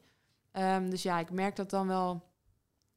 Ehm, 0.52 0.90
dus 0.90 1.04
ja, 1.04 1.20
ik 1.20 1.32
merk 1.32 1.56
dat 1.56 1.70
dan 1.70 1.88
wel 1.88 2.24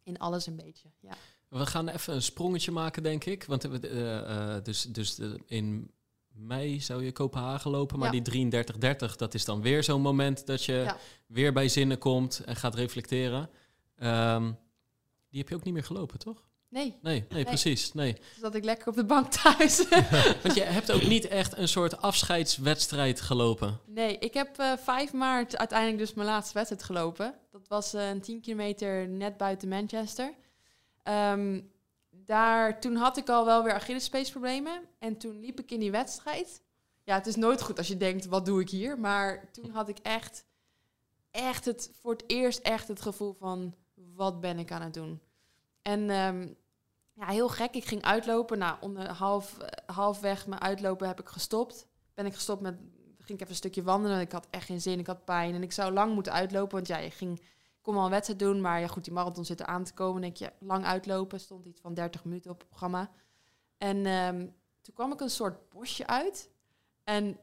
in 0.02 0.18
alles 0.18 0.46
een 0.46 0.56
beetje. 0.56 0.88
Ja. 1.00 1.12
We 1.48 1.66
gaan 1.66 1.88
even 1.88 2.14
een 2.14 2.22
sprongetje 2.22 2.70
maken, 2.70 3.02
denk 3.02 3.24
ik. 3.24 3.44
Want 3.44 3.64
uh, 3.64 3.92
uh, 3.92 4.56
dus, 4.62 4.82
dus 4.82 5.18
in 5.46 5.90
mei 6.32 6.80
zou 6.80 7.04
je 7.04 7.12
Kopenhagen 7.12 7.70
lopen, 7.70 7.98
maar 7.98 8.14
Ja. 8.14 8.20
die 8.20 8.50
33-30, 9.10 9.16
dat 9.16 9.34
is 9.34 9.44
dan 9.44 9.62
weer 9.62 9.84
zo'n 9.84 10.00
moment 10.00 10.46
dat 10.46 10.64
je 10.64 10.72
Ja. 10.72 10.96
weer 11.26 11.52
bij 11.52 11.68
zinnen 11.68 11.98
komt 11.98 12.38
en 12.44 12.56
gaat 12.56 12.74
reflecteren. 12.74 13.50
Ehm, 13.96 14.52
die 15.34 15.42
heb 15.42 15.52
je 15.52 15.58
ook 15.58 15.64
niet 15.64 15.74
meer 15.74 15.84
gelopen, 15.84 16.18
toch? 16.18 16.44
Nee, 16.68 16.98
Nee, 17.02 17.24
nee, 17.28 17.44
precies. 17.44 17.92
Nee. 17.92 18.12
dus 18.12 18.40
dat 18.40 18.54
ik 18.54 18.64
lekker 18.64 18.88
op 18.88 18.94
de 18.94 19.04
bank 19.04 19.30
thuis. 19.30 19.88
Want 20.42 20.54
je 20.54 20.62
hebt 20.62 20.92
ook 20.92 21.02
niet 21.02 21.26
echt 21.26 21.56
een 21.56 21.68
soort 21.68 21.96
afscheidswedstrijd 21.96 23.20
gelopen. 23.20 23.80
Nee, 23.86 24.18
ik 24.18 24.34
heb 24.34 24.58
eh 24.58 24.72
5 24.76 25.12
maart 25.12 25.56
uiteindelijk 25.56 25.98
dus 25.98 26.14
mijn 26.14 26.28
laatste 26.28 26.54
wedstrijd 26.54 26.82
gelopen. 26.82 27.34
Dat 27.50 27.68
was 27.68 27.94
eh, 27.94 28.08
een 28.08 28.20
10 28.20 28.40
kilometer 28.40 29.08
net 29.08 29.36
buiten 29.36 29.68
Manchester. 29.68 30.34
Ehm, 31.02 31.60
daar, 32.10 32.80
toen 32.80 32.96
had 32.96 33.16
ik 33.16 33.28
al 33.28 33.44
wel 33.44 33.62
weer 33.62 33.74
Achillespeesproblemen. 33.74 34.80
En 34.98 35.16
toen 35.16 35.40
liep 35.40 35.60
ik 35.60 35.70
in 35.70 35.80
die 35.80 35.90
wedstrijd. 35.90 36.62
Ja, 37.02 37.14
het 37.14 37.26
is 37.26 37.36
nooit 37.36 37.62
goed 37.62 37.78
als 37.78 37.88
je 37.88 37.96
denkt, 37.96 38.26
wat 38.26 38.46
doe 38.46 38.60
ik 38.60 38.70
hier? 38.70 38.98
Maar 38.98 39.50
toen 39.52 39.70
had 39.70 39.88
ik 39.88 39.98
echt, 39.98 40.44
echt 41.30 41.64
het, 41.64 41.90
voor 42.00 42.12
het 42.12 42.24
eerst 42.26 42.58
echt 42.58 42.88
het 42.88 43.02
gevoel 43.02 43.32
van, 43.32 43.74
wat 43.94 44.40
ben 44.40 44.58
ik 44.58 44.72
aan 44.72 44.82
het 44.82 44.94
doen? 44.94 45.20
En 45.84 46.10
ehm, 46.10 46.48
ja, 47.12 47.26
heel 47.26 47.48
gek. 47.48 47.74
Ik 47.74 47.84
ging 47.84 48.02
uitlopen. 48.02 48.58
Nou, 48.58 48.76
onder 48.80 49.08
half, 49.08 49.56
halfweg 49.86 50.46
mijn 50.46 50.60
uitlopen 50.60 51.06
heb 51.06 51.20
ik 51.20 51.28
gestopt. 51.28 51.86
Ben 52.14 52.26
ik 52.26 52.34
gestopt 52.34 52.60
met 52.60 52.78
ging 53.24 53.38
ik 53.38 53.44
even 53.44 53.50
een 53.50 53.70
stukje 53.70 53.82
wandelen. 53.82 54.20
Ik 54.20 54.32
had 54.32 54.46
echt 54.50 54.66
geen 54.66 54.80
zin, 54.80 54.98
ik 54.98 55.06
had 55.06 55.24
pijn. 55.24 55.54
En 55.54 55.62
ik 55.62 55.72
zou 55.72 55.92
lang 55.92 56.14
moeten 56.14 56.32
uitlopen, 56.32 56.74
want 56.74 56.86
ja, 56.86 56.96
je 56.96 57.10
ging, 57.10 57.38
ik 57.38 57.82
kon 57.82 57.94
wel 57.94 58.04
een 58.04 58.10
wedstrijd 58.10 58.38
doen. 58.38 58.60
Maar 58.60 58.80
ja, 58.80 58.86
goed, 58.86 59.04
die 59.04 59.12
marathon 59.12 59.44
zit 59.44 59.60
er 59.60 59.66
aan 59.66 59.84
te 59.84 59.94
komen. 59.94 60.20
denk 60.22 60.36
je, 60.36 60.52
lang 60.58 60.84
uitlopen. 60.84 61.40
Stond 61.40 61.66
iets 61.66 61.80
van 61.80 61.94
30 61.94 62.24
minuten 62.24 62.50
op 62.50 62.58
het 62.58 62.68
programma. 62.68 63.10
En 63.78 64.06
ehm, 64.06 64.38
toen 64.80 64.94
kwam 64.94 65.12
ik 65.12 65.20
een 65.20 65.30
soort 65.30 65.68
bosje 65.68 66.06
uit. 66.06 66.50
En 67.04 67.38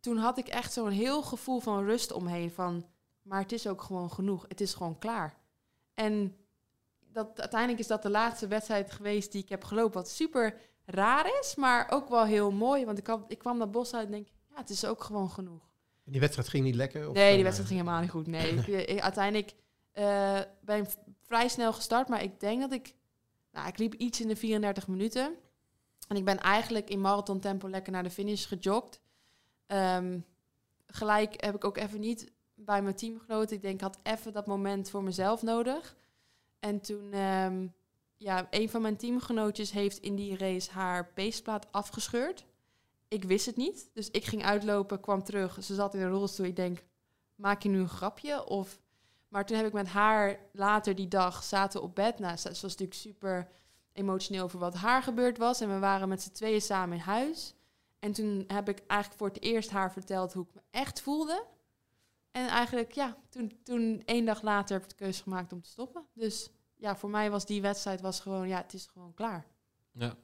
toen 0.00 0.16
had 0.16 0.38
ik 0.38 0.48
echt 0.48 0.72
zo'n 0.72 0.90
heel 0.90 1.22
gevoel 1.22 1.60
van 1.60 1.84
rust 1.84 2.12
omheen. 2.12 2.50
Van, 2.50 2.86
maar 3.22 3.40
het 3.40 3.52
is 3.52 3.66
ook 3.66 3.82
gewoon 3.82 4.10
genoeg. 4.10 4.44
Het 4.48 4.60
is 4.60 4.74
gewoon 4.74 4.98
klaar. 4.98 5.38
En 5.94 6.36
dat, 7.16 7.40
uiteindelijk 7.40 7.80
is 7.80 7.86
dat 7.86 8.02
de 8.02 8.10
laatste 8.10 8.46
wedstrijd 8.46 8.90
geweest 8.90 9.32
die 9.32 9.42
ik 9.42 9.48
heb 9.48 9.64
gelopen. 9.64 9.92
Wat 9.92 10.08
super 10.10 10.54
raar 10.84 11.26
is, 11.40 11.54
maar 11.54 11.90
ook 11.90 12.08
wel 12.08 12.24
heel 12.24 12.50
mooi. 12.50 12.84
Want 12.84 12.98
ik, 12.98 13.06
had, 13.06 13.24
ik 13.28 13.38
kwam 13.38 13.58
dat 13.58 13.70
bos 13.70 13.94
uit 13.94 14.04
en 14.06 14.10
denk, 14.12 14.28
ja, 14.48 14.56
het 14.56 14.70
is 14.70 14.84
ook 14.84 15.02
gewoon 15.04 15.30
genoeg. 15.30 15.62
En 16.04 16.12
die 16.12 16.20
wedstrijd 16.20 16.48
ging 16.48 16.64
niet 16.64 16.74
lekker? 16.74 17.08
Of, 17.08 17.14
nee, 17.14 17.28
die 17.28 17.36
eh, 17.36 17.42
wedstrijd 17.42 17.68
ging 17.68 17.80
helemaal 17.80 18.00
niet 18.00 18.10
goed. 18.10 18.26
Nee, 18.26 18.52
ik, 18.56 18.88
ik- 18.88 19.00
uiteindelijk 19.00 19.54
eh, 19.92 20.40
ben 20.60 20.82
ik 20.82 20.88
vrij 21.22 21.48
snel 21.48 21.72
gestart, 21.72 22.08
maar 22.08 22.22
ik 22.22 22.40
denk 22.40 22.60
dat 22.60 22.72
ik... 22.72 22.94
Nou, 23.52 23.68
ik 23.68 23.78
liep 23.78 23.94
iets 23.94 24.20
in 24.20 24.28
de 24.28 24.36
34 24.36 24.88
minuten. 24.88 25.34
En 26.08 26.16
ik 26.16 26.24
ben 26.24 26.38
eigenlijk 26.40 26.90
in 26.90 27.00
marathon 27.00 27.40
tempo 27.40 27.68
lekker 27.68 27.92
naar 27.92 28.02
de 28.02 28.10
finish 28.10 28.46
gejogd. 28.46 29.00
Ehm, 29.66 30.18
gelijk 30.86 31.44
heb 31.44 31.54
ik 31.54 31.64
ook 31.64 31.76
even 31.76 32.00
niet 32.00 32.32
bij 32.54 32.82
mijn 32.82 32.94
team 32.94 33.18
genoten. 33.18 33.56
Ik 33.56 33.62
denk, 33.62 33.74
ik 33.74 33.80
had 33.80 33.98
even 34.02 34.32
dat 34.32 34.46
moment 34.46 34.90
voor 34.90 35.02
mezelf 35.02 35.42
nodig. 35.42 35.96
En 36.66 36.80
toen, 36.80 37.12
ehm, 37.12 37.66
ja, 38.16 38.46
een 38.50 38.68
van 38.68 38.82
mijn 38.82 38.96
teamgenootjes 38.96 39.70
heeft 39.70 39.98
in 39.98 40.16
die 40.16 40.36
race 40.36 40.70
haar 40.70 41.12
peesplaat 41.12 41.72
afgescheurd. 41.72 42.44
Ik 43.08 43.24
wist 43.24 43.46
het 43.46 43.56
niet, 43.56 43.90
dus 43.92 44.10
ik 44.10 44.24
ging 44.24 44.44
uitlopen, 44.44 45.00
kwam 45.00 45.22
terug. 45.22 45.64
Ze 45.64 45.74
zat 45.74 45.94
in 45.94 46.00
een 46.00 46.10
rolstoel. 46.10 46.46
Ik 46.46 46.56
denk, 46.56 46.84
maak 47.34 47.62
je 47.62 47.68
nu 47.68 47.78
een 47.78 47.88
grapje? 47.88 48.46
Of... 48.46 48.80
Maar 49.28 49.46
toen 49.46 49.56
heb 49.56 49.66
ik 49.66 49.72
met 49.72 49.88
haar 49.88 50.38
later 50.52 50.94
die 50.94 51.08
dag 51.08 51.42
zaten 51.42 51.82
op 51.82 51.94
bed. 51.94 52.18
Nou, 52.18 52.36
ze 52.36 52.48
was 52.48 52.62
natuurlijk 52.62 52.94
super 52.94 53.48
emotioneel 53.92 54.44
over 54.44 54.58
wat 54.58 54.74
haar 54.74 55.02
gebeurd 55.02 55.38
was. 55.38 55.60
En 55.60 55.68
we 55.68 55.78
waren 55.78 56.08
met 56.08 56.22
z'n 56.22 56.32
tweeën 56.32 56.62
samen 56.62 56.96
in 56.96 57.02
huis. 57.02 57.54
En 57.98 58.12
toen 58.12 58.44
heb 58.46 58.68
ik 58.68 58.82
eigenlijk 58.86 59.20
voor 59.20 59.28
het 59.28 59.42
eerst 59.42 59.70
haar 59.70 59.92
verteld 59.92 60.32
hoe 60.32 60.44
ik 60.44 60.54
me 60.54 60.60
echt 60.70 61.00
voelde. 61.00 61.44
En 62.30 62.46
eigenlijk, 62.48 62.92
ja, 62.92 63.16
toen, 63.28 63.58
toen 63.62 64.02
één 64.04 64.24
dag 64.24 64.42
later 64.42 64.74
heb 64.74 64.84
ik 64.84 64.90
de 64.90 65.04
keuze 65.04 65.22
gemaakt 65.22 65.52
om 65.52 65.62
te 65.62 65.68
stoppen. 65.68 66.06
Dus 66.12 66.50
ja, 66.76 66.96
voor 66.96 67.10
mij 67.10 67.30
was 67.30 67.46
die 67.46 67.62
wedstrijd 67.62 68.00
was 68.00 68.20
gewoon, 68.20 68.48
ja, 68.48 68.56
het 68.56 68.72
is 68.74 68.86
gewoon 68.92 69.14
klaar. 69.14 69.46
Ja. 69.92 70.14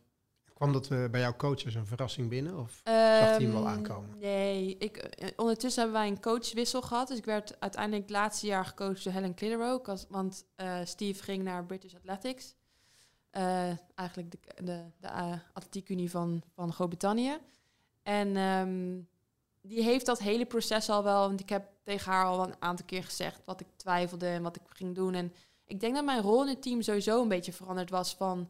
Kwam 0.55 0.73
dat 0.73 0.91
eh, 0.91 1.05
bij 1.11 1.21
jouw 1.21 1.37
coach 1.37 1.65
als 1.65 1.75
een 1.75 1.87
verrassing 1.87 2.29
binnen? 2.29 2.59
Of 2.59 2.71
zag 2.85 2.95
hij 2.95 3.37
hem 3.39 3.53
wel 3.53 3.61
Ehm, 3.67 3.71
aankomen? 3.77 4.19
Nee, 4.19 4.77
ik, 4.79 4.97
eh, 4.97 5.29
ondertussen 5.37 5.83
hebben 5.83 6.01
wij 6.01 6.11
een 6.11 6.21
coachwissel 6.21 6.83
gehad. 6.83 7.09
Dus 7.09 7.19
ik 7.19 7.25
werd 7.25 7.61
uiteindelijk 7.61 8.03
het 8.03 8.11
laatste 8.11 8.47
jaar 8.47 8.65
gecoacht 8.65 9.05
door 9.05 9.13
Helen 9.13 9.35
Clitheroe. 9.35 9.83
als- 9.83 10.07
Want 10.09 10.45
eh, 10.55 10.79
Steve 10.85 11.23
ging 11.23 11.43
naar 11.45 11.65
British 11.67 11.95
Athletics. 11.95 12.55
Eh, 13.31 13.71
eigenlijk 13.95 14.31
de, 14.31 14.39
de, 14.65 14.85
de 15.01 15.09
atletiekunie 15.53 16.11
van, 16.11 16.43
van 16.55 16.73
Groot-Brittannië. 16.73 17.39
En 18.03 18.37
ehm, 18.37 19.01
die 19.61 19.83
heeft 19.83 20.07
dat 20.07 20.19
hele 20.19 20.47
proces 20.47 20.89
al 20.91 21.03
wel... 21.03 21.29
Want 21.29 21.41
ik 21.41 21.49
heb 21.49 21.71
tegen 21.83 22.13
haar 22.13 22.25
al 22.25 22.43
een 22.47 22.55
aantal 22.59 22.87
keer 22.87 23.05
gezegd 23.05 23.41
wat 23.45 23.61
ik 23.61 23.67
twijfelde 23.77 24.27
en 24.27 24.43
wat 24.43 24.57
ik 24.57 24.63
ging 24.69 24.95
doen. 24.95 25.15
En 25.15 25.33
ik 25.73 25.81
denk 25.81 25.95
dat 25.95 26.05
mijn 26.05 26.23
rol 26.23 26.43
in 26.43 26.49
het 26.49 26.63
team 26.63 26.83
sowieso 26.83 27.23
een 27.23 27.29
beetje 27.29 27.53
veranderd 27.53 27.91
was 27.91 28.15
van 28.15 28.49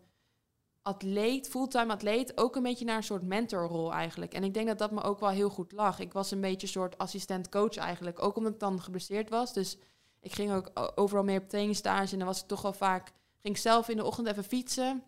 atleet, 0.83 1.49
fulltime 1.49 1.93
atleet, 1.93 2.39
ook 2.39 2.57
een 2.57 2.63
beetje 2.63 2.85
naar 2.85 2.97
een 2.97 3.03
soort 3.03 3.23
mentorrol 3.23 3.93
eigenlijk. 3.93 4.35
En 4.35 4.45
ik 4.45 4.55
denk 4.55 4.67
dat 4.67 4.79
dat 4.79 4.91
me 4.91 5.03
ook 5.03 5.21
wel 5.21 5.29
heel 5.29 5.51
goed 5.51 5.73
lag. 5.73 5.99
Ik 5.99 6.13
was 6.13 6.31
een 6.31 6.41
beetje 6.41 6.67
een 6.67 6.73
soort 6.73 6.99
assistent 6.99 7.49
coach 7.49 7.77
eigenlijk, 7.77 8.23
ook 8.23 8.37
omdat 8.37 8.53
ik 8.53 8.61
dan 8.61 8.81
geblesseerd 8.81 9.31
was. 9.31 9.53
Dus 9.53 9.79
ik 10.21 10.33
ging 10.33 10.53
ook 10.53 10.93
overal 10.95 11.25
mee 11.25 11.39
op 11.39 11.49
trainingsstage 11.49 12.13
en 12.13 12.19
dan 12.19 12.27
was 12.27 12.41
ik 12.41 12.47
toch 12.47 12.63
wel 12.63 12.73
vaak, 12.73 13.13
ging 13.41 13.55
ik 13.55 13.61
zelf 13.61 13.89
in 13.89 13.97
de 13.97 14.05
ochtend 14.05 14.27
even 14.27 14.45
fietsen. 14.45 15.03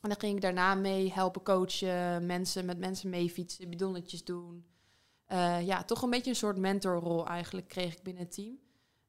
En 0.00 0.10
dan 0.10 0.18
ging 0.18 0.34
ik 0.34 0.42
daarna 0.42 0.74
mee 0.74 1.12
helpen 1.12 1.42
coachen, 1.42 2.26
mensen 2.26 2.64
met 2.64 2.78
mensen 2.78 3.10
mee 3.10 3.30
fietsen, 3.30 3.70
bidonnetjes 3.70 4.24
doen. 4.24 4.64
Eh, 5.26 5.66
ja, 5.66 5.84
toch 5.84 6.02
een 6.02 6.10
beetje 6.10 6.30
een 6.30 6.36
soort 6.36 6.56
mentorrol 6.56 7.26
eigenlijk 7.26 7.68
kreeg 7.68 7.92
ik 7.92 8.02
binnen 8.02 8.22
het 8.22 8.32
team. 8.32 8.58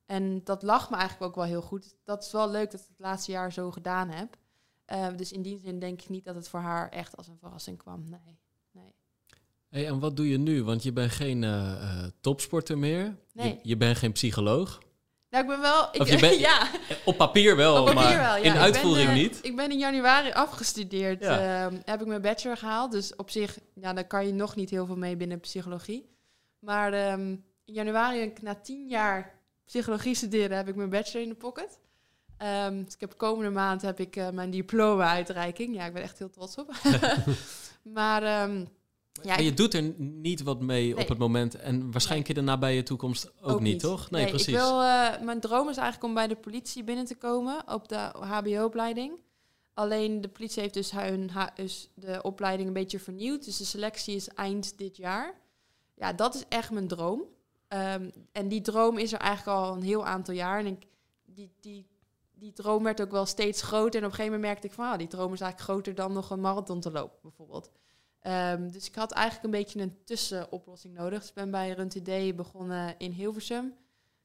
En 0.06 0.42
dat 0.44 0.64
lag 0.64 0.90
me 0.90 0.96
eigenlijk 0.96 1.30
ook 1.30 1.36
wel 1.36 1.46
heel 1.46 1.62
goed. 1.62 1.96
Dat 2.04 2.24
is 2.24 2.32
wel 2.32 2.50
leuk 2.50 2.72
dat 2.72 2.80
ik 2.80 2.88
het 2.88 3.00
laatste 3.00 3.32
jaar 3.32 3.52
zo 3.52 3.72
gedaan 3.72 4.10
heb. 4.10 4.38
Eh, 4.86 5.08
dus 5.16 5.32
in 5.32 5.42
die 5.42 5.60
zin 5.60 5.80
denk 5.80 6.02
ik 6.02 6.10
niet 6.10 6.26
dat 6.26 6.36
het 6.36 6.48
voor 6.48 6.60
haar 6.60 6.90
echt 6.90 7.18
als 7.18 7.28
een 7.28 7.38
verrassing 7.40 7.78
kwam. 7.78 8.04
Nee. 8.10 8.40
nee. 8.72 8.94
Hey, 9.70 9.88
en 9.88 10.00
wat 10.00 10.16
doe 10.16 10.30
je 10.30 10.38
nu? 10.38 10.64
Want 10.64 10.84
je 10.84 10.92
bent 10.94 11.12
geen 11.12 11.44
eh, 11.44 11.72
eh, 11.72 12.12
topsporter 12.20 12.78
meer. 12.78 13.16
Nee. 13.34 13.50
Je, 13.50 13.60
je 13.70 13.78
bent 13.78 13.98
geen 13.98 14.12
psycholoog. 14.12 14.80
Nou, 15.30 15.44
ik 15.44 15.50
ben 15.50 15.62
wel. 15.62 15.88
Ik, 15.92 16.02
Of 16.02 16.10
je 16.10 16.20
bent- 16.20 16.40
ja, 16.50 16.70
Op 17.06 17.18
papier 17.18 17.56
wel, 17.56 17.80
op 17.80 17.86
papier 17.86 18.02
maar 18.04 18.18
wel. 18.18 18.36
Ja. 18.36 18.54
in 18.54 18.60
uitvoering 18.60 19.08
ben, 19.08 19.16
niet. 19.16 19.40
Ik 19.42 19.56
ben 19.56 19.72
in 19.72 19.78
januari 19.78 20.32
afgestudeerd. 20.32 21.22
Ja. 21.22 21.66
Ehm, 21.66 21.80
heb 21.86 22.02
ik 22.02 22.08
mijn 22.08 22.22
bachelor 22.22 22.58
gehaald. 22.58 22.92
Dus 22.92 23.16
op 23.16 23.30
zich, 23.30 23.60
ja, 23.74 23.94
daar 23.94 24.08
kan 24.08 24.26
je 24.26 24.34
nog 24.34 24.56
niet 24.56 24.70
heel 24.70 24.86
veel 24.86 24.98
mee 24.98 25.16
binnen 25.16 25.40
psychologie. 25.40 26.10
Maar 26.60 26.94
ehm, 26.94 27.30
in 27.66 27.74
januari, 27.74 28.20
heb 28.20 28.30
ik 28.30 28.42
na 28.42 28.56
tien 28.56 28.88
jaar 28.88 29.35
psychologie 29.66 30.16
studeren, 30.16 30.58
heb 30.58 30.68
ik 30.68 30.76
mijn 30.76 30.90
bachelor 30.90 31.24
in 31.24 31.30
de 31.30 31.36
pocket. 31.36 31.80
Ehm, 32.38 32.84
dus 32.84 32.94
ik 32.94 33.00
heb 33.00 33.18
komende 33.18 33.52
maand 33.52 33.82
heb 33.82 34.00
ik 34.00 34.16
eh, 34.16 34.30
mijn 34.30 34.50
diploma-uitreiking. 34.50 35.76
Ja, 35.76 35.86
ik 35.86 35.94
ben 35.94 36.04
echt 36.04 36.20
heel 36.20 36.30
trots 36.30 36.58
op. 36.58 36.76
maar 37.98 38.24
ehm, 38.24 38.66
ja, 39.22 39.38
je 39.38 39.54
doet 39.54 39.74
er 39.74 39.94
niet 39.98 40.44
wat 40.44 40.62
mee 40.62 40.98
op 40.98 41.08
het 41.08 41.18
moment. 41.18 41.56
En 41.56 41.92
waarschijnlijk 41.92 42.30
in 42.30 42.36
de 42.36 42.42
nabije 42.42 42.84
toekomst 42.84 43.32
ook, 43.42 43.60
niet, 43.60 43.80
toch? 43.80 44.12
Nee, 44.12 44.28
precies. 44.28 44.48
Ik 44.48 44.54
wil, 44.54 44.82
eh, 44.82 45.22
mijn 45.22 45.40
droom 45.40 45.70
is 45.70 45.78
eigenlijk 45.78 46.08
om 46.08 46.14
bij 46.14 46.28
de 46.28 46.36
politie 46.36 46.84
binnen 46.84 47.06
te 47.06 47.16
komen 47.16 47.64
op 47.68 47.88
de 47.90 48.10
HBO-opleiding. 48.12 49.20
Alleen 49.74 50.22
de 50.22 50.28
politie 50.28 50.62
heeft 50.62 50.74
dus, 50.74 50.92
hun, 50.92 51.32
dus 51.56 51.90
de 51.94 52.22
opleiding 52.22 52.68
een 52.68 52.74
beetje 52.74 53.00
vernieuwd. 53.00 53.46
Dus 53.46 53.58
de 53.58 53.66
selectie 53.66 54.16
is 54.16 54.28
eind 54.28 54.78
dit 54.78 54.98
jaar. 54.98 55.34
Ja, 55.96 56.14
dat 56.14 56.36
is 56.36 56.44
echt 56.50 56.72
mijn 56.72 56.88
droom. 56.88 57.24
Ehm, 57.68 58.10
en 58.32 58.48
die 58.48 58.62
droom 58.62 58.98
is 58.98 59.14
er 59.14 59.20
eigenlijk 59.20 59.58
al 59.58 59.76
een 59.76 59.84
heel 59.84 60.06
aantal 60.06 60.34
jaar. 60.34 60.60
En 60.60 60.66
ik, 60.66 60.88
die, 61.26 61.52
die, 61.60 61.88
die 62.34 62.54
droom 62.54 62.84
werd 62.84 63.02
ook 63.02 63.12
wel 63.12 63.26
steeds 63.26 63.62
groter. 63.62 64.00
En 64.00 64.06
op 64.06 64.12
een 64.12 64.16
gegeven 64.16 64.32
moment 64.32 64.42
merkte 64.42 64.68
ik 64.68 64.74
van... 64.74 64.86
ah, 64.86 64.98
die 64.98 65.08
droom 65.08 65.34
is 65.34 65.42
eigenlijk 65.42 65.72
groter 65.72 65.96
dan 65.96 66.14
nog 66.14 66.30
een 66.30 66.42
marathon 66.42 66.80
te 66.80 66.92
lopen, 66.92 67.20
bijvoorbeeld. 67.22 67.72
Ehm, 68.20 68.70
dus 68.70 68.88
ik 68.88 68.96
had 68.96 69.12
eigenlijk 69.12 69.46
een 69.46 69.60
beetje 69.60 69.82
een 69.82 69.98
tussenoplossing 70.04 70.94
nodig. 70.94 71.20
Dus 71.20 71.30
ik 71.30 71.36
ben 71.36 71.52
bij 71.52 71.72
Run 71.72 71.90
Today 71.90 72.36
begonnen 72.36 72.96
in 72.98 73.12
Hilversum. 73.12 73.74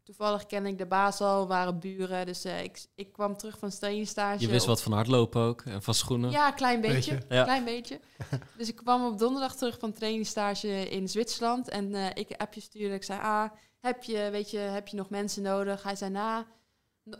Toevallig 0.05 0.46
ken 0.46 0.66
ik 0.66 0.78
de 0.78 0.86
baas 0.86 1.20
al, 1.20 1.46
waren 1.46 1.78
buren. 1.78 2.26
Dus 2.26 2.44
eh, 2.44 2.62
ik, 2.62 2.84
ik 2.94 3.12
kwam 3.12 3.36
terug 3.36 3.59
van 3.59 3.70
trainingstage. 3.70 4.40
Je 4.40 4.48
wist 4.48 4.62
op- 4.62 4.68
wat 4.68 4.82
van 4.82 4.92
hardlopen 4.92 5.42
ook 5.42 5.62
en 5.62 5.82
van 5.82 5.94
schoenen. 5.94 6.30
Ja, 6.30 6.46
een 6.46 6.55
klein 6.55 6.80
beetje. 6.80 7.14
Beetje. 7.14 7.34
Ja. 7.34 7.42
Klein 7.44 7.64
beetje. 7.64 8.01
dus 8.59 8.68
ik 8.68 8.76
kwam 8.76 9.07
op 9.07 9.18
donderdag 9.18 9.55
terug 9.57 9.78
van 9.78 9.92
trainingstage 9.92 10.90
in 10.90 11.09
Zwitserland. 11.09 11.68
En 11.68 11.94
eh, 11.94 12.07
ik 12.14 12.30
appje 12.36 12.61
stuurde. 12.61 12.94
Ik 12.94 13.05
zei, 13.05 13.20
ah, 13.20 13.51
heb 13.80 14.03
je, 14.03 14.28
weet 14.30 14.51
je, 14.51 14.59
heb 14.59 14.88
je 14.88 14.96
nog 14.96 15.11
mensen 15.11 15.42
nodig? 15.42 15.82
Hij 15.82 15.96
zei, 15.96 16.11
nou, 16.11 16.44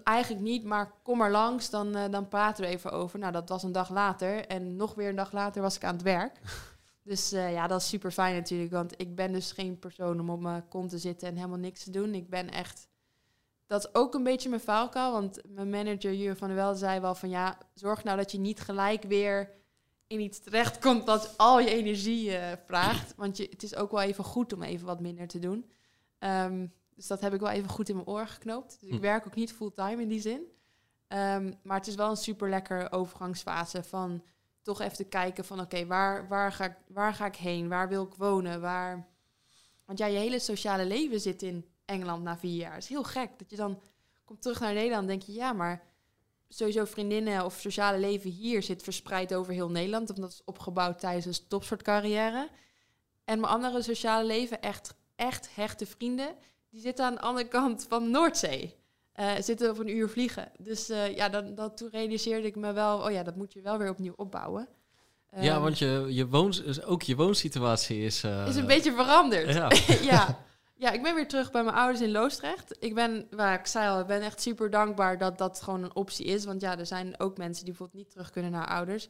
eigenlijk 0.05 0.43
niet, 0.45 0.64
maar 0.64 0.93
kom 1.03 1.18
maar 1.18 1.31
langs. 1.31 1.70
Dan, 1.70 1.97
eh, 1.97 2.11
dan 2.11 2.28
praten 2.28 2.64
we 2.64 2.70
even 2.70 2.93
over. 2.93 3.18
Nou, 3.18 3.33
dat 3.33 3.49
was 3.49 3.62
een 3.62 3.72
dag 3.72 3.91
later. 3.91 4.47
En 4.47 4.76
nog 4.76 4.95
weer 4.95 5.09
een 5.09 5.16
dag 5.16 5.33
later 5.33 5.62
was 5.62 5.76
ik 5.76 5.85
aan 5.85 5.95
het 5.95 6.03
werk. 6.03 6.41
Dus 7.03 7.33
eh, 7.33 7.53
ja, 7.53 7.67
dat 7.67 7.81
is 7.81 7.89
super 7.89 8.11
fijn 8.11 8.35
natuurlijk. 8.35 8.73
Want 8.73 9.01
ik 9.01 9.15
ben 9.15 9.33
dus 9.33 9.53
geen 9.53 9.79
persoon 9.79 10.21
om 10.21 10.31
op 10.31 10.41
mijn 10.41 10.69
kont 10.69 10.91
te 10.91 10.99
zitten 10.99 11.29
en 11.29 11.35
helemaal 11.37 11.59
niks 11.59 11.85
te 11.85 11.91
doen. 11.91 12.15
Ik 12.15 12.29
ben 12.29 12.51
echt... 12.51 12.89
Dat 13.67 13.85
is 13.85 13.95
ook 13.95 14.15
een 14.15 14.23
beetje 14.23 14.49
mijn 14.49 14.61
valkuil. 14.61 15.13
Want 15.13 15.41
mijn 15.49 15.71
manager 15.71 16.15
Jure 16.15 16.37
van 16.37 16.49
der 16.49 16.57
Wel 16.57 16.75
zei 16.75 17.01
wel 17.01 17.15
van... 17.15 17.29
Ja, 17.29 17.59
zorg 17.75 18.05
nou 18.05 18.17
dat 18.17 18.33
je 18.33 18.39
niet 18.39 18.61
gelijk 18.61 19.03
weer 19.03 19.51
in 20.07 20.21
iets 20.21 20.41
terechtkomt 20.41 21.07
dat 21.07 21.35
al 21.37 21.61
je 21.61 21.71
energie 21.71 22.37
eh, 22.37 22.57
vraagt. 22.67 23.15
Want 23.17 23.37
je, 23.37 23.47
het 23.51 23.63
is 23.63 23.75
ook 23.77 23.91
wel 23.91 24.01
even 24.01 24.25
goed 24.25 24.53
om 24.53 24.63
even 24.63 24.87
wat 24.87 25.01
minder 25.01 25.27
te 25.27 25.39
doen. 25.39 25.71
Ehm, 26.19 26.67
dus 26.95 27.07
dat 27.07 27.21
heb 27.21 27.35
ik 27.35 27.41
wel 27.41 27.51
even 27.51 27.69
goed 27.71 27.89
in 27.89 27.95
mijn 27.95 28.09
oor 28.09 28.27
geknoopt. 28.27 28.77
Dus 28.81 28.89
ik 28.89 28.95
Hm. 28.95 29.01
werk 29.01 29.27
ook 29.27 29.35
niet 29.35 29.53
fulltime 29.53 30.03
in 30.03 30.09
die 30.09 30.21
zin. 30.21 30.43
Ehm, 31.07 31.53
maar 31.63 31.77
het 31.79 31.87
is 31.87 31.95
wel 31.95 32.11
een 32.11 32.17
super 32.17 32.49
lekker 32.49 32.93
overgangsfase 32.93 33.83
van 33.83 34.23
toch 34.71 34.81
even 34.81 34.97
te 34.97 35.05
kijken 35.05 35.45
van 35.45 35.61
oké, 35.61 35.87
waar, 35.87 36.29
waar, 36.29 36.53
ga 36.53 36.64
ik, 36.64 36.77
waar 36.89 37.14
ga 37.14 37.27
ik 37.27 37.37
heen? 37.37 37.68
Waar 37.68 37.89
wil 37.89 38.05
ik 38.05 38.14
wonen? 38.14 38.61
Waar... 38.61 39.09
Want 39.85 39.99
ja, 39.99 40.07
je 40.07 40.18
hele 40.18 40.39
sociale 40.39 40.85
leven 40.85 41.21
zit 41.21 41.43
in 41.43 41.66
Engeland 41.85 42.23
na 42.23 42.39
vier 42.39 42.57
jaar. 42.57 42.75
Het 42.75 42.83
is 42.83 42.89
heel 42.89 43.05
gek 43.05 43.39
dat 43.39 43.51
je 43.51 43.57
dan 43.57 43.81
komt 44.25 44.43
terug 44.43 44.61
naar 44.61 44.75
Nederland 44.75 45.03
en 45.03 45.09
denk 45.09 45.23
je 45.23 45.33
ja, 45.33 45.53
maar 45.53 45.83
sowieso 46.49 46.85
vriendinnen 46.85 47.45
of 47.45 47.61
sociale 47.61 47.99
leven 47.99 48.31
hier 48.31 48.62
zit 48.62 48.83
verspreid 48.83 49.35
over 49.35 49.53
heel 49.53 49.71
Nederland. 49.71 50.09
Want 50.09 50.21
dat 50.21 50.31
is 50.31 50.43
opgebouwd 50.45 50.99
tijdens 50.99 51.27
een 51.27 51.49
topsportcarrière. 51.49 52.49
En 53.25 53.41
mijn 53.41 53.53
andere 53.53 53.83
sociale 53.83 54.27
leven, 54.27 54.62
echt, 54.62 54.95
echt 55.16 55.55
hechte 55.55 55.87
vrienden, 55.87 56.37
die 56.71 56.81
zitten 56.81 57.05
aan 57.05 57.14
de 57.14 57.21
andere 57.21 57.49
kant 57.49 57.87
van 57.89 58.11
Noordzee. 58.11 58.80
Eh, 59.21 59.33
zitten 59.41 59.71
op 59.71 59.79
een 59.79 59.97
uur 59.97 60.09
vliegen. 60.09 60.53
Dus 60.59 60.89
eh, 60.89 61.16
ja, 61.16 61.29
dan, 61.29 61.75
toen 61.75 61.89
realiseerde 61.91 62.47
ik 62.47 62.57
me 62.57 62.73
wel, 62.73 62.99
oh 62.99 63.11
ja, 63.11 63.23
dat 63.23 63.37
moet 63.37 63.53
je 63.53 63.61
wel 63.61 63.79
weer 63.79 63.91
opnieuw 63.91 64.12
opbouwen. 64.16 64.68
Ja, 65.41 65.55
Ehm, 65.55 65.62
want 65.62 65.79
je, 65.79 66.07
je 66.09 66.29
woons, 66.29 66.62
dus 66.62 66.83
ook 66.83 67.03
je 67.03 67.16
woonsituatie 67.16 68.05
is... 68.05 68.25
eh, 68.25 68.47
is 68.49 68.57
een 68.57 68.66
beetje 68.66 68.93
veranderd. 68.93 69.55
Ja. 69.55 69.71
ja. 70.12 70.39
ja, 70.75 70.91
ik 70.91 71.03
ben 71.03 71.14
weer 71.14 71.29
terug 71.29 71.51
bij 71.51 71.62
mijn 71.62 71.77
ouders 71.77 72.01
in 72.01 72.11
Loosdrecht. 72.11 72.77
Ik 72.79 72.95
ben, 72.95 73.27
waar 73.31 73.59
ik 73.59 73.66
zei 73.66 73.89
al, 73.89 74.01
ik 74.01 74.07
ben 74.07 74.23
echt 74.23 74.41
super 74.41 74.71
dankbaar 74.71 75.18
dat 75.18 75.39
dat 75.39 75.62
gewoon 75.62 75.83
een 75.83 75.95
optie 75.95 76.27
is. 76.27 76.45
Want 76.45 76.61
ja, 76.61 76.79
er 76.79 76.87
zijn 76.87 77.21
ook 77.21 77.37
mensen 77.37 77.64
die 77.64 77.73
bijvoorbeeld 77.73 78.03
niet 78.03 78.12
terug 78.12 78.31
kunnen 78.31 78.51
naar 78.51 78.68
ouders. 78.68 79.09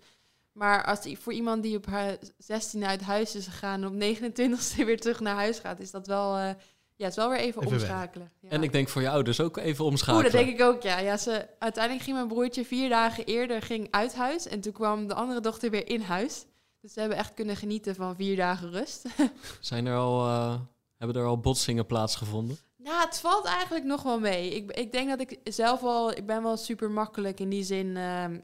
Maar 0.53 0.85
als 0.85 1.03
die, 1.03 1.19
voor 1.19 1.33
iemand 1.33 1.63
die 1.63 1.77
op 1.77 1.87
haar 1.87 2.17
16 2.39 2.85
uit 2.85 3.03
huis 3.03 3.35
is 3.35 3.47
gegaan... 3.47 3.83
en 3.83 3.89
op 3.89 3.95
29 3.95 4.79
e 4.79 4.85
weer 4.91 5.01
terug 5.01 5.21
naar 5.21 5.35
huis 5.35 5.59
gaat... 5.59 5.81
is 5.81 5.91
dat 5.91 6.07
wel, 6.07 6.55
ja, 7.01 7.07
het 7.07 7.17
is 7.17 7.23
wel 7.23 7.31
weer 7.31 7.39
even, 7.39 7.63
Even 7.63 7.73
omschakelen. 7.73 8.31
Ja. 8.41 8.49
En 8.49 8.63
ik 8.63 8.73
denk 8.73 8.89
voor 8.89 9.03
je 9.03 9.11
ouders 9.11 9.41
ook 9.41 9.57
even 9.57 9.81
Oeh, 9.85 9.93
omschakelen. 9.93 10.23
dat 10.23 10.33
denk 10.33 10.49
ik 10.49 10.61
ook, 10.63 10.83
ja. 10.83 10.99
ja 10.99 11.17
ze, 11.17 11.47
uiteindelijk 11.59 12.05
ging 12.05 12.17
mijn 12.17 12.29
broertje 12.29 12.65
vier 12.65 12.89
dagen 12.89 13.25
eerder 13.25 13.63
ging 13.63 13.89
uit 13.91 14.15
huis. 14.15 14.47
En 14.47 14.61
toen 14.61 14.73
kwam 14.73 15.07
de 15.07 15.15
andere 15.15 15.41
dochter 15.41 15.71
weer 15.71 15.89
in 15.89 16.01
huis. 16.01 16.45
Dus 16.81 16.93
ze 16.93 17.01
hebben 17.01 17.19
echt 17.19 17.35
kunnen 17.35 17.57
genieten 17.57 17.95
van 17.95 18.17
vier 18.17 18.37
dagen 18.37 18.71
rust. 18.71 19.07
Zijn 19.61 19.87
er 19.87 19.97
al, 19.97 20.27
eh, 20.27 20.61
hebben 20.97 21.17
er 21.23 21.29
al 21.29 21.41
botsingen 21.41 21.87
plaatsgevonden? 21.87 22.57
Nou, 22.77 23.01
het 23.05 23.19
valt 23.21 23.45
eigenlijk 23.45 23.85
nog 23.85 24.03
wel 24.03 24.19
mee. 24.21 24.55
Ik, 24.55 24.71
ik 24.71 24.93
denk 24.93 25.09
dat 25.09 25.21
ik 25.21 25.39
zelf 25.45 25.81
wel... 25.81 26.11
Ik 26.11 26.27
ben 26.27 26.43
wel 26.43 26.57
super 26.57 26.91
makkelijk 26.91 27.41
in 27.41 27.49
die 27.49 27.65
zin... 27.65 27.97
ehm, 27.97 28.39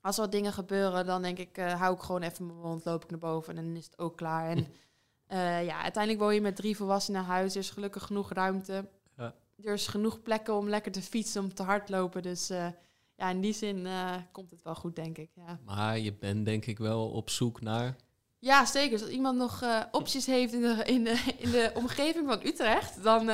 als 0.00 0.16
er 0.16 0.22
wat 0.22 0.32
dingen 0.32 0.52
gebeuren, 0.52 1.06
dan 1.06 1.22
denk 1.22 1.38
ik... 1.38 1.56
eh, 1.58 1.80
hou 1.80 1.94
ik 1.94 2.00
gewoon 2.00 2.22
even 2.22 2.46
mijn 2.46 2.58
mond, 2.58 2.84
loop 2.84 3.04
ik 3.04 3.10
naar 3.10 3.18
boven 3.18 3.56
en 3.56 3.64
dan 3.64 3.76
is 3.76 3.84
het 3.84 3.98
ook 3.98 4.16
klaar. 4.16 4.50
En 4.50 4.66
eh, 5.30 5.64
ja, 5.64 5.82
uiteindelijk 5.82 6.22
woon 6.22 6.34
je 6.34 6.40
met 6.40 6.56
drie 6.56 6.76
volwassenen 6.76 7.24
huis. 7.24 7.54
Er 7.54 7.60
is 7.60 7.70
gelukkig 7.70 8.02
genoeg 8.02 8.32
ruimte. 8.32 8.88
Ja. 9.16 9.34
Er 9.62 9.72
is 9.72 9.86
genoeg 9.86 10.22
plekken 10.22 10.54
om 10.54 10.68
lekker 10.68 10.92
te 10.92 11.02
fietsen, 11.02 11.42
om 11.42 11.54
te 11.54 11.62
hardlopen. 11.62 12.22
Dus 12.22 12.50
eh, 12.50 12.66
ja, 13.16 13.30
in 13.30 13.40
die 13.40 13.52
zin 13.52 13.86
eh, 13.86 14.14
komt 14.32 14.50
het 14.50 14.62
wel 14.62 14.74
goed, 14.74 14.96
denk 14.96 15.18
ik. 15.18 15.30
Ja. 15.34 15.58
Maar 15.64 15.98
je 15.98 16.12
bent 16.12 16.44
denk 16.44 16.66
ik 16.66 16.78
wel 16.78 17.08
op 17.08 17.30
zoek 17.30 17.60
naar... 17.60 17.96
Ja, 18.38 18.64
zeker. 18.64 18.90
Dus 18.90 19.02
als 19.02 19.10
iemand 19.10 19.38
nog 19.38 19.64
opties 19.90 20.26
heeft 20.26 20.52
in 20.52 20.60
de, 20.60 20.82
in, 20.84 21.04
de, 21.04 21.34
in 21.38 21.50
de 21.50 21.72
omgeving 21.74 22.26
van 22.28 22.46
Utrecht, 22.46 23.02
dan 23.02 23.28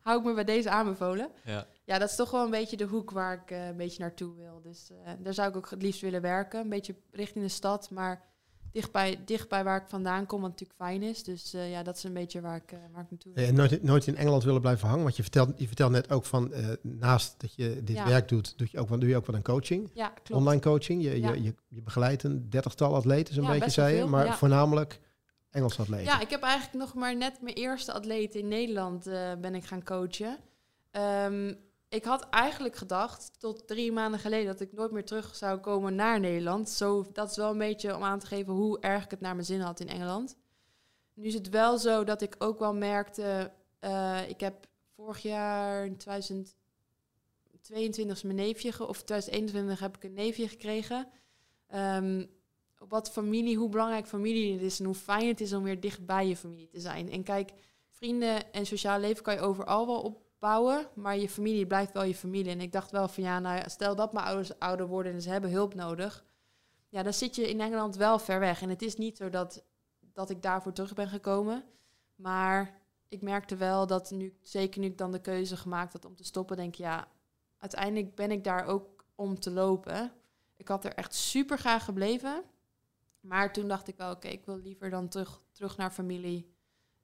hou 0.00 0.18
ik 0.18 0.24
me 0.24 0.34
bij 0.34 0.44
deze 0.44 0.70
aanbevolen. 0.70 1.30
Ja. 1.44 1.66
Ja, 1.84 1.98
dat 1.98 2.10
is 2.10 2.16
toch 2.16 2.30
wel 2.30 2.44
een 2.44 2.50
beetje 2.50 2.76
de 2.76 2.84
hoek 2.84 3.10
waar 3.10 3.42
ik 3.44 3.50
een 3.50 3.76
beetje 3.76 4.02
naartoe 4.02 4.34
wil. 4.34 4.60
Dus 4.62 4.90
daar 5.18 5.34
zou 5.34 5.48
ik 5.48 5.56
ook 5.56 5.70
het 5.70 5.82
liefst 5.82 6.00
willen 6.00 6.20
werken. 6.20 6.60
Een 6.60 6.68
beetje 6.68 6.94
richting 7.10 7.44
de 7.44 7.50
stad, 7.50 7.90
maar 7.90 8.31
dichtbij, 8.72 9.20
dichtbij 9.24 9.64
waar 9.64 9.80
ik 9.82 9.88
vandaan 9.88 10.26
kom, 10.26 10.40
wat 10.40 10.50
natuurlijk 10.50 10.78
fijn 10.78 11.02
is. 11.02 11.22
Dus 11.24 11.54
eh, 11.54 11.70
ja, 11.70 11.82
dat 11.82 11.96
is 11.96 12.04
een 12.04 12.12
beetje 12.12 12.40
waar 12.40 12.56
ik, 12.56 12.72
eh, 12.72 12.78
waar 12.92 13.02
ik 13.02 13.10
naartoe 13.10 13.32
wil. 13.34 13.44
En 13.44 13.54
nooit, 13.54 13.82
nooit 13.82 14.06
in 14.06 14.16
Engeland 14.16 14.44
willen 14.44 14.60
blijven 14.60 14.88
hangen. 14.88 15.02
Want 15.02 15.16
je 15.16 15.22
vertelt, 15.22 15.58
je 15.58 15.66
vertelt 15.66 15.90
net 15.90 16.10
ook 16.10 16.24
van 16.24 16.52
eh, 16.52 16.68
naast 16.82 17.34
dat 17.40 17.54
je 17.54 17.80
dit 17.84 17.96
Ja. 17.96 18.06
werk 18.06 18.28
doet, 18.28 18.58
doe 18.58 18.68
je, 18.70 18.78
ook, 18.78 18.88
doe 19.00 19.08
je 19.08 19.16
ook 19.16 19.26
wel 19.26 19.36
een 19.36 19.42
coaching. 19.42 19.90
Ja, 19.94 20.08
klopt. 20.08 20.30
Online 20.40 20.60
coaching. 20.60 21.02
Je, 21.02 21.20
Ja. 21.20 21.32
je, 21.32 21.42
je, 21.42 21.54
je 21.68 21.82
begeleidt 21.82 22.22
een 22.22 22.50
dertigtal 22.50 22.94
atleten, 22.94 23.34
zo'n 23.34 23.46
beetje 23.46 23.70
zei 23.70 23.96
je. 23.96 24.04
Maar 24.04 24.36
voornamelijk 24.36 25.00
Engelse 25.50 25.80
atleten. 25.80 26.04
Ja, 26.04 26.20
ik 26.20 26.30
heb 26.30 26.42
eigenlijk 26.42 26.84
nog 26.84 26.94
maar 26.94 27.16
net 27.16 27.42
mijn 27.42 27.54
eerste 27.56 27.92
atleet 27.92 28.34
in 28.34 28.48
Nederland 28.48 29.04
ben 29.40 29.54
ik 29.54 29.64
gaan 29.64 29.84
coachen. 29.84 30.38
Ehm, 30.90 31.54
ik 31.92 32.04
had 32.04 32.28
eigenlijk 32.30 32.76
gedacht 32.76 33.32
tot 33.38 33.66
drie 33.66 33.92
maanden 33.92 34.20
geleden 34.20 34.46
dat 34.46 34.60
ik 34.60 34.72
nooit 34.72 34.90
meer 34.90 35.04
terug 35.04 35.36
zou 35.36 35.58
komen 35.58 35.94
naar 35.94 36.20
Nederland. 36.20 36.70
Zo, 36.70 37.06
dat 37.12 37.30
is 37.30 37.36
wel 37.36 37.50
een 37.50 37.58
beetje 37.58 37.96
om 37.96 38.02
aan 38.02 38.18
te 38.18 38.26
geven 38.26 38.52
hoe 38.52 38.80
erg 38.80 39.04
ik 39.04 39.10
het 39.10 39.20
naar 39.20 39.34
mijn 39.34 39.46
zin 39.46 39.60
had 39.60 39.80
in 39.80 39.88
Engeland. 39.88 40.36
Nu 41.14 41.24
is 41.24 41.34
het 41.34 41.48
wel 41.48 41.78
zo 41.78 42.04
dat 42.04 42.22
ik 42.22 42.34
ook 42.38 42.58
wel 42.58 42.74
merkte. 42.74 43.52
eh, 43.78 44.28
ik 44.28 44.40
heb 44.40 44.66
vorig 44.94 45.22
jaar 45.22 45.86
in 45.86 45.96
2022 45.96 48.16
is 48.16 48.22
mijn 48.22 48.36
neefje, 48.36 48.86
of 48.86 49.02
2021 49.02 49.80
heb 49.80 49.96
ik 49.96 50.04
een 50.04 50.12
neefje 50.12 50.48
gekregen. 50.48 51.08
Ehm, 51.66 52.26
wat 52.88 53.10
familie, 53.10 53.56
hoe 53.56 53.68
belangrijk 53.68 54.06
familie 54.06 54.52
het 54.52 54.62
is 54.62 54.78
en 54.78 54.84
hoe 54.84 54.94
fijn 54.94 55.28
het 55.28 55.40
is 55.40 55.52
om 55.52 55.62
weer 55.62 55.80
dicht 55.80 56.06
bij 56.06 56.28
je 56.28 56.36
familie 56.36 56.68
te 56.68 56.80
zijn. 56.80 57.10
En 57.10 57.22
kijk, 57.22 57.52
vrienden 57.88 58.52
en 58.52 58.66
sociaal 58.66 59.00
leven 59.00 59.22
kan 59.22 59.34
je 59.34 59.40
overal 59.40 59.86
wel 59.86 60.21
opbouwen, 60.42 60.86
maar 60.94 61.16
je 61.16 61.28
familie 61.28 61.66
blijft 61.66 61.92
wel 61.92 62.04
je 62.04 62.14
familie. 62.14 62.50
En 62.50 62.60
ik 62.60 62.72
dacht 62.72 62.90
wel 62.90 63.08
van 63.08 63.22
ja, 63.22 63.38
nou 63.38 63.56
ja, 63.56 63.68
stel 63.68 63.96
dat 63.96 64.12
mijn 64.12 64.26
ouders 64.26 64.58
ouder 64.58 64.86
worden 64.86 65.12
en 65.12 65.22
ze 65.22 65.30
hebben 65.30 65.50
hulp 65.50 65.74
nodig, 65.74 66.24
ja, 66.88 67.02
dan 67.02 67.12
zit 67.12 67.36
je 67.36 67.48
in 67.48 67.60
Engeland 67.60 67.96
wel 67.96 68.18
ver 68.18 68.40
weg. 68.40 68.62
En 68.62 68.68
het 68.68 68.82
is 68.82 68.96
niet 68.96 69.16
zo 69.16 69.30
dat, 69.30 69.64
dat 70.12 70.30
ik 70.30 70.42
daarvoor 70.42 70.72
terug 70.72 70.94
ben 70.94 71.08
gekomen, 71.08 71.64
maar 72.14 72.80
ik 73.08 73.22
merkte 73.22 73.56
wel 73.56 73.86
dat 73.86 74.10
nu, 74.10 74.36
zeker 74.40 74.80
nu 74.80 74.86
ik 74.86 74.98
dan 74.98 75.12
de 75.12 75.20
keuze 75.20 75.56
gemaakt 75.56 75.92
had 75.92 76.04
om 76.04 76.16
te 76.16 76.24
stoppen, 76.24 76.56
denk 76.56 76.72
ik 76.72 76.80
ja, 76.80 77.08
uiteindelijk 77.58 78.14
ben 78.14 78.30
ik 78.30 78.44
daar 78.44 78.66
ook 78.66 79.04
om 79.14 79.40
te 79.40 79.50
lopen. 79.50 80.12
Ik 80.56 80.68
had 80.68 80.84
er 80.84 80.94
echt 80.94 81.14
super 81.14 81.58
graag 81.58 81.84
gebleven. 81.84 82.42
Maar 83.20 83.52
toen 83.52 83.68
dacht 83.68 83.88
ik 83.88 83.96
wel, 83.96 84.10
oké, 84.10 84.28
ik 84.28 84.44
wil 84.44 84.58
liever 84.58 84.90
dan 84.90 85.08
terug, 85.08 85.40
terug 85.52 85.76
naar 85.76 85.90
familie. 85.90 86.50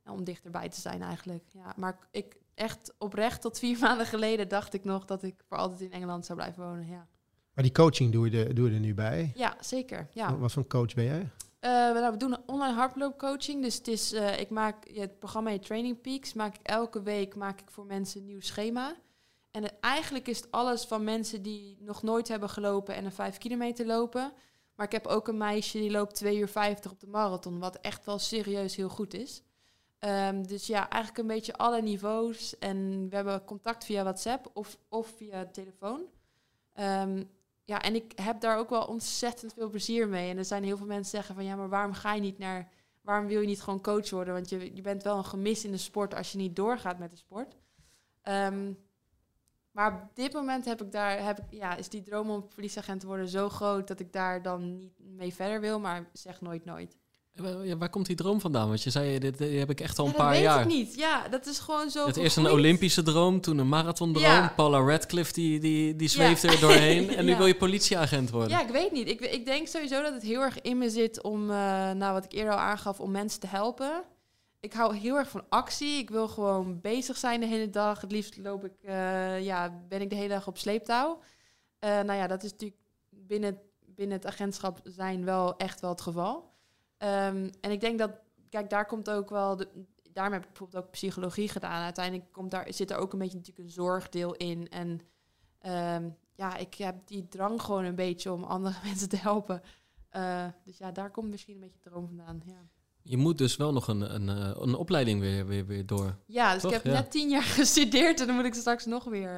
Om 0.04 0.24
dichterbij 0.24 0.68
te 0.68 0.80
zijn 0.80 1.02
eigenlijk. 1.02 1.44
Ja, 1.52 1.72
maar 1.76 2.08
ik 2.10 2.36
echt 2.58 2.94
oprecht 2.98 3.40
tot 3.40 3.58
vier 3.58 3.78
maanden 3.86 4.06
geleden 4.06 4.48
dacht 4.48 4.74
ik 4.74 4.84
nog 4.84 5.04
dat 5.04 5.22
ik 5.22 5.34
voor 5.48 5.56
altijd 5.56 5.80
in 5.80 5.92
Engeland 5.92 6.26
zou 6.26 6.38
blijven 6.38 6.62
wonen. 6.64 6.86
Ja, 6.86 7.06
Maar 7.54 7.64
die 7.64 7.72
coaching 7.72 8.12
doe 8.12 8.30
je, 8.30 8.44
er, 8.44 8.54
doe 8.54 8.68
je 8.68 8.74
er 8.74 8.80
nu 8.80 8.94
bij. 8.94 9.32
ja 9.34 9.56
zeker. 9.60 10.08
Ja. 10.12 10.36
Wat 10.38 10.52
voor 10.52 10.66
coach 10.66 10.94
ben 10.94 11.04
jij? 11.04 11.28
Eh, 11.58 11.92
we, 11.92 11.98
nou, 12.00 12.12
we 12.12 12.16
doen 12.18 12.32
een 12.32 12.42
online 12.46 12.74
hardloopcoaching. 12.74 13.62
Dus 13.62 13.74
het 13.74 13.88
is, 13.88 14.12
eh, 14.12 14.40
ik 14.40 14.50
maak 14.50 14.88
ja, 14.88 15.00
het 15.00 15.18
programma 15.18 15.50
heet 15.50 15.62
Training 15.64 16.00
Peaks. 16.00 16.32
Maak 16.34 16.54
ik 16.54 16.60
elke 16.66 17.02
week 17.02 17.34
maak 17.34 17.60
ik 17.60 17.70
voor 17.70 17.86
mensen 17.86 18.20
een 18.20 18.26
nieuw 18.26 18.40
schema. 18.40 18.94
En 19.50 19.62
het- 19.62 19.74
eigenlijk 19.80 20.28
is 20.28 20.36
het 20.36 20.50
alles 20.50 20.84
van 20.84 21.04
mensen 21.04 21.42
die 21.42 21.76
nog 21.80 22.02
nooit 22.02 22.28
hebben 22.28 22.48
gelopen 22.48 22.94
en 22.94 23.04
een 23.04 23.12
5 23.12 23.38
kilometer 23.38 23.86
lopen. 23.86 24.32
Maar 24.74 24.86
ik 24.86 24.92
heb 24.92 25.06
ook 25.06 25.28
een 25.28 25.36
meisje 25.36 25.78
die 25.78 25.90
loopt 25.90 26.14
2 26.14 26.38
uur 26.38 26.48
50 26.48 26.90
op 26.90 27.00
de 27.00 27.06
marathon, 27.06 27.58
wat 27.58 27.76
echt 27.80 28.04
wel 28.04 28.18
serieus 28.18 28.76
heel 28.76 28.88
goed 28.88 29.14
is. 29.14 29.42
Ehm, 29.98 30.42
dus 30.42 30.66
ja, 30.66 30.88
eigenlijk 30.88 31.22
een 31.22 31.34
beetje 31.34 31.56
alle 31.56 31.82
niveaus. 31.82 32.58
En 32.58 33.08
we 33.08 33.16
hebben 33.16 33.44
contact 33.44 33.84
via 33.84 34.02
WhatsApp 34.02 34.50
of, 34.52 34.78
of 34.88 35.08
via 35.16 35.46
telefoon. 35.46 36.02
Ehm, 36.72 37.24
ja, 37.64 37.82
en 37.82 37.94
ik 37.94 38.12
heb 38.18 38.40
daar 38.40 38.58
ook 38.58 38.70
wel 38.70 38.84
ontzettend 38.84 39.52
veel 39.52 39.70
plezier 39.70 40.08
mee. 40.08 40.30
En 40.30 40.38
er 40.38 40.44
zijn 40.44 40.64
heel 40.64 40.76
veel 40.76 40.86
mensen 40.86 41.10
zeggen 41.10 41.34
van 41.34 41.44
ja, 41.44 41.56
maar 41.56 41.68
waarom 41.68 41.92
ga 41.92 42.14
je 42.14 42.20
niet 42.20 42.38
naar, 42.38 42.68
waarom 43.02 43.26
wil 43.26 43.40
je 43.40 43.46
niet 43.46 43.62
gewoon 43.62 43.80
coach 43.80 44.10
worden? 44.10 44.34
Want 44.34 44.48
je, 44.48 44.74
je 44.74 44.82
bent 44.82 45.02
wel 45.02 45.16
een 45.16 45.24
gemis 45.24 45.64
in 45.64 45.70
de 45.70 45.76
sport 45.76 46.14
als 46.14 46.32
je 46.32 46.38
niet 46.38 46.56
doorgaat 46.56 46.98
met 46.98 47.10
de 47.10 47.16
sport. 47.16 47.56
Ehm, 48.22 48.72
maar 49.70 49.92
op 49.92 50.14
dit 50.14 50.32
moment 50.32 50.64
heb 50.64 50.82
ik 50.82 50.92
daar, 50.92 51.24
heb 51.24 51.38
ik, 51.38 51.44
ja, 51.50 51.76
is 51.76 51.88
die 51.88 52.02
droom 52.02 52.30
om 52.30 52.48
politieagent 52.54 53.00
te 53.00 53.06
worden 53.06 53.28
zo 53.28 53.48
groot 53.48 53.88
dat 53.88 54.00
ik 54.00 54.12
daar 54.12 54.42
dan 54.42 54.76
niet 54.76 54.92
mee 54.98 55.34
verder 55.34 55.60
wil, 55.60 55.80
maar 55.80 56.08
zeg 56.12 56.40
nooit 56.40 56.64
nooit. 56.64 56.96
Ja, 57.64 57.76
waar- 57.76 57.88
komt 57.90 58.06
die 58.06 58.16
droom 58.16 58.40
vandaan? 58.40 58.68
Want 58.68 58.82
je 58.82 58.90
zei, 58.90 59.18
dit, 59.18 59.38
dit 59.38 59.58
heb 59.58 59.70
ik 59.70 59.80
echt 59.80 59.98
al 59.98 60.04
een 60.04 60.10
Ja, 60.10 60.16
paar 60.16 60.26
dat 60.26 60.36
weet 60.36 60.44
jaar. 60.44 60.60
ik 60.60 60.66
niet. 60.66 60.94
Ja, 60.94 61.28
dat 61.28 61.46
is 61.46 61.58
gewoon 61.58 61.90
zo 61.90 62.06
Het 62.06 62.16
eerst 62.16 62.36
een. 62.36 62.50
Olympische 62.50 63.02
droom, 63.02 63.40
toen 63.40 63.58
een 63.58 63.68
marathondroom. 63.68 64.24
Ja. 64.24 64.52
Paula 64.56 64.78
Radcliffe 64.80 65.32
die, 65.32 65.60
die, 65.60 65.96
die 65.96 66.08
zweeft 66.08 66.42
er 66.42 66.60
doorheen. 66.60 67.08
En 67.16 67.24
nu 67.24 67.36
wil 67.36 67.46
je 67.46 67.56
politieagent 67.56 68.30
worden. 68.30 68.50
Ja, 68.50 68.62
ik 68.62 68.68
weet 68.68 68.92
niet. 68.92 69.08
Ik, 69.08 69.20
ik 69.20 69.46
denk 69.46 69.66
sowieso 69.68 70.02
dat 70.02 70.12
het 70.12 70.22
heel 70.22 70.40
erg 70.40 70.60
in 70.60 70.78
me 70.78 70.90
zit 70.90 71.22
om, 71.22 71.50
eh, 71.50 71.56
nou 71.90 72.12
wat 72.12 72.24
ik 72.24 72.32
eerder 72.32 72.52
al 72.52 72.58
aangaf, 72.58 73.00
om 73.00 73.10
mensen 73.10 73.40
te 73.40 73.46
helpen. 73.46 74.02
Ik 74.60 74.72
hou 74.72 74.96
heel 74.96 75.16
erg 75.16 75.28
van 75.28 75.42
actie. 75.48 75.98
Ik 75.98 76.10
wil 76.10 76.28
gewoon 76.28 76.80
bezig 76.80 77.16
zijn 77.16 77.40
de 77.40 77.46
hele 77.46 77.70
dag. 77.70 78.00
Het 78.00 78.12
liefst 78.12 78.36
loop 78.36 78.64
ik, 78.64 78.72
eh, 78.82 79.44
ja, 79.44 79.82
ben 79.88 80.00
ik 80.00 80.10
de 80.10 80.16
hele 80.16 80.28
dag 80.28 80.46
op 80.46 80.58
sleeptouw. 80.58 81.18
Eh, 81.78 81.90
nou 81.90 82.12
ja, 82.12 82.26
dat 82.26 82.42
is 82.42 82.50
natuurlijk 82.50 82.80
binnen, 83.10 83.58
binnen 83.86 84.16
het 84.16 84.26
agentschap 84.26 84.80
zijn 84.84 85.24
wel 85.24 85.56
echt 85.56 85.80
wel 85.80 85.90
het 85.90 86.00
geval. 86.00 86.56
Ehm, 86.98 87.48
en 87.60 87.70
ik 87.70 87.80
denk 87.80 87.98
dat, 87.98 88.10
kijk, 88.48 88.70
daar 88.70 88.86
komt 88.86 89.10
ook 89.10 89.30
wel, 89.30 89.56
de, 89.56 89.68
daarom 90.12 90.32
heb 90.32 90.42
ik 90.42 90.48
bijvoorbeeld 90.48 90.84
ook 90.84 90.90
psychologie 90.90 91.48
gedaan. 91.48 91.82
Uiteindelijk 91.82 92.32
komt 92.32 92.50
daar, 92.50 92.66
zit 92.72 92.90
er 92.90 92.96
ook 92.96 93.12
een 93.12 93.18
beetje 93.18 93.36
natuurlijk 93.36 93.66
een 93.66 93.72
zorgdeel 93.74 94.34
in. 94.34 94.68
En 94.68 95.00
ehm, 95.58 96.08
ja, 96.34 96.56
ik 96.56 96.74
heb 96.74 96.96
die 97.06 97.28
drang 97.28 97.62
gewoon 97.62 97.84
een 97.84 97.94
beetje 97.94 98.32
om 98.32 98.44
andere 98.44 98.74
mensen 98.88 99.08
te 99.08 99.16
helpen. 99.16 99.62
Eh, 100.08 100.46
dus 100.64 100.78
ja, 100.78 100.92
daar 100.92 101.10
komt 101.10 101.30
misschien 101.30 101.54
een 101.54 101.60
beetje 101.60 101.78
de 101.82 101.90
droom 101.90 102.06
vandaan. 102.06 102.42
Ja, 102.46 102.66
Je 103.02 103.16
moet 103.16 103.38
dus 103.38 103.56
wel 103.56 103.72
nog 103.72 103.88
een, 103.88 104.14
een, 104.14 104.28
eh, 104.28 104.50
een 104.62 104.74
opleiding 104.74 105.20
weer, 105.20 105.46
weer, 105.46 105.66
weer 105.66 105.86
door. 105.86 106.18
ja 106.26 106.52
dus 106.52 106.62
Toch? 106.62 106.70
ik 106.70 106.76
heb 106.76 106.86
Ja. 106.86 106.92
net 107.00 107.10
tien 107.10 107.28
jaar 107.28 107.42
gestudeerd 107.60 108.20
en 108.20 108.26
dan 108.26 108.36
moet 108.36 108.44
ik 108.44 108.54
straks 108.54 108.84
nog 108.86 109.04
weer 109.04 109.30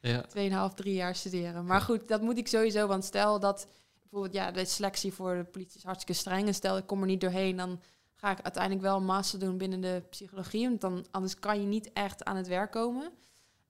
eh 0.00 0.12
Ja. 0.12 0.68
2,5, 0.70 0.74
drie 0.74 0.94
jaar 0.94 1.14
studeren. 1.14 1.64
Maar 1.64 1.80
goed, 1.80 2.08
dat 2.08 2.20
moet 2.22 2.38
ik 2.38 2.48
sowieso, 2.48 2.86
want 2.86 3.04
stel 3.04 3.40
dat 3.40 3.66
bijvoorbeeld 4.10 4.34
ja, 4.34 4.50
de 4.50 4.64
selectie 4.64 5.12
voor 5.12 5.36
de 5.36 5.44
politie 5.44 5.76
is 5.78 5.84
hartstikke 5.84 6.20
streng. 6.20 6.46
En 6.46 6.54
stel 6.54 6.76
ik 6.76 6.86
kom 6.86 7.00
er 7.00 7.06
niet 7.06 7.20
doorheen, 7.20 7.56
dan 7.56 7.80
ga 8.14 8.30
ik 8.30 8.40
uiteindelijk 8.42 8.82
wel 8.84 8.96
een 8.96 9.04
master 9.04 9.38
doen 9.38 9.58
binnen 9.58 9.80
de 9.80 10.02
psychologie. 10.10 10.68
Want 10.68 10.80
dan, 10.80 11.06
anders 11.10 11.38
kan 11.38 11.60
je 11.60 11.66
niet 11.66 11.90
echt 11.92 12.24
aan 12.24 12.36
het 12.36 12.48
werk 12.48 12.70
komen. 12.72 13.10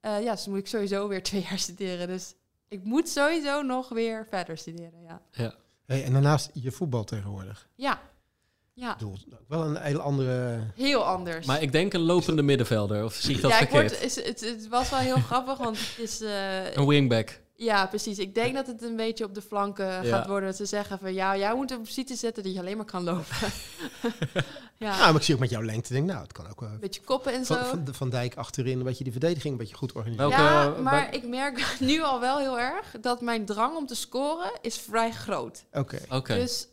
Eh, 0.01 0.23
ja, 0.23 0.33
dus 0.33 0.43
dan 0.45 0.53
moet 0.53 0.63
ik 0.63 0.69
sowieso 0.69 1.09
weer 1.09 1.23
twee 1.31 1.47
jaar 1.49 1.59
studeren. 1.59 2.07
Dus 2.07 2.35
ik 2.69 2.85
moet 2.85 3.09
sowieso 3.09 3.63
nog 3.63 3.89
weer 3.89 4.27
verder 4.31 4.59
studeren, 4.59 5.03
ja. 5.03 5.23
Hey, 5.87 6.05
en 6.05 6.13
daarnaast 6.13 6.51
je 6.53 6.71
voetbal 6.71 7.05
tegenwoordig. 7.05 7.69
Ja, 7.75 8.01
ja. 8.75 8.93
Ik 8.93 8.99
bedoel, 8.99 9.17
wel 9.49 9.63
een 9.65 9.77
hele 9.77 10.01
andere... 10.01 10.61
heel 10.75 11.05
anders. 11.05 11.47
Maar 11.47 11.63
ik 11.63 11.73
denk 11.73 11.93
een 11.93 12.01
lopende 12.01 12.43
middenvelder, 12.43 13.05
of 13.05 13.15
zie 13.15 13.35
ik 13.37 13.41
dat 13.43 13.51
ja, 13.51 13.59
ik 13.61 13.69
verkeerd? 13.69 13.91
word, 13.91 14.03
is, 14.05 14.25
het, 14.25 14.41
het 14.41 14.69
was 14.69 14.91
wel 14.91 14.99
heel 14.99 15.17
grappig, 15.31 15.59
want 15.59 15.79
het 15.79 15.99
is... 15.99 16.21
eh, 16.21 16.75
Een 16.75 16.87
wingback. 16.87 17.41
Ja, 17.61 17.87
precies. 17.87 18.19
Ik 18.19 18.35
denk 18.35 18.55
dat 18.55 18.67
het 18.67 18.83
een 18.83 18.97
beetje 18.97 19.25
op 19.25 19.35
de 19.35 19.43
flanken 19.43 19.87
Ja. 19.87 20.03
gaat 20.03 20.27
worden. 20.27 20.49
Dat 20.49 20.57
ze 20.57 20.65
zeggen 20.65 20.99
van, 20.99 21.15
ja, 21.15 21.37
jij 21.37 21.55
moet 21.55 21.73
op 21.73 21.79
positie 21.79 22.17
zetten 22.17 22.43
dat 22.43 22.53
je 22.53 22.59
alleen 22.59 22.77
maar 22.77 22.87
kan 22.87 23.05
lopen. 23.05 23.25
ja, 24.77 24.97
Ja, 24.97 25.07
maar 25.07 25.15
ik 25.15 25.23
zie 25.23 25.35
ook 25.35 25.41
met 25.41 25.51
jouw 25.51 25.63
lengte, 25.63 25.93
denk 25.93 26.05
ik, 26.05 26.11
nou, 26.11 26.23
het 26.23 26.33
kan 26.33 26.51
ook 26.51 26.61
wel. 26.61 26.69
een 26.71 26.79
beetje 26.81 27.01
koppen 27.01 27.33
en 27.33 27.45
zo. 27.45 27.55
Van, 27.55 27.65
van, 27.85 27.95
van 27.95 28.11
Dijk 28.11 28.37
achterin, 28.37 28.79
een 28.79 28.85
beetje 28.85 29.03
die 29.05 29.13
verdediging, 29.13 29.53
een 29.53 29.59
beetje 29.59 29.75
goed 29.77 29.93
organiseren. 29.93 30.29
Welke- 30.31 30.45
ja, 30.45 30.71
wa- 30.73 30.81
maar 30.81 31.15
ik 31.15 31.27
merk 31.29 31.77
nu 31.81 32.03
al 32.03 32.21
wel 32.21 32.39
heel 32.39 32.59
erg 32.59 32.95
dat 33.01 33.21
mijn 33.21 33.45
drang 33.45 33.77
om 33.77 33.87
te 33.87 33.95
scoren 33.95 34.51
is 34.61 34.79
vrij 34.79 35.11
groot. 35.13 35.65
Oké. 35.73 35.99
Oké, 36.11 36.35
Dus 36.35 36.69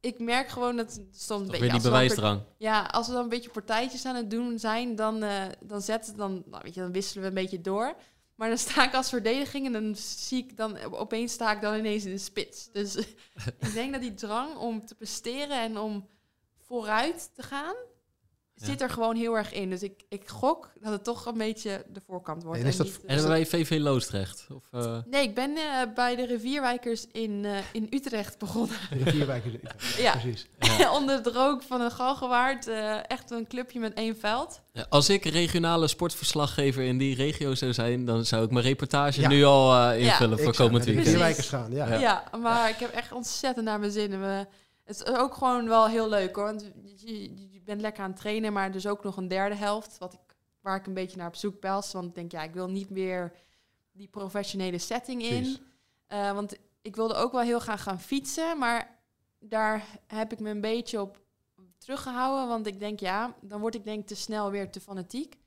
ik 0.00 0.18
merk 0.18 0.48
gewoon 0.48 0.76
dat 0.76 1.00
soms 1.12 1.40
een 1.40 1.46
beetje... 1.46 1.60
weer 1.60 1.72
die 1.72 1.80
bewijsdrang. 1.82 2.40
Ja, 2.58 2.82
als 2.82 3.06
we 3.06 3.12
dan 3.12 3.22
een 3.22 3.28
beetje 3.28 3.50
partijtjes 3.50 4.04
aan 4.06 4.16
het 4.16 4.30
doen 4.30 4.58
zijn, 4.58 4.96
dan, 4.96 5.22
eh, 5.22 5.42
dan 5.60 5.80
zetten 5.82 6.16
dan, 6.16 6.42
nou, 6.46 6.62
weet 6.62 6.74
je, 6.74 6.80
dan 6.80 6.92
wisselen 6.92 7.22
we 7.22 7.28
een 7.28 7.34
beetje 7.34 7.60
door. 7.60 7.94
Maar 8.34 8.48
dan 8.48 8.58
sta 8.58 8.86
ik 8.86 8.94
als 8.94 9.08
verdediging 9.08 9.66
en 9.66 9.72
dan 9.72 9.94
zie 9.96 10.38
ik 10.38 10.56
dan 10.56 10.78
opeens 10.78 11.32
sta 11.32 11.52
ik 11.52 11.60
dan 11.60 11.74
ineens 11.74 12.04
in 12.04 12.12
de 12.12 12.18
spits. 12.18 12.70
Dus 12.72 12.96
ik 13.60 13.72
denk 13.72 13.92
dat 13.92 14.00
die 14.00 14.14
drang 14.14 14.56
om 14.56 14.86
te 14.86 14.94
presteren 14.94 15.60
en 15.60 15.78
om 15.78 16.08
vooruit 16.58 17.30
te 17.34 17.42
gaan. 17.42 17.74
Zit 18.54 18.80
er 18.82 18.90
gewoon 18.90 19.16
heel 19.16 19.36
erg 19.36 19.52
in. 19.52 19.70
Dus 19.70 19.82
ik, 19.82 20.02
ik 20.08 20.28
gok 20.28 20.70
dat 20.80 20.92
het 20.92 21.04
toch 21.04 21.26
een 21.26 21.38
beetje 21.38 21.84
de 21.92 22.00
voorkant 22.06 22.42
wordt. 22.42 22.60
En 22.60 22.66
is 22.66 22.76
dat- 22.76 22.86
niet, 22.86 23.04
En 23.04 23.16
dan 23.16 23.26
bij 23.26 23.46
VV 23.46 23.76
Loosdrecht? 23.80 24.46
Of, 24.54 24.64
eh, 24.70 24.96
Nee, 25.06 25.22
ik 25.22 25.34
ben 25.34 25.56
eh, 25.56 25.62
bij 25.94 26.16
de 26.16 26.26
Rivierwijkers 26.26 27.06
in, 27.12 27.44
eh, 27.44 27.56
in 27.72 27.86
Utrecht 27.90 28.38
begonnen. 28.38 28.76
De 28.90 29.04
Rivierwijk 29.04 29.44
in 29.44 29.54
Utrecht. 29.54 29.96
Ja. 29.96 30.12
Precies. 30.12 30.46
Onder 30.98 31.14
het 31.16 31.26
rook 31.26 31.62
van 31.62 31.80
een 31.80 31.90
galgenwaard. 31.90 32.66
eh, 32.68 33.10
echt 33.10 33.30
een 33.30 33.46
clubje 33.46 33.80
met 33.80 33.94
één 33.94 34.16
veld. 34.18 34.60
ja, 34.72 34.86
als 34.88 35.08
ik 35.08 35.24
regionale 35.24 35.88
sportverslaggever 35.88 36.82
in 36.82 36.98
die 36.98 37.14
regio 37.14 37.54
zou 37.54 37.72
zijn, 37.72 38.04
dan 38.04 38.24
zou 38.24 38.44
ik 38.44 38.50
mijn 38.50 38.64
reportage 38.64 39.20
Ja. 39.20 39.28
nu 39.28 39.44
al 39.44 39.74
eh, 39.90 40.00
invullen 40.00 40.38
voor 40.38 40.54
komend 40.54 40.84
weekend. 40.84 41.04
Rivierwijkers 41.06 41.48
gaan, 41.48 41.72
ja. 41.72 41.86
Ja. 41.88 41.98
Ja. 42.00 42.24
maar 42.42 42.68
ik 42.68 42.76
heb 42.76 42.90
echt 42.90 43.12
ontzettend 43.12 43.64
naar 43.64 43.78
mijn 43.78 43.92
zin. 43.92 44.12
Het 44.84 44.96
is 45.00 45.06
ook 45.06 45.34
gewoon 45.34 45.68
wel 45.68 45.86
heel 45.88 46.08
leuk 46.08 46.36
hoor. 46.36 46.44
Want 46.44 46.70
je, 46.96 47.34
je 47.64 47.70
bent 47.70 47.80
lekker 47.80 48.02
aan 48.02 48.10
het 48.10 48.20
trainen, 48.20 48.52
maar 48.52 48.72
dus 48.72 48.86
ook 48.86 49.02
nog 49.02 49.16
een 49.16 49.28
derde 49.28 49.54
helft. 49.54 49.98
Wat 49.98 50.12
ik, 50.12 50.36
waar 50.60 50.76
ik 50.76 50.86
een 50.86 50.94
beetje 50.94 51.16
naar 51.16 51.26
op 51.26 51.36
zoek 51.36 51.58
pels. 51.58 51.92
Want 51.92 52.06
ik 52.06 52.14
denk, 52.14 52.32
ja, 52.32 52.42
ik 52.42 52.54
wil 52.54 52.68
niet 52.68 52.90
meer 52.90 53.32
die 53.92 54.08
professionele 54.08 54.78
setting 54.78 55.22
in. 55.22 55.58
Eh, 56.06 56.32
want 56.32 56.56
ik 56.82 56.96
wilde 56.96 57.14
ook 57.14 57.32
wel 57.32 57.40
heel 57.40 57.58
graag 57.58 57.82
gaan 57.82 58.00
fietsen. 58.00 58.58
Maar 58.58 58.98
daar 59.38 59.84
heb 60.06 60.32
ik 60.32 60.40
me 60.40 60.50
een 60.50 60.60
beetje 60.60 61.00
op 61.00 61.20
teruggehouden. 61.78 62.48
Want 62.48 62.66
ik 62.66 62.78
denk, 62.78 63.00
ja, 63.00 63.34
dan 63.40 63.60
word 63.60 63.74
ik 63.74 63.84
denk 63.84 64.00
ik 64.00 64.06
te 64.06 64.14
snel 64.14 64.50
weer 64.50 64.70
te 64.70 64.80
fanatiek. 64.80 65.38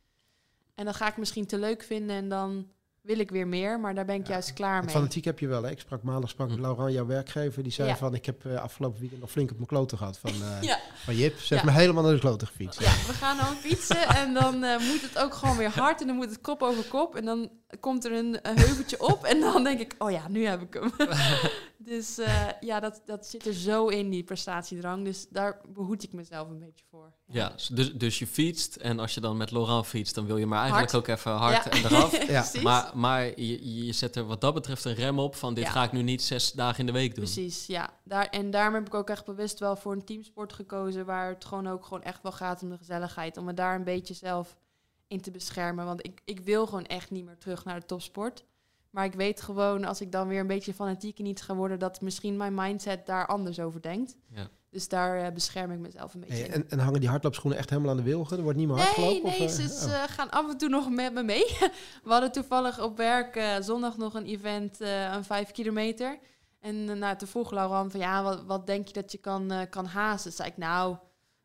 En 0.75 0.85
dan 0.85 0.93
ga 0.93 1.07
ik 1.07 1.17
misschien 1.17 1.45
te 1.45 1.57
leuk 1.57 1.83
vinden 1.83 2.15
en 2.15 2.29
dan 2.29 2.71
wil 3.07 3.19
ik 3.19 3.29
weer 3.31 3.47
meer. 3.47 3.79
Maar 3.79 3.95
daar 3.95 4.05
ben 4.05 4.15
ik 4.15 4.27
Ja, 4.27 4.31
juist 4.33 4.53
klaar 4.53 4.83
mee. 4.83 4.89
fanatiek 4.93 5.25
heb 5.25 5.39
je 5.39 5.47
wel. 5.47 5.63
Hè? 5.63 5.69
Ik 5.71 5.79
sprak 5.79 6.03
maandag 6.03 6.29
sprak 6.29 6.49
Hm. 6.49 6.61
Laurent, 6.61 6.93
jouw 6.93 7.05
werkgever. 7.05 7.63
Die 7.63 7.71
zei 7.71 7.87
Ja. 7.87 7.97
van, 7.97 8.13
ik 8.13 8.25
heb 8.25 8.45
eh, 8.45 8.55
afgelopen 8.61 8.99
weekend 8.99 9.21
nog 9.21 9.31
flink 9.31 9.49
op 9.49 9.55
mijn 9.55 9.67
kloten 9.67 9.97
gehad 9.97 10.17
van, 10.17 10.31
eh, 10.31 10.61
Ja. 10.69 10.79
van 11.03 11.15
Jip. 11.15 11.39
Ze 11.39 11.53
heeft 11.53 11.65
Ja. 11.65 11.71
me 11.71 11.77
helemaal 11.79 12.03
naar 12.03 12.13
de 12.13 12.19
kloten 12.19 12.47
gefietst. 12.47 12.79
Ja, 12.79 12.91
we 12.91 13.13
gaan 13.13 13.37
dan 13.37 13.55
fietsen 13.55 14.07
en 14.07 14.33
dan 14.33 14.63
eh, 14.63 14.77
moet 14.79 15.01
het 15.01 15.17
ook 15.19 15.33
gewoon 15.33 15.57
weer 15.57 15.69
hard 15.69 16.01
en 16.01 16.07
dan 16.07 16.15
moet 16.15 16.29
het 16.29 16.41
kop 16.41 16.61
over 16.61 16.83
kop 16.83 17.15
en 17.15 17.25
dan 17.25 17.49
komt 17.79 18.05
er 18.05 18.11
een, 18.11 18.49
een 18.49 18.57
heuveltje 18.57 18.99
op 18.99 19.23
en 19.23 19.39
dan 19.39 19.63
denk 19.63 19.79
ik, 19.79 19.95
oh 19.97 20.11
ja, 20.11 20.27
nu 20.27 20.45
heb 20.45 20.61
ik 20.61 20.73
hem. 20.73 20.91
dus 21.77 22.17
eh, 22.17 22.47
ja, 22.59 22.79
dat, 22.79 23.01
dat 23.05 23.27
zit 23.27 23.45
er 23.45 23.53
zo 23.53 23.87
in, 23.87 24.09
die 24.09 24.23
prestatiedrang. 24.23 25.03
Dus 25.03 25.27
daar 25.29 25.61
behoed 25.67 26.03
ik 26.03 26.13
mezelf 26.13 26.49
een 26.49 26.59
beetje 26.59 26.85
voor. 26.89 27.13
Ja, 27.25 27.53
dus, 27.73 27.93
dus 27.93 28.19
je 28.19 28.27
fietst 28.27 28.75
en 28.75 28.99
als 28.99 29.13
je 29.13 29.21
dan 29.21 29.37
met 29.37 29.51
Laurent 29.51 29.85
fietst, 29.85 30.15
dan 30.15 30.25
wil 30.25 30.37
je 30.37 30.45
maar 30.45 30.59
eigenlijk 30.59 30.91
Hard. 30.91 31.09
ook 31.09 31.15
even 31.17 31.31
hard 31.31 31.63
Ja. 31.63 31.71
en 31.71 31.85
eraf. 31.85 32.25
Ja. 32.27 32.45
Maar, 32.61 32.91
maar 32.93 33.23
je, 33.41 33.85
je 33.85 33.93
zet 33.93 34.15
er 34.15 34.25
wat 34.25 34.41
dat 34.41 34.53
betreft 34.53 34.85
een 34.85 34.93
rem 34.93 35.19
op 35.19 35.35
van 35.35 35.53
dit 35.53 35.63
Ja. 35.63 35.71
ga 35.71 35.83
ik 35.83 35.91
nu 35.91 36.01
niet 36.01 36.21
zes 36.21 36.51
dagen 36.51 36.79
in 36.79 36.85
de 36.85 36.91
week 36.91 37.15
doen. 37.15 37.23
Precies, 37.23 37.65
ja. 37.65 37.89
Daar, 38.03 38.25
en 38.27 38.51
daarom 38.51 38.73
heb 38.73 38.87
ik 38.87 38.93
ook 38.93 39.09
echt 39.09 39.25
bewust 39.25 39.59
wel 39.59 39.75
voor 39.75 39.91
een 39.91 40.05
teamsport 40.05 40.53
gekozen... 40.53 41.05
waar 41.05 41.29
het 41.29 41.45
gewoon 41.45 41.67
ook 41.67 41.83
gewoon 41.85 42.03
echt 42.03 42.21
wel 42.21 42.31
gaat 42.31 42.61
om 42.61 42.69
de 42.69 42.77
gezelligheid. 42.77 43.37
Om 43.37 43.45
me 43.45 43.53
daar 43.53 43.75
een 43.75 43.83
beetje 43.83 44.13
zelf 44.13 44.57
in 45.07 45.21
te 45.21 45.31
beschermen. 45.31 45.85
Want 45.85 46.05
ik, 46.05 46.21
ik 46.25 46.39
wil 46.39 46.65
gewoon 46.65 46.85
echt 46.85 47.11
niet 47.11 47.25
meer 47.25 47.37
terug 47.37 47.65
naar 47.65 47.79
de 47.79 47.85
topsport. 47.85 48.45
Maar 48.89 49.05
ik 49.05 49.13
weet 49.13 49.41
gewoon, 49.41 49.85
als 49.85 50.01
ik 50.01 50.11
dan 50.11 50.27
weer 50.27 50.39
een 50.39 50.47
beetje 50.47 50.73
fanatiek 50.73 51.19
en 51.19 51.25
iets 51.25 51.41
ga 51.41 51.55
worden... 51.55 51.79
dat 51.79 52.01
misschien 52.01 52.37
mijn 52.37 52.53
mindset 52.53 53.05
daar 53.05 53.25
anders 53.27 53.59
over 53.59 53.81
denkt. 53.81 54.17
Ja. 54.29 54.47
Dus 54.69 54.87
daar 54.87 55.21
eh, 55.23 55.31
bescherm 55.33 55.71
ik 55.71 55.79
mezelf 55.79 56.13
een 56.13 56.19
beetje 56.19 56.35
Hey, 56.35 56.45
in. 56.45 56.51
en, 56.53 56.69
en 56.69 56.79
hangen 56.79 56.99
die 56.99 57.09
hardloopschoenen 57.09 57.59
echt 57.59 57.69
helemaal 57.69 57.91
aan 57.91 57.97
de 57.97 58.03
wilgen? 58.03 58.37
Er 58.37 58.43
wordt 58.43 58.57
niet 58.57 58.67
meer 58.67 58.77
hard 58.77 58.97
Nee, 58.97 59.05
gelopen? 59.07 59.29
nee, 59.29 59.43
of, 59.47 59.51
ze 59.51 59.61
eh, 59.61 59.67
ze, 59.67 59.85
oh. 59.85 59.93
eh, 59.93 60.03
gaan 60.09 60.29
af 60.29 60.49
en 60.49 60.57
toe 60.57 60.69
nog 60.69 60.89
met 60.89 61.13
me 61.13 61.23
mee. 61.23 61.43
We 62.03 62.09
hadden 62.11 62.31
toevallig 62.31 62.81
op 62.81 62.97
werk 62.97 63.35
eh, 63.35 63.55
zondag 63.59 63.97
nog 63.97 64.13
een 64.13 64.25
event, 64.25 64.81
eh 64.81 65.13
een 65.13 65.23
vijf 65.23 65.51
kilometer. 65.51 66.19
En 66.59 66.97
nou, 66.99 67.17
toen 67.17 67.27
vroeg 67.27 67.51
Laurent 67.51 67.91
van, 67.91 67.99
ja, 67.99 68.23
wat, 68.23 68.43
wat 68.45 68.67
denk 68.67 68.87
je 68.87 68.93
dat 68.93 69.11
je 69.11 69.17
kan, 69.17 69.51
eh, 69.51 69.69
kan 69.69 69.85
hazen? 69.85 70.23
Toen 70.23 70.31
zei 70.31 70.49
ik, 70.49 70.57
nou, 70.57 70.95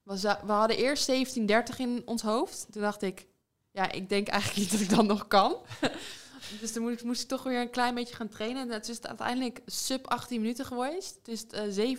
we, 0.02 0.36
we 0.44 0.52
hadden 0.52 0.76
eerst 0.76 1.10
17.30 1.10 1.76
in 1.76 2.02
ons 2.05 2.22
hoofd. 2.22 2.66
Toen 2.70 2.82
dacht 2.82 3.02
ik, 3.02 3.26
ja, 3.73 3.93
ik 3.93 4.09
denk 4.09 4.28
eigenlijk 4.28 4.61
niet 4.61 4.70
dat 4.70 4.81
ik 4.81 4.90
dat 4.97 5.05
nog 5.07 5.27
kan. 5.28 5.57
dus 6.61 6.73
toen 6.73 6.82
moest 6.82 6.99
ik, 6.99 7.05
moest 7.05 7.23
ik 7.23 7.28
toch 7.28 7.43
weer 7.43 7.61
een 7.61 7.70
klein 7.70 7.94
beetje 7.94 8.15
gaan 8.15 8.28
trainen. 8.28 8.62
En 8.62 8.70
het 8.70 8.89
is 8.89 9.03
uiteindelijk 9.03 9.61
sub 9.66 10.07
18 10.07 10.40
minuten 10.40 10.65
geweest. 10.65 11.15
Het 11.23 11.28
is 11.28 11.47
eh, 11.47 11.97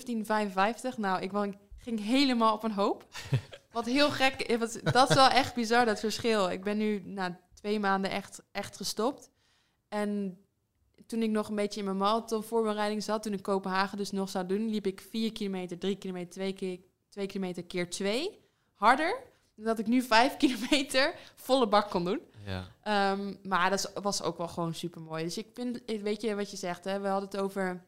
17.55. 0.93 0.97
Nou, 0.97 1.21
ik 1.21 1.31
ging 1.77 1.99
helemaal 2.05 2.53
op 2.53 2.63
een 2.63 2.71
hoop. 2.71 3.05
Wat 3.71 3.85
heel 3.85 4.09
gek 4.11 4.41
is. 4.41 4.57
wat- 4.57 4.79
Dat 4.93 5.09
is 5.09 5.15
wel 5.15 5.29
echt 5.29 5.55
bizar, 5.55 5.85
dat 5.85 5.99
verschil. 5.99 6.49
Ik 6.49 6.63
ben 6.63 6.77
nu 6.77 7.01
na 7.05 7.39
twee 7.53 7.79
maanden 7.79 8.11
echt, 8.11 8.41
echt 8.51 8.77
gestopt. 8.77 9.29
En 9.87 10.37
toen 11.07 11.21
ik 11.23 11.29
nog 11.29 11.49
een 11.49 11.55
beetje 11.55 11.79
in 11.79 11.85
mijn 11.85 11.97
marathon 11.97 12.43
voorbereiding 12.43 13.03
zat, 13.03 13.23
toen 13.23 13.33
ik 13.33 13.41
Kopenhagen 13.41 13.97
dus 13.97 14.11
nog 14.11 14.29
zou 14.29 14.45
doen, 14.45 14.69
liep 14.69 14.85
ik 14.87 15.01
4 15.09 15.31
kilometer, 15.31 15.77
3 15.77 15.95
kilometer, 15.97 16.29
2 16.31 16.53
keer, 16.53 16.79
2 17.09 17.25
kilometer 17.25 17.63
keer 17.63 17.89
2. 17.89 18.39
Harder. 18.73 19.21
Dat 19.55 19.79
ik 19.79 19.87
nu 19.87 20.01
5 20.01 20.37
kilometer 20.43 21.15
volle 21.35 21.67
bak 21.67 21.89
kon 21.89 22.05
doen. 22.05 22.21
Ja. 22.45 22.67
Ehm, 22.81 23.33
maar 23.43 23.69
dat 23.69 23.91
was 24.01 24.21
ook 24.21 24.37
wel 24.37 24.47
gewoon 24.47 24.73
super 24.73 25.01
mooi. 25.01 25.23
Dus 25.23 25.37
ik 25.37 25.47
vind, 25.53 25.81
weet 26.01 26.21
je 26.21 26.35
wat 26.35 26.51
je 26.51 26.57
zegt, 26.57 26.83
hè? 26.83 26.99
we 26.99 27.07
hadden 27.07 27.29
het 27.29 27.39
over 27.39 27.83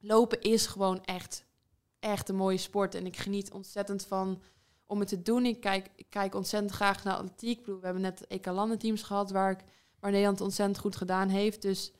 lopen 0.00 0.40
is 0.40 0.66
gewoon 0.66 1.04
echt, 1.04 1.44
echt 1.98 2.28
een 2.28 2.36
mooie 2.36 2.56
sport. 2.56 2.94
En 2.94 3.06
ik 3.06 3.16
geniet 3.16 3.52
ontzettend 3.52 4.06
van 4.06 4.42
om 4.86 4.98
het 4.98 5.08
te 5.08 5.22
doen. 5.22 5.46
Ik 5.46 5.60
kijk, 5.60 5.88
ik 5.96 6.06
kijk 6.08 6.34
ontzettend 6.34 6.72
graag 6.72 7.04
naar 7.04 7.14
atletiek. 7.14 7.58
Ik 7.58 7.64
bedoel, 7.64 7.80
we 7.80 7.84
hebben 7.84 8.02
net 8.02 8.26
EK 8.26 8.46
landenteams 8.46 9.02
gehad 9.02 9.30
waar, 9.30 9.50
ik, 9.50 9.60
waar 10.00 10.10
Nederland 10.10 10.40
ontzettend 10.40 10.78
goed 10.78 10.96
gedaan 10.96 11.28
heeft. 11.28 11.62
Dus 11.62 11.92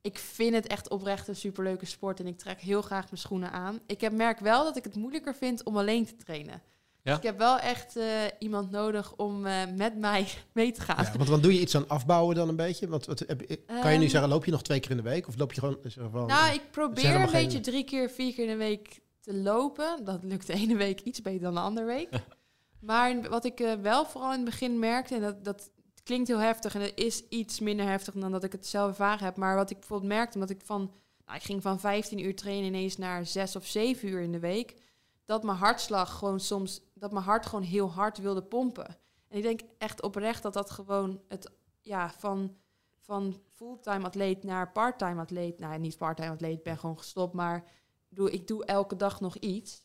ik 0.00 0.18
vind 0.18 0.54
het 0.54 0.66
echt 0.66 0.88
oprecht 0.88 1.28
een 1.28 1.36
superleuke 1.36 1.86
sport 1.86 2.20
en 2.20 2.26
ik 2.26 2.38
trek 2.38 2.60
heel 2.60 2.82
graag 2.82 3.04
mijn 3.04 3.18
schoenen 3.18 3.52
aan. 3.52 3.80
Ik 3.86 4.00
heb, 4.00 4.12
merk 4.12 4.38
wel 4.38 4.64
dat 4.64 4.76
ik 4.76 4.84
het 4.84 4.94
moeilijker 4.94 5.34
vind 5.34 5.62
om 5.62 5.76
alleen 5.76 6.06
te 6.06 6.16
trainen. 6.16 6.62
Ja? 7.02 7.14
Dus 7.14 7.16
ik 7.16 7.22
heb 7.22 7.38
wel 7.38 7.58
echt 7.58 7.96
eh, 7.96 8.04
iemand 8.38 8.70
nodig 8.70 9.14
om 9.16 9.46
eh, 9.46 9.62
met 9.76 9.96
mij 9.98 10.26
mee 10.52 10.72
te 10.72 10.80
gaan. 10.80 11.04
Ja, 11.04 11.12
want 11.16 11.28
dan 11.28 11.40
doe 11.40 11.54
je 11.54 11.60
iets 11.60 11.74
aan 11.76 11.88
afbouwen 11.88 12.34
dan 12.34 12.48
een 12.48 12.56
beetje? 12.56 12.88
Want 12.88 13.06
wat, 13.06 13.18
heb, 13.18 13.38
kan 13.80 13.92
je 13.92 13.98
nu 13.98 14.02
Ehm, 14.04 14.10
zeggen, 14.10 14.28
loop 14.30 14.44
je 14.44 14.50
nog 14.50 14.62
twee 14.62 14.80
keer 14.80 14.90
in 14.90 14.96
de 14.96 15.02
week? 15.02 15.28
Of 15.28 15.36
loop 15.38 15.52
je 15.52 15.60
gewoon... 15.60 15.78
Zeg 15.82 16.04
van, 16.10 16.26
Nou, 16.26 16.54
ik 16.54 16.60
Er 16.60 16.66
probeer 16.70 17.14
een 17.14 17.30
beetje 17.30 17.50
geen- 17.50 17.62
drie 17.62 17.84
keer, 17.84 18.10
vier 18.10 18.34
keer 18.34 18.44
in 18.44 18.50
de 18.50 18.56
week 18.56 19.00
te 19.20 19.34
lopen. 19.34 20.04
Dat 20.04 20.22
lukt 20.24 20.46
de 20.46 20.52
ene 20.52 20.76
week 20.76 21.00
iets 21.00 21.22
beter 21.22 21.40
dan 21.40 21.54
de 21.54 21.60
andere 21.60 21.86
week. 21.86 22.08
maar 22.80 23.28
wat 23.28 23.44
ik 23.44 23.60
eh, 23.60 23.72
wel 23.82 24.06
vooral 24.06 24.30
in 24.32 24.36
het 24.40 24.44
begin 24.50 24.78
merkte, 24.78 25.14
en 25.14 25.20
dat, 25.20 25.44
dat 25.44 25.70
klinkt 26.04 26.28
heel 26.28 26.38
heftig 26.38 26.74
en 26.74 26.80
het 26.80 26.92
is 26.94 27.22
iets 27.28 27.60
minder 27.60 27.86
heftig 27.86 28.14
dan 28.14 28.32
dat 28.32 28.44
ik 28.44 28.52
het 28.52 28.66
zelf 28.66 28.88
ervaren 28.88 29.24
heb. 29.24 29.36
Maar 29.36 29.54
wat 29.56 29.70
ik 29.70 29.78
bijvoorbeeld 29.78 30.12
merkte, 30.12 30.34
omdat 30.34 30.50
ik 30.50 30.60
van, 30.64 30.92
nou, 31.26 31.36
ik 31.38 31.44
ging 31.44 31.62
van 31.62 31.80
15 31.80 32.18
uur 32.24 32.36
trainen 32.36 32.66
ineens 32.66 32.96
naar 32.96 33.26
6 33.26 33.56
of 33.56 33.66
7 33.66 34.08
uur 34.08 34.20
in 34.20 34.32
de 34.32 34.38
week. 34.38 34.74
Dat 35.28 35.42
mijn 35.42 35.58
hartslag 35.58 36.18
gewoon 36.18 36.40
soms, 36.40 36.80
dat 36.94 37.12
mijn 37.12 37.24
hart 37.24 37.46
gewoon 37.46 37.64
heel 37.64 37.90
hard 37.90 38.18
wilde 38.18 38.42
pompen. 38.42 38.86
En 39.28 39.36
ik 39.36 39.42
denk 39.42 39.60
echt 39.78 40.02
oprecht 40.02 40.42
dat 40.42 40.52
dat 40.52 40.70
gewoon 40.70 41.20
het, 41.28 41.50
ja, 41.80 42.10
van 42.18 42.56
van 43.00 43.40
fulltime 43.54 44.04
atleet 44.04 44.44
naar 44.44 44.72
parttime 44.72 45.20
atleet. 45.20 45.58
Nou, 45.58 45.78
niet 45.78 45.96
parttime 45.96 46.30
atleet, 46.30 46.56
ik 46.56 46.62
ben 46.62 46.78
gewoon 46.78 46.98
gestopt, 46.98 47.34
maar 47.34 47.64
doe, 48.08 48.30
ik 48.30 48.46
doe 48.46 48.64
elke 48.64 48.96
dag 48.96 49.20
nog 49.20 49.36
iets. 49.36 49.82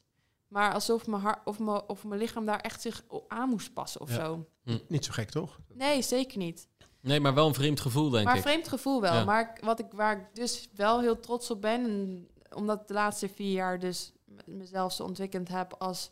Maar 0.47 0.73
alsof 0.73 1.07
mijn, 1.07 1.21
hart, 1.21 1.39
of 1.45 1.59
mijn, 1.59 1.81
of 1.87 2.03
mijn 2.03 2.19
lichaam 2.19 2.45
daar 2.45 2.59
echt 2.59 2.81
zich 2.81 3.03
aan 3.27 3.49
moest 3.49 3.73
passen 3.73 4.01
of 4.01 4.09
Ja. 4.09 4.15
zo. 4.15 4.47
Niet 4.87 5.05
zo 5.05 5.11
gek, 5.11 5.29
toch? 5.29 5.59
Nee, 5.73 6.01
zeker 6.01 6.37
niet. 6.37 6.67
Nee, 7.01 7.19
maar 7.19 7.33
wel 7.33 7.47
een 7.47 7.53
vreemd 7.53 7.79
gevoel, 7.79 8.09
denk 8.09 8.25
maar 8.25 8.35
ik. 8.35 8.41
vreemd 8.41 8.67
gevoel 8.67 9.01
wel. 9.01 9.13
Ja. 9.13 9.23
Maar 9.23 9.57
wat 9.63 9.79
ik, 9.79 9.91
waar 9.91 10.17
ik 10.19 10.35
dus 10.35 10.69
wel 10.75 10.99
heel 10.99 11.19
trots 11.19 11.51
op 11.51 11.61
ben, 11.61 11.85
en 11.85 12.27
omdat 12.55 12.87
de 12.87 12.93
laatste 12.93 13.29
vier 13.29 13.51
jaar 13.51 13.79
dus 13.79 14.11
mezelf 14.45 14.93
zo 14.93 15.03
ontwikkeld 15.03 15.47
heb 15.47 15.73
als, 15.73 16.11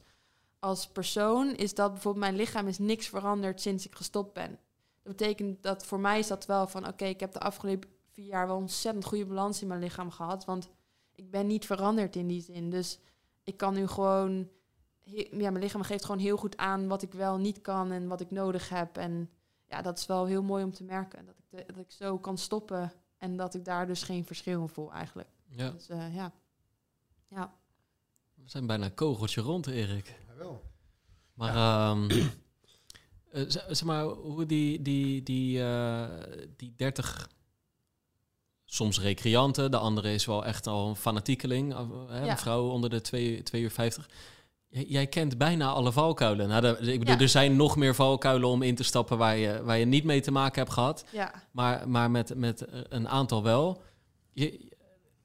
als 0.59 0.87
persoon, 0.87 1.55
is 1.55 1.73
dat 1.73 1.91
bijvoorbeeld 1.91 2.23
mijn 2.25 2.35
lichaam 2.35 2.67
is 2.67 2.77
niks 2.77 3.07
veranderd 3.07 3.61
sinds 3.61 3.85
ik 3.85 3.95
gestopt 3.95 4.33
ben. 4.33 4.59
Dat 5.03 5.15
betekent 5.17 5.63
dat 5.63 5.85
voor 5.85 5.99
mij 5.99 6.19
is 6.19 6.27
dat 6.27 6.45
wel 6.45 6.67
van, 6.67 6.87
oké, 6.87 7.05
ik 7.05 7.19
heb 7.19 7.31
de 7.31 7.39
afgelopen 7.39 7.89
vier 8.11 8.25
jaar 8.25 8.47
wel 8.47 8.55
ontzettend 8.55 9.05
goede 9.05 9.25
balans 9.25 9.61
in 9.61 9.67
mijn 9.67 9.79
lichaam 9.79 10.11
gehad, 10.11 10.45
want 10.45 10.69
ik 11.15 11.31
ben 11.31 11.47
niet 11.47 11.65
veranderd 11.65 12.15
in 12.15 12.27
die 12.27 12.41
zin. 12.41 12.69
Dus 12.69 12.99
ik 13.43 13.57
kan 13.57 13.73
nu 13.73 13.87
gewoon, 13.87 14.49
ja, 15.03 15.51
mijn 15.51 15.59
lichaam 15.63 15.81
geeft 15.81 16.05
gewoon 16.05 16.21
heel 16.21 16.37
goed 16.37 16.57
aan 16.57 16.87
wat 16.87 17.01
ik 17.01 17.13
wel 17.13 17.37
niet 17.37 17.61
kan 17.61 17.91
en 17.91 18.07
wat 18.07 18.21
ik 18.21 18.31
nodig 18.31 18.69
heb. 18.69 18.97
En 18.97 19.29
ja, 19.65 19.81
dat 19.81 19.97
is 19.97 20.05
wel 20.05 20.25
heel 20.25 20.43
mooi 20.43 20.63
om 20.63 20.73
te 20.73 20.83
merken. 20.83 21.25
Dat 21.25 21.35
ik, 21.37 21.45
de- 21.49 21.73
dat 21.73 21.83
ik 21.83 21.91
zo 21.91 22.17
kan 22.17 22.37
stoppen 22.37 22.91
en 23.17 23.35
dat 23.37 23.53
ik 23.53 23.65
daar 23.65 23.87
dus 23.87 24.03
geen 24.03 24.25
verschil 24.25 24.61
in 24.61 24.67
voel 24.69 24.91
eigenlijk. 24.91 25.29
Ja, 25.47 25.69
Dus 25.69 25.89
eh, 25.89 26.15
ja. 26.15 26.31
ja. 27.27 27.53
We 28.43 28.49
zijn 28.49 28.65
bijna 28.67 28.85
een 28.85 28.93
kogeltje 28.93 29.41
rond, 29.41 29.67
Erik. 29.67 30.15
Jawel. 30.27 30.61
Maar, 31.33 31.55
ehm, 31.55 32.09
eh, 33.31 33.43
zeg 33.47 33.83
maar, 33.83 34.03
hoe 34.05 34.45
die, 34.45 34.81
die, 34.81 35.23
die, 35.23 35.63
eh, 35.63 36.07
die 36.57 36.73
30, 36.77 37.29
soms 38.65 38.99
recreanten, 38.99 39.71
de 39.71 39.77
andere 39.77 40.13
is 40.13 40.25
wel 40.25 40.45
echt 40.45 40.67
al 40.67 40.89
een 40.89 40.95
fanatiekeling, 40.95 41.73
eh, 41.73 41.89
hè, 42.07 42.23
Ja. 42.25 42.31
een 42.31 42.37
vrouw 42.37 42.69
onder 42.69 42.89
de 42.89 43.01
2 43.01 43.43
uur 43.51 43.71
50. 43.71 44.09
J- 44.67 44.79
Jij 44.87 45.07
kent 45.07 45.37
bijna 45.37 45.69
alle 45.71 45.91
valkuilen. 45.91 46.47
Nou, 46.47 46.61
de- 46.61 46.91
ik 46.93 46.99
bedoel, 46.99 47.15
Ja. 47.15 47.21
er 47.21 47.29
zijn 47.29 47.55
nog 47.55 47.75
meer 47.75 47.95
valkuilen 47.95 48.49
om 48.49 48.61
in 48.61 48.75
te 48.75 48.83
stappen 48.83 49.17
waar 49.17 49.37
je, 49.37 49.63
waar 49.63 49.77
je 49.77 49.85
niet 49.85 50.03
mee 50.03 50.21
te 50.21 50.31
maken 50.31 50.61
hebt 50.61 50.73
gehad. 50.73 51.05
ja. 51.11 51.43
Maar, 51.51 51.89
maar 51.89 52.11
met, 52.11 52.35
met 52.35 52.65
een 52.89 53.07
aantal 53.09 53.43
wel. 53.43 53.81
Je, 54.33 54.70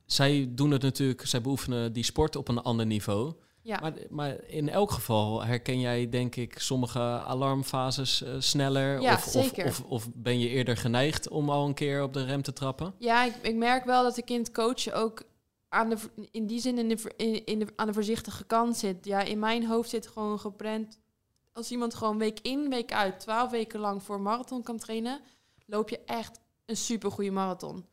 zij 0.07 0.49
doen 0.51 0.71
het 0.71 0.83
natuurlijk, 0.83 1.27
zij 1.27 1.41
beoefenen 1.41 1.93
die 1.93 2.05
sport 2.05 2.37
op 2.37 2.49
een 2.49 2.63
ander 2.63 2.87
niveau. 2.87 3.35
Ja. 3.63 3.79
Maar, 3.81 3.93
maar 4.11 4.45
in 4.47 4.69
elk 4.69 4.91
geval 4.91 5.45
herken 5.45 5.81
jij, 5.81 6.09
denk 6.09 6.37
ik, 6.37 6.59
sommige 6.59 7.01
alarmfases 7.01 8.23
eh, 8.23 8.35
sneller. 8.39 9.01
Ja, 9.01 9.13
of, 9.13 9.27
of, 9.27 9.33
zeker. 9.33 9.67
of, 9.67 9.83
of 9.83 10.09
ben 10.15 10.39
je 10.39 10.49
eerder 10.49 10.77
geneigd 10.77 11.29
om 11.29 11.51
al 11.51 11.67
een 11.67 11.75
keer 11.75 12.03
op 12.03 12.13
de 12.13 12.25
rem 12.25 12.43
te 12.43 12.53
trappen? 12.53 12.95
Ja, 12.99 13.25
ik, 13.25 13.35
ik 13.43 13.55
merk 13.55 13.85
wel 13.85 14.03
dat 14.03 14.17
ik 14.17 14.31
in 14.31 14.39
het 14.39 14.53
coachen 14.53 14.95
ook 14.95 15.23
aan 15.69 15.89
de, 15.89 15.97
in 16.31 16.47
die 16.47 16.61
zin 16.61 16.79
in 16.79 16.89
de, 16.89 16.99
ver- 16.99 17.13
in, 17.17 17.45
in 17.45 17.59
de, 17.59 17.67
aan 17.77 17.87
de 17.87 17.93
voorzichtige 17.93 18.45
kant 18.45 18.77
zit. 18.77 19.05
Ja, 19.05 19.21
in 19.21 19.39
mijn 19.39 19.67
hoofd 19.67 19.91
zit 19.91 20.07
gewoon 20.07 20.39
geprent. 20.39 20.99
Als 21.53 21.71
iemand 21.71 21.95
gewoon 21.95 22.19
week 22.19 22.41
in, 22.41 22.69
week 22.69 22.93
uit, 22.93 23.21
twaalf 23.21 23.51
weken 23.51 23.81
lang 23.81 24.03
voor 24.03 24.17
een 24.17 24.23
marathon 24.23 24.63
kan 24.63 24.79
trainen, 24.79 25.21
loop 25.67 25.89
je 25.89 26.01
echt 26.05 26.41
een 26.67 26.77
supergoeie 26.77 27.33
marathon. 27.33 27.85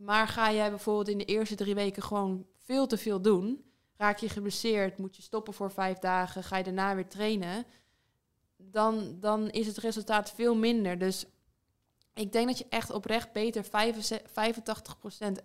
Maar 0.00 0.28
ga 0.28 0.52
jij 0.52 0.70
bijvoorbeeld 0.70 1.08
in 1.08 1.18
de 1.18 1.24
eerste 1.24 1.54
drie 1.54 1.74
weken 1.74 2.02
gewoon 2.02 2.46
veel 2.56 2.86
te 2.86 2.98
veel 2.98 3.20
doen, 3.20 3.64
raak 3.96 4.18
je 4.18 4.28
geblesseerd, 4.28 4.98
moet 4.98 5.16
je 5.16 5.22
stoppen 5.22 5.54
voor 5.54 5.70
vijf 5.70 5.98
dagen, 5.98 6.44
ga 6.44 6.56
je 6.56 6.64
daarna 6.64 6.94
weer 6.94 7.08
trainen, 7.08 7.66
dan, 8.56 9.16
dan 9.20 9.50
is 9.50 9.66
het 9.66 9.76
resultaat 9.76 10.30
veel 10.30 10.54
minder. 10.54 10.98
Dus 10.98 11.26
ik 12.14 12.32
denk 12.32 12.46
dat 12.46 12.58
je 12.58 12.66
echt 12.68 12.90
oprecht 12.90 13.32
beter 13.32 13.64
85% 13.64 13.68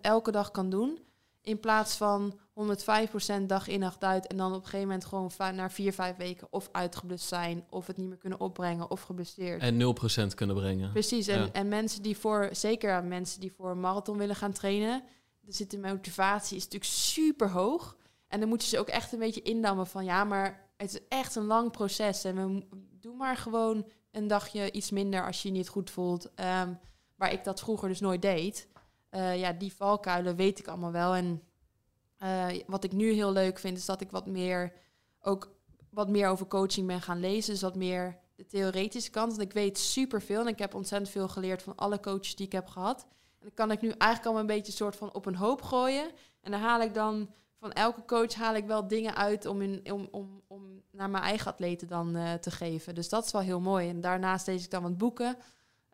elke 0.00 0.30
dag 0.30 0.50
kan 0.50 0.70
doen. 0.70 0.98
In 1.46 1.60
plaats 1.60 1.96
van 1.96 2.38
105% 2.54 3.46
dag 3.46 3.68
in 3.68 3.80
dag 3.80 3.96
uit. 4.00 4.26
En 4.26 4.36
dan 4.36 4.48
op 4.50 4.56
een 4.56 4.62
gegeven 4.64 4.86
moment 4.86 5.04
gewoon 5.04 5.30
va- 5.30 5.50
na 5.50 5.70
vier, 5.70 5.92
vijf 5.92 6.16
weken 6.16 6.46
of 6.50 6.68
uitgeblust 6.72 7.26
zijn. 7.26 7.64
Of 7.70 7.86
het 7.86 7.96
niet 7.96 8.08
meer 8.08 8.16
kunnen 8.16 8.40
opbrengen 8.40 8.90
of 8.90 9.00
geblesseerd. 9.02 9.60
En 9.62 9.76
0% 9.76 10.34
kunnen 10.34 10.56
brengen. 10.56 10.92
Precies. 10.92 11.26
En, 11.26 11.40
Ja. 11.40 11.48
en 11.52 11.68
mensen 11.68 12.02
die 12.02 12.16
voor, 12.18 12.48
zeker 12.52 13.04
mensen 13.04 13.40
die 13.40 13.52
voor 13.52 13.70
een 13.70 13.80
marathon 13.80 14.18
willen 14.18 14.36
gaan 14.36 14.52
trainen. 14.52 15.02
Er 15.46 15.52
zit 15.54 15.70
de 15.70 15.78
motivatie 15.78 16.56
is 16.56 16.62
natuurlijk 16.64 16.92
super 16.92 17.50
hoog. 17.50 17.96
En 18.28 18.40
dan 18.40 18.48
moeten 18.48 18.68
ze 18.68 18.78
ook 18.78 18.88
echt 18.88 19.12
een 19.12 19.18
beetje 19.18 19.42
indammen 19.42 19.86
van 19.86 20.04
ja, 20.04 20.24
maar 20.24 20.68
het 20.76 20.94
is 20.94 21.00
echt 21.08 21.34
een 21.36 21.44
lang 21.46 21.70
proces. 21.70 22.24
En 22.24 22.34
we 22.34 22.46
mo- 22.46 22.62
doe 23.00 23.16
maar 23.16 23.36
gewoon 23.36 23.86
een 24.10 24.26
dagje 24.26 24.70
iets 24.72 24.90
minder 24.90 25.26
als 25.26 25.42
je 25.42 25.48
je 25.48 25.54
niet 25.54 25.68
goed 25.68 25.90
voelt. 25.90 26.34
Ehm, 26.34 26.72
waar 27.16 27.32
ik 27.32 27.44
dat 27.44 27.60
vroeger 27.60 27.88
dus 27.88 28.00
nooit 28.00 28.22
deed. 28.22 28.68
Eh, 29.08 29.40
ja, 29.40 29.52
die 29.52 29.74
valkuilen 29.74 30.36
weet 30.36 30.58
ik 30.58 30.68
allemaal 30.68 30.92
wel. 30.92 31.14
En 31.14 31.42
eh, 32.16 32.46
wat 32.66 32.84
ik 32.84 32.92
nu 32.92 33.12
heel 33.12 33.32
leuk 33.32 33.58
vind, 33.58 33.78
is 33.78 33.86
dat 33.86 34.00
ik 34.00 34.10
wat 34.10 34.26
meer 34.26 34.72
ook 35.20 35.54
wat 35.90 36.08
meer 36.08 36.28
over 36.28 36.46
coaching 36.46 36.86
ben 36.86 37.02
gaan 37.02 37.20
lezen. 37.20 37.52
Dus 37.52 37.62
wat 37.62 37.76
meer 37.76 38.18
de 38.34 38.46
theoretische 38.46 39.10
kant. 39.10 39.30
Want 39.30 39.42
ik 39.42 39.52
weet 39.52 39.78
superveel 39.78 40.40
en 40.40 40.46
ik 40.46 40.58
heb 40.58 40.74
ontzettend 40.74 41.10
veel 41.10 41.28
geleerd 41.28 41.62
van 41.62 41.74
alle 41.76 42.00
coaches 42.00 42.36
die 42.36 42.46
ik 42.46 42.52
heb 42.52 42.66
gehad. 42.66 43.02
En 43.38 43.38
dan 43.40 43.54
kan 43.54 43.70
ik 43.70 43.80
nu 43.80 43.88
eigenlijk 43.88 44.34
al 44.34 44.40
een 44.40 44.46
beetje 44.46 44.72
soort 44.72 44.96
van 44.96 45.14
op 45.14 45.26
een 45.26 45.36
hoop 45.36 45.62
gooien. 45.62 46.10
En 46.40 46.50
dan 46.50 46.60
haal 46.60 46.80
ik 46.80 46.94
dan 46.94 47.30
van 47.58 47.72
elke 47.72 48.04
coach 48.04 48.34
haal 48.34 48.54
ik 48.54 48.66
wel 48.66 48.88
dingen 48.88 49.16
uit 49.16 49.46
om, 49.46 49.62
in, 49.62 49.92
om, 49.92 50.08
om, 50.10 50.42
om 50.46 50.82
naar 50.90 51.10
mijn 51.10 51.24
eigen 51.24 51.52
atleten 51.52 51.88
dan 51.88 52.16
eh, 52.16 52.34
te 52.34 52.50
geven. 52.50 52.94
Dus 52.94 53.08
dat 53.08 53.24
is 53.24 53.32
wel 53.32 53.40
heel 53.40 53.60
mooi. 53.60 53.88
En 53.88 54.00
daarnaast 54.00 54.46
lees 54.46 54.64
ik 54.64 54.70
dan 54.70 54.82
wat 54.82 54.98
boeken. 54.98 55.36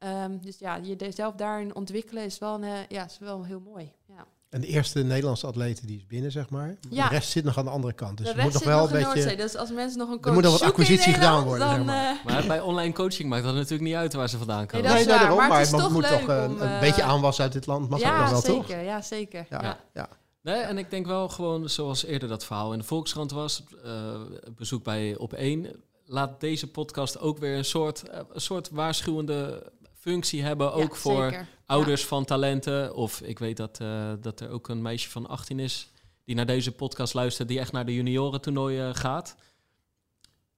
Ehm, 0.03 0.39
dus 0.41 0.59
ja, 0.59 0.79
jezelf 0.81 1.35
daarin 1.35 1.75
ontwikkelen 1.75 2.25
is 2.25 2.39
wel, 2.39 2.55
een, 2.55 2.63
eh, 2.65 2.71
ja, 2.89 3.05
is 3.05 3.19
wel 3.21 3.45
heel 3.45 3.61
mooi. 3.61 3.93
Ja. 4.09 4.25
En 4.51 4.61
de 4.61 4.67
eerste 4.67 5.03
Nederlandse 5.03 5.47
atleten 5.47 5.87
die 5.87 5.97
is 5.97 6.07
binnen, 6.07 6.31
zeg 6.33 6.51
maar. 6.51 6.77
Ja. 6.91 7.09
De 7.09 7.15
rest 7.15 7.31
zit 7.31 7.45
nog 7.45 7.59
aan 7.59 7.65
de 7.65 7.71
andere 7.71 7.93
kant. 7.93 8.17
Dus 8.17 8.27
de 8.27 8.33
je 8.33 8.41
rest 8.41 8.45
moet 8.45 8.53
nog 8.55 8.63
zit 8.63 8.73
wel 8.73 8.81
nog 8.83 8.91
een 8.91 8.97
in 8.99 9.05
beetje... 9.05 9.21
Noordzee. 9.21 9.45
Dus 9.45 9.57
als 9.57 9.71
mensen 9.71 9.99
nog 9.99 10.09
een 10.09 10.17
coach 10.17 10.27
Er 10.27 10.33
moet 10.33 10.43
nog 10.43 10.53
wat 10.53 10.63
acquisitie 10.63 11.13
gedaan 11.13 11.45
worden, 11.45 11.67
Dan, 11.67 11.77
zeg 11.77 11.85
maar. 11.85 12.17
eh, 12.19 12.25
Maar 12.25 12.47
bij 12.47 12.61
online 12.61 12.93
coaching 12.93 13.29
maakt 13.29 13.45
dat 13.45 13.55
natuurlijk 13.55 13.83
niet 13.83 13.95
uit 13.95 14.13
waar 14.13 14.29
ze 14.29 14.39
vandaan 14.39 14.67
komen. 14.67 14.89
dat 14.91 14.99
is 14.99 15.07
waar, 15.07 15.19
daarom, 15.19 15.37
maar 15.39 15.51
het 15.51 15.67
is 15.67 15.73
het 15.73 15.81
toch 15.81 15.93
moet 15.93 16.03
leuk 16.03 16.11
toch 16.21 16.45
om, 16.49 16.61
een 16.61 16.69
eh, 16.69 16.81
beetje 16.81 17.03
aanwas 17.03 17.41
uit 17.41 17.53
dit 17.53 17.67
land. 17.67 17.89
Mag 17.89 18.01
ja, 18.01 18.21
nog 18.21 18.31
wel, 18.31 18.41
zeker, 18.41 18.77
toch? 18.77 18.85
Ja, 18.85 19.03
zeker. 19.03 19.47
Ja, 19.51 19.63
Ja. 19.63 19.79
ja. 19.95 20.09
Nee, 20.43 20.61
en 20.61 20.79
ik 20.79 20.91
denk 20.91 21.07
wel 21.07 21.29
gewoon, 21.29 21.69
zoals 21.69 22.05
eerder 22.05 22.29
dat 22.29 22.45
verhaal 22.45 22.73
in 22.73 22.79
de 22.79 22.85
Volkskrant 22.85 23.31
was, 23.31 23.63
eh, 23.85 24.21
bezoek 24.57 24.85
bij 24.85 25.17
Op 25.17 25.33
1, 25.33 25.67
laat 26.05 26.41
deze 26.41 26.71
podcast 26.71 27.21
ook 27.21 27.39
weer 27.39 27.57
een 27.57 27.65
soort, 27.65 28.03
een 28.33 28.41
soort 28.41 28.71
waarschuwende 28.71 29.73
functie 30.03 30.43
hebben, 30.43 30.73
ook 30.73 30.93
Ja, 30.93 31.01
voor 31.01 31.47
ouders 31.67 32.05
van 32.05 32.25
talenten. 32.25 32.95
Of 32.95 33.21
ik 33.21 33.39
weet 33.39 33.57
dat, 33.57 33.81
eh, 33.81 34.13
dat 34.21 34.41
er 34.41 34.51
ook 34.51 34.69
een 34.69 34.83
meisje 34.83 35.11
van 35.11 35.27
18 35.27 35.59
is 35.59 35.91
die 36.25 36.35
naar 36.35 36.47
deze 36.47 36.73
podcast 36.73 37.15
luistert, 37.15 37.49
die 37.49 37.59
echt 37.59 37.73
naar 37.73 37.87
de 37.87 37.95
juniorentoernooien 37.95 38.95
gaat. 38.95 39.37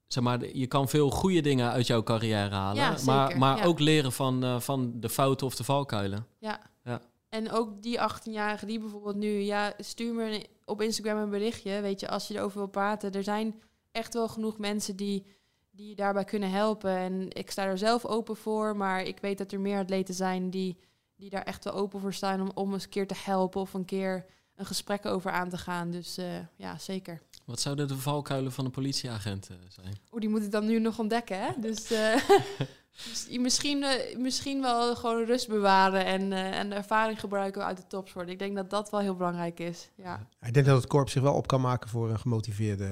Zeg 0.07 0.23
maar, 0.23 0.57
je 0.57 0.66
kan 0.66 0.89
veel 0.89 1.11
goede 1.11 1.41
dingen 1.41 1.71
uit 1.71 1.87
jouw 1.87 2.03
carrière 2.03 2.55
halen, 2.55 2.83
Ja, 2.83 2.97
maar, 3.05 3.39
maar 3.39 3.66
ook 3.66 3.79
leren 3.79 4.12
van, 4.12 4.45
eh, 4.45 4.61
van 4.61 4.93
de 5.01 5.09
fouten 5.09 5.47
of 5.47 5.55
de 5.55 5.65
valkuilen. 5.65 6.27
Ja. 6.39 6.61
Ja. 6.85 7.01
En 7.29 7.51
ook 7.51 7.83
die 7.83 8.01
18-jarige 8.01 8.66
die 8.66 8.79
bijvoorbeeld 8.79 9.16
nu, 9.16 9.29
ja, 9.29 9.73
stuur 9.79 10.15
me 10.15 10.47
op 10.65 10.81
Instagram 10.83 11.19
een 11.19 11.31
berichtje. 11.31 11.81
Weet 11.81 12.01
je, 12.01 12.09
als 12.09 12.29
je 12.29 12.35
erover 12.35 12.59
wil 12.59 12.69
praten. 12.69 13.12
Er 13.12 13.23
zijn 13.23 13.62
echt 13.93 14.15
wel 14.15 14.29
genoeg 14.29 14.59
mensen 14.59 14.97
die, 14.97 15.27
die 15.74 15.88
je 15.88 15.94
daarbij 15.94 16.24
kunnen 16.24 16.51
helpen. 16.51 16.96
En 16.96 17.26
ik 17.30 17.51
sta 17.51 17.64
er 17.64 17.78
zelf 17.78 18.05
open 18.05 18.36
voor. 18.36 18.76
Maar 18.76 19.02
ik 19.02 19.18
weet 19.20 19.38
dat 19.38 19.52
er 19.52 19.60
meer 19.60 19.78
atleten 19.78 20.14
zijn 20.14 20.51
die, 20.51 20.78
die 21.16 21.30
daar 21.30 21.42
echt 21.42 21.64
wel 21.64 21.74
open 21.74 22.01
voor 22.01 22.14
staan 22.14 22.40
om, 22.40 22.51
om 22.55 22.72
eens 22.72 22.84
een 22.84 22.90
keer 22.90 23.06
te 23.06 23.14
helpen 23.24 23.60
of 23.60 23.74
een 23.74 23.84
keer 23.84 24.26
een 24.55 24.66
gesprek 24.66 25.06
over 25.06 25.30
aan 25.30 25.48
te 25.48 25.59
gaan. 25.59 25.90
Dus 25.90 26.16
eh, 26.16 26.26
ja, 26.56 26.78
zeker. 26.78 27.22
Wat 27.44 27.60
zouden 27.60 27.88
de 27.88 27.96
valkuilen 27.96 28.52
van 28.52 28.64
een 28.64 28.70
politieagent 28.70 29.51
zijn? 29.68 29.98
Oeh, 30.12 30.20
die 30.20 30.28
moet 30.28 30.42
ik 30.42 30.51
dan 30.51 30.66
nu 30.66 30.78
nog 30.78 30.98
ontdekken, 30.98 31.40
hè? 31.40 31.51
Dus 31.60 31.90
eh, 31.90 32.14
Dus 32.14 32.68
misschien, 33.41 33.83
eh, 33.83 34.16
misschien 34.16 34.61
wel 34.62 34.97
gewoon 34.97 35.25
rust 35.25 35.49
bewaren 35.49 36.05
en, 36.05 36.33
eh, 36.33 36.59
en 36.59 36.69
de 36.69 36.75
ervaring 36.75 37.21
gebruiken 37.21 37.65
uit 37.65 37.77
de 37.77 37.87
topsport. 37.89 38.29
Ik 38.29 38.39
denk 38.39 38.57
dat 38.57 38.71
dat 38.71 38.91
wel 38.91 39.01
heel 39.01 39.15
belangrijk 39.16 39.61
is. 39.61 39.89
Ja, 39.97 40.27
Ik 40.43 40.55
denk 40.55 40.66
dat 40.66 40.77
het 40.77 40.87
korps 40.87 41.12
zich 41.12 41.23
wel 41.23 41.35
op 41.35 41.47
kan 41.47 41.61
maken 41.61 41.91
voor 41.91 42.11
een 42.11 42.19
gemotiveerde... 42.19 42.89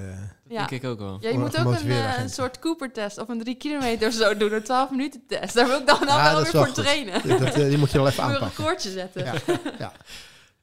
ja. 0.47 0.57
Denk 0.57 0.83
ik 0.83 0.89
ook 0.89 0.99
wel. 0.99 1.17
Ja, 1.21 1.29
je 1.29 1.37
moet 1.39 1.55
een 1.57 1.65
ook 1.65 1.73
een, 1.73 1.89
eh, 1.91 2.27
soort 2.27 2.59
Cooper-test 2.59 3.17
of 3.17 3.27
een 3.29 3.39
drie 3.39 3.55
kilometer 3.55 4.07
of 4.07 4.13
zo 4.13 4.37
doen. 4.37 4.53
Een 4.53 4.63
12 4.63 4.89
minuten 4.89 5.23
test. 5.27 5.53
Daar 5.53 5.67
wil 5.67 5.79
ik 5.79 5.87
dan 5.87 5.99
wel, 5.99 6.07
Ja, 6.07 6.23
weer 6.33 6.41
wel 6.43 6.51
voor 6.51 6.65
goed. 6.65 6.75
trainen. 6.75 7.27
Dat, 7.27 7.41
eh, 7.41 7.53
die 7.69 7.77
moet 7.77 7.91
je 7.91 7.97
wel 7.97 8.07
even 8.07 8.23
Voor 8.23 8.31
een 8.33 8.37
aanpakken. 8.39 8.63
recordje 8.63 8.91
zetten. 8.91 9.23
Ja, 9.25 9.33
Ja, 9.47 9.59
ja. 9.79 9.91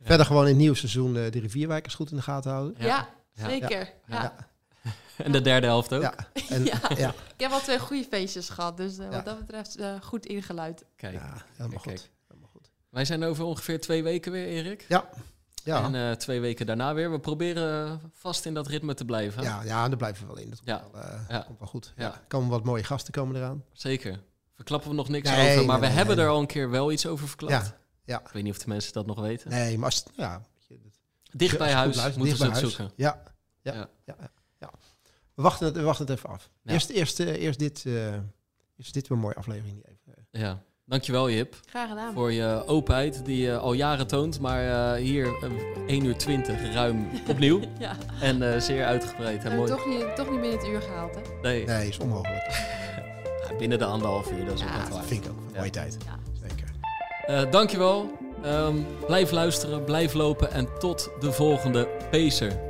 Verder 0.02 0.26
gewoon 0.26 0.42
in 0.42 0.48
het 0.48 0.56
nieuwe 0.58 0.76
seizoen 0.76 1.16
eh, 1.16 1.30
de 1.30 1.40
rivierwijkers 1.40 1.94
goed 1.94 2.10
in 2.10 2.16
de 2.16 2.22
gaten 2.22 2.50
houden. 2.50 2.74
Ja. 2.78 3.08
zeker. 3.34 3.92
Ja. 4.06 4.34
En 5.16 5.32
de 5.32 5.40
derde 5.40 5.66
helft 5.66 5.92
ook. 5.94 6.02
Ja. 6.02 6.14
En, 6.48 6.64
Ja. 6.72 6.80
ja. 6.96 7.08
Ik 7.08 7.40
heb 7.40 7.50
al 7.50 7.60
twee 7.60 7.78
goede 7.78 8.04
feestjes 8.04 8.48
gehad, 8.48 8.76
dus 8.76 8.98
eh, 8.98 9.04
Ja. 9.04 9.10
wat 9.10 9.24
dat 9.24 9.38
betreft 9.38 9.76
eh, 9.76 9.94
goed 10.02 10.26
ingeluid. 10.26 10.84
Kijk, 10.96 11.12
ja, 11.14 11.34
helemaal 11.56 11.80
Kijk, 11.80 11.98
goed. 11.98 12.10
Helemaal 12.28 12.48
goed. 12.52 12.70
wij 12.90 13.04
zijn 13.04 13.24
over 13.24 13.44
ongeveer 13.44 13.80
twee 13.80 14.02
weken 14.02 14.32
weer, 14.32 14.46
Erik. 14.46 14.84
Ja. 14.88 15.08
Ja. 15.64 15.82
En 15.84 15.94
eh, 15.94 16.16
twee 16.16 16.40
weken 16.40 16.66
daarna 16.66 16.94
weer. 16.94 17.10
We 17.10 17.20
proberen 17.20 18.00
vast 18.14 18.46
in 18.46 18.54
dat 18.54 18.66
ritme 18.66 18.94
te 18.94 19.04
blijven. 19.04 19.42
Ja, 19.42 19.62
ja, 19.62 19.88
daar 19.88 19.96
blijven 19.96 20.26
we 20.26 20.32
wel 20.34 20.42
in. 20.42 20.50
Dat 20.50 20.58
komt, 20.64 20.92
wel, 20.92 21.02
eh, 21.02 21.20
Ja. 21.28 21.38
komt 21.46 21.58
wel 21.58 21.68
goed. 21.68 21.92
Ja. 21.96 22.04
Ja. 22.04 22.12
Er 22.12 22.20
komen 22.28 22.48
wat 22.48 22.64
mooie 22.64 22.84
gasten 22.84 23.12
komen 23.12 23.36
eraan. 23.36 23.64
Zeker. 23.72 24.20
Verklappen 24.54 24.90
we 24.90 24.96
nog 24.96 25.08
niks 25.08 25.30
Nee, 25.30 25.36
over, 25.52 25.64
maar 25.66 25.66
nee, 25.66 25.80
we 25.80 25.86
nee, 25.86 25.96
hebben 25.96 26.16
nee. 26.16 26.24
er 26.24 26.30
al 26.30 26.40
een 26.40 26.46
keer 26.46 26.70
wel 26.70 26.92
iets 26.92 27.06
over 27.06 27.28
verklapt. 27.28 27.52
Ja. 27.52 27.76
Ja. 28.04 28.20
Ik 28.20 28.28
weet 28.28 28.42
niet 28.42 28.52
of 28.52 28.58
de 28.58 28.68
mensen 28.68 28.92
dat 28.92 29.06
nog 29.06 29.20
weten. 29.20 29.50
Nee, 29.50 29.78
maar 29.78 29.94
ja, 30.16 30.42
Dicht 31.32 31.58
bij 31.58 31.72
huis 31.72 32.16
moeten 32.16 32.36
ze 32.36 32.44
het 32.44 32.56
zoeken. 32.56 32.90
Ja. 32.96 33.22
Ja. 33.62 33.88
Ja. 34.04 34.16
Ja. 34.60 34.70
We, 35.34 35.42
wachten 35.42 35.66
het, 35.66 35.76
we 35.76 35.82
wachten 35.82 36.06
het 36.06 36.16
even 36.16 36.28
af. 36.28 36.50
Ja. 36.62 36.72
Eerst, 36.72 36.90
eerst, 36.90 37.20
eh, 37.20 37.42
eerst 37.42 37.58
dit, 37.58 37.82
eh 37.86 37.92
eerst 38.76 38.94
dit 38.94 39.08
weer 39.08 39.16
een 39.16 39.22
mooie 39.22 39.34
aflevering. 39.34 39.74
die 39.74 39.84
Even, 39.84 40.24
eh, 40.30 40.40
Ja. 40.40 40.62
Dankjewel 40.84 41.30
Jip 41.30 41.54
Graag 41.68 41.88
gedaan. 41.88 42.12
voor 42.14 42.32
je 42.32 42.62
openheid 42.66 43.24
die 43.24 43.42
je 43.42 43.56
al 43.58 43.72
jaren 43.72 44.06
toont. 44.06 44.40
Maar 44.40 44.94
eh, 44.94 45.02
hier 45.02 45.26
eh, 45.26 45.50
1 45.86 46.04
uur 46.04 46.16
20 46.16 46.72
ruim 46.72 47.06
opnieuw. 47.28 47.60
Ja, 47.78 47.96
En 48.20 48.54
eh, 48.54 48.60
zeer 48.60 48.84
uitgebreid 48.84 49.44
en 49.44 49.56
mooi. 49.56 49.70
toch 49.70 49.86
niet, 49.86 50.16
toch 50.16 50.30
niet 50.30 50.40
binnen 50.40 50.58
het 50.58 50.68
uur 50.68 50.80
gehaald, 50.82 51.14
hè? 51.14 51.20
Nee, 51.42 51.64
nee, 51.64 51.88
is 51.88 51.98
onmogelijk. 51.98 52.68
binnen 53.58 53.78
de 53.78 53.84
anderhalf 53.84 54.30
uur, 54.32 54.44
dat 54.44 54.54
is 54.54 54.60
Ja, 54.60 54.66
ook 54.80 54.88
wel 54.88 54.96
waar. 54.98 55.04
vind 55.06 55.24
ik 55.24 55.30
ook 55.30 55.36
een 55.38 55.50
Ja. 55.52 55.58
mooie 55.58 55.70
tijd. 55.70 55.96
Ja. 56.04 56.18
Zeker. 56.48 57.50
Dankjewel. 57.50 58.10
Ehm 58.42 58.76
blijf 59.06 59.30
luisteren, 59.30 59.84
blijf 59.84 60.12
lopen 60.12 60.50
en 60.52 60.68
tot 60.78 61.10
de 61.20 61.32
volgende 61.32 61.88
Pacer. 62.10 62.69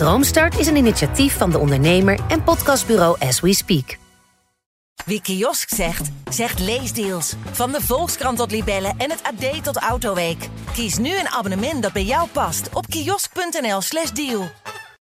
Droomstart 0.00 0.58
is 0.58 0.66
een 0.66 0.76
initiatief 0.76 1.36
van 1.36 1.50
de 1.50 1.58
ondernemer 1.58 2.20
en 2.28 2.42
podcastbureau 2.42 3.16
As 3.18 3.40
We 3.40 3.54
Speak. 3.54 3.98
Wie 5.04 5.22
kiosk 5.22 5.68
zegt, 5.68 6.10
zegt 6.30 6.58
leesdeals. 6.58 7.34
Van 7.50 7.72
de 7.72 7.80
Volkskrant 7.80 8.36
tot 8.36 8.50
Libellen 8.50 8.94
en 8.98 9.10
het 9.10 9.22
AD 9.22 9.64
tot 9.64 9.76
Autoweek. 9.76 10.48
Kies 10.72 10.98
nu 10.98 11.18
een 11.18 11.28
abonnement 11.28 11.82
dat 11.82 11.92
bij 11.92 12.04
jou 12.04 12.28
past 12.28 12.68
op 12.72 12.86
kiosk.nl/slash 12.86 14.10
deal. 14.10 14.50